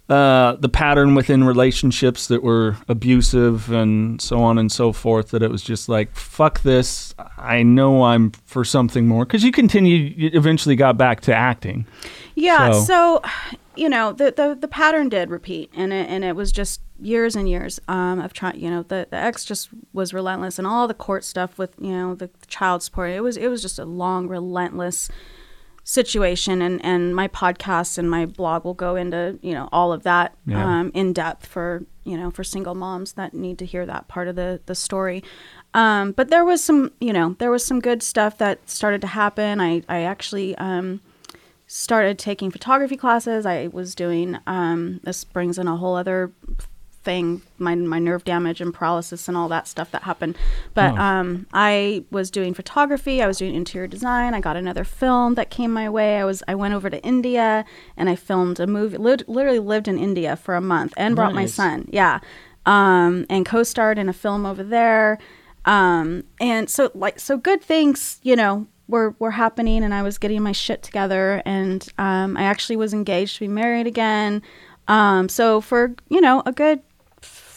uh, 0.10 0.56
the 0.58 0.68
pattern 0.70 1.16
within 1.16 1.44
relationships 1.44 2.28
that 2.28 2.44
were 2.44 2.76
abusive 2.90 3.72
and 3.72 4.20
so 4.22 4.42
on 4.42 4.58
and 4.58 4.72
so 4.72 4.92
forth. 4.92 5.30
That 5.30 5.44
it 5.44 5.52
was 5.52 5.62
just 5.64 5.88
like 5.88 6.14
fuck 6.16 6.62
this. 6.64 7.14
I 7.38 7.62
know 7.64 8.04
I'm 8.04 8.32
for 8.46 8.66
something 8.66 9.08
more. 9.08 9.26
Because 9.26 9.44
you 9.44 9.52
continued, 9.52 10.18
you 10.18 10.30
eventually 10.34 10.76
got 10.76 10.98
back 10.98 11.22
to 11.22 11.34
acting. 11.36 11.86
Yeah, 12.36 12.72
So- 12.72 12.82
so, 12.82 13.22
you 13.76 13.88
know, 13.88 14.12
the, 14.14 14.34
the 14.36 14.58
the 14.60 14.68
pattern 14.68 15.10
did 15.10 15.30
repeat 15.30 15.70
and 15.76 15.94
it 15.94 16.10
and 16.10 16.24
it 16.26 16.36
was 16.36 16.52
just 16.52 16.82
years 17.04 17.36
and 17.36 17.48
years 17.50 17.80
um, 17.88 18.20
of 18.20 18.34
trying 18.34 18.60
you 18.60 18.70
know, 18.70 18.84
the, 18.84 19.08
the 19.10 19.18
ex 19.18 19.46
just 19.46 19.70
was 19.94 20.14
relentless 20.14 20.58
and 20.58 20.66
all 20.68 20.88
the 20.88 20.94
court 20.94 21.24
stuff 21.24 21.58
with, 21.58 21.74
you 21.80 21.92
know, 21.92 22.16
the 22.16 22.30
child 22.48 22.82
support. 22.84 23.12
It 23.12 23.22
was 23.22 23.38
it 23.38 23.48
was 23.48 23.62
just 23.62 23.78
a 23.80 23.86
long, 23.86 24.28
relentless 24.28 25.10
situation 25.86 26.62
and 26.62 26.84
and 26.86 27.14
my 27.14 27.28
podcast 27.28 27.98
and 27.98 28.10
my 28.10 28.26
blog 28.26 28.64
will 28.64 28.74
go 28.74 28.96
into 28.96 29.38
you 29.42 29.54
know 29.54 29.68
all 29.74 29.92
of 29.92 30.04
that 30.04 30.34
Yeah. 30.46 30.80
um, 30.80 30.92
in 30.94 31.12
depth 31.12 31.46
for 31.46 31.86
you 32.06 32.16
know 32.18 32.32
for 32.32 32.42
single 32.42 32.74
moms 32.74 33.14
that 33.14 33.34
need 33.34 33.58
to 33.60 33.66
hear 33.66 33.86
that 33.86 34.08
part 34.08 34.30
of 34.30 34.38
the 34.38 34.62
the 34.66 34.76
story 34.76 35.26
um, 35.74 36.14
but 36.14 36.30
there 36.30 36.46
was 36.46 36.64
some 36.64 36.94
you 37.02 37.12
know 37.12 37.36
there 37.38 37.52
was 37.52 37.66
some 37.66 37.82
good 37.82 38.02
stuff 38.02 38.38
that 38.38 38.70
started 38.70 39.02
to 39.02 39.08
happen 39.08 39.60
i 39.60 39.82
i 39.90 40.04
actually 40.04 40.56
um, 40.58 41.02
started 41.68 42.18
taking 42.18 42.50
photography 42.50 42.96
classes 42.96 43.46
i 43.46 43.68
was 43.68 43.94
doing 43.94 44.38
um, 44.48 45.02
this 45.04 45.26
brings 45.26 45.58
in 45.60 45.68
a 45.68 45.76
whole 45.76 45.96
other 45.98 46.32
thing 47.04 47.42
my 47.58 47.76
my 47.76 48.00
nerve 48.00 48.24
damage 48.24 48.62
and 48.62 48.74
paralysis 48.74 49.28
and 49.28 49.36
all 49.36 49.50
that 49.50 49.68
stuff 49.68 49.92
that 49.92 50.04
happened. 50.04 50.36
But 50.74 50.94
Oh. 50.94 50.98
um 50.98 51.48
i 51.54 52.04
was 52.12 52.32
doing 52.32 52.54
photography 52.54 53.22
i 53.22 53.28
was 53.28 53.38
doing 53.38 53.54
interior 53.56 53.88
design 53.88 54.34
i 54.34 54.40
got 54.40 54.56
another 54.56 54.84
film 54.84 55.36
that 55.36 55.50
came 55.50 55.72
my 55.74 55.90
way. 55.90 56.18
I 56.20 56.26
was 56.26 56.42
i 56.48 56.56
went 56.56 56.74
over 56.74 56.90
to 56.90 57.02
india 57.04 57.66
and 57.98 58.10
i 58.10 58.16
filmed 58.16 58.60
a 58.60 58.68
movie 58.68 58.98
lit- 58.98 59.28
literally 59.28 59.60
lived 59.60 59.88
in 59.88 59.98
india 59.98 60.36
for 60.36 60.56
a 60.56 60.62
month 60.62 60.94
and 60.98 61.16
brought 61.16 61.34
my 61.36 61.46
son 61.46 61.88
yeah. 61.92 62.20
Um 62.66 63.26
and 63.30 63.46
co-starred 63.46 63.98
in 64.00 64.08
a 64.08 64.14
film 64.14 64.46
over 64.46 64.64
there. 64.64 65.18
Um 65.66 66.24
and 66.40 66.70
so 66.70 66.92
like 66.96 67.20
so 67.20 67.38
good 67.38 67.62
things 67.62 68.20
you 68.24 68.36
know 68.36 68.68
were 68.88 69.16
were 69.20 69.32
happening 69.32 69.84
and 69.84 69.94
i 69.94 70.02
was 70.04 70.18
getting 70.18 70.42
my 70.44 70.52
shit 70.52 70.84
together 70.84 71.42
and 71.46 71.88
um 71.98 72.36
i 72.38 72.44
actually 72.44 72.76
was 72.76 72.94
engaged 72.94 73.34
to 73.36 73.40
be 73.42 73.48
married 73.48 73.88
again. 73.88 74.42
Um 74.88 75.30
so 75.30 75.62
for 75.62 75.96
you 76.10 76.20
know 76.22 76.44
a 76.46 76.52
good 76.52 76.82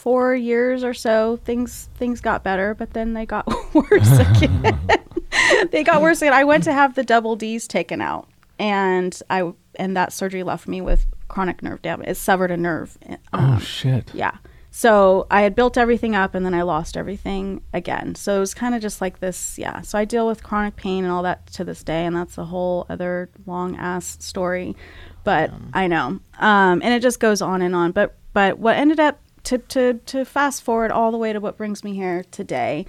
four 0.06 0.36
years 0.36 0.84
or 0.84 0.94
so 0.94 1.36
things 1.44 1.88
things 1.96 2.20
got 2.20 2.44
better 2.44 2.74
but 2.74 2.92
then 2.92 3.12
they 3.12 3.26
got 3.26 3.44
worse 3.74 4.18
again. 4.20 4.78
They 5.72 5.82
got 5.82 6.00
worse 6.00 6.22
again. 6.22 6.32
I 6.32 6.44
went 6.44 6.62
to 6.64 6.72
have 6.72 6.94
the 6.94 7.02
double 7.02 7.34
d's 7.34 7.66
taken 7.66 8.00
out 8.00 8.28
and 8.58 9.20
i 9.28 9.52
and 9.74 9.96
that 9.96 10.12
surgery 10.12 10.44
left 10.44 10.68
me 10.68 10.80
with 10.80 11.06
chronic 11.26 11.60
nerve 11.60 11.82
damage. 11.82 12.06
It 12.08 12.16
severed 12.16 12.52
a 12.52 12.56
nerve 12.56 12.96
Oh 13.32 13.38
Um, 13.38 13.58
shit. 13.60 14.14
yeah. 14.14 14.36
So 14.70 15.26
i 15.30 15.40
had 15.42 15.54
built 15.56 15.76
everything 15.76 16.14
up 16.14 16.34
and 16.36 16.46
then 16.46 16.54
i 16.54 16.62
lost 16.62 16.96
everything 16.96 17.62
again. 17.74 18.14
So 18.14 18.36
it 18.36 18.40
was 18.40 18.54
kind 18.54 18.74
of 18.76 18.80
just 18.80 19.00
like 19.00 19.18
this 19.18 19.58
yeah. 19.58 19.80
So 19.80 19.98
i 19.98 20.04
deal 20.04 20.26
with 20.28 20.44
chronic 20.44 20.76
pain 20.76 21.02
and 21.02 21.12
all 21.12 21.24
that 21.24 21.48
to 21.54 21.64
this 21.64 21.82
day 21.82 22.06
and 22.06 22.14
that's 22.14 22.38
a 22.38 22.44
whole 22.44 22.86
other 22.88 23.28
long 23.44 23.76
ass 23.76 24.16
story 24.20 24.76
but 25.24 25.50
i 25.74 25.88
know. 25.88 26.20
Um, 26.38 26.80
and 26.84 26.94
it 26.94 27.02
just 27.02 27.18
goes 27.18 27.42
on 27.42 27.60
and 27.60 27.74
on. 27.74 27.90
But 27.90 28.14
but 28.32 28.58
what 28.60 28.76
ended 28.76 29.00
up 29.00 29.18
to 29.46 29.58
to 29.58 29.94
to 30.06 30.24
fast 30.24 30.62
forward 30.62 30.90
all 30.90 31.10
the 31.10 31.18
way 31.18 31.32
to 31.32 31.40
what 31.40 31.56
brings 31.56 31.82
me 31.82 31.94
here 31.94 32.24
today 32.30 32.84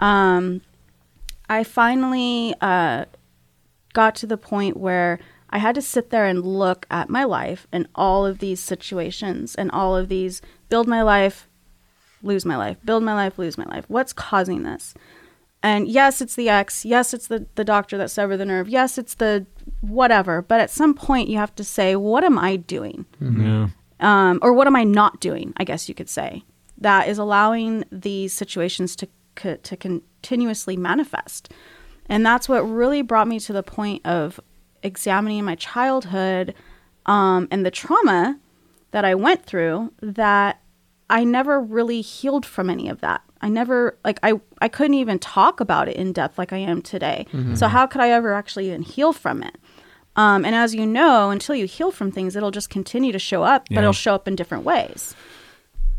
um, 0.00 0.60
i 1.48 1.62
finally 1.62 2.54
uh, 2.60 3.04
got 3.92 4.14
to 4.16 4.26
the 4.26 4.36
point 4.36 4.76
where 4.76 5.18
I 5.50 5.58
had 5.58 5.74
to 5.76 5.82
sit 5.82 6.10
there 6.10 6.26
and 6.26 6.44
look 6.44 6.86
at 6.90 7.08
my 7.08 7.24
life 7.24 7.66
and 7.72 7.88
all 7.94 8.26
of 8.26 8.38
these 8.38 8.60
situations 8.60 9.54
and 9.54 9.70
all 9.70 9.96
of 9.96 10.08
these 10.08 10.42
build 10.68 10.86
my 10.86 11.02
life, 11.02 11.48
lose 12.22 12.44
my 12.44 12.56
life, 12.56 12.76
build 12.84 13.02
my 13.02 13.14
life, 13.14 13.38
lose 13.38 13.56
my 13.56 13.64
life. 13.64 13.84
What's 13.88 14.12
causing 14.12 14.62
this? 14.62 14.94
And 15.62 15.88
yes, 15.88 16.20
it's 16.20 16.34
the 16.34 16.48
ex. 16.48 16.84
Yes, 16.84 17.14
it's 17.14 17.26
the, 17.26 17.46
the 17.54 17.64
doctor 17.64 17.96
that 17.98 18.10
severed 18.10 18.36
the 18.36 18.44
nerve. 18.44 18.68
Yes, 18.68 18.98
it's 18.98 19.14
the 19.14 19.46
whatever. 19.80 20.42
But 20.42 20.60
at 20.60 20.70
some 20.70 20.94
point, 20.94 21.28
you 21.28 21.38
have 21.38 21.54
to 21.56 21.64
say, 21.64 21.96
what 21.96 22.22
am 22.22 22.38
I 22.38 22.56
doing? 22.56 23.06
Yeah. 23.20 23.68
Um, 24.00 24.38
or 24.42 24.52
what 24.52 24.66
am 24.66 24.76
I 24.76 24.84
not 24.84 25.20
doing? 25.20 25.52
I 25.56 25.64
guess 25.64 25.88
you 25.88 25.94
could 25.94 26.08
say 26.08 26.42
that 26.78 27.08
is 27.08 27.18
allowing 27.18 27.84
these 27.90 28.32
situations 28.32 28.94
to 28.96 29.08
co- 29.34 29.56
to 29.56 29.76
continuously 29.76 30.76
manifest, 30.76 31.52
and 32.06 32.24
that's 32.24 32.48
what 32.48 32.60
really 32.60 33.02
brought 33.02 33.28
me 33.28 33.40
to 33.40 33.52
the 33.52 33.62
point 33.62 34.04
of 34.06 34.40
examining 34.82 35.44
my 35.44 35.56
childhood 35.56 36.54
um, 37.06 37.48
and 37.50 37.66
the 37.66 37.70
trauma 37.70 38.38
that 38.92 39.04
I 39.04 39.14
went 39.14 39.44
through. 39.44 39.92
That 40.00 40.60
I 41.10 41.24
never 41.24 41.60
really 41.60 42.00
healed 42.00 42.44
from 42.46 42.70
any 42.70 42.88
of 42.88 43.00
that. 43.00 43.22
I 43.40 43.48
never 43.48 43.96
like 44.04 44.18
I 44.22 44.40
I 44.60 44.68
couldn't 44.68 44.94
even 44.94 45.18
talk 45.18 45.60
about 45.60 45.88
it 45.88 45.96
in 45.96 46.12
depth 46.12 46.38
like 46.38 46.52
I 46.52 46.58
am 46.58 46.82
today. 46.82 47.26
So 47.54 47.68
how 47.68 47.86
could 47.86 48.00
I 48.00 48.10
ever 48.10 48.34
actually 48.34 48.66
even 48.66 48.82
heal 48.82 49.12
from 49.12 49.42
it? 49.42 49.56
Um, 50.18 50.44
and 50.44 50.54
as 50.54 50.74
you 50.74 50.84
know, 50.84 51.30
until 51.30 51.54
you 51.54 51.66
heal 51.66 51.90
from 51.92 52.10
things, 52.10 52.34
it'll 52.34 52.50
just 52.50 52.70
continue 52.70 53.12
to 53.12 53.18
show 53.20 53.44
up, 53.44 53.66
but 53.68 53.76
Yeah. 53.76 53.80
it'll 53.82 53.92
show 53.92 54.14
up 54.14 54.26
in 54.26 54.34
different 54.34 54.64
ways. 54.64 55.14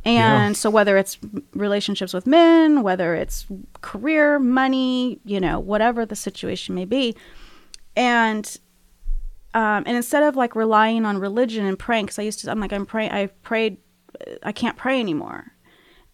And 0.05 0.55
so, 0.57 0.70
whether 0.70 0.97
it's 0.97 1.17
relationships 1.53 2.13
with 2.13 2.26
men, 2.28 2.84
whether 2.84 3.15
it's 3.15 3.45
career, 3.82 4.38
money, 4.39 5.20
you 5.26 5.39
know, 5.39 5.59
whatever 5.59 6.05
the 6.05 6.15
situation 6.15 6.76
may 6.76 6.86
be, 6.86 7.15
and 7.95 8.57
um, 9.53 9.84
and 9.88 9.95
instead 9.97 10.24
of 10.24 10.36
like 10.36 10.55
relying 10.55 11.05
on 11.05 11.17
religion 11.17 11.65
and 11.65 11.78
praying, 11.78 12.05
because 12.05 12.20
I 12.20 12.24
used 12.24 12.39
to, 12.41 12.51
I'm 12.51 12.59
like, 12.59 12.72
I'm 12.72 12.86
praying, 12.86 13.11
I 13.11 13.28
prayed, 13.43 13.78
I 14.43 14.51
can't 14.51 14.78
pray 14.78 14.99
anymore, 14.99 15.51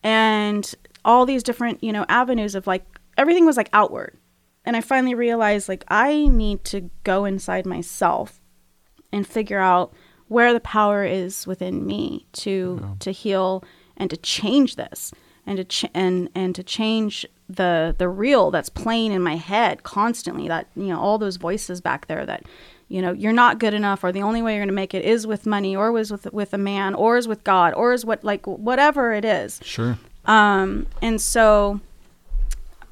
and 0.04 0.74
all 1.04 1.26
these 1.26 1.44
different, 1.44 1.84
you 1.84 1.92
know, 1.92 2.06
avenues 2.10 2.56
of 2.56 2.66
like 2.68 2.84
everything 3.18 3.46
was 3.46 3.58
like 3.58 3.70
outward, 3.74 4.18
and 4.66 4.76
I 4.76 4.82
finally 4.82 5.16
realized 5.16 5.70
like 5.70 5.84
I 5.88 6.28
need 6.28 6.64
to 6.66 6.90
go 7.04 7.26
inside 7.26 7.66
myself 7.66 8.40
and 9.12 9.26
figure 9.28 9.60
out 9.60 9.94
where 10.28 10.54
the 10.54 10.60
power 10.60 11.06
is 11.06 11.46
within 11.48 11.86
me 11.86 12.26
to 12.34 12.96
to 13.00 13.12
heal 13.12 13.64
and 13.98 14.10
to 14.10 14.18
change 14.18 14.76
this 14.76 15.12
and 15.46 15.58
to 15.58 15.64
ch- 15.64 15.86
and 15.94 16.30
and 16.36 16.56
to 16.56 16.64
change 16.64 17.26
the 17.48 17.96
the 18.00 18.10
reel 18.10 18.50
that's 18.50 18.70
playing 18.70 19.12
in 19.12 19.22
my 19.22 19.36
head 19.36 19.84
constantly 19.84 20.48
that 20.48 20.68
you 20.76 20.88
know 20.88 21.00
all 21.00 21.18
those 21.20 21.36
voices 21.38 21.80
back 21.80 22.08
there 22.08 22.26
that 22.26 22.44
you 22.88 23.02
know 23.04 23.12
you're 23.12 23.32
not 23.34 23.60
good 23.60 23.74
enough 23.76 24.04
or 24.04 24.12
the 24.12 24.22
only 24.24 24.42
way 24.42 24.54
you're 24.54 24.62
going 24.62 24.68
to 24.68 24.74
make 24.74 24.96
it 24.96 25.06
is 25.06 25.28
with 25.28 25.46
money 25.46 25.76
or 25.76 25.92
was 25.92 26.12
with 26.12 26.26
with 26.34 26.54
a 26.56 26.58
man 26.58 26.96
or 26.96 27.18
is 27.18 27.28
with 27.28 27.44
God 27.44 27.74
or 27.76 27.94
is 27.94 28.04
what 28.04 28.24
like 28.24 28.46
whatever 28.48 29.14
it 29.14 29.24
is 29.24 29.60
Sure. 29.64 29.98
um, 30.26 30.88
and 31.04 31.22
so, 31.22 31.80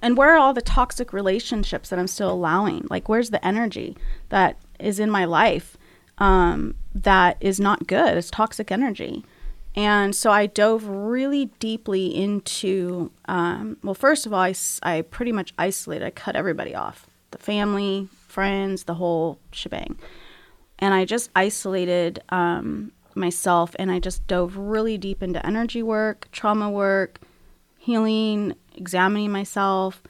and 0.04 0.16
where 0.16 0.36
are 0.36 0.38
all 0.38 0.54
the 0.54 0.62
toxic 0.62 1.14
relationships 1.14 1.90
that 1.90 1.98
I'm 1.98 2.08
still 2.08 2.32
allowing? 2.32 2.86
Like, 2.92 3.10
where's 3.10 3.32
the 3.32 3.44
energy 3.46 3.98
that 4.30 4.58
is 4.80 5.00
in 5.00 5.10
my 5.10 5.26
life 5.26 5.78
um, 6.20 6.76
that 6.94 7.38
is 7.42 7.60
not 7.60 7.88
good? 7.88 8.16
It's 8.16 8.30
toxic 8.30 8.72
energy. 8.72 9.26
And 9.76 10.16
so 10.16 10.30
I 10.30 10.46
dove 10.46 10.86
really 10.86 11.46
deeply 11.58 12.16
into, 12.16 13.12
um, 13.26 13.78
well, 13.82 13.96
first 13.96 14.28
of 14.28 14.34
all, 14.34 14.54
I 14.84 15.02
pretty 15.02 15.32
much 15.32 15.52
isolated, 15.58 16.06
I 16.06 16.12
cut 16.12 16.36
everybody 16.36 16.76
off 16.76 17.08
the 17.32 17.40
family, 17.40 18.08
friends, 18.28 18.84
the 18.84 18.94
whole 18.94 19.40
shebang 19.52 19.98
and 20.84 20.94
I 20.94 21.06
just 21.06 21.30
isolated 21.34 22.22
um, 22.28 22.92
myself 23.16 23.74
and 23.80 23.90
I 23.90 24.00
just 24.00 24.28
dove 24.28 24.58
really 24.58 24.98
deep 24.98 25.24
into 25.24 25.44
energy 25.46 25.82
work, 25.82 26.28
trauma 26.34 26.70
work, 26.70 27.22
healing, 27.84 28.56
examining 28.76 29.32
myself, 29.32 30.02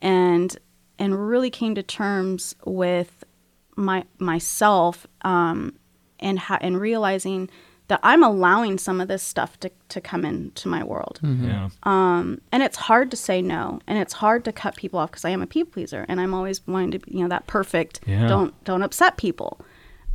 and 0.00 0.56
and 0.98 1.28
really 1.28 1.50
came 1.50 1.74
to 1.76 1.82
terms 1.82 2.56
with 2.64 3.22
my 3.76 4.04
myself 4.18 5.06
um, 5.22 5.78
and 6.18 6.38
ha- 6.38 6.58
and 6.60 6.80
realizing 6.80 7.48
that 7.86 8.00
I'm 8.02 8.22
allowing 8.22 8.78
some 8.78 9.00
of 9.00 9.08
this 9.08 9.22
stuff 9.22 9.60
to, 9.60 9.70
to 9.90 10.00
come 10.00 10.24
into 10.24 10.66
my 10.66 10.82
world. 10.82 11.20
Yeah. 11.22 11.68
Um, 11.82 12.40
and 12.50 12.62
it's 12.62 12.76
hard 12.76 13.10
to 13.10 13.16
say 13.16 13.40
no, 13.40 13.80
and 13.86 13.98
it's 13.98 14.14
hard 14.14 14.44
to 14.46 14.52
cut 14.52 14.76
people 14.76 14.98
off 14.98 15.10
because 15.10 15.24
I 15.24 15.30
am 15.30 15.42
a 15.42 15.46
people 15.46 15.72
pleaser, 15.72 16.04
and 16.08 16.20
I'm 16.20 16.34
always 16.34 16.66
wanting 16.66 16.92
to, 16.92 16.98
be, 16.98 17.16
you 17.16 17.22
know, 17.22 17.28
that 17.28 17.46
perfect. 17.46 18.00
Yeah. 18.06 18.26
Don't 18.26 18.64
don't 18.64 18.82
upset 18.82 19.16
people. 19.16 19.60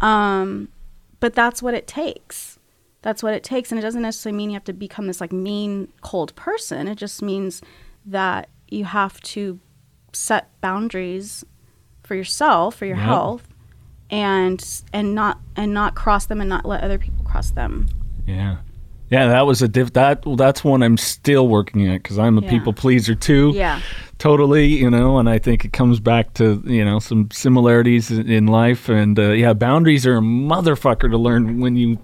Um, 0.01 0.69
but 1.19 1.33
that's 1.35 1.61
what 1.63 1.73
it 1.73 1.87
takes. 1.87 2.56
That's 3.07 3.23
what 3.23 3.33
it 3.33 3.41
takes, 3.41 3.71
and 3.71 3.79
it 3.79 3.83
doesn't 3.83 4.01
necessarily 4.01 4.35
mean 4.35 4.49
you 4.49 4.55
have 4.55 4.65
to 4.65 4.73
become 4.73 5.07
this 5.07 5.21
like 5.21 5.31
mean, 5.31 5.87
cold 6.01 6.35
person. 6.35 6.89
It 6.89 6.95
just 6.95 7.21
means 7.21 7.61
that 8.05 8.49
you 8.67 8.83
have 8.83 9.21
to 9.21 9.61
set 10.11 10.49
boundaries 10.59 11.45
for 12.03 12.15
yourself, 12.15 12.75
for 12.75 12.85
your 12.85 12.97
Yep. 12.97 13.05
health, 13.05 13.47
and 14.09 14.81
and 14.91 15.15
not 15.15 15.39
and 15.55 15.73
not 15.73 15.95
cross 15.95 16.25
them, 16.25 16.41
and 16.41 16.49
not 16.49 16.65
let 16.65 16.83
other 16.83 16.97
people 16.97 17.23
cross 17.23 17.51
them. 17.51 17.87
Yeah. 18.25 18.57
Yeah, 19.09 19.27
that 19.29 19.45
was 19.45 19.61
a 19.61 19.67
diff. 19.69 19.93
That 19.93 20.23
that's 20.35 20.63
one 20.63 20.83
I'm 20.83 20.97
still 20.97 21.47
working 21.47 21.87
at 21.87 22.03
because 22.03 22.19
I'm 22.19 22.37
a 22.37 22.41
Yeah. 22.41 22.49
people 22.49 22.73
pleaser 22.73 23.15
too. 23.15 23.51
Yeah. 23.55 23.79
totally. 24.19 24.65
You 24.65 24.89
know, 24.89 25.19
and 25.19 25.29
I 25.29 25.37
think 25.37 25.63
it 25.63 25.73
comes 25.73 25.99
back 25.99 26.33
to 26.35 26.61
you 26.65 26.83
know 26.83 26.97
some 26.99 27.29
similarities 27.31 28.09
in, 28.11 28.47
life, 28.47 28.89
and 28.89 29.17
uh, 29.19 29.29
yeah, 29.31 29.53
boundaries 29.53 30.05
are 30.07 30.17
a 30.17 30.21
motherfucker 30.21 31.09
to 31.11 31.17
learn 31.17 31.59
when 31.59 31.75
you 31.75 31.97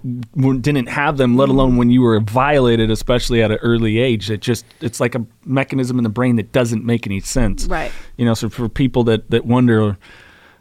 didn't 0.60 0.86
have 0.88 1.16
them, 1.16 1.36
let 1.36 1.48
alone 1.48 1.76
when 1.76 1.90
you 1.90 2.02
were 2.02 2.20
violated, 2.20 2.90
especially 2.90 3.42
at 3.42 3.50
an 3.50 3.58
early 3.62 3.98
age. 3.98 4.30
It 4.30 4.40
just 4.40 4.64
it's 4.80 5.00
like 5.00 5.14
a 5.14 5.26
mechanism 5.44 5.98
in 5.98 6.04
the 6.04 6.08
brain 6.10 6.36
that 6.36 6.52
doesn't 6.52 6.84
make 6.84 7.06
any 7.06 7.20
sense. 7.20 7.66
Right. 7.66 7.90
You 8.16 8.24
know, 8.24 8.34
so 8.34 8.48
for 8.48 8.68
people 8.68 9.02
that 9.04 9.30
that 9.30 9.44
wonder 9.44 9.98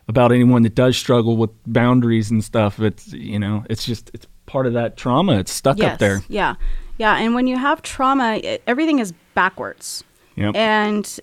about 0.09 0.31
anyone 0.33 0.63
that 0.63 0.75
does 0.75 0.97
struggle 0.97 1.37
with 1.37 1.51
boundaries 1.65 2.29
and 2.31 2.43
stuff, 2.43 2.79
it's 2.79 3.13
you 3.13 3.39
know, 3.39 3.63
it's 3.69 3.85
just 3.85 4.09
it's 4.13 4.25
part 4.53 4.67
of 4.67 4.73
that 4.73 4.95
trauma. 4.95 5.39
It's 5.39 5.51
stuck 5.51 5.81
up 5.81 5.97
there. 5.97 6.21
Yeah. 6.29 6.55
Yeah. 6.99 7.17
And 7.17 7.33
when 7.33 7.47
you 7.47 7.57
have 7.57 7.81
trauma, 7.81 8.35
it, 8.35 8.61
everything 8.67 8.99
is 8.99 9.11
backwards. 9.33 10.03
Yep. 10.35 10.55
And 10.55 11.19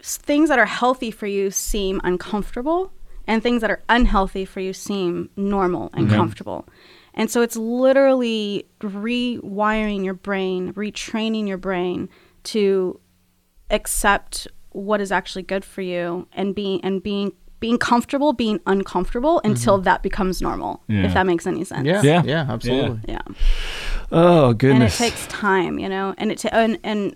things 0.00 0.48
that 0.48 0.58
are 0.58 0.64
healthy 0.64 1.10
for 1.10 1.26
you 1.26 1.50
seem 1.50 2.00
uncomfortable 2.04 2.92
and 3.26 3.42
things 3.42 3.60
that 3.62 3.70
are 3.70 3.82
unhealthy 3.88 4.44
for 4.44 4.60
you 4.60 4.72
seem 4.72 5.28
normal 5.36 5.90
and 5.92 6.08
comfortable. 6.08 6.66
And 7.14 7.28
so 7.28 7.42
it's 7.42 7.56
literally 7.56 8.66
rewiring 8.80 10.04
your 10.04 10.14
brain, 10.14 10.72
retraining 10.74 11.48
your 11.48 11.58
brain 11.58 12.08
to 12.44 13.00
accept 13.70 14.46
what 14.70 15.00
is 15.00 15.10
actually 15.10 15.42
good 15.42 15.64
for 15.64 15.82
you 15.82 16.28
and 16.32 16.54
being 16.54 16.80
and 16.84 17.02
being 17.02 17.32
being 17.60 17.78
comfortable 17.78 18.32
being 18.32 18.60
uncomfortable 18.66 19.36
mm-hmm. 19.38 19.52
until 19.52 19.78
that 19.78 20.02
becomes 20.02 20.40
normal 20.42 20.82
Yeah. 20.88 21.04
if 21.04 21.14
that 21.14 21.26
makes 21.26 21.46
any 21.46 21.64
sense 21.64 21.86
Yeah, 21.86 22.02
Yeah. 22.02 22.22
yeah, 22.24 22.46
absolutely. 22.48 23.00
yeah 23.06 23.20
Oh 24.10 24.52
goodness. 24.54 24.98
and 25.00 25.06
it 25.08 25.10
takes 25.10 25.26
time 25.28 25.78
you 25.78 25.88
know 25.88 26.14
and 26.18 26.32
it 26.32 26.38
ta- 26.38 26.48
and, 26.52 26.78
and 26.82 27.14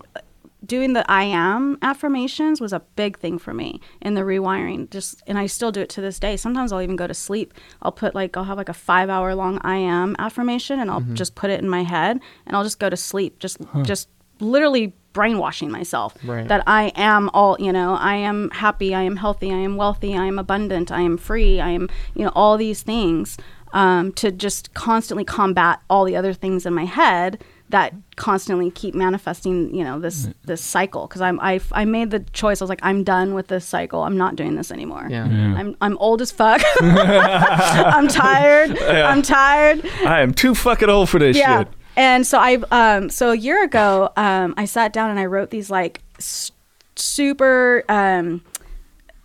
doing 0.65 0.93
the 0.93 1.09
i 1.11 1.23
am 1.23 1.77
affirmations 1.81 2.59
was 2.59 2.73
a 2.73 2.79
big 2.95 3.17
thing 3.19 3.37
for 3.37 3.53
me 3.53 3.79
in 4.01 4.13
the 4.13 4.21
rewiring 4.21 4.89
just 4.89 5.21
and 5.27 5.37
i 5.37 5.45
still 5.45 5.71
do 5.71 5.81
it 5.81 5.89
to 5.89 6.01
this 6.01 6.19
day 6.19 6.35
sometimes 6.37 6.71
i'll 6.71 6.81
even 6.81 6.95
go 6.95 7.05
to 7.05 7.13
sleep 7.13 7.53
i'll 7.81 7.91
put 7.91 8.15
like 8.15 8.35
i'll 8.37 8.45
have 8.45 8.57
like 8.57 8.69
a 8.69 8.73
five 8.73 9.09
hour 9.09 9.35
long 9.35 9.59
i 9.61 9.75
am 9.75 10.15
affirmation 10.17 10.79
and 10.79 10.89
i'll 10.89 11.01
mm-hmm. 11.01 11.13
just 11.13 11.35
put 11.35 11.49
it 11.49 11.59
in 11.59 11.69
my 11.69 11.83
head 11.83 12.19
and 12.47 12.55
i'll 12.55 12.63
just 12.63 12.79
go 12.79 12.89
to 12.89 12.97
sleep 12.97 13.37
just 13.39 13.57
just 13.83 14.09
literally 14.39 14.93
brainwashing 15.15 15.71
myself. 15.71 16.13
Right. 16.23 16.47
that 16.47 16.61
i 16.67 16.91
am 16.95 17.29
all 17.33 17.55
you 17.59 17.71
know 17.71 17.95
i 17.95 18.15
am 18.15 18.49
happy 18.51 18.93
i 18.93 19.01
am 19.01 19.15
healthy 19.15 19.51
i 19.51 19.57
am 19.57 19.77
wealthy 19.77 20.15
i 20.15 20.25
am 20.25 20.37
abundant 20.37 20.91
i 20.91 21.01
am 21.01 21.17
free 21.17 21.59
i 21.59 21.69
am 21.69 21.89
you 22.15 22.23
know 22.25 22.31
all 22.35 22.57
these 22.57 22.81
things 22.83 23.37
um, 23.73 24.13
to 24.13 24.31
just 24.31 24.73
constantly 24.73 25.25
combat 25.25 25.81
all 25.89 26.05
the 26.05 26.15
other 26.15 26.33
things 26.33 26.65
in 26.65 26.73
my 26.73 26.85
head 26.85 27.43
that 27.69 27.93
constantly 28.15 28.69
keep 28.71 28.93
manifesting 28.93 29.73
you 29.73 29.83
know 29.83 29.99
this 29.99 30.29
this 30.43 30.61
cycle. 30.61 31.07
Because 31.07 31.21
i'm 31.21 31.39
I, 31.39 31.59
I 31.71 31.83
made 31.85 32.11
the 32.11 32.19
choice. 32.31 32.61
I 32.61 32.63
was 32.63 32.69
like 32.69 32.79
i'm 32.83 33.03
done 33.03 33.33
with 33.33 33.47
this 33.47 33.65
cycle. 33.65 34.03
I'm 34.03 34.17
not 34.17 34.35
doing 34.35 34.55
this 34.55 34.71
anymore. 34.71 35.07
Yeah. 35.09 35.25
i'm 35.25 35.75
i'm 35.81 35.97
old 35.97 36.21
as 36.21 36.31
fuck. 36.31 36.61
I'm 36.79 38.07
tired. 38.07 38.77
I'm 38.79 39.21
tired. 39.21 39.85
I 40.05 40.21
am 40.21 40.33
too 40.33 40.55
fucking 40.55 40.89
old 40.89 41.09
for 41.09 41.19
this 41.19 41.37
yeah. 41.37 41.59
shit. 41.59 41.67
And 41.95 42.25
so 42.27 42.37
i 42.39 42.57
um 42.71 43.09
so 43.09 43.31
a 43.31 43.35
year 43.35 43.63
ago 43.63 44.11
um 44.17 44.53
i 44.57 44.65
sat 44.65 44.91
down 44.93 45.09
and 45.09 45.19
i 45.19 45.25
wrote 45.25 45.49
these 45.49 45.69
like 45.69 46.01
s- 46.17 46.51
super 46.95 47.83
um 47.89 48.41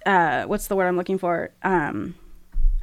uh 0.07 0.45
what's 0.45 0.67
the 0.69 0.77
word 0.77 0.87
i'm 0.89 0.97
looking 0.97 1.19
for? 1.19 1.51
Um 1.63 2.15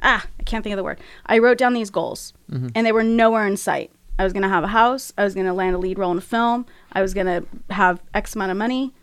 ah 0.02 0.24
i 0.38 0.42
can't 0.44 0.62
think 0.62 0.72
of 0.72 0.76
the 0.76 0.84
word. 0.84 1.00
I 1.26 1.38
wrote 1.38 1.58
down 1.58 1.72
these 1.74 1.90
goals. 1.90 2.32
And 2.74 2.86
they 2.86 2.92
were 2.92 3.02
nowhere 3.02 3.46
in 3.46 3.56
sight. 3.56 3.90
I 4.18 4.24
was 4.24 4.32
going 4.32 4.42
to 4.42 4.48
have 4.48 4.64
a 4.64 4.68
house. 4.68 5.12
I 5.18 5.22
was 5.24 5.34
going 5.34 5.46
to 5.46 5.52
land 5.52 5.76
a 5.76 5.78
lead 5.78 5.98
role 5.98 6.10
in 6.10 6.18
a 6.18 6.22
film. 6.22 6.64
I 6.92 7.02
was 7.02 7.12
going 7.14 7.26
to 7.26 7.46
have 7.74 8.00
x 8.14 8.34
amount 8.34 8.50
of 8.50 8.56
money. 8.56 8.94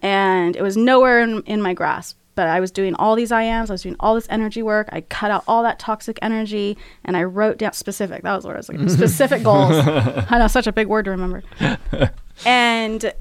And 0.00 0.54
it 0.56 0.62
was 0.62 0.76
nowhere 0.76 1.20
in, 1.20 1.42
in 1.42 1.60
my 1.60 1.74
grasp 1.74 2.16
but 2.34 2.48
i 2.48 2.60
was 2.60 2.70
doing 2.70 2.94
all 2.96 3.14
these 3.14 3.32
iams 3.32 3.70
i 3.70 3.74
was 3.74 3.82
doing 3.82 3.96
all 4.00 4.14
this 4.14 4.26
energy 4.30 4.62
work 4.62 4.88
i 4.92 5.00
cut 5.00 5.30
out 5.30 5.44
all 5.46 5.62
that 5.62 5.78
toxic 5.78 6.18
energy 6.22 6.76
and 7.04 7.16
i 7.16 7.22
wrote 7.22 7.58
down 7.58 7.72
specific 7.72 8.22
that 8.22 8.34
was 8.34 8.44
what 8.44 8.54
i 8.54 8.56
was 8.56 8.68
like, 8.68 8.90
specific 8.90 9.42
goals 9.44 9.74
i 9.86 10.38
know 10.38 10.46
such 10.46 10.66
a 10.66 10.72
big 10.72 10.86
word 10.86 11.04
to 11.04 11.10
remember 11.10 11.42
and 12.44 13.12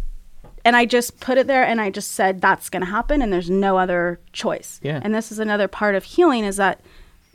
and 0.63 0.75
I 0.75 0.85
just 0.85 1.19
put 1.19 1.37
it 1.37 1.47
there 1.47 1.63
and 1.63 1.81
I 1.81 1.89
just 1.89 2.11
said 2.11 2.41
that's 2.41 2.69
going 2.69 2.81
to 2.81 2.89
happen 2.89 3.21
and 3.21 3.31
there's 3.31 3.49
no 3.49 3.77
other 3.77 4.19
choice. 4.31 4.79
Yeah. 4.83 4.99
And 5.03 5.13
this 5.13 5.31
is 5.31 5.39
another 5.39 5.67
part 5.67 5.95
of 5.95 6.03
healing 6.03 6.43
is 6.43 6.57
that 6.57 6.81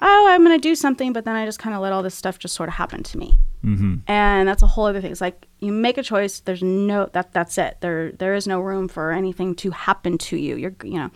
oh 0.00 0.26
I'm 0.28 0.44
going 0.44 0.56
to 0.56 0.60
do 0.60 0.74
something 0.74 1.12
but 1.12 1.24
then 1.24 1.34
I 1.34 1.44
just 1.44 1.58
kind 1.58 1.74
of 1.74 1.82
let 1.82 1.92
all 1.92 2.02
this 2.02 2.14
stuff 2.14 2.38
just 2.38 2.54
sort 2.54 2.68
of 2.68 2.74
happen 2.74 3.02
to 3.02 3.18
me. 3.18 3.38
Mm-hmm. 3.64 3.94
And 4.06 4.48
that's 4.48 4.62
a 4.62 4.66
whole 4.66 4.84
other 4.84 5.00
thing. 5.00 5.10
It's 5.10 5.20
like 5.20 5.46
you 5.58 5.72
make 5.72 5.98
a 5.98 6.02
choice. 6.02 6.40
There's 6.40 6.62
no 6.62 7.06
that 7.12 7.32
that's 7.32 7.58
it. 7.58 7.78
There 7.80 8.12
there 8.12 8.34
is 8.34 8.46
no 8.46 8.60
room 8.60 8.88
for 8.88 9.10
anything 9.10 9.54
to 9.56 9.70
happen 9.70 10.18
to 10.18 10.36
you. 10.36 10.56
You're 10.56 10.74
you 10.84 10.98
know. 10.98 11.10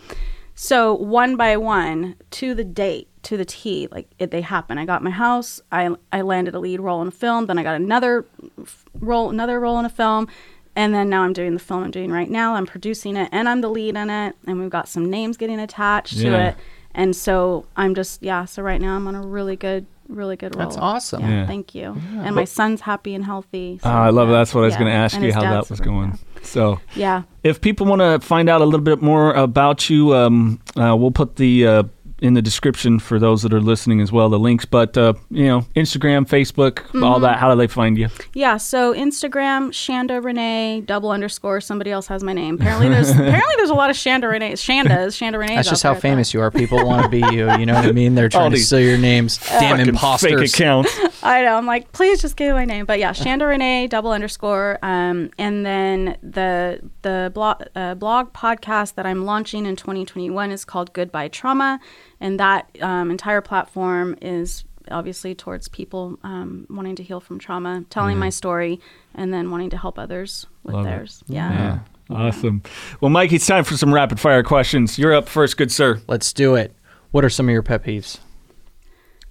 So 0.63 0.93
one 0.93 1.37
by 1.37 1.57
one 1.57 2.17
to 2.29 2.53
the 2.53 2.63
date 2.63 3.07
to 3.23 3.35
the 3.35 3.45
T, 3.45 3.87
like 3.89 4.11
it, 4.19 4.29
they 4.29 4.41
happen. 4.41 4.77
I 4.77 4.85
got 4.85 5.01
my 5.01 5.09
house. 5.09 5.59
I 5.71 5.89
I 6.13 6.21
landed 6.21 6.53
a 6.53 6.59
lead 6.59 6.81
role 6.81 7.01
in 7.01 7.07
a 7.07 7.11
film. 7.11 7.47
Then 7.47 7.57
I 7.57 7.63
got 7.63 7.77
another 7.77 8.27
f- 8.61 8.85
role, 8.93 9.31
another 9.31 9.59
role 9.59 9.79
in 9.79 9.85
a 9.85 9.89
film, 9.89 10.27
and 10.75 10.93
then 10.93 11.09
now 11.09 11.23
I'm 11.23 11.33
doing 11.33 11.55
the 11.55 11.59
film 11.59 11.85
I'm 11.85 11.89
doing 11.89 12.11
right 12.11 12.29
now. 12.29 12.53
I'm 12.53 12.67
producing 12.67 13.17
it, 13.17 13.27
and 13.31 13.49
I'm 13.49 13.61
the 13.61 13.69
lead 13.69 13.95
in 13.95 14.11
it. 14.11 14.35
And 14.45 14.59
we've 14.59 14.69
got 14.69 14.87
some 14.87 15.09
names 15.09 15.35
getting 15.35 15.59
attached 15.59 16.19
to 16.19 16.39
it. 16.39 16.55
And 16.93 17.15
so 17.15 17.65
I'm 17.75 17.95
just 17.95 18.21
yeah. 18.21 18.45
So 18.45 18.61
right 18.61 18.79
now 18.79 18.95
I'm 18.95 19.07
on 19.07 19.15
a 19.15 19.25
really 19.25 19.55
good, 19.55 19.87
really 20.15 20.35
good 20.35 20.55
roll. 20.55 20.65
That's 20.65 20.77
awesome. 20.77 21.21
Yeah, 21.21 21.29
Yeah. 21.29 21.47
Thank 21.47 21.73
you. 21.75 21.95
And 22.19 22.35
my 22.35 22.43
son's 22.45 22.81
happy 22.81 23.15
and 23.15 23.23
healthy. 23.23 23.79
so, 23.81 23.89
Oh, 23.89 23.93
I 23.93 24.09
love 24.09 24.27
yeah. 24.27 24.33
that. 24.33 24.37
That's 24.39 24.53
what 24.55 24.61
I 24.61 24.65
was 24.65 24.73
Yeah. 24.73 24.79
going 24.79 24.91
to 24.91 24.97
ask 24.97 25.15
And 25.15 25.23
you 25.23 25.27
his 25.27 25.35
how 25.35 25.41
that 25.41 25.49
dad's 25.53 25.69
was 25.69 25.77
super- 25.79 25.89
going. 25.89 26.19
So, 26.43 26.79
Yeah. 26.95 27.23
if 27.43 27.61
people 27.61 27.85
want 27.85 28.01
to 28.01 28.19
find 28.25 28.49
out 28.49 28.61
a 28.61 28.65
little 28.65 28.81
bit 28.81 29.01
more 29.01 29.33
about 29.33 29.89
you, 29.89 30.15
um, 30.15 30.59
uh, 30.75 30.95
we'll 30.97 31.11
put 31.11 31.35
the 31.37 31.67
uh, 31.67 31.83
in 32.21 32.35
the 32.35 32.41
description 32.41 32.99
for 32.99 33.17
those 33.19 33.41
that 33.41 33.51
are 33.51 33.59
listening 33.59 33.99
as 33.99 34.11
well 34.11 34.29
the 34.29 34.37
links. 34.39 34.63
But 34.63 34.97
uh, 34.97 35.13
you 35.31 35.45
know, 35.47 35.61
Instagram, 35.75 36.27
Facebook, 36.27 36.79
all 37.03 37.15
Mm-hmm. 37.15 37.23
that. 37.23 37.39
How 37.39 37.51
do 37.51 37.57
they 37.57 37.67
find 37.67 37.97
you? 37.97 38.09
Yeah, 38.33 38.57
so 38.57 38.93
Instagram, 38.93 39.69
Shanda 39.71 40.23
Renee, 40.23 40.81
double 40.85 41.11
underscore, 41.11 41.59
somebody 41.61 41.91
else 41.91 42.07
has 42.07 42.23
my 42.23 42.33
name. 42.33 42.55
Apparently 42.55 42.89
there's 42.89 43.09
apparently 43.11 43.53
there's 43.57 43.69
a 43.71 43.73
lot 43.73 43.89
of 43.89 43.95
Shanda 43.95 44.29
Renee 44.29 44.53
Shandas, 44.53 45.17
Shanda 45.17 45.37
Renee. 45.39 45.55
That's 45.55 45.69
just 45.69 45.83
how 45.83 45.95
famous 45.95 46.33
you 46.33 46.41
are. 46.41 46.51
People 46.51 46.85
want 46.85 47.03
to 47.03 47.09
be 47.09 47.19
you. 47.35 47.51
You 47.57 47.65
know 47.65 47.73
what 47.73 47.85
I 47.85 47.91
mean? 48.01 48.15
They're 48.15 48.29
trying 48.29 48.51
to 48.51 48.57
these 48.57 48.67
steal 48.67 48.79
your 48.81 48.97
names. 48.97 49.37
Damn 49.47 49.77
Fucking 49.77 49.87
imposters. 49.89 50.31
Fake 50.51 50.53
accounts. 50.61 50.95
I 51.23 51.43
know. 51.43 51.55
I'm 51.55 51.65
like, 51.65 51.91
please 51.91 52.21
just 52.21 52.35
give 52.37 52.49
me 52.49 52.53
my 52.53 52.65
name. 52.65 52.85
But 52.85 52.99
yeah, 52.99 53.11
Shanda 53.11 53.47
Renee, 53.47 53.87
double 53.87 54.11
underscore. 54.11 54.77
Um, 54.83 55.31
and 55.37 55.65
then 55.65 56.17
the 56.21 56.79
the 57.01 57.31
blog 57.33 57.63
uh, 57.75 57.95
blog 57.95 58.31
podcast 58.33 58.95
that 58.95 59.05
I'm 59.05 59.25
launching 59.25 59.65
in 59.65 59.75
2021 59.75 60.51
is 60.51 60.65
called 60.65 60.93
Goodbye 60.93 61.29
Trauma, 61.29 61.79
and 62.21 62.39
that 62.39 62.69
um, 62.81 63.11
entire 63.11 63.41
platform 63.41 64.15
is 64.21 64.63
obviously 64.89 65.35
towards 65.35 65.67
people 65.67 66.17
um, 66.23 66.65
wanting 66.69 66.95
to 66.95 67.03
heal 67.03 67.19
from 67.19 67.39
trauma, 67.39 67.83
telling 67.89 68.17
my 68.17 68.29
story, 68.29 68.79
and 69.13 69.33
then 69.33 69.51
wanting 69.51 69.69
to 69.71 69.77
help 69.77 69.99
others 69.99 70.45
with 70.63 70.75
Love 70.75 70.85
it. 70.85 70.89
theirs. 70.89 71.23
Yeah. 71.27 71.51
Yeah. 71.51 71.79
Awesome. 72.15 72.61
Well, 72.99 73.09
Mike, 73.09 73.31
it's 73.31 73.45
time 73.45 73.63
for 73.63 73.77
some 73.77 73.93
rapid 73.93 74.19
fire 74.19 74.43
questions. 74.43 74.97
You're 74.99 75.13
up 75.13 75.27
first, 75.29 75.57
good 75.57 75.71
sir. 75.71 76.01
Let's 76.07 76.33
do 76.33 76.55
it. 76.55 76.73
What 77.11 77.23
are 77.25 77.29
some 77.29 77.47
of 77.47 77.53
your 77.53 77.63
pet 77.63 77.83
peeves? 77.83 78.19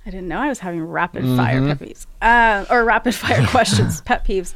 I 0.07 0.11
didn't 0.11 0.29
know 0.29 0.39
I 0.39 0.49
was 0.49 0.59
having 0.61 0.83
rapid 0.83 1.25
fire 1.37 1.61
pet 1.67 1.79
peeves 1.79 2.07
uh, 2.23 2.65
or 2.71 2.85
rapid 2.85 3.15
fire 3.15 3.47
questions, 3.49 4.01
pet 4.01 4.25
peeves. 4.25 4.55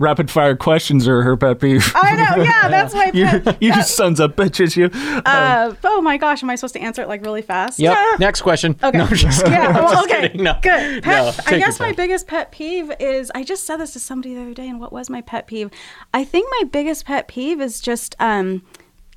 Rapid 0.00 0.30
fire 0.30 0.54
questions 0.54 1.08
are 1.08 1.22
her 1.22 1.36
pet 1.36 1.60
peeve. 1.60 1.90
I 1.94 2.14
know. 2.14 2.42
Yeah, 2.44 2.68
that's 2.68 2.94
my 2.94 3.10
you, 3.12 3.24
pet. 3.24 3.56
you 3.62 3.82
sons 3.82 4.20
of 4.20 4.36
bitches, 4.36 4.76
you. 4.76 4.90
Uh, 5.26 5.74
oh 5.82 6.00
my 6.00 6.16
gosh, 6.16 6.42
am 6.42 6.50
I 6.50 6.54
supposed 6.54 6.74
to 6.74 6.80
answer 6.80 7.02
it 7.02 7.08
like 7.08 7.24
really 7.24 7.42
fast? 7.42 7.80
Yep. 7.80 7.92
Yeah. 7.92 8.16
Next 8.20 8.42
question. 8.42 8.76
Okay. 8.80 8.96
No, 8.96 9.04
I'm 9.04 9.14
just 9.14 9.44
yeah. 9.46 9.66
I'm 9.68 9.74
Well, 9.74 9.92
just 9.92 10.04
okay. 10.04 10.20
kidding. 10.28 10.44
No. 10.44 10.52
Good. 10.62 11.02
Pet, 11.02 11.04
No, 11.04 11.32
I 11.46 11.58
guess 11.58 11.80
my 11.80 11.92
biggest 11.92 12.28
pet 12.28 12.52
peeve 12.52 12.92
is 13.00 13.32
I 13.34 13.42
just 13.42 13.64
said 13.64 13.78
this 13.78 13.92
to 13.94 13.98
somebody 13.98 14.34
the 14.34 14.42
other 14.42 14.54
day, 14.54 14.68
and 14.68 14.78
what 14.78 14.92
was 14.92 15.10
my 15.10 15.20
pet 15.20 15.48
peeve? 15.48 15.68
I 16.14 16.22
think 16.22 16.48
my 16.60 16.68
biggest 16.68 17.04
pet 17.04 17.26
peeve 17.26 17.60
is 17.60 17.80
just 17.80 18.14
um 18.20 18.62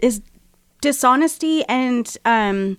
is 0.02 0.22
dishonesty 0.82 1.64
and 1.66 2.18
um 2.26 2.78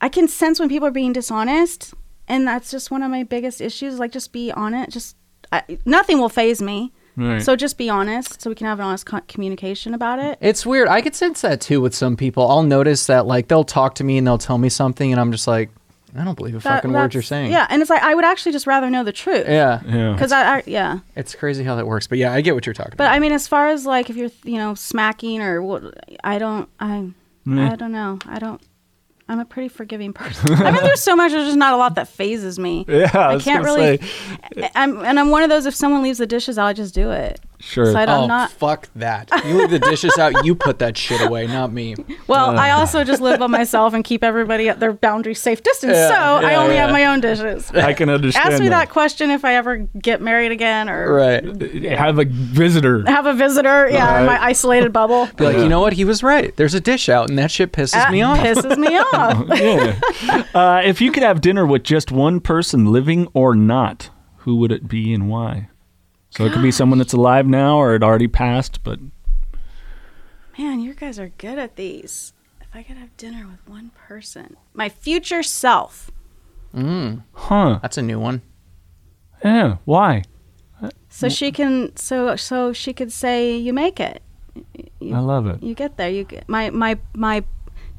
I 0.00 0.08
can 0.08 0.26
sense 0.26 0.58
when 0.58 0.68
people 0.68 0.88
are 0.88 0.92
being 0.92 1.12
dishonest, 1.12 1.94
and 2.26 2.44
that's 2.48 2.72
just 2.72 2.90
one 2.90 3.04
of 3.04 3.10
my 3.12 3.22
biggest 3.22 3.60
issues. 3.60 4.00
Like, 4.00 4.10
just 4.10 4.32
be 4.32 4.50
on 4.50 4.74
it. 4.74 4.90
Just 4.90 5.16
I, 5.52 5.78
nothing 5.84 6.18
will 6.18 6.28
faze 6.28 6.60
me. 6.60 6.92
Right. 7.16 7.42
So 7.42 7.56
just 7.56 7.76
be 7.76 7.90
honest, 7.90 8.40
so 8.40 8.48
we 8.50 8.54
can 8.56 8.66
have 8.66 8.78
an 8.78 8.86
honest 8.86 9.04
co- 9.06 9.20
communication 9.28 9.92
about 9.94 10.18
it. 10.18 10.38
It's 10.40 10.64
weird. 10.64 10.88
I 10.88 11.02
could 11.02 11.14
sense 11.14 11.42
that 11.42 11.60
too 11.60 11.80
with 11.80 11.94
some 11.94 12.16
people. 12.16 12.48
I'll 12.48 12.62
notice 12.62 13.06
that 13.06 13.26
like 13.26 13.48
they'll 13.48 13.64
talk 13.64 13.94
to 13.96 14.04
me 14.04 14.16
and 14.18 14.26
they'll 14.26 14.38
tell 14.38 14.56
me 14.58 14.68
something, 14.70 15.12
and 15.12 15.20
I'm 15.20 15.30
just 15.30 15.46
like, 15.46 15.70
I 16.16 16.24
don't 16.24 16.36
believe 16.36 16.54
a 16.54 16.58
That- 16.58 16.76
fucking 16.82 16.92
word 16.92 17.14
you're 17.14 17.22
saying. 17.22 17.52
Yeah, 17.52 17.66
and 17.70 17.80
it's 17.82 17.90
like 17.90 18.02
I 18.02 18.14
would 18.14 18.24
actually 18.24 18.52
just 18.52 18.66
rather 18.66 18.88
know 18.90 19.04
the 19.04 19.12
truth. 19.12 19.46
Yeah. 19.46 19.80
Yeah. 19.86 20.12
Because 20.12 20.32
I, 20.32 20.56
I, 20.58 20.62
yeah. 20.66 20.98
It's 21.16 21.34
crazy 21.34 21.64
how 21.64 21.76
that 21.76 21.86
works. 21.86 22.06
But 22.06 22.18
yeah, 22.18 22.32
I 22.32 22.40
get 22.40 22.54
what 22.54 22.64
you're 22.66 22.74
talking 22.74 22.94
But 22.96 23.04
about. 23.04 23.14
I 23.14 23.18
mean, 23.18 23.32
as 23.32 23.46
far 23.48 23.68
as 23.68 23.84
like 23.86 24.08
if 24.10 24.16
you're, 24.16 24.30
you 24.44 24.56
know, 24.58 24.74
smacking 24.74 25.40
or 25.42 25.62
what, 25.62 25.82
I 26.24 26.38
don't, 26.38 26.68
I, 26.80 27.10
I 27.46 27.76
don't 27.76 27.92
know. 27.92 28.18
I 28.26 28.38
don't. 28.38 28.60
I'm 29.28 29.38
a 29.40 29.44
pretty 29.44 29.68
forgiving 29.68 30.12
person. 30.12 30.52
I've 30.52 30.74
been 30.74 30.84
through 30.84 30.96
so 30.96 31.16
much. 31.16 31.32
There's 31.32 31.46
just 31.46 31.56
not 31.58 31.72
a 31.72 31.76
lot 31.76 31.94
that 31.94 32.08
fazes 32.08 32.58
me. 32.58 32.84
Yeah, 32.88 33.10
I 33.14 33.34
I 33.34 33.38
can't 33.38 33.64
really. 33.64 33.98
say. 33.98 34.70
I'm 34.74 35.02
and 35.04 35.18
I'm 35.18 35.30
one 35.30 35.42
of 35.42 35.48
those. 35.50 35.66
If 35.66 35.74
someone 35.74 36.02
leaves 36.02 36.18
the 36.18 36.26
dishes, 36.26 36.58
I'll 36.58 36.74
just 36.74 36.94
do 36.94 37.10
it. 37.10 37.40
Sure. 37.62 37.92
So 37.92 37.96
I 37.96 38.02
oh, 38.02 38.06
don't 38.06 38.28
not. 38.28 38.50
fuck 38.50 38.88
that. 38.96 39.30
You 39.46 39.54
leave 39.54 39.70
the 39.70 39.78
dishes 39.78 40.18
out, 40.18 40.44
you 40.44 40.56
put 40.56 40.80
that 40.80 40.96
shit 40.98 41.20
away, 41.20 41.46
not 41.46 41.72
me. 41.72 41.94
Well, 42.28 42.56
I 42.58 42.70
also 42.70 43.04
just 43.04 43.20
live 43.20 43.40
by 43.40 43.46
myself 43.46 43.92
and 43.92 44.02
keep 44.02 44.24
everybody 44.24 44.68
at 44.68 44.80
their 44.80 44.92
boundary 44.92 45.34
safe 45.34 45.62
distance. 45.62 45.92
Yeah, 45.94 46.08
so 46.08 46.46
I 46.46 46.54
only 46.54 46.76
yeah. 46.76 46.82
have 46.82 46.90
my 46.90 47.06
own 47.06 47.20
dishes. 47.20 47.70
I 47.74 47.92
can 47.92 48.08
understand. 48.08 48.54
Ask 48.54 48.62
me 48.62 48.68
that 48.70 48.88
question 48.88 49.30
if 49.30 49.44
I 49.44 49.54
ever 49.56 49.78
get 50.00 50.22
married 50.22 50.50
again 50.50 50.88
or 50.88 51.12
Right. 51.12 51.44
Have 51.84 52.18
a 52.18 52.24
visitor. 52.24 53.04
have 53.06 53.26
a 53.26 53.34
visitor. 53.34 53.88
Yeah, 53.90 54.20
in 54.20 54.26
Right. 54.26 54.40
my 54.40 54.44
isolated 54.46 54.92
bubble. 54.92 55.28
Be 55.36 55.44
like, 55.44 55.56
you 55.58 55.68
know 55.68 55.80
what? 55.80 55.92
He 55.92 56.04
was 56.04 56.22
right. 56.22 56.56
There's 56.56 56.74
a 56.74 56.80
dish 56.80 57.08
out, 57.08 57.28
and 57.28 57.38
that 57.38 57.50
shit 57.50 57.72
pisses 57.72 57.92
That 57.92 58.12
me 58.12 58.22
off. 58.22 58.38
Pisses 58.38 58.78
me 58.78 58.96
off. 59.12 59.46
yeah. 59.58 60.44
Uh, 60.54 60.80
if 60.84 61.00
you 61.00 61.12
could 61.12 61.22
have 61.22 61.40
dinner 61.40 61.66
with 61.66 61.82
just 61.82 62.10
one 62.10 62.40
person, 62.40 62.86
living 62.92 63.28
or 63.34 63.54
not, 63.54 64.10
who 64.38 64.56
would 64.56 64.72
it 64.72 64.88
be 64.88 65.12
and 65.12 65.28
why? 65.28 65.68
So 66.32 66.44
it 66.46 66.52
could 66.52 66.62
be 66.62 66.70
someone 66.70 66.98
that's 66.98 67.12
alive 67.12 67.46
now 67.46 67.76
or 67.76 67.94
it 67.94 68.02
already 68.02 68.26
passed, 68.28 68.82
but 68.82 68.98
Man, 70.58 70.80
you 70.80 70.94
guys 70.94 71.18
are 71.18 71.28
good 71.38 71.58
at 71.58 71.76
these. 71.76 72.32
If 72.60 72.68
if 72.72 72.76
I 72.76 72.82
could 72.82 72.96
have 72.96 73.14
dinner 73.16 73.46
with 73.46 73.66
one 73.68 73.90
person, 74.08 74.56
my 74.72 74.88
future 74.88 75.42
self. 75.42 76.10
Mm. 76.74 77.22
Huh? 77.34 77.78
That's 77.82 77.98
a 77.98 78.02
new 78.02 78.18
one. 78.18 78.40
Yeah. 79.44 79.76
Why? 79.84 80.22
So 81.08 81.28
she 81.28 81.52
can 81.52 81.94
so 81.96 82.34
so 82.36 82.72
she 82.72 82.92
could 82.94 83.12
say 83.12 83.56
you 83.56 83.72
make 83.74 84.00
it. 84.00 84.22
You, 85.00 85.14
I 85.14 85.18
love 85.18 85.46
it. 85.46 85.62
you 85.62 85.74
get 85.74 85.96
there. 85.98 86.08
You 86.10 86.24
get 86.24 86.48
my 86.48 86.70
my 86.70 86.98
my 87.14 87.44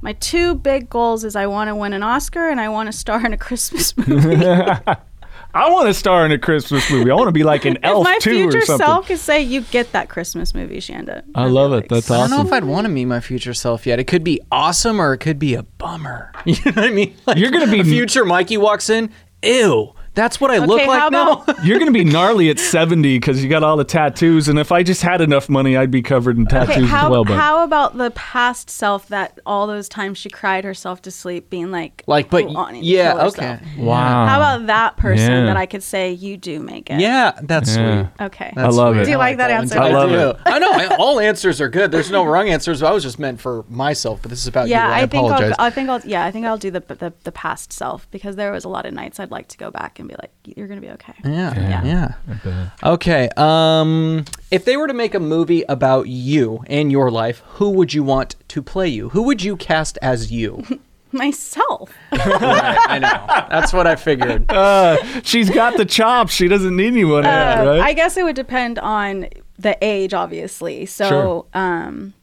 my 0.02 0.14
two 0.14 0.56
big 0.56 0.90
goals 0.90 1.24
is 1.24 1.36
I 1.36 1.46
want 1.46 1.68
to 1.70 1.76
win 1.76 1.94
an 1.94 2.02
Oscar 2.04 2.50
and 2.50 2.60
I 2.60 2.70
want 2.70 2.88
to 2.88 2.94
star 2.94 3.24
in 3.26 3.32
a 3.32 3.38
Christmas 3.38 3.96
movie. 4.08 4.36
I 5.56 5.70
want 5.70 5.88
to 5.88 5.94
star 5.94 6.26
in 6.26 6.32
a 6.32 6.40
Christmas 6.40 6.90
movie. 6.90 7.12
I 7.12 7.16
want 7.16 7.28
to 7.28 7.32
be 7.32 7.44
like 7.44 7.66
an 7.66 7.78
elf 7.84 8.04
my 8.04 8.18
too, 8.20 8.32
future 8.32 8.58
or 8.58 8.62
something. 8.62 8.86
Your 8.86 8.86
future 8.86 8.86
self 8.86 9.08
could 9.08 9.20
say 9.20 9.42
you 9.42 9.62
get 9.62 9.92
that 9.92 10.10
Christmas 10.10 10.56
movie, 10.56 10.78
Shanda. 10.78 11.24
I 11.36 11.46
love 11.46 11.74
it. 11.74 11.90
That's 11.90 12.10
awesome. 12.10 12.34
I 12.34 12.38
don't 12.38 12.46
know 12.46 12.48
if 12.50 12.54
I'd 12.54 12.64
want 12.66 12.86
to 12.86 12.90
meet 12.90 13.06
my 13.06 13.20
future 13.20 13.54
self 13.54 13.86
yet. 13.86 14.00
It 14.00 14.06
could 14.06 14.24
be 14.24 14.42
awesome 14.52 15.00
or 15.00 15.14
it 15.14 15.20
could 15.20 15.38
be 15.40 15.54
a 15.56 15.64
bummer. 15.64 16.32
You 16.46 16.56
know 16.66 16.72
what 16.74 16.78
I 16.80 16.90
mean? 16.90 17.16
Like, 17.26 17.38
You're 17.38 17.52
gonna 17.52 17.72
be- 17.72 17.80
a 17.80 17.84
future 17.86 18.26
Mikey 18.26 18.58
walks 18.58 18.90
in. 18.90 19.10
Ew, 19.44 19.94
that's 20.14 20.40
what 20.40 20.52
I 20.52 20.60
look 20.60 20.86
like 20.86 21.00
how 21.00 21.10
now. 21.10 21.46
You're 21.64 21.80
gonna 21.80 21.92
be 21.92 22.04
gnarly 22.04 22.50
at 22.50 22.60
70 22.60 23.18
because 23.18 23.44
you 23.44 23.50
got 23.50 23.64
all 23.64 23.78
the 23.78 23.84
tattoos, 23.84 24.48
and 24.48 24.60
if 24.60 24.72
I 24.72 24.84
just 24.84 25.02
had 25.02 25.22
enough 25.22 25.50
money, 25.50 25.76
I'd 25.76 25.92
be 25.92 26.02
covered 26.02 26.38
in 26.38 26.46
tattoos 26.46 26.78
Okay, 26.78 26.86
how, 26.86 27.06
as 27.06 27.12
well. 27.12 27.26
But 27.26 27.38
how 27.38 27.64
about 27.64 27.98
the 27.98 28.12
past 28.12 28.70
self 28.70 29.08
that 29.08 29.40
all 29.46 29.68
those 29.68 29.90
times 29.90 30.18
she 30.18 30.30
cried 30.30 30.64
herself 30.64 31.02
to 31.04 31.12
sleep, 31.12 31.50
being 31.50 31.72
like, 31.72 32.04
like, 32.08 32.30
but 32.30 32.44
oh, 32.46 32.52
wanting 32.52 32.84
yeah, 32.84 33.26
okay. 33.28 33.60
wow, 33.78 34.26
How 34.28 34.38
about 34.38 34.68
that 34.68 34.98
person 34.98 35.32
Yeah. 35.32 35.46
that 35.46 35.58
I 35.58 35.66
could 35.66 35.84
say 35.84 36.12
you 36.12 36.38
do 36.38 36.60
make 36.60 36.90
it? 36.90 37.00
Yeah, 37.00 37.32
that's 37.42 37.76
Yeah. 37.76 38.08
sweet. 38.08 38.26
Okay. 38.26 38.54
I 38.56 38.68
love 38.68 38.98
it. 38.98 39.06
Do 39.06 39.12
you 39.12 39.18
like 39.18 39.38
that 39.38 39.52
answer? 39.52 39.80
I 39.80 39.90
love 39.90 40.10
do. 40.10 40.30
it. 40.30 40.38
I 40.46 40.60
know 40.60 40.72
I, 40.72 40.96
all 40.98 41.20
answers 41.20 41.60
are 41.62 41.70
good. 41.70 41.92
There's 41.92 42.12
no 42.12 42.24
wrong 42.26 42.50
answers. 42.50 42.84
I 42.84 42.92
was 42.92 43.04
just 43.04 43.20
meant 43.20 43.42
for 43.42 43.66
myself, 43.70 44.22
but 44.22 44.30
this 44.30 44.40
is 44.40 44.48
about 44.48 44.68
yeah, 44.68 44.88
you. 44.88 44.94
I, 44.94 44.98
I, 44.98 45.00
think 45.02 45.26
apologize. 45.26 45.56
I'll, 45.58 45.66
I 45.66 45.70
think 45.70 45.90
I'll 45.90 46.02
yeah, 46.06 46.26
I 46.26 46.32
think 46.32 46.46
I'll 46.46 46.58
do 46.58 46.72
the, 46.72 46.82
the 46.82 47.14
the 47.24 47.32
past 47.32 47.74
self 47.74 48.10
because 48.12 48.36
there 48.36 48.52
was 48.52 48.64
a 48.64 48.70
lot 48.70 48.86
of 48.86 48.94
nights 48.94 49.20
I'd 49.20 49.32
like 49.32 49.48
to 49.50 49.58
go 49.58 49.72
back 49.72 50.00
and 50.00 50.03
be 50.08 50.16
like, 50.22 50.32
you're 50.46 50.68
gonna 50.68 50.82
be 50.82 50.90
okay. 50.92 51.14
yeah, 51.24 51.54
Yeah. 51.84 52.14
yeah. 52.46 52.70
Okay. 52.84 53.30
Um, 53.38 54.26
if 54.52 54.66
they 54.66 54.78
were 54.78 54.88
to 54.88 54.94
make 54.94 55.14
a 55.16 55.20
movie 55.20 55.64
about 55.70 56.08
you 56.08 56.64
and 56.68 56.92
your 56.92 57.10
life, 57.12 57.42
who 57.56 57.70
would 57.72 57.94
you 57.94 58.04
want 58.04 58.36
to 58.50 58.62
play 58.62 58.88
you? 58.88 59.10
Who 59.10 59.24
would 59.24 59.42
you 59.44 59.56
cast 59.58 59.98
as 60.02 60.32
you? 60.32 60.64
Myself. 61.12 61.92
right, 62.12 62.78
I 62.88 62.98
know. 63.00 63.26
That's 63.52 63.72
what 63.72 63.86
I 63.86 63.96
figured. 63.96 64.46
Uh, 64.52 64.98
she's 65.22 65.50
got 65.50 65.78
the 65.78 65.86
chops. 65.86 66.34
She 66.34 66.48
doesn't 66.48 66.76
need 66.76 66.88
anyone 66.88 67.24
else, 67.26 67.60
Uh, 67.60 67.70
right? 67.70 67.82
I 67.82 67.94
guess 67.94 68.18
it 68.18 68.24
would 68.24 68.36
depend 68.36 68.80
on 68.80 69.28
the 69.60 69.78
age, 69.82 70.14
obviously. 70.16 70.88
So, 70.88 71.08
Sure. 71.08 71.46
um, 71.54 72.14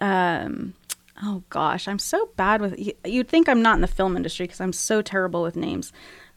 um, 0.00 0.74
oh 1.22 1.42
gosh, 1.50 1.86
I'm 1.88 1.98
so 1.98 2.30
bad 2.36 2.60
with. 2.60 2.74
You'd 3.04 3.28
think 3.28 3.48
I'm 3.48 3.62
not 3.62 3.74
in 3.76 3.80
the 3.82 3.86
film 3.86 4.16
industry 4.16 4.46
because 4.46 4.60
I'm 4.60 4.72
so 4.72 5.02
terrible 5.02 5.42
with 5.42 5.56
names. 5.56 5.92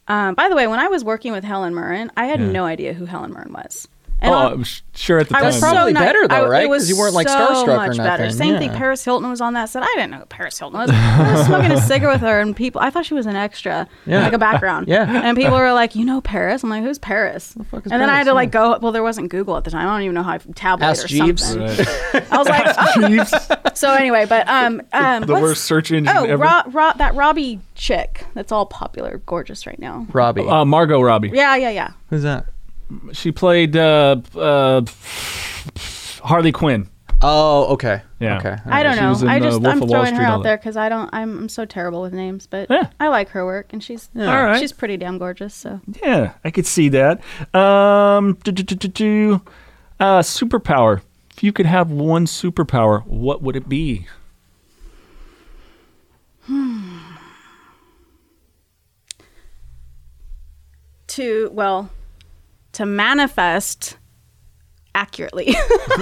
Um, 0.07 0.35
by 0.35 0.49
the 0.49 0.55
way, 0.55 0.67
when 0.67 0.79
I 0.79 0.87
was 0.87 1.03
working 1.03 1.31
with 1.31 1.43
Helen 1.43 1.73
Mirren, 1.73 2.11
I 2.15 2.25
had 2.25 2.39
Yeah. 2.39 2.51
no 2.51 2.65
idea 2.65 2.93
who 2.93 3.05
Helen 3.05 3.31
Mirren 3.33 3.53
was. 3.53 3.87
And 4.21 4.33
oh, 4.33 4.37
I'm 4.37 4.63
sure 4.93 5.19
at 5.19 5.27
the 5.29 5.35
I 5.35 5.39
time. 5.39 5.47
was 5.47 5.59
probably 5.59 5.93
so 5.93 5.99
better, 5.99 6.21
nice. 6.21 6.29
though, 6.29 6.45
I- 6.45 6.49
right? 6.49 6.69
Because 6.69 6.89
you 6.89 6.97
weren't, 6.97 7.13
like, 7.13 7.27
so 7.27 7.35
starstruck 7.37 7.67
or 7.67 7.75
much 7.87 7.97
better. 7.97 8.23
nothing. 8.23 8.31
Same 8.37 8.57
thing. 8.57 8.71
Paris 8.71 9.03
Hilton 9.03 9.29
was 9.29 9.41
on 9.41 9.53
that 9.53 9.65
set. 9.69 9.83
I 9.83 9.87
didn't 9.95 10.11
know 10.11 10.19
who 10.19 10.25
Paris 10.25 10.57
Hilton 10.57 10.79
was. 10.79 10.89
I 10.91 11.33
was 11.35 11.45
smoking 11.47 11.71
a 11.71 11.81
cigarette 11.81 12.15
with 12.15 12.21
her, 12.21 12.39
and 12.39 12.55
people. 12.55 12.79
I 12.81 12.89
thought 12.89 13.05
she 13.05 13.13
was 13.13 13.25
an 13.25 13.35
extra, 13.35 13.87
Yeah. 14.05 14.23
like 14.23 14.33
a 14.33 14.37
background. 14.37 14.87
Yeah. 14.95 15.03
And 15.27 15.35
people 15.37 15.57
were 15.57 15.73
like, 15.73 15.95
"You 15.95 16.05
know 16.05 16.21
Paris?" 16.21 16.63
I'm 16.63 16.69
like, 16.69 16.83
"Who's 16.83 16.97
Paris?" 16.97 17.53
fuck 17.69 17.85
is 17.85 17.91
and 17.91 18.01
then 18.01 18.09
I 18.09 18.13
had 18.17 18.25
Paris? 18.25 18.27
to 18.27 18.33
like 18.33 18.51
go. 18.51 18.77
Well, 18.81 18.91
there 18.93 19.03
wasn't 19.03 19.29
Google 19.29 19.57
at 19.57 19.63
the 19.65 19.71
time. 19.71 19.87
I 19.87 19.91
don't 19.93 20.03
even 20.03 20.15
know 20.15 20.23
how 20.23 20.33
I 20.33 20.37
tablet 20.37 20.85
Ask 20.85 21.05
or 21.05 21.07
Jeeves. 21.09 21.43
something. 21.45 21.61
Right. 21.85 22.27
I 22.31 22.37
was 22.37 22.47
like, 22.47 22.65
oh. 22.77 23.07
Jeeves, 23.09 23.33
so 23.79 23.91
anyway, 23.93 24.25
but 24.25 24.47
um, 24.47 24.81
um, 24.93 25.23
the 25.23 25.33
worst 25.33 25.65
search 25.65 25.91
engine 25.91 26.15
Oh, 26.15 26.23
ever. 26.23 26.41
Ro- 26.43 26.61
Ro- 26.71 26.91
that 26.97 27.15
Robbie 27.15 27.59
chick. 27.75 28.25
That's 28.33 28.51
all 28.53 28.65
popular, 28.65 29.21
gorgeous 29.25 29.67
right 29.67 29.77
now. 29.79 30.07
Robbie. 30.13 30.47
uh, 30.47 30.63
Margot 30.65 31.01
Robbie. 31.01 31.31
Yeah, 31.33 31.55
yeah, 31.57 31.69
yeah. 31.71 31.91
Who's 32.09 32.23
that? 32.23 32.45
She 33.13 33.31
played 33.31 33.75
uh, 33.75 34.17
uh, 34.35 34.81
Harley 36.23 36.51
Quinn. 36.51 36.87
Oh, 37.21 37.73
okay. 37.73 38.01
Yeah. 38.19 38.37
Okay. 38.39 38.55
I 38.65 38.83
don't 38.83 38.95
She 38.95 39.01
know. 39.01 39.09
was 39.09 39.23
in, 39.23 39.29
I 39.29 39.37
uh, 39.37 39.39
just 39.39 39.61
Wolf 39.61 39.71
I'm 39.73 39.81
of 39.81 39.89
Wall 39.89 40.01
throwing 40.01 40.13
her 40.13 40.15
Street, 40.15 40.25
all 40.27 40.31
out 40.33 40.37
that. 40.39 40.43
there 40.49 40.57
because 40.57 40.77
I 40.77 40.89
don't. 40.89 41.09
I'm 41.13 41.37
I'm 41.39 41.49
so 41.49 41.65
terrible 41.65 42.01
with 42.01 42.13
names, 42.13 42.45
but 42.45 42.69
Yeah. 42.69 42.89
I 42.99 43.07
like 43.07 43.29
her 43.29 43.45
work 43.45 43.67
and 43.71 43.83
she's 43.83 44.09
All 44.15 44.23
right. 44.25 44.59
she's 44.59 44.73
pretty 44.73 44.97
damn 44.97 45.17
gorgeous. 45.17 45.53
So 45.55 45.79
Yeah, 46.03 46.33
I 46.43 46.51
could 46.51 46.65
see 46.67 46.89
that. 46.89 47.21
Um, 47.55 48.37
do, 48.43 48.51
do, 48.51 48.63
do, 48.63 48.75
do, 48.75 48.87
do. 48.87 49.41
Uh, 49.99 50.19
superpower. 50.19 51.01
If 51.31 51.43
you 51.43 51.51
could 51.53 51.65
have 51.65 51.89
one 51.89 52.25
superpower, 52.25 53.05
what 53.07 53.41
would 53.41 53.55
it 53.55 53.67
be? 53.69 54.07
to 61.07 61.49
well 61.53 61.89
to 62.75 62.85
manifest 62.85 63.97
accurately. 64.93 65.55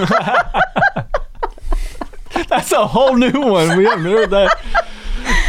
That's 2.50 2.72
a 2.72 2.86
whole 2.88 3.16
new 3.16 3.32
one. 3.42 3.78
We 3.78 3.86
haven't 3.86 4.06
heard 4.06 4.30
that. 4.32 4.58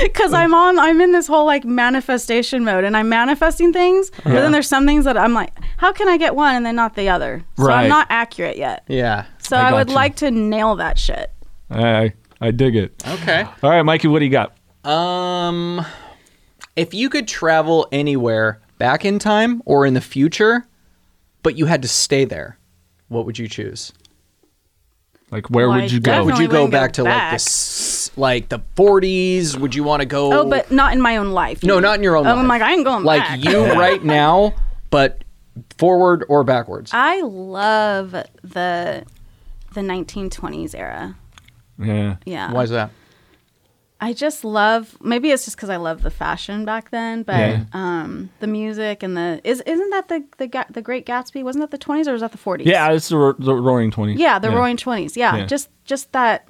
because 0.02 0.32
I'm 0.34 0.54
on, 0.54 0.78
I'm 0.78 1.00
in 1.00 1.12
this 1.12 1.26
whole 1.26 1.46
like 1.46 1.64
manifestation 1.64 2.62
mode, 2.64 2.84
and 2.84 2.96
I'm 2.96 3.08
manifesting 3.08 3.72
things. 3.72 4.10
But 4.22 4.32
then 4.34 4.52
there's 4.52 4.68
some 4.68 4.86
things 4.86 5.04
that 5.06 5.16
I'm 5.16 5.32
like, 5.34 5.52
how 5.78 5.92
can 5.92 6.08
I 6.08 6.16
get 6.18 6.34
one 6.34 6.54
and 6.54 6.64
then 6.64 6.76
not 6.76 6.94
the 6.94 7.08
other? 7.08 7.42
So 7.56 7.64
Right. 7.64 7.84
I'm 7.84 7.88
not 7.88 8.06
accurate 8.10 8.56
yet. 8.56 8.84
Yeah. 8.86 9.24
So 9.38 9.56
I 9.56 9.70
I, 9.70 9.72
would 9.72 9.88
you. 9.88 9.94
like 9.94 10.16
to 10.16 10.30
nail 10.30 10.76
that 10.76 10.98
shit. 10.98 11.30
I 11.70 12.12
I 12.40 12.50
dig 12.50 12.76
it. 12.76 13.02
Okay. 13.06 13.46
All 13.62 13.70
right, 13.70 13.82
Mikey, 13.82 14.08
what 14.08 14.18
do 14.18 14.26
you 14.26 14.30
got? 14.30 14.54
Um, 14.88 15.84
if 16.76 16.92
you 16.92 17.08
could 17.08 17.26
travel 17.26 17.88
anywhere 17.92 18.60
back 18.78 19.04
in 19.06 19.18
time 19.18 19.62
or 19.64 19.86
in 19.86 19.94
the 19.94 20.00
future, 20.02 20.66
but 21.44 21.56
you 21.56 21.66
had 21.66 21.82
to 21.82 21.88
stay 21.88 22.24
there, 22.24 22.58
what 23.06 23.24
would 23.26 23.38
you 23.38 23.46
choose? 23.46 23.92
Like, 25.30 25.48
where 25.50 25.68
Well, 25.68 25.80
would 25.80 25.90
you 25.92 26.00
go? 26.00 26.24
would 26.24 26.38
you 26.38 26.46
go 26.48 26.62
wouldn't 26.64 26.72
go 26.72 26.78
back 26.78 26.92
to 26.94 27.02
like 27.04 27.38
the 27.38 28.10
like 28.16 28.48
the 28.48 28.60
40s? 28.76 29.56
Would 29.56 29.74
you 29.74 29.82
want 29.84 30.00
to 30.00 30.06
go? 30.06 30.32
Oh, 30.32 30.48
but 30.48 30.70
not 30.70 30.92
in 30.92 31.00
my 31.00 31.16
own 31.16 31.30
life. 31.32 31.62
no, 31.62 31.74
mean? 31.74 31.82
not 31.82 31.96
in 31.98 32.02
your 32.02 32.16
own 32.16 32.26
Oh, 32.26 32.30
life. 32.30 32.38
I'm 32.38 32.48
like, 32.48 32.62
I 32.62 32.72
ain't 32.72 32.84
going 32.84 33.04
like 33.04 33.22
back. 33.22 33.44
you 33.44 33.64
right 33.72 34.02
now, 34.04 34.54
but 34.90 35.22
forward 35.78 36.24
or 36.28 36.44
backwards. 36.44 36.90
I 36.92 37.20
love 37.22 38.10
the 38.10 39.04
the 39.72 39.80
1920s 39.80 40.74
era. 40.78 41.16
Yeah. 41.82 42.16
Yeah. 42.24 42.52
Why 42.52 42.62
is 42.62 42.70
that? 42.70 42.90
I 44.04 44.12
just 44.12 44.44
love. 44.44 44.96
Maybe 45.00 45.30
it's 45.30 45.44
just 45.46 45.56
because 45.56 45.70
I 45.70 45.76
love 45.76 46.02
the 46.02 46.10
fashion 46.10 46.64
back 46.66 46.90
then, 46.90 47.22
but 47.22 47.38
Yeah. 47.38 47.64
um, 47.72 48.28
the 48.40 48.46
music 48.46 49.02
and 49.02 49.16
the 49.16 49.40
is 49.44 49.62
isn't 49.62 49.90
that 49.90 50.08
the 50.08 50.24
the 50.36 50.66
the 50.70 50.82
Great 50.82 51.06
Gatsby? 51.06 51.42
Wasn't 51.42 51.62
that 51.62 51.70
the 51.70 51.82
20s 51.86 52.06
or 52.06 52.12
was 52.12 52.20
that 52.20 52.32
the 52.32 52.38
40s? 52.38 52.66
Yeah, 52.66 52.90
it's 52.92 53.08
the, 53.08 53.16
ro- 53.16 53.36
the 53.38 53.54
Roaring 53.54 53.90
Twenties. 53.90 54.18
Yeah, 54.18 54.38
the 54.38 54.50
Roaring 54.50 54.76
Twenties. 54.76 55.16
Yeah, 55.16 55.36
Yeah. 55.36 55.46
just 55.46 55.70
just 55.86 56.12
that, 56.12 56.48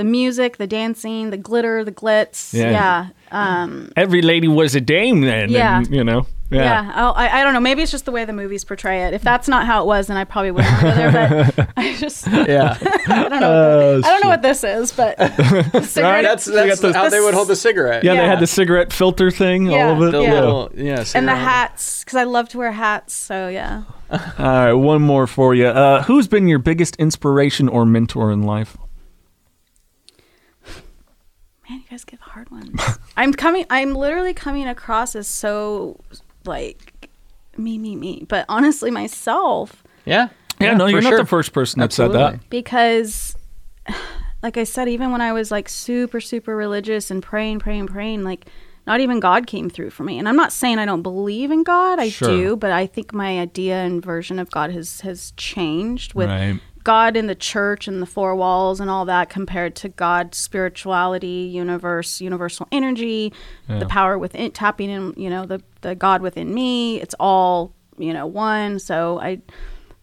the 0.00 0.04
music, 0.20 0.56
the 0.56 0.66
dancing, 0.66 1.28
the 1.30 1.36
glitter, 1.36 1.84
the 1.84 1.92
glitz. 1.92 2.54
Yeah. 2.54 2.70
Yeah, 2.70 3.06
um, 3.30 3.92
Every 3.96 4.22
lady 4.22 4.48
was 4.48 4.74
a 4.74 4.80
dame 4.80 5.20
then. 5.20 5.50
Yeah. 5.50 5.78
and, 5.78 5.94
you 5.94 6.02
know. 6.02 6.26
yeah. 6.50 6.62
Yeah. 6.84 6.92
I'll- 6.94 7.14
I 7.16 7.28
I 7.40 7.44
don't 7.44 7.52
know. 7.54 7.60
Maybe 7.60 7.82
it's 7.82 7.92
just 7.92 8.06
the 8.06 8.12
way 8.12 8.24
the 8.24 8.32
movies 8.32 8.64
portray 8.64 9.04
it. 9.06 9.12
If 9.14 9.22
that's 9.22 9.46
not 9.46 9.66
how 9.66 9.82
it 9.82 9.86
was, 9.86 10.06
then 10.08 10.16
I 10.16 10.24
probably 10.24 10.50
wouldn't 10.52 10.80
go 10.80 10.90
there. 10.90 11.52
But 11.56 11.68
I 11.76 11.94
just 11.96 12.26
Yeah. 12.26 12.76
I 13.08 13.28
don't 13.28 13.40
know. 13.40 13.52
Oh, 13.52 13.96
what 13.96 14.04
I 14.06 14.10
don't 14.12 14.22
know 14.24 14.30
what 14.34 14.42
this 14.42 14.64
is, 14.64 14.90
but 14.92 15.16
cigarette- 15.84 16.24
that's 16.24 16.44
that's 16.46 16.80
the- 16.80 16.92
how 16.94 17.08
they 17.10 17.20
would 17.20 17.34
hold 17.34 17.48
the 17.48 17.56
cigarette. 17.56 18.02
Yeah, 18.02 18.14
they 18.14 18.26
had 18.26 18.40
the 18.40 18.46
cigarette 18.46 18.92
filter 18.92 19.30
thing, 19.30 19.68
all 19.72 19.92
of 19.92 20.02
it. 20.08 20.12
The 20.12 20.22
Yeah. 20.22 20.34
little 20.34 20.70
yeah. 20.74 21.04
and 21.14 21.28
the 21.28 21.36
hats 21.36 22.02
because 22.02 22.16
I 22.16 22.24
love 22.24 22.48
to 22.50 22.58
wear 22.58 22.72
hats. 22.72 23.12
So 23.12 23.48
yeah. 23.48 23.82
All 24.10 24.18
right, 24.38 24.72
one 24.72 25.02
more 25.02 25.26
for 25.28 25.54
you. 25.54 25.66
Uh, 25.68 26.02
who's 26.02 26.26
been 26.26 26.48
your 26.48 26.58
biggest 26.58 26.96
inspiration 26.96 27.68
or 27.68 27.86
mentor 27.86 28.32
in 28.32 28.42
life? 28.42 28.76
Man, 31.70 31.78
you 31.78 31.84
guys 31.88 32.04
give 32.04 32.18
hard 32.18 32.50
ones. 32.50 32.80
I'm 33.16 33.32
coming. 33.32 33.64
I'm 33.70 33.94
literally 33.94 34.34
coming 34.34 34.66
across 34.66 35.14
as 35.14 35.28
so 35.28 36.00
like 36.44 37.08
me, 37.56 37.78
me, 37.78 37.94
me. 37.94 38.26
But 38.28 38.44
honestly, 38.48 38.90
myself, 38.90 39.84
Yeah. 40.04 40.30
Yeah, 40.60 40.74
no, 40.74 40.86
you're 40.86 41.00
sure. 41.00 41.12
not 41.12 41.16
the 41.16 41.26
first 41.26 41.52
person 41.52 41.80
that 41.80 41.92
said 41.92 42.12
that. 42.12 42.50
Because, 42.50 43.34
like 44.42 44.56
I 44.56 44.64
said, 44.64 44.88
even 44.88 45.12
when 45.12 45.20
I 45.20 45.32
was 45.32 45.50
like 45.52 45.68
super, 45.68 46.20
super 46.20 46.56
religious 46.56 47.08
and 47.10 47.22
praying, 47.22 47.60
praying, 47.60 47.86
praying, 47.86 48.24
like 48.24 48.46
not 48.86 48.98
even 49.00 49.20
God 49.20 49.46
came 49.46 49.70
through 49.70 49.90
for 49.90 50.02
me. 50.02 50.18
And 50.18 50.28
I'm 50.28 50.36
not 50.36 50.52
saying 50.52 50.78
I 50.80 50.84
don't 50.86 51.02
believe 51.02 51.50
in 51.52 51.62
God. 51.62 52.00
I 52.00 52.08
Sure. 52.08 52.28
do, 52.28 52.56
but 52.56 52.72
I 52.72 52.86
think 52.86 53.14
my 53.14 53.38
idea 53.38 53.76
and 53.76 54.04
version 54.04 54.38
of 54.40 54.50
God 54.50 54.70
has 54.72 55.02
has 55.02 55.32
changed 55.36 56.14
with 56.14 56.28
Right. 56.28 56.60
God 56.84 57.16
in 57.16 57.26
the 57.26 57.34
church 57.34 57.86
and 57.88 58.00
the 58.00 58.06
four 58.06 58.34
walls 58.34 58.80
and 58.80 58.88
all 58.90 59.04
that 59.06 59.28
compared 59.30 59.74
to 59.76 59.88
God's 59.88 60.38
spirituality, 60.38 61.50
universe, 61.52 62.20
universal 62.20 62.66
energy, 62.72 63.32
the 63.68 63.86
power 63.86 64.18
within 64.18 64.50
tapping 64.52 64.90
in, 64.90 65.14
you 65.16 65.30
know, 65.30 65.46
the 65.46 65.62
the 65.82 65.94
God 65.94 66.22
within 66.22 66.52
me. 66.54 67.00
It's 67.00 67.14
all, 67.20 67.72
you 67.98 68.12
know, 68.12 68.26
one. 68.26 68.78
So 68.78 69.20
I 69.20 69.40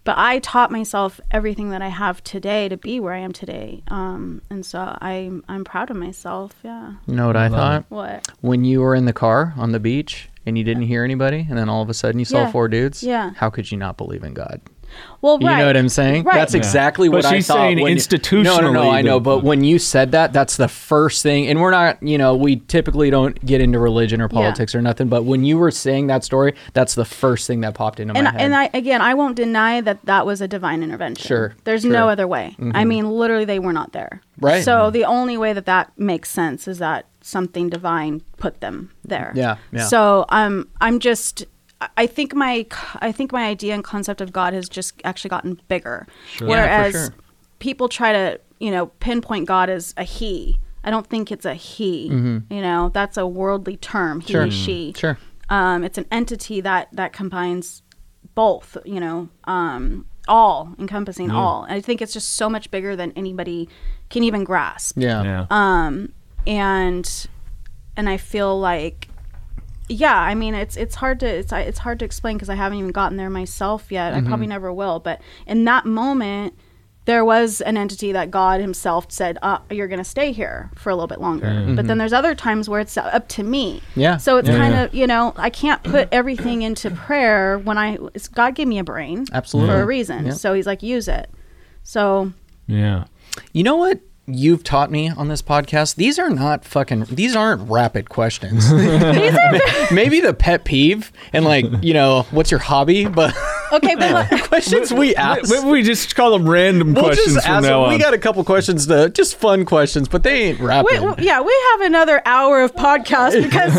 but 0.03 0.17
I 0.17 0.39
taught 0.39 0.71
myself 0.71 1.19
everything 1.31 1.71
that 1.71 1.81
I 1.81 1.89
have 1.89 2.23
today 2.23 2.69
to 2.69 2.77
be 2.77 3.01
where 3.01 3.13
I 3.13 3.17
am 3.17 3.33
today. 3.33 3.83
Um, 3.89 4.41
and 4.49 4.65
so 4.65 4.97
I'm 5.01 5.43
I'm 5.49 5.63
proud 5.65 5.89
of 5.91 5.97
myself. 5.97 6.53
Yeah. 6.63 6.93
You 7.07 7.15
know 7.15 7.27
what 7.27 7.35
I 7.35 7.49
thought? 7.49 7.85
What? 7.89 8.27
When 8.41 8.63
you 8.63 8.79
were 8.81 8.95
in 8.95 9.03
the 9.05 9.13
car 9.13 9.53
on 9.57 9.73
the 9.73 9.79
beach 9.81 10.29
and 10.45 10.57
you 10.57 10.63
didn't 10.63 10.83
hear 10.83 11.03
anybody, 11.03 11.45
and 11.49 11.57
then 11.57 11.67
all 11.67 11.81
of 11.81 11.89
a 11.89 11.93
sudden 11.93 12.19
you 12.19 12.25
saw 12.25 12.43
Yeah. 12.43 12.51
four 12.51 12.69
dudes. 12.69 13.03
Yeah. 13.03 13.31
How 13.35 13.49
could 13.49 13.69
you 13.69 13.77
not 13.77 13.97
believe 13.97 14.23
in 14.23 14.33
God? 14.33 14.61
Well, 15.21 15.39
You 15.41 15.47
know 15.47 15.65
what 15.65 15.75
I'm 15.77 15.89
saying? 15.89 16.23
Right. 16.23 16.35
That's 16.35 16.53
exactly 16.53 17.09
But 17.09 17.17
what 17.17 17.25
I 17.25 17.35
she's 17.35 17.47
thought. 17.47 17.55
saying 17.55 17.79
when 17.81 17.97
you- 17.97 18.43
No, 18.43 18.59
no, 18.59 18.71
no. 18.71 18.81
institutionally 18.81 18.93
I 18.93 19.01
know, 19.01 19.19
but 19.19 19.43
when 19.43 19.63
you 19.63 19.79
said 19.79 20.11
that, 20.11 20.31
that's 20.31 20.57
the 20.57 20.67
first 20.67 21.23
thing. 21.23 21.47
And 21.47 21.59
we're 21.59 21.71
not, 21.71 22.01
you 22.03 22.17
know, 22.17 22.35
we 22.35 22.57
typically 22.57 23.09
don't 23.09 23.43
get 23.45 23.59
into 23.61 23.79
religion 23.79 24.21
or 24.21 24.27
politics 24.27 24.75
or 24.75 24.81
nothing. 24.81 25.07
But 25.07 25.23
when 25.23 25.43
you 25.43 25.57
were 25.57 25.71
saying 25.71 26.07
that 26.07 26.23
story, 26.23 26.53
that's 26.73 26.93
the 26.95 27.05
first 27.05 27.47
thing 27.47 27.61
that 27.61 27.73
popped 27.73 27.99
into 27.99 28.15
and 28.15 28.25
my 28.25 28.31
head. 28.31 28.41
and 28.41 28.55
I 28.55 28.69
again, 28.73 29.01
I 29.01 29.13
won't 29.15 29.35
deny 29.35 29.81
that 29.81 30.05
that 30.05 30.25
was 30.25 30.39
a 30.41 30.47
divine 30.47 30.83
intervention. 30.83 31.25
Sure, 31.27 31.55
there's 31.63 31.81
sure. 31.81 31.91
Mm-hmm. 31.91 31.99
no 31.99 32.09
other 32.09 32.27
way. 32.27 32.55
I 32.73 32.85
mean, 32.85 33.09
literally, 33.09 33.45
they 33.45 33.59
were 33.59 33.73
not 33.73 33.93
there. 33.93 34.21
Right. 34.39 34.63
So 34.63 34.91
the 34.91 35.05
only 35.05 35.37
way 35.37 35.53
that 35.53 35.65
that 35.65 35.91
makes 35.97 36.29
sense 36.29 36.67
is 36.67 36.77
that 36.77 37.05
something 37.21 37.69
divine 37.69 38.21
put 38.37 38.61
them 38.61 38.91
there. 39.03 39.31
Yeah, 39.35 39.57
yeah. 39.71 39.85
So 39.87 40.25
um, 40.29 40.67
I'm 40.79 40.99
just. 40.99 41.45
I- 41.81 41.89
I 41.97 42.07
think 42.07 42.33
my 42.35 42.65
I 43.01 43.11
think 43.11 43.31
my 43.31 43.45
idea 43.47 43.73
and 43.73 43.83
concept 43.83 44.21
of 44.21 44.31
God 44.31 44.53
has 44.53 44.67
just 44.69 44.93
actually 45.03 45.29
gotten 45.29 45.59
bigger. 45.67 46.07
Yeah, 46.33 46.37
for 46.39 46.45
Whereas 46.47 46.93
sure. 46.93 47.13
people 47.59 47.87
try 47.89 48.11
to 48.13 48.39
you 48.59 48.71
know 48.71 48.87
pinpoint 48.99 49.47
God 49.47 49.69
as 49.69 49.93
a 49.97 50.03
he. 50.03 50.59
I 50.83 50.89
don't 50.89 51.05
think 51.07 51.31
it's 51.31 51.45
a 51.45 51.53
he. 51.53 52.07
You 52.07 52.61
know, 52.61 52.89
that's 52.93 53.17
a 53.17 53.27
worldly 53.27 53.75
term. 53.77 54.21
He, 54.21 54.33
Mm-hmm. 54.33 54.49
Sure. 54.49 54.51
she 54.51 54.93
Sure. 54.97 55.17
um, 55.49 55.83
it's 55.83 55.97
an 55.97 56.05
entity 56.11 56.61
that 56.61 56.87
that 56.93 57.13
combines 57.13 57.81
both 58.35 58.77
you 58.85 58.99
know 58.99 59.29
um, 59.45 60.05
all 60.27 60.73
encompassing 60.77 61.31
all 61.31 61.63
and 61.63 61.73
i 61.73 61.81
think 61.81 62.01
it's 62.01 62.11
just 62.13 62.35
so 62.35 62.49
much 62.49 62.69
bigger 62.69 62.95
than 62.95 63.11
anybody 63.15 63.67
can 64.09 64.21
even 64.23 64.43
grasp 64.43 64.95
Yeah. 64.97 65.23
Yeah. 65.23 65.45
um, 65.49 66.11
and 66.45 67.27
and 67.95 68.09
i 68.09 68.17
feel 68.17 68.59
like 68.59 69.06
yeah 69.89 70.19
i 70.19 70.35
mean 70.35 70.53
it's 70.53 70.75
it's 70.75 70.95
hard 70.95 71.19
to 71.19 71.25
it's 71.25 71.51
it's 71.53 71.79
hard 71.79 71.99
to 71.99 72.05
explain 72.05 72.35
because 72.35 72.49
i 72.49 72.55
haven't 72.55 72.77
even 72.77 72.91
gotten 72.91 73.17
there 73.17 73.29
myself 73.29 73.91
yet 73.91 74.13
i 74.13 74.21
probably 74.21 74.47
never 74.47 74.71
will 74.73 74.99
but 74.99 75.21
in 75.45 75.63
that 75.65 75.85
moment 75.85 76.53
there 77.05 77.23
was 77.23 77.61
an 77.61 77.77
entity 77.77 78.11
that 78.11 78.29
god 78.29 78.59
himself 78.59 79.05
said 79.09 79.37
uh, 79.41 79.59
you're 79.71 79.87
going 79.87 79.97
to 79.97 80.03
stay 80.03 80.33
here 80.33 80.69
for 80.75 80.89
a 80.89 80.93
little 80.95 81.07
bit 81.07 81.21
longer 81.21 81.71
but 81.75 81.87
then 81.87 81.97
there's 81.97 82.11
other 82.11 82.35
times 82.35 82.67
where 82.67 82.81
it's 82.81 82.97
up 82.97 83.29
to 83.29 83.43
me 83.43 83.81
Yeah. 83.95 84.17
so 84.17 84.35
it's 84.37 84.49
Yeah, 84.49 84.57
kind 84.57 84.73
yeah. 84.73 84.83
of 84.83 84.93
you 84.93 85.07
know 85.07 85.33
i 85.37 85.49
can't 85.49 85.81
put 85.83 86.09
everything 86.11 86.63
into 86.63 86.91
prayer 86.91 87.57
when 87.59 87.77
i 87.77 87.97
it's, 88.13 88.27
god 88.27 88.55
gave 88.55 88.67
me 88.67 88.79
a 88.79 88.83
brain 88.83 89.25
Absolutely. 89.31 89.73
for 89.73 89.81
a 89.81 89.85
reason 89.85 90.25
Yeah. 90.25 90.33
so 90.33 90.53
he's 90.53 90.67
like 90.67 90.83
use 90.83 91.07
it 91.07 91.29
so 91.83 92.33
yeah. 92.67 93.05
You 93.53 93.63
know 93.63 93.77
what 93.77 94.01
you've 94.27 94.63
taught 94.63 94.91
me 94.91 95.09
on 95.09 95.29
this 95.29 95.41
podcast? 95.41 95.95
These 95.95 96.19
are 96.19 96.29
not 96.29 96.65
fucking. 96.65 97.05
These 97.05 97.35
aren't 97.35 97.69
rapid 97.69 98.09
questions. 98.09 98.71
Maybe 99.91 100.19
the 100.19 100.35
pet 100.37 100.65
peeve 100.65 101.11
and 101.33 101.45
like 101.45 101.65
you 101.81 101.93
know 101.93 102.23
what's 102.31 102.51
your 102.51 102.59
hobby, 102.59 103.05
but 103.07 103.33
okay 103.71 103.95
but 103.95 104.31
what, 104.31 104.43
questions 104.43 104.93
we 104.93 105.15
ask. 105.15 105.49
Maybe 105.49 105.65
we 105.69 105.83
just 105.83 106.15
call 106.15 106.31
them 106.31 106.47
random 106.47 106.93
We'll 106.93 107.05
questions 107.05 107.35
just 107.35 107.45
from 107.45 107.55
ask 107.55 107.63
now 107.63 107.69
them. 107.81 107.89
on. 107.89 107.93
We 107.93 107.99
got 107.99 108.13
a 108.13 108.17
couple 108.17 108.43
questions 108.43 108.87
to 108.87 109.09
just 109.09 109.35
fun 109.35 109.65
questions, 109.65 110.07
but 110.07 110.23
they 110.23 110.49
ain't 110.49 110.59
rapid. 110.59 110.91
Wait, 110.91 111.01
well, 111.01 111.15
yeah, 111.19 111.41
we 111.41 111.55
have 111.71 111.81
another 111.81 112.21
hour 112.25 112.61
of 112.61 112.75
podcast 112.75 113.41
because 113.41 113.75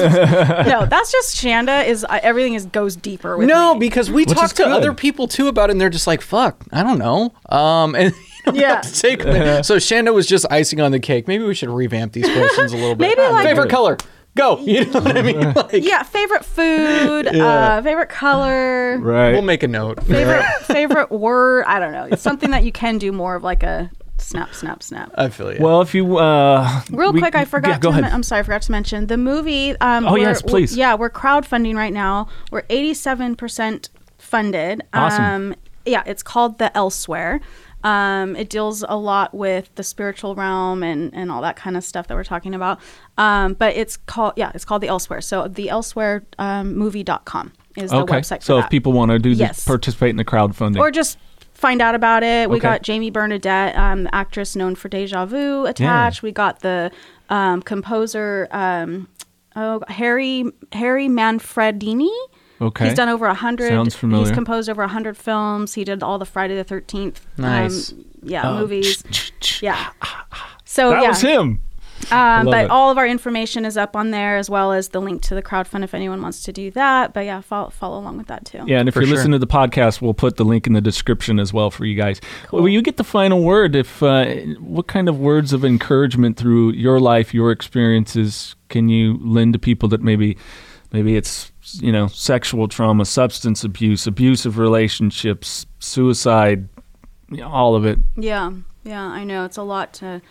no, 0.67 0.87
that's 0.87 1.13
just 1.13 1.37
Shanda. 1.37 1.87
Is 1.87 2.05
uh, 2.05 2.21
everything 2.23 2.55
is 2.55 2.67
goes 2.67 2.97
deeper 2.97 3.37
with 3.37 3.49
no, 3.49 3.75
me. 3.75 3.81
because 3.81 4.11
we 4.11 4.25
Which 4.25 4.37
talk 4.37 4.51
to 4.51 4.65
good. 4.65 4.73
other 4.73 4.95
people 4.95 5.29
too 5.29 5.49
about 5.49 5.69
it, 5.69 5.73
and 5.73 5.81
they're 5.81 5.91
just 5.91 6.07
like, 6.07 6.23
"Fuck, 6.23 6.65
I 6.73 6.83
don't 6.83 6.99
know." 6.99 7.33
Um, 7.49 7.95
and 7.95 8.05
you 8.05 8.11
don't 8.11 8.28
Yeah. 8.55 8.75
have 8.77 8.83
to 8.83 9.01
take 9.01 9.23
them. 9.23 9.63
So 9.65 9.77
Shanda 9.77 10.13
was 10.15 10.27
just 10.27 10.47
icing 10.51 10.81
on 10.81 10.93
the 10.93 11.01
cake. 11.01 11.27
Maybe 11.29 11.45
we 11.45 11.55
should 11.55 11.69
revamp 11.71 12.13
these 12.13 12.27
questions 12.31 12.73
a 12.73 12.77
little 12.77 12.95
bit. 12.95 13.17
Maybe, 13.17 13.21
like- 13.33 13.47
favorite 13.47 13.71
color. 13.71 13.97
Go. 14.37 14.59
You 14.61 14.85
know 14.85 15.01
what 15.01 15.17
I 15.17 15.23
mean? 15.23 15.41
Like, 15.57 15.73
yeah, 15.73 16.05
favorite 16.05 16.45
food, 16.45 17.27
uh, 17.27 17.83
favorite 17.83 18.09
color, 18.09 18.97
right. 18.99 19.33
We'll 19.33 19.43
make 19.43 19.65
a 19.65 19.69
note. 19.69 20.01
favorite 20.05 20.45
favorite 20.63 21.11
word. 21.11 21.65
I 21.67 21.81
don't 21.81 21.91
know. 21.93 22.05
It's 22.05 22.23
something 22.23 22.51
that 22.51 22.63
you 22.65 22.71
can 22.71 22.99
do 22.99 23.11
more 23.11 23.35
of 23.35 23.43
like 23.43 23.65
a 23.65 23.91
snap, 24.19 24.55
snap, 24.55 24.83
snap. 24.85 25.11
I 25.17 25.29
feel 25.31 25.53
you. 25.53 25.59
well, 25.61 25.81
if 25.81 25.93
you 25.93 26.19
uh, 26.19 26.83
Real 26.91 27.13
we- 27.13 27.19
quick, 27.21 27.35
I 27.35 27.47
forgot. 27.47 27.69
Yeah, 27.71 27.79
go 27.79 27.89
to 27.89 27.91
ahead. 27.91 28.03
men- 28.03 28.13
I'm 28.13 28.23
sorry, 28.23 28.41
I 28.41 28.43
forgot 28.45 28.63
to 28.63 28.71
mention 28.73 29.07
the 29.09 29.17
movie. 29.17 29.71
Um, 29.81 30.07
Oh, 30.07 30.13
we're- 30.13 30.23
yes, 30.23 30.41
please. 30.43 30.77
Yeah, 30.77 30.95
we're 30.95 31.11
crowdfunding 31.11 31.75
right 31.75 31.93
now. 31.93 32.29
We're 32.53 32.65
87 32.71 33.35
percent 33.35 33.89
funded. 34.19 34.83
Awesome. 34.95 35.25
Um, 35.25 35.55
yeah, 35.85 36.03
it's 36.07 36.23
called 36.23 36.59
The 36.59 36.77
Elsewhere. 36.77 37.41
Um, 37.89 38.37
it 38.37 38.51
deals 38.51 38.85
a 38.87 38.97
lot 38.99 39.33
with 39.33 39.75
the 39.77 39.83
spiritual 39.83 40.35
realm 40.35 40.83
and, 40.83 41.15
and 41.15 41.31
all 41.33 41.41
that 41.41 41.57
kind 41.57 41.75
of 41.75 41.83
stuff 41.85 42.07
that 42.09 42.15
we're 42.15 42.25
talking 42.25 42.55
about. 42.55 42.81
Um, 43.17 43.55
but 43.55 43.77
it's 43.77 43.97
called 43.97 44.35
yeah, 44.37 44.53
it's 44.55 44.65
called 44.65 44.83
The 44.83 44.89
Elsewhere. 44.89 45.23
So 45.23 45.49
the 45.49 45.71
Elsewhere 45.71 46.25
um, 46.39 46.75
movie.com 46.77 47.53
is 47.77 47.91
the 47.91 47.97
okay. 47.99 48.17
website. 48.21 48.41
For 48.41 48.45
So 48.45 48.59
if 48.59 48.69
people 48.69 48.93
want 48.93 49.11
to 49.13 49.19
do 49.19 49.31
Yes. 49.31 49.65
participate 49.65 50.11
in 50.11 50.17
the 50.17 50.25
crowdfunding. 50.25 50.79
or 50.79 50.91
just 50.91 51.17
find 51.55 51.81
out 51.81 51.95
about 51.95 52.23
it. 52.23 52.51
We 52.51 52.57
Okay. 52.57 52.69
got 52.69 52.83
Jamie 52.83 53.11
Bernadette, 53.11 53.75
um, 53.77 54.05
the 54.05 54.15
actress 54.15 54.55
known 54.55 54.75
for 54.75 54.89
Deja 54.89 55.25
Vu, 55.25 55.65
attached. 55.67 56.23
We 56.23 56.31
got 56.31 56.61
the 56.61 56.91
um, 57.31 57.63
composer 57.63 58.49
um, 58.51 59.09
oh, 59.57 59.83
Harry 59.89 60.45
Harry 60.73 61.09
Manfredini. 61.09 62.15
Okay. 62.61 62.87
He's 62.87 62.95
done 62.95 63.09
over 63.09 63.27
a 63.27 63.35
hundred. 63.35 63.69
Sounds 63.69 63.95
familiar. 63.95 64.27
He's 64.27 64.35
composed 64.35 64.69
over 64.71 64.83
a 64.83 64.89
hundred 64.89 65.17
films. 65.17 65.75
He 65.75 65.85
did 65.85 66.03
all 66.03 66.19
the 66.19 66.27
Friday 66.27 66.55
the 66.57 66.65
Thirteenth. 66.65 67.27
Nice. 67.37 67.93
Um, 67.93 68.05
yeah, 68.23 68.49
Oh, 68.51 68.59
movies. 68.61 69.03
Yeah. 69.63 69.91
So 70.65 70.91
that 70.91 71.03
yeah, 71.03 71.09
was 71.09 71.21
him. 71.21 71.61
um, 72.13 72.45
but 72.47 72.65
it. 72.67 72.71
all 72.71 72.91
of 72.91 72.99
our 72.99 73.07
information 73.07 73.65
is 73.65 73.77
up 73.77 73.97
on 73.97 74.11
there 74.11 74.37
as 74.37 74.49
well 74.51 74.73
as 74.73 74.89
the 74.91 75.01
link 75.01 75.23
to 75.23 75.35
the 75.35 75.43
crowdfund 75.43 75.83
if 75.83 75.95
anyone 75.95 76.21
wants 76.23 76.43
to 76.45 76.53
do 76.53 76.71
that. 76.73 77.13
But 77.15 77.25
yeah, 77.27 77.41
follow 77.41 77.71
follow 77.71 77.99
along 77.99 78.19
with 78.19 78.27
that 78.29 78.45
too. 78.45 78.63
Yeah, 78.67 78.79
and 78.81 78.89
if 78.89 78.95
For 78.95 79.01
you're 79.01 79.09
sure. 79.09 79.17
listening 79.17 79.33
to 79.33 79.39
the 79.39 79.47
podcast, 79.47 80.01
we'll 80.03 80.15
put 80.15 80.37
the 80.37 80.45
link 80.45 80.67
in 80.67 80.75
the 80.75 80.81
description 80.81 81.39
as 81.41 81.53
well 81.53 81.71
for 81.71 81.85
you 81.87 81.95
guys. 81.97 82.21
Will 82.53 82.69
you 82.69 82.83
get 82.83 82.97
the 82.99 83.05
final 83.05 83.43
word? 83.43 83.75
If 83.75 84.03
uh, 84.03 84.27
what 84.61 84.87
kind 84.89 85.09
of 85.09 85.19
words 85.19 85.53
of 85.53 85.65
encouragement 85.65 86.37
through 86.37 86.73
your 86.73 87.01
life, 87.01 87.33
your 87.35 87.51
experiences, 87.51 88.55
can 88.69 88.89
you 88.89 89.19
lend 89.23 89.55
to 89.55 89.59
people 89.59 89.89
that 89.91 90.03
maybe, 90.03 90.37
maybe 90.93 91.17
it's 91.17 91.51
you 91.75 91.93
know 91.93 92.07
sexual 92.09 92.69
trauma, 92.69 93.05
substance 93.05 93.65
abuse, 93.65 94.07
abusive 94.07 94.59
relationships, 94.59 95.67
suicide, 95.79 96.69
you 97.31 97.39
know, 97.39 97.49
all 97.49 97.75
of 97.75 97.85
it. 97.85 97.99
Yeah, 98.17 98.53
yeah, 98.85 99.03
I 99.05 99.25
know 99.25 99.45
it's 99.45 99.57
a 99.57 99.63
lot 99.63 99.93
to. 99.95 100.23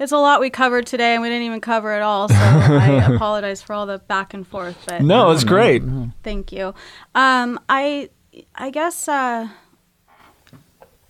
It's 0.00 0.10
a 0.10 0.16
lot 0.18 0.40
we 0.40 0.50
covered 0.50 0.86
today, 0.86 1.14
and 1.14 1.22
we 1.22 1.28
didn't 1.28 1.44
even 1.44 1.60
cover 1.60 1.94
it 1.94 2.02
all. 2.02 2.28
So 2.28 2.34
I 2.34 3.06
apologize 3.14 3.62
for 3.62 3.74
all 3.74 3.86
the 3.86 3.98
back 3.98 4.34
and 4.34 4.44
forth. 4.46 4.76
But 4.86 5.02
No, 5.02 5.30
it's 5.30 5.44
great. 5.44 5.84
thank 6.24 6.50
you. 6.50 6.74
Um, 7.14 7.60
I, 7.68 8.10
I 8.56 8.70
guess, 8.70 9.06
uh, 9.06 9.48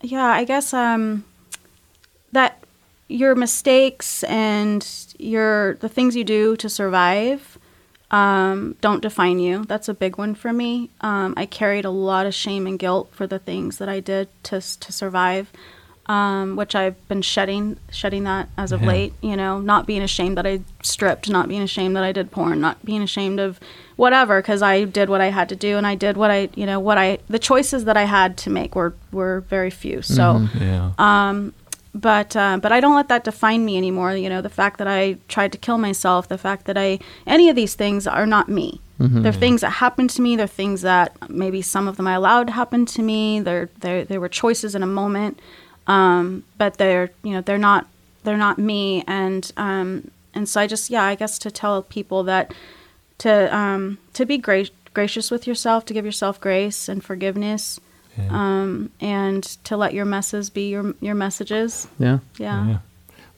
yeah, 0.01 0.25
I 0.27 0.43
guess 0.43 0.71
um, 0.71 1.25
that 2.31 2.63
your 3.07 3.33
mistakes 3.35 4.23
and 4.25 4.87
your 5.17 5.75
the 5.77 5.89
things 5.89 6.15
you 6.15 6.23
do 6.23 6.55
to 6.57 6.69
survive 6.69 7.54
um, 8.15 8.75
don't 8.81 9.01
define 9.01 9.39
you. 9.39 9.65
That's 9.65 9.89
a 9.89 9.93
big 9.93 10.17
one 10.17 10.35
for 10.35 10.53
me. 10.53 10.89
Um, 11.01 11.33
I 11.35 11.45
carried 11.45 11.85
a 11.85 11.89
lot 11.89 12.25
of 12.25 12.33
shame 12.33 12.65
and 12.67 12.77
guilt 12.79 13.09
for 13.11 13.27
the 13.27 13.39
things 13.39 13.77
that 13.79 13.89
I 13.89 13.99
did 13.99 14.27
to 14.43 14.61
to 14.85 14.91
survive, 14.91 15.51
um, 16.07 16.55
which 16.55 16.75
I've 16.75 16.97
been 17.09 17.21
shedding 17.21 17.77
shedding 17.91 18.23
that 18.25 18.47
as 18.57 18.71
of 18.71 18.81
Yeah. 18.81 18.87
late. 18.87 19.13
You 19.21 19.35
know, 19.35 19.59
not 19.59 19.85
being 19.85 20.01
ashamed 20.01 20.37
that 20.37 20.45
I 20.45 20.61
stripped, 20.83 21.29
not 21.29 21.47
being 21.49 21.61
ashamed 21.63 21.95
that 21.97 22.03
I 22.03 22.11
did 22.11 22.31
porn, 22.31 22.61
not 22.61 22.83
being 22.85 23.01
ashamed 23.01 23.39
of 23.39 23.59
whatever 23.97 24.41
because 24.41 24.61
I 24.61 24.83
did 24.83 25.09
what 25.09 25.21
I 25.21 25.29
had 25.29 25.47
to 25.49 25.55
do 25.55 25.77
and 25.77 25.87
I 25.87 25.95
did 25.95 26.15
what 26.17 26.29
I 26.31 26.49
you 26.55 26.65
know 26.65 26.79
what 26.79 26.97
I 26.97 27.17
the 27.29 27.39
choices 27.39 27.85
that 27.85 27.97
I 27.97 28.03
had 28.03 28.37
to 28.43 28.49
make 28.49 28.75
were 28.75 28.93
were 29.11 29.43
very 29.49 29.69
few. 29.71 30.01
So 30.01 30.47
Yeah. 30.59 30.91
um, 30.97 31.53
but 31.95 32.35
uh, 32.35 32.57
but 32.61 32.73
I 32.73 32.81
don't 32.81 32.95
let 32.95 33.07
that 33.07 33.23
define 33.23 33.63
me 33.63 33.77
anymore. 33.77 34.15
You 34.15 34.27
know, 34.29 34.41
the 34.41 34.49
fact 34.49 34.77
that 34.79 34.87
I 34.87 35.17
tried 35.29 35.53
to 35.53 35.57
kill 35.57 35.77
myself, 35.77 36.27
the 36.27 36.37
fact 36.37 36.65
that 36.65 36.77
I 36.77 36.99
any 37.25 37.49
of 37.49 37.55
these 37.55 37.73
things 37.73 38.05
are 38.05 38.27
not 38.27 38.49
me. 38.49 38.81
They're 39.23 39.33
things 39.33 39.61
that 39.61 39.71
happened 39.71 40.09
to 40.11 40.21
me. 40.21 40.35
They're 40.35 40.47
things 40.47 40.81
that 40.81 41.29
maybe 41.29 41.61
some 41.61 41.87
of 41.87 41.97
them 41.97 42.07
I 42.07 42.13
allowed 42.13 42.47
to 42.47 42.53
happen 42.53 42.85
to 42.87 43.01
me. 43.01 43.39
They're 43.39 43.69
they 43.79 44.03
they 44.03 44.17
were 44.17 44.29
choices 44.29 44.75
in 44.75 44.83
a 44.83 44.87
moment, 44.87 45.39
um, 45.87 46.43
but 46.57 46.77
they're 46.77 47.11
you 47.23 47.31
know 47.31 47.41
they're 47.41 47.57
not 47.57 47.87
they're 48.23 48.37
not 48.37 48.57
me. 48.57 49.03
And 49.07 49.49
um, 49.55 50.11
and 50.33 50.49
so 50.49 50.59
I 50.59 50.67
just 50.67 50.89
yeah 50.89 51.03
I 51.03 51.15
guess 51.15 51.39
to 51.39 51.51
tell 51.51 51.81
people 51.81 52.23
that 52.23 52.53
to 53.19 53.55
um, 53.55 53.99
to 54.13 54.25
be 54.25 54.37
gra- 54.37 54.65
gracious 54.93 55.31
with 55.31 55.47
yourself, 55.47 55.85
to 55.85 55.93
give 55.93 56.05
yourself 56.05 56.41
grace 56.41 56.89
and 56.89 57.03
forgiveness 57.03 57.79
um, 58.29 58.91
and 58.99 59.43
to 59.65 59.77
let 59.77 59.93
your 59.93 60.05
messes 60.05 60.49
be 60.49 60.69
your 60.69 60.93
your 61.01 61.15
messages. 61.15 61.87
Yeah. 61.99 62.19
Yeah. 62.37 62.67
Yeah. 62.67 62.77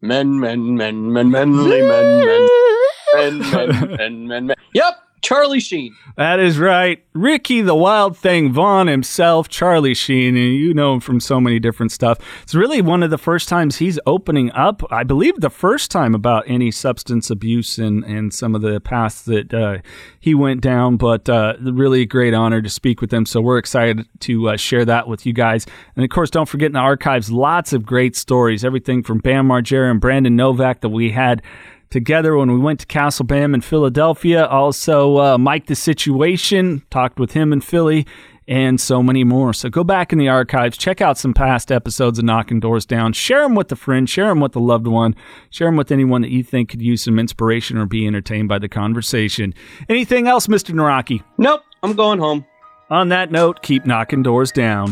Men, 0.01 0.39
men, 0.39 0.75
men, 0.75 1.11
men, 1.11 1.29
menly 1.29 1.87
men, 1.87 2.25
men, 2.25 3.39
men, 3.39 3.39
men, 3.51 3.97
men, 3.97 4.27
men, 4.27 4.47
men. 4.47 4.55
Yep, 4.73 4.95
Charlie 5.21 5.59
Sheen. 5.59 5.95
That 6.15 6.39
is 6.39 6.59
right. 6.59 7.03
Ricky 7.13 7.61
the 7.61 7.75
Wild 7.75 8.17
Thing 8.17 8.51
Vaughn 8.51 8.87
himself, 8.87 9.49
Charlie 9.49 9.93
Sheen, 9.93 10.35
and 10.35 10.53
you 10.53 10.73
know 10.73 10.93
him 10.93 10.99
from 10.99 11.19
so 11.19 11.39
many 11.39 11.59
different 11.59 11.91
stuff. 11.91 12.19
It's 12.43 12.55
really 12.55 12.81
one 12.81 13.03
of 13.03 13.09
the 13.09 13.17
first 13.17 13.49
times 13.49 13.77
he's 13.77 13.99
opening 14.05 14.51
up, 14.51 14.81
I 14.91 15.03
believe 15.03 15.39
the 15.39 15.49
first 15.49 15.91
time 15.91 16.15
about 16.15 16.43
any 16.47 16.71
substance 16.71 17.29
abuse 17.29 17.77
and, 17.77 18.03
and 18.05 18.33
some 18.33 18.55
of 18.55 18.61
the 18.61 18.79
paths 18.79 19.23
that 19.23 19.53
uh, 19.53 19.77
he 20.19 20.33
went 20.33 20.61
down, 20.61 20.97
but 20.97 21.27
uh, 21.29 21.55
really 21.61 22.01
a 22.01 22.05
great 22.05 22.33
honor 22.33 22.61
to 22.61 22.69
speak 22.69 23.01
with 23.01 23.13
him. 23.13 23.25
So 23.25 23.41
we're 23.41 23.57
excited 23.57 24.05
to 24.21 24.49
uh, 24.49 24.57
share 24.57 24.85
that 24.85 25.07
with 25.07 25.25
you 25.25 25.33
guys. 25.33 25.65
And 25.95 26.03
of 26.03 26.09
course, 26.09 26.29
don't 26.29 26.47
forget 26.47 26.67
in 26.67 26.73
the 26.73 26.79
archives, 26.79 27.31
lots 27.31 27.73
of 27.73 27.85
great 27.85 28.15
stories, 28.15 28.63
everything 28.63 29.03
from 29.03 29.19
Bam 29.19 29.47
Margera 29.47 29.91
and 29.91 29.99
Brandon 29.99 30.35
Novak 30.35 30.81
that 30.81 30.89
we 30.89 31.11
had 31.11 31.41
together 31.89 32.37
when 32.37 32.51
we 32.51 32.59
went 32.59 32.79
to 32.81 32.85
Castle 32.85 33.25
Bam 33.25 33.53
in 33.53 33.61
Philadelphia. 33.61 34.45
Also, 34.45 35.17
uh, 35.17 35.37
Mike 35.37 35.67
the 35.67 35.75
Situation, 35.75 36.83
talked 36.89 37.19
with 37.19 37.31
him 37.31 37.51
in 37.51 37.61
Philly, 37.61 38.05
and 38.47 38.81
so 38.81 39.03
many 39.03 39.23
more. 39.23 39.53
So 39.53 39.69
go 39.69 39.83
back 39.83 40.11
in 40.11 40.17
the 40.17 40.27
archives, 40.27 40.77
check 40.77 41.01
out 41.01 41.17
some 41.17 41.33
past 41.33 41.71
episodes 41.71 42.17
of 42.17 42.25
Knockin' 42.25 42.59
Doorz 42.59 42.85
Down, 42.85 43.13
share 43.13 43.43
them 43.43 43.53
with 43.53 43.71
a 43.71 43.75
friend, 43.75 44.09
share 44.09 44.27
them 44.27 44.39
with 44.39 44.55
a 44.55 44.59
loved 44.59 44.87
one, 44.87 45.15
share 45.51 45.67
them 45.67 45.77
with 45.77 45.91
anyone 45.91 46.21
that 46.23 46.31
you 46.31 46.43
think 46.43 46.69
could 46.69 46.81
use 46.81 47.03
some 47.03 47.19
inspiration 47.19 47.77
or 47.77 47.85
be 47.85 48.07
entertained 48.07 48.49
by 48.49 48.57
the 48.57 48.69
conversation. 48.69 49.53
Anything 49.87 50.27
else, 50.27 50.47
Mr. 50.47 50.73
Naraki? 50.73 51.23
Nope, 51.37 51.61
I'm 51.83 51.93
going 51.93 52.19
home. 52.19 52.45
On 52.89 53.09
that 53.09 53.31
note, 53.31 53.61
keep 53.61 53.85
knocking 53.85 54.23
doors 54.23 54.51
down. 54.51 54.91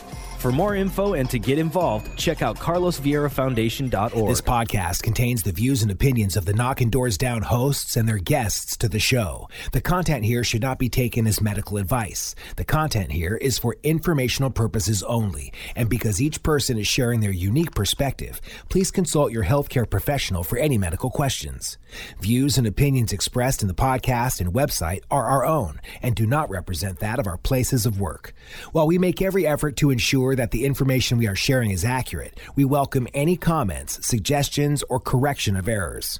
For 0.41 0.51
more 0.51 0.75
info 0.75 1.13
and 1.13 1.29
to 1.29 1.37
get 1.37 1.59
involved, 1.59 2.17
check 2.17 2.41
out 2.41 2.57
carlosvieirafoundation.org. 2.57 4.27
This 4.27 4.41
podcast 4.41 5.03
contains 5.03 5.43
the 5.43 5.51
views 5.51 5.83
and 5.83 5.91
opinions 5.91 6.35
of 6.35 6.45
the 6.45 6.53
Knockin' 6.53 6.89
Doorz 6.89 7.15
Down 7.15 7.43
hosts 7.43 7.95
and 7.95 8.09
their 8.09 8.17
guests 8.17 8.75
to 8.77 8.89
the 8.89 8.97
show. 8.97 9.47
The 9.71 9.81
content 9.81 10.25
here 10.25 10.43
should 10.43 10.63
not 10.63 10.79
be 10.79 10.89
taken 10.89 11.27
as 11.27 11.41
medical 11.41 11.77
advice. 11.77 12.33
The 12.55 12.65
content 12.65 13.11
here 13.11 13.35
is 13.35 13.59
for 13.59 13.75
informational 13.83 14.49
purposes 14.49 15.03
only, 15.03 15.53
and 15.75 15.87
because 15.87 16.19
each 16.19 16.41
person 16.41 16.79
is 16.79 16.87
sharing 16.87 17.19
their 17.19 17.29
unique 17.29 17.75
perspective, 17.75 18.41
please 18.67 18.89
consult 18.89 19.31
your 19.31 19.45
healthcare 19.45 19.87
professional 19.87 20.43
for 20.43 20.57
any 20.57 20.79
medical 20.79 21.11
questions. 21.11 21.77
Views 22.19 22.57
and 22.57 22.65
opinions 22.65 23.13
expressed 23.13 23.61
in 23.61 23.67
the 23.67 23.75
podcast 23.75 24.41
and 24.41 24.53
website 24.53 25.03
are 25.11 25.27
our 25.27 25.45
own 25.45 25.79
and 26.01 26.15
do 26.15 26.25
not 26.25 26.49
represent 26.49 26.97
that 26.97 27.19
of 27.19 27.27
our 27.27 27.37
places 27.37 27.85
of 27.85 27.99
work. 27.99 28.33
While 28.71 28.87
we 28.87 28.97
make 28.97 29.21
every 29.21 29.45
effort 29.45 29.75
to 29.77 29.91
ensure 29.91 30.30
that 30.35 30.51
the 30.51 30.65
information 30.65 31.17
we 31.17 31.27
are 31.27 31.35
sharing 31.35 31.71
is 31.71 31.85
accurate, 31.85 32.39
we 32.55 32.65
welcome 32.65 33.07
any 33.13 33.37
comments, 33.37 34.05
suggestions, 34.05 34.83
or 34.89 34.99
correction 34.99 35.55
of 35.55 35.67
errors. 35.67 36.19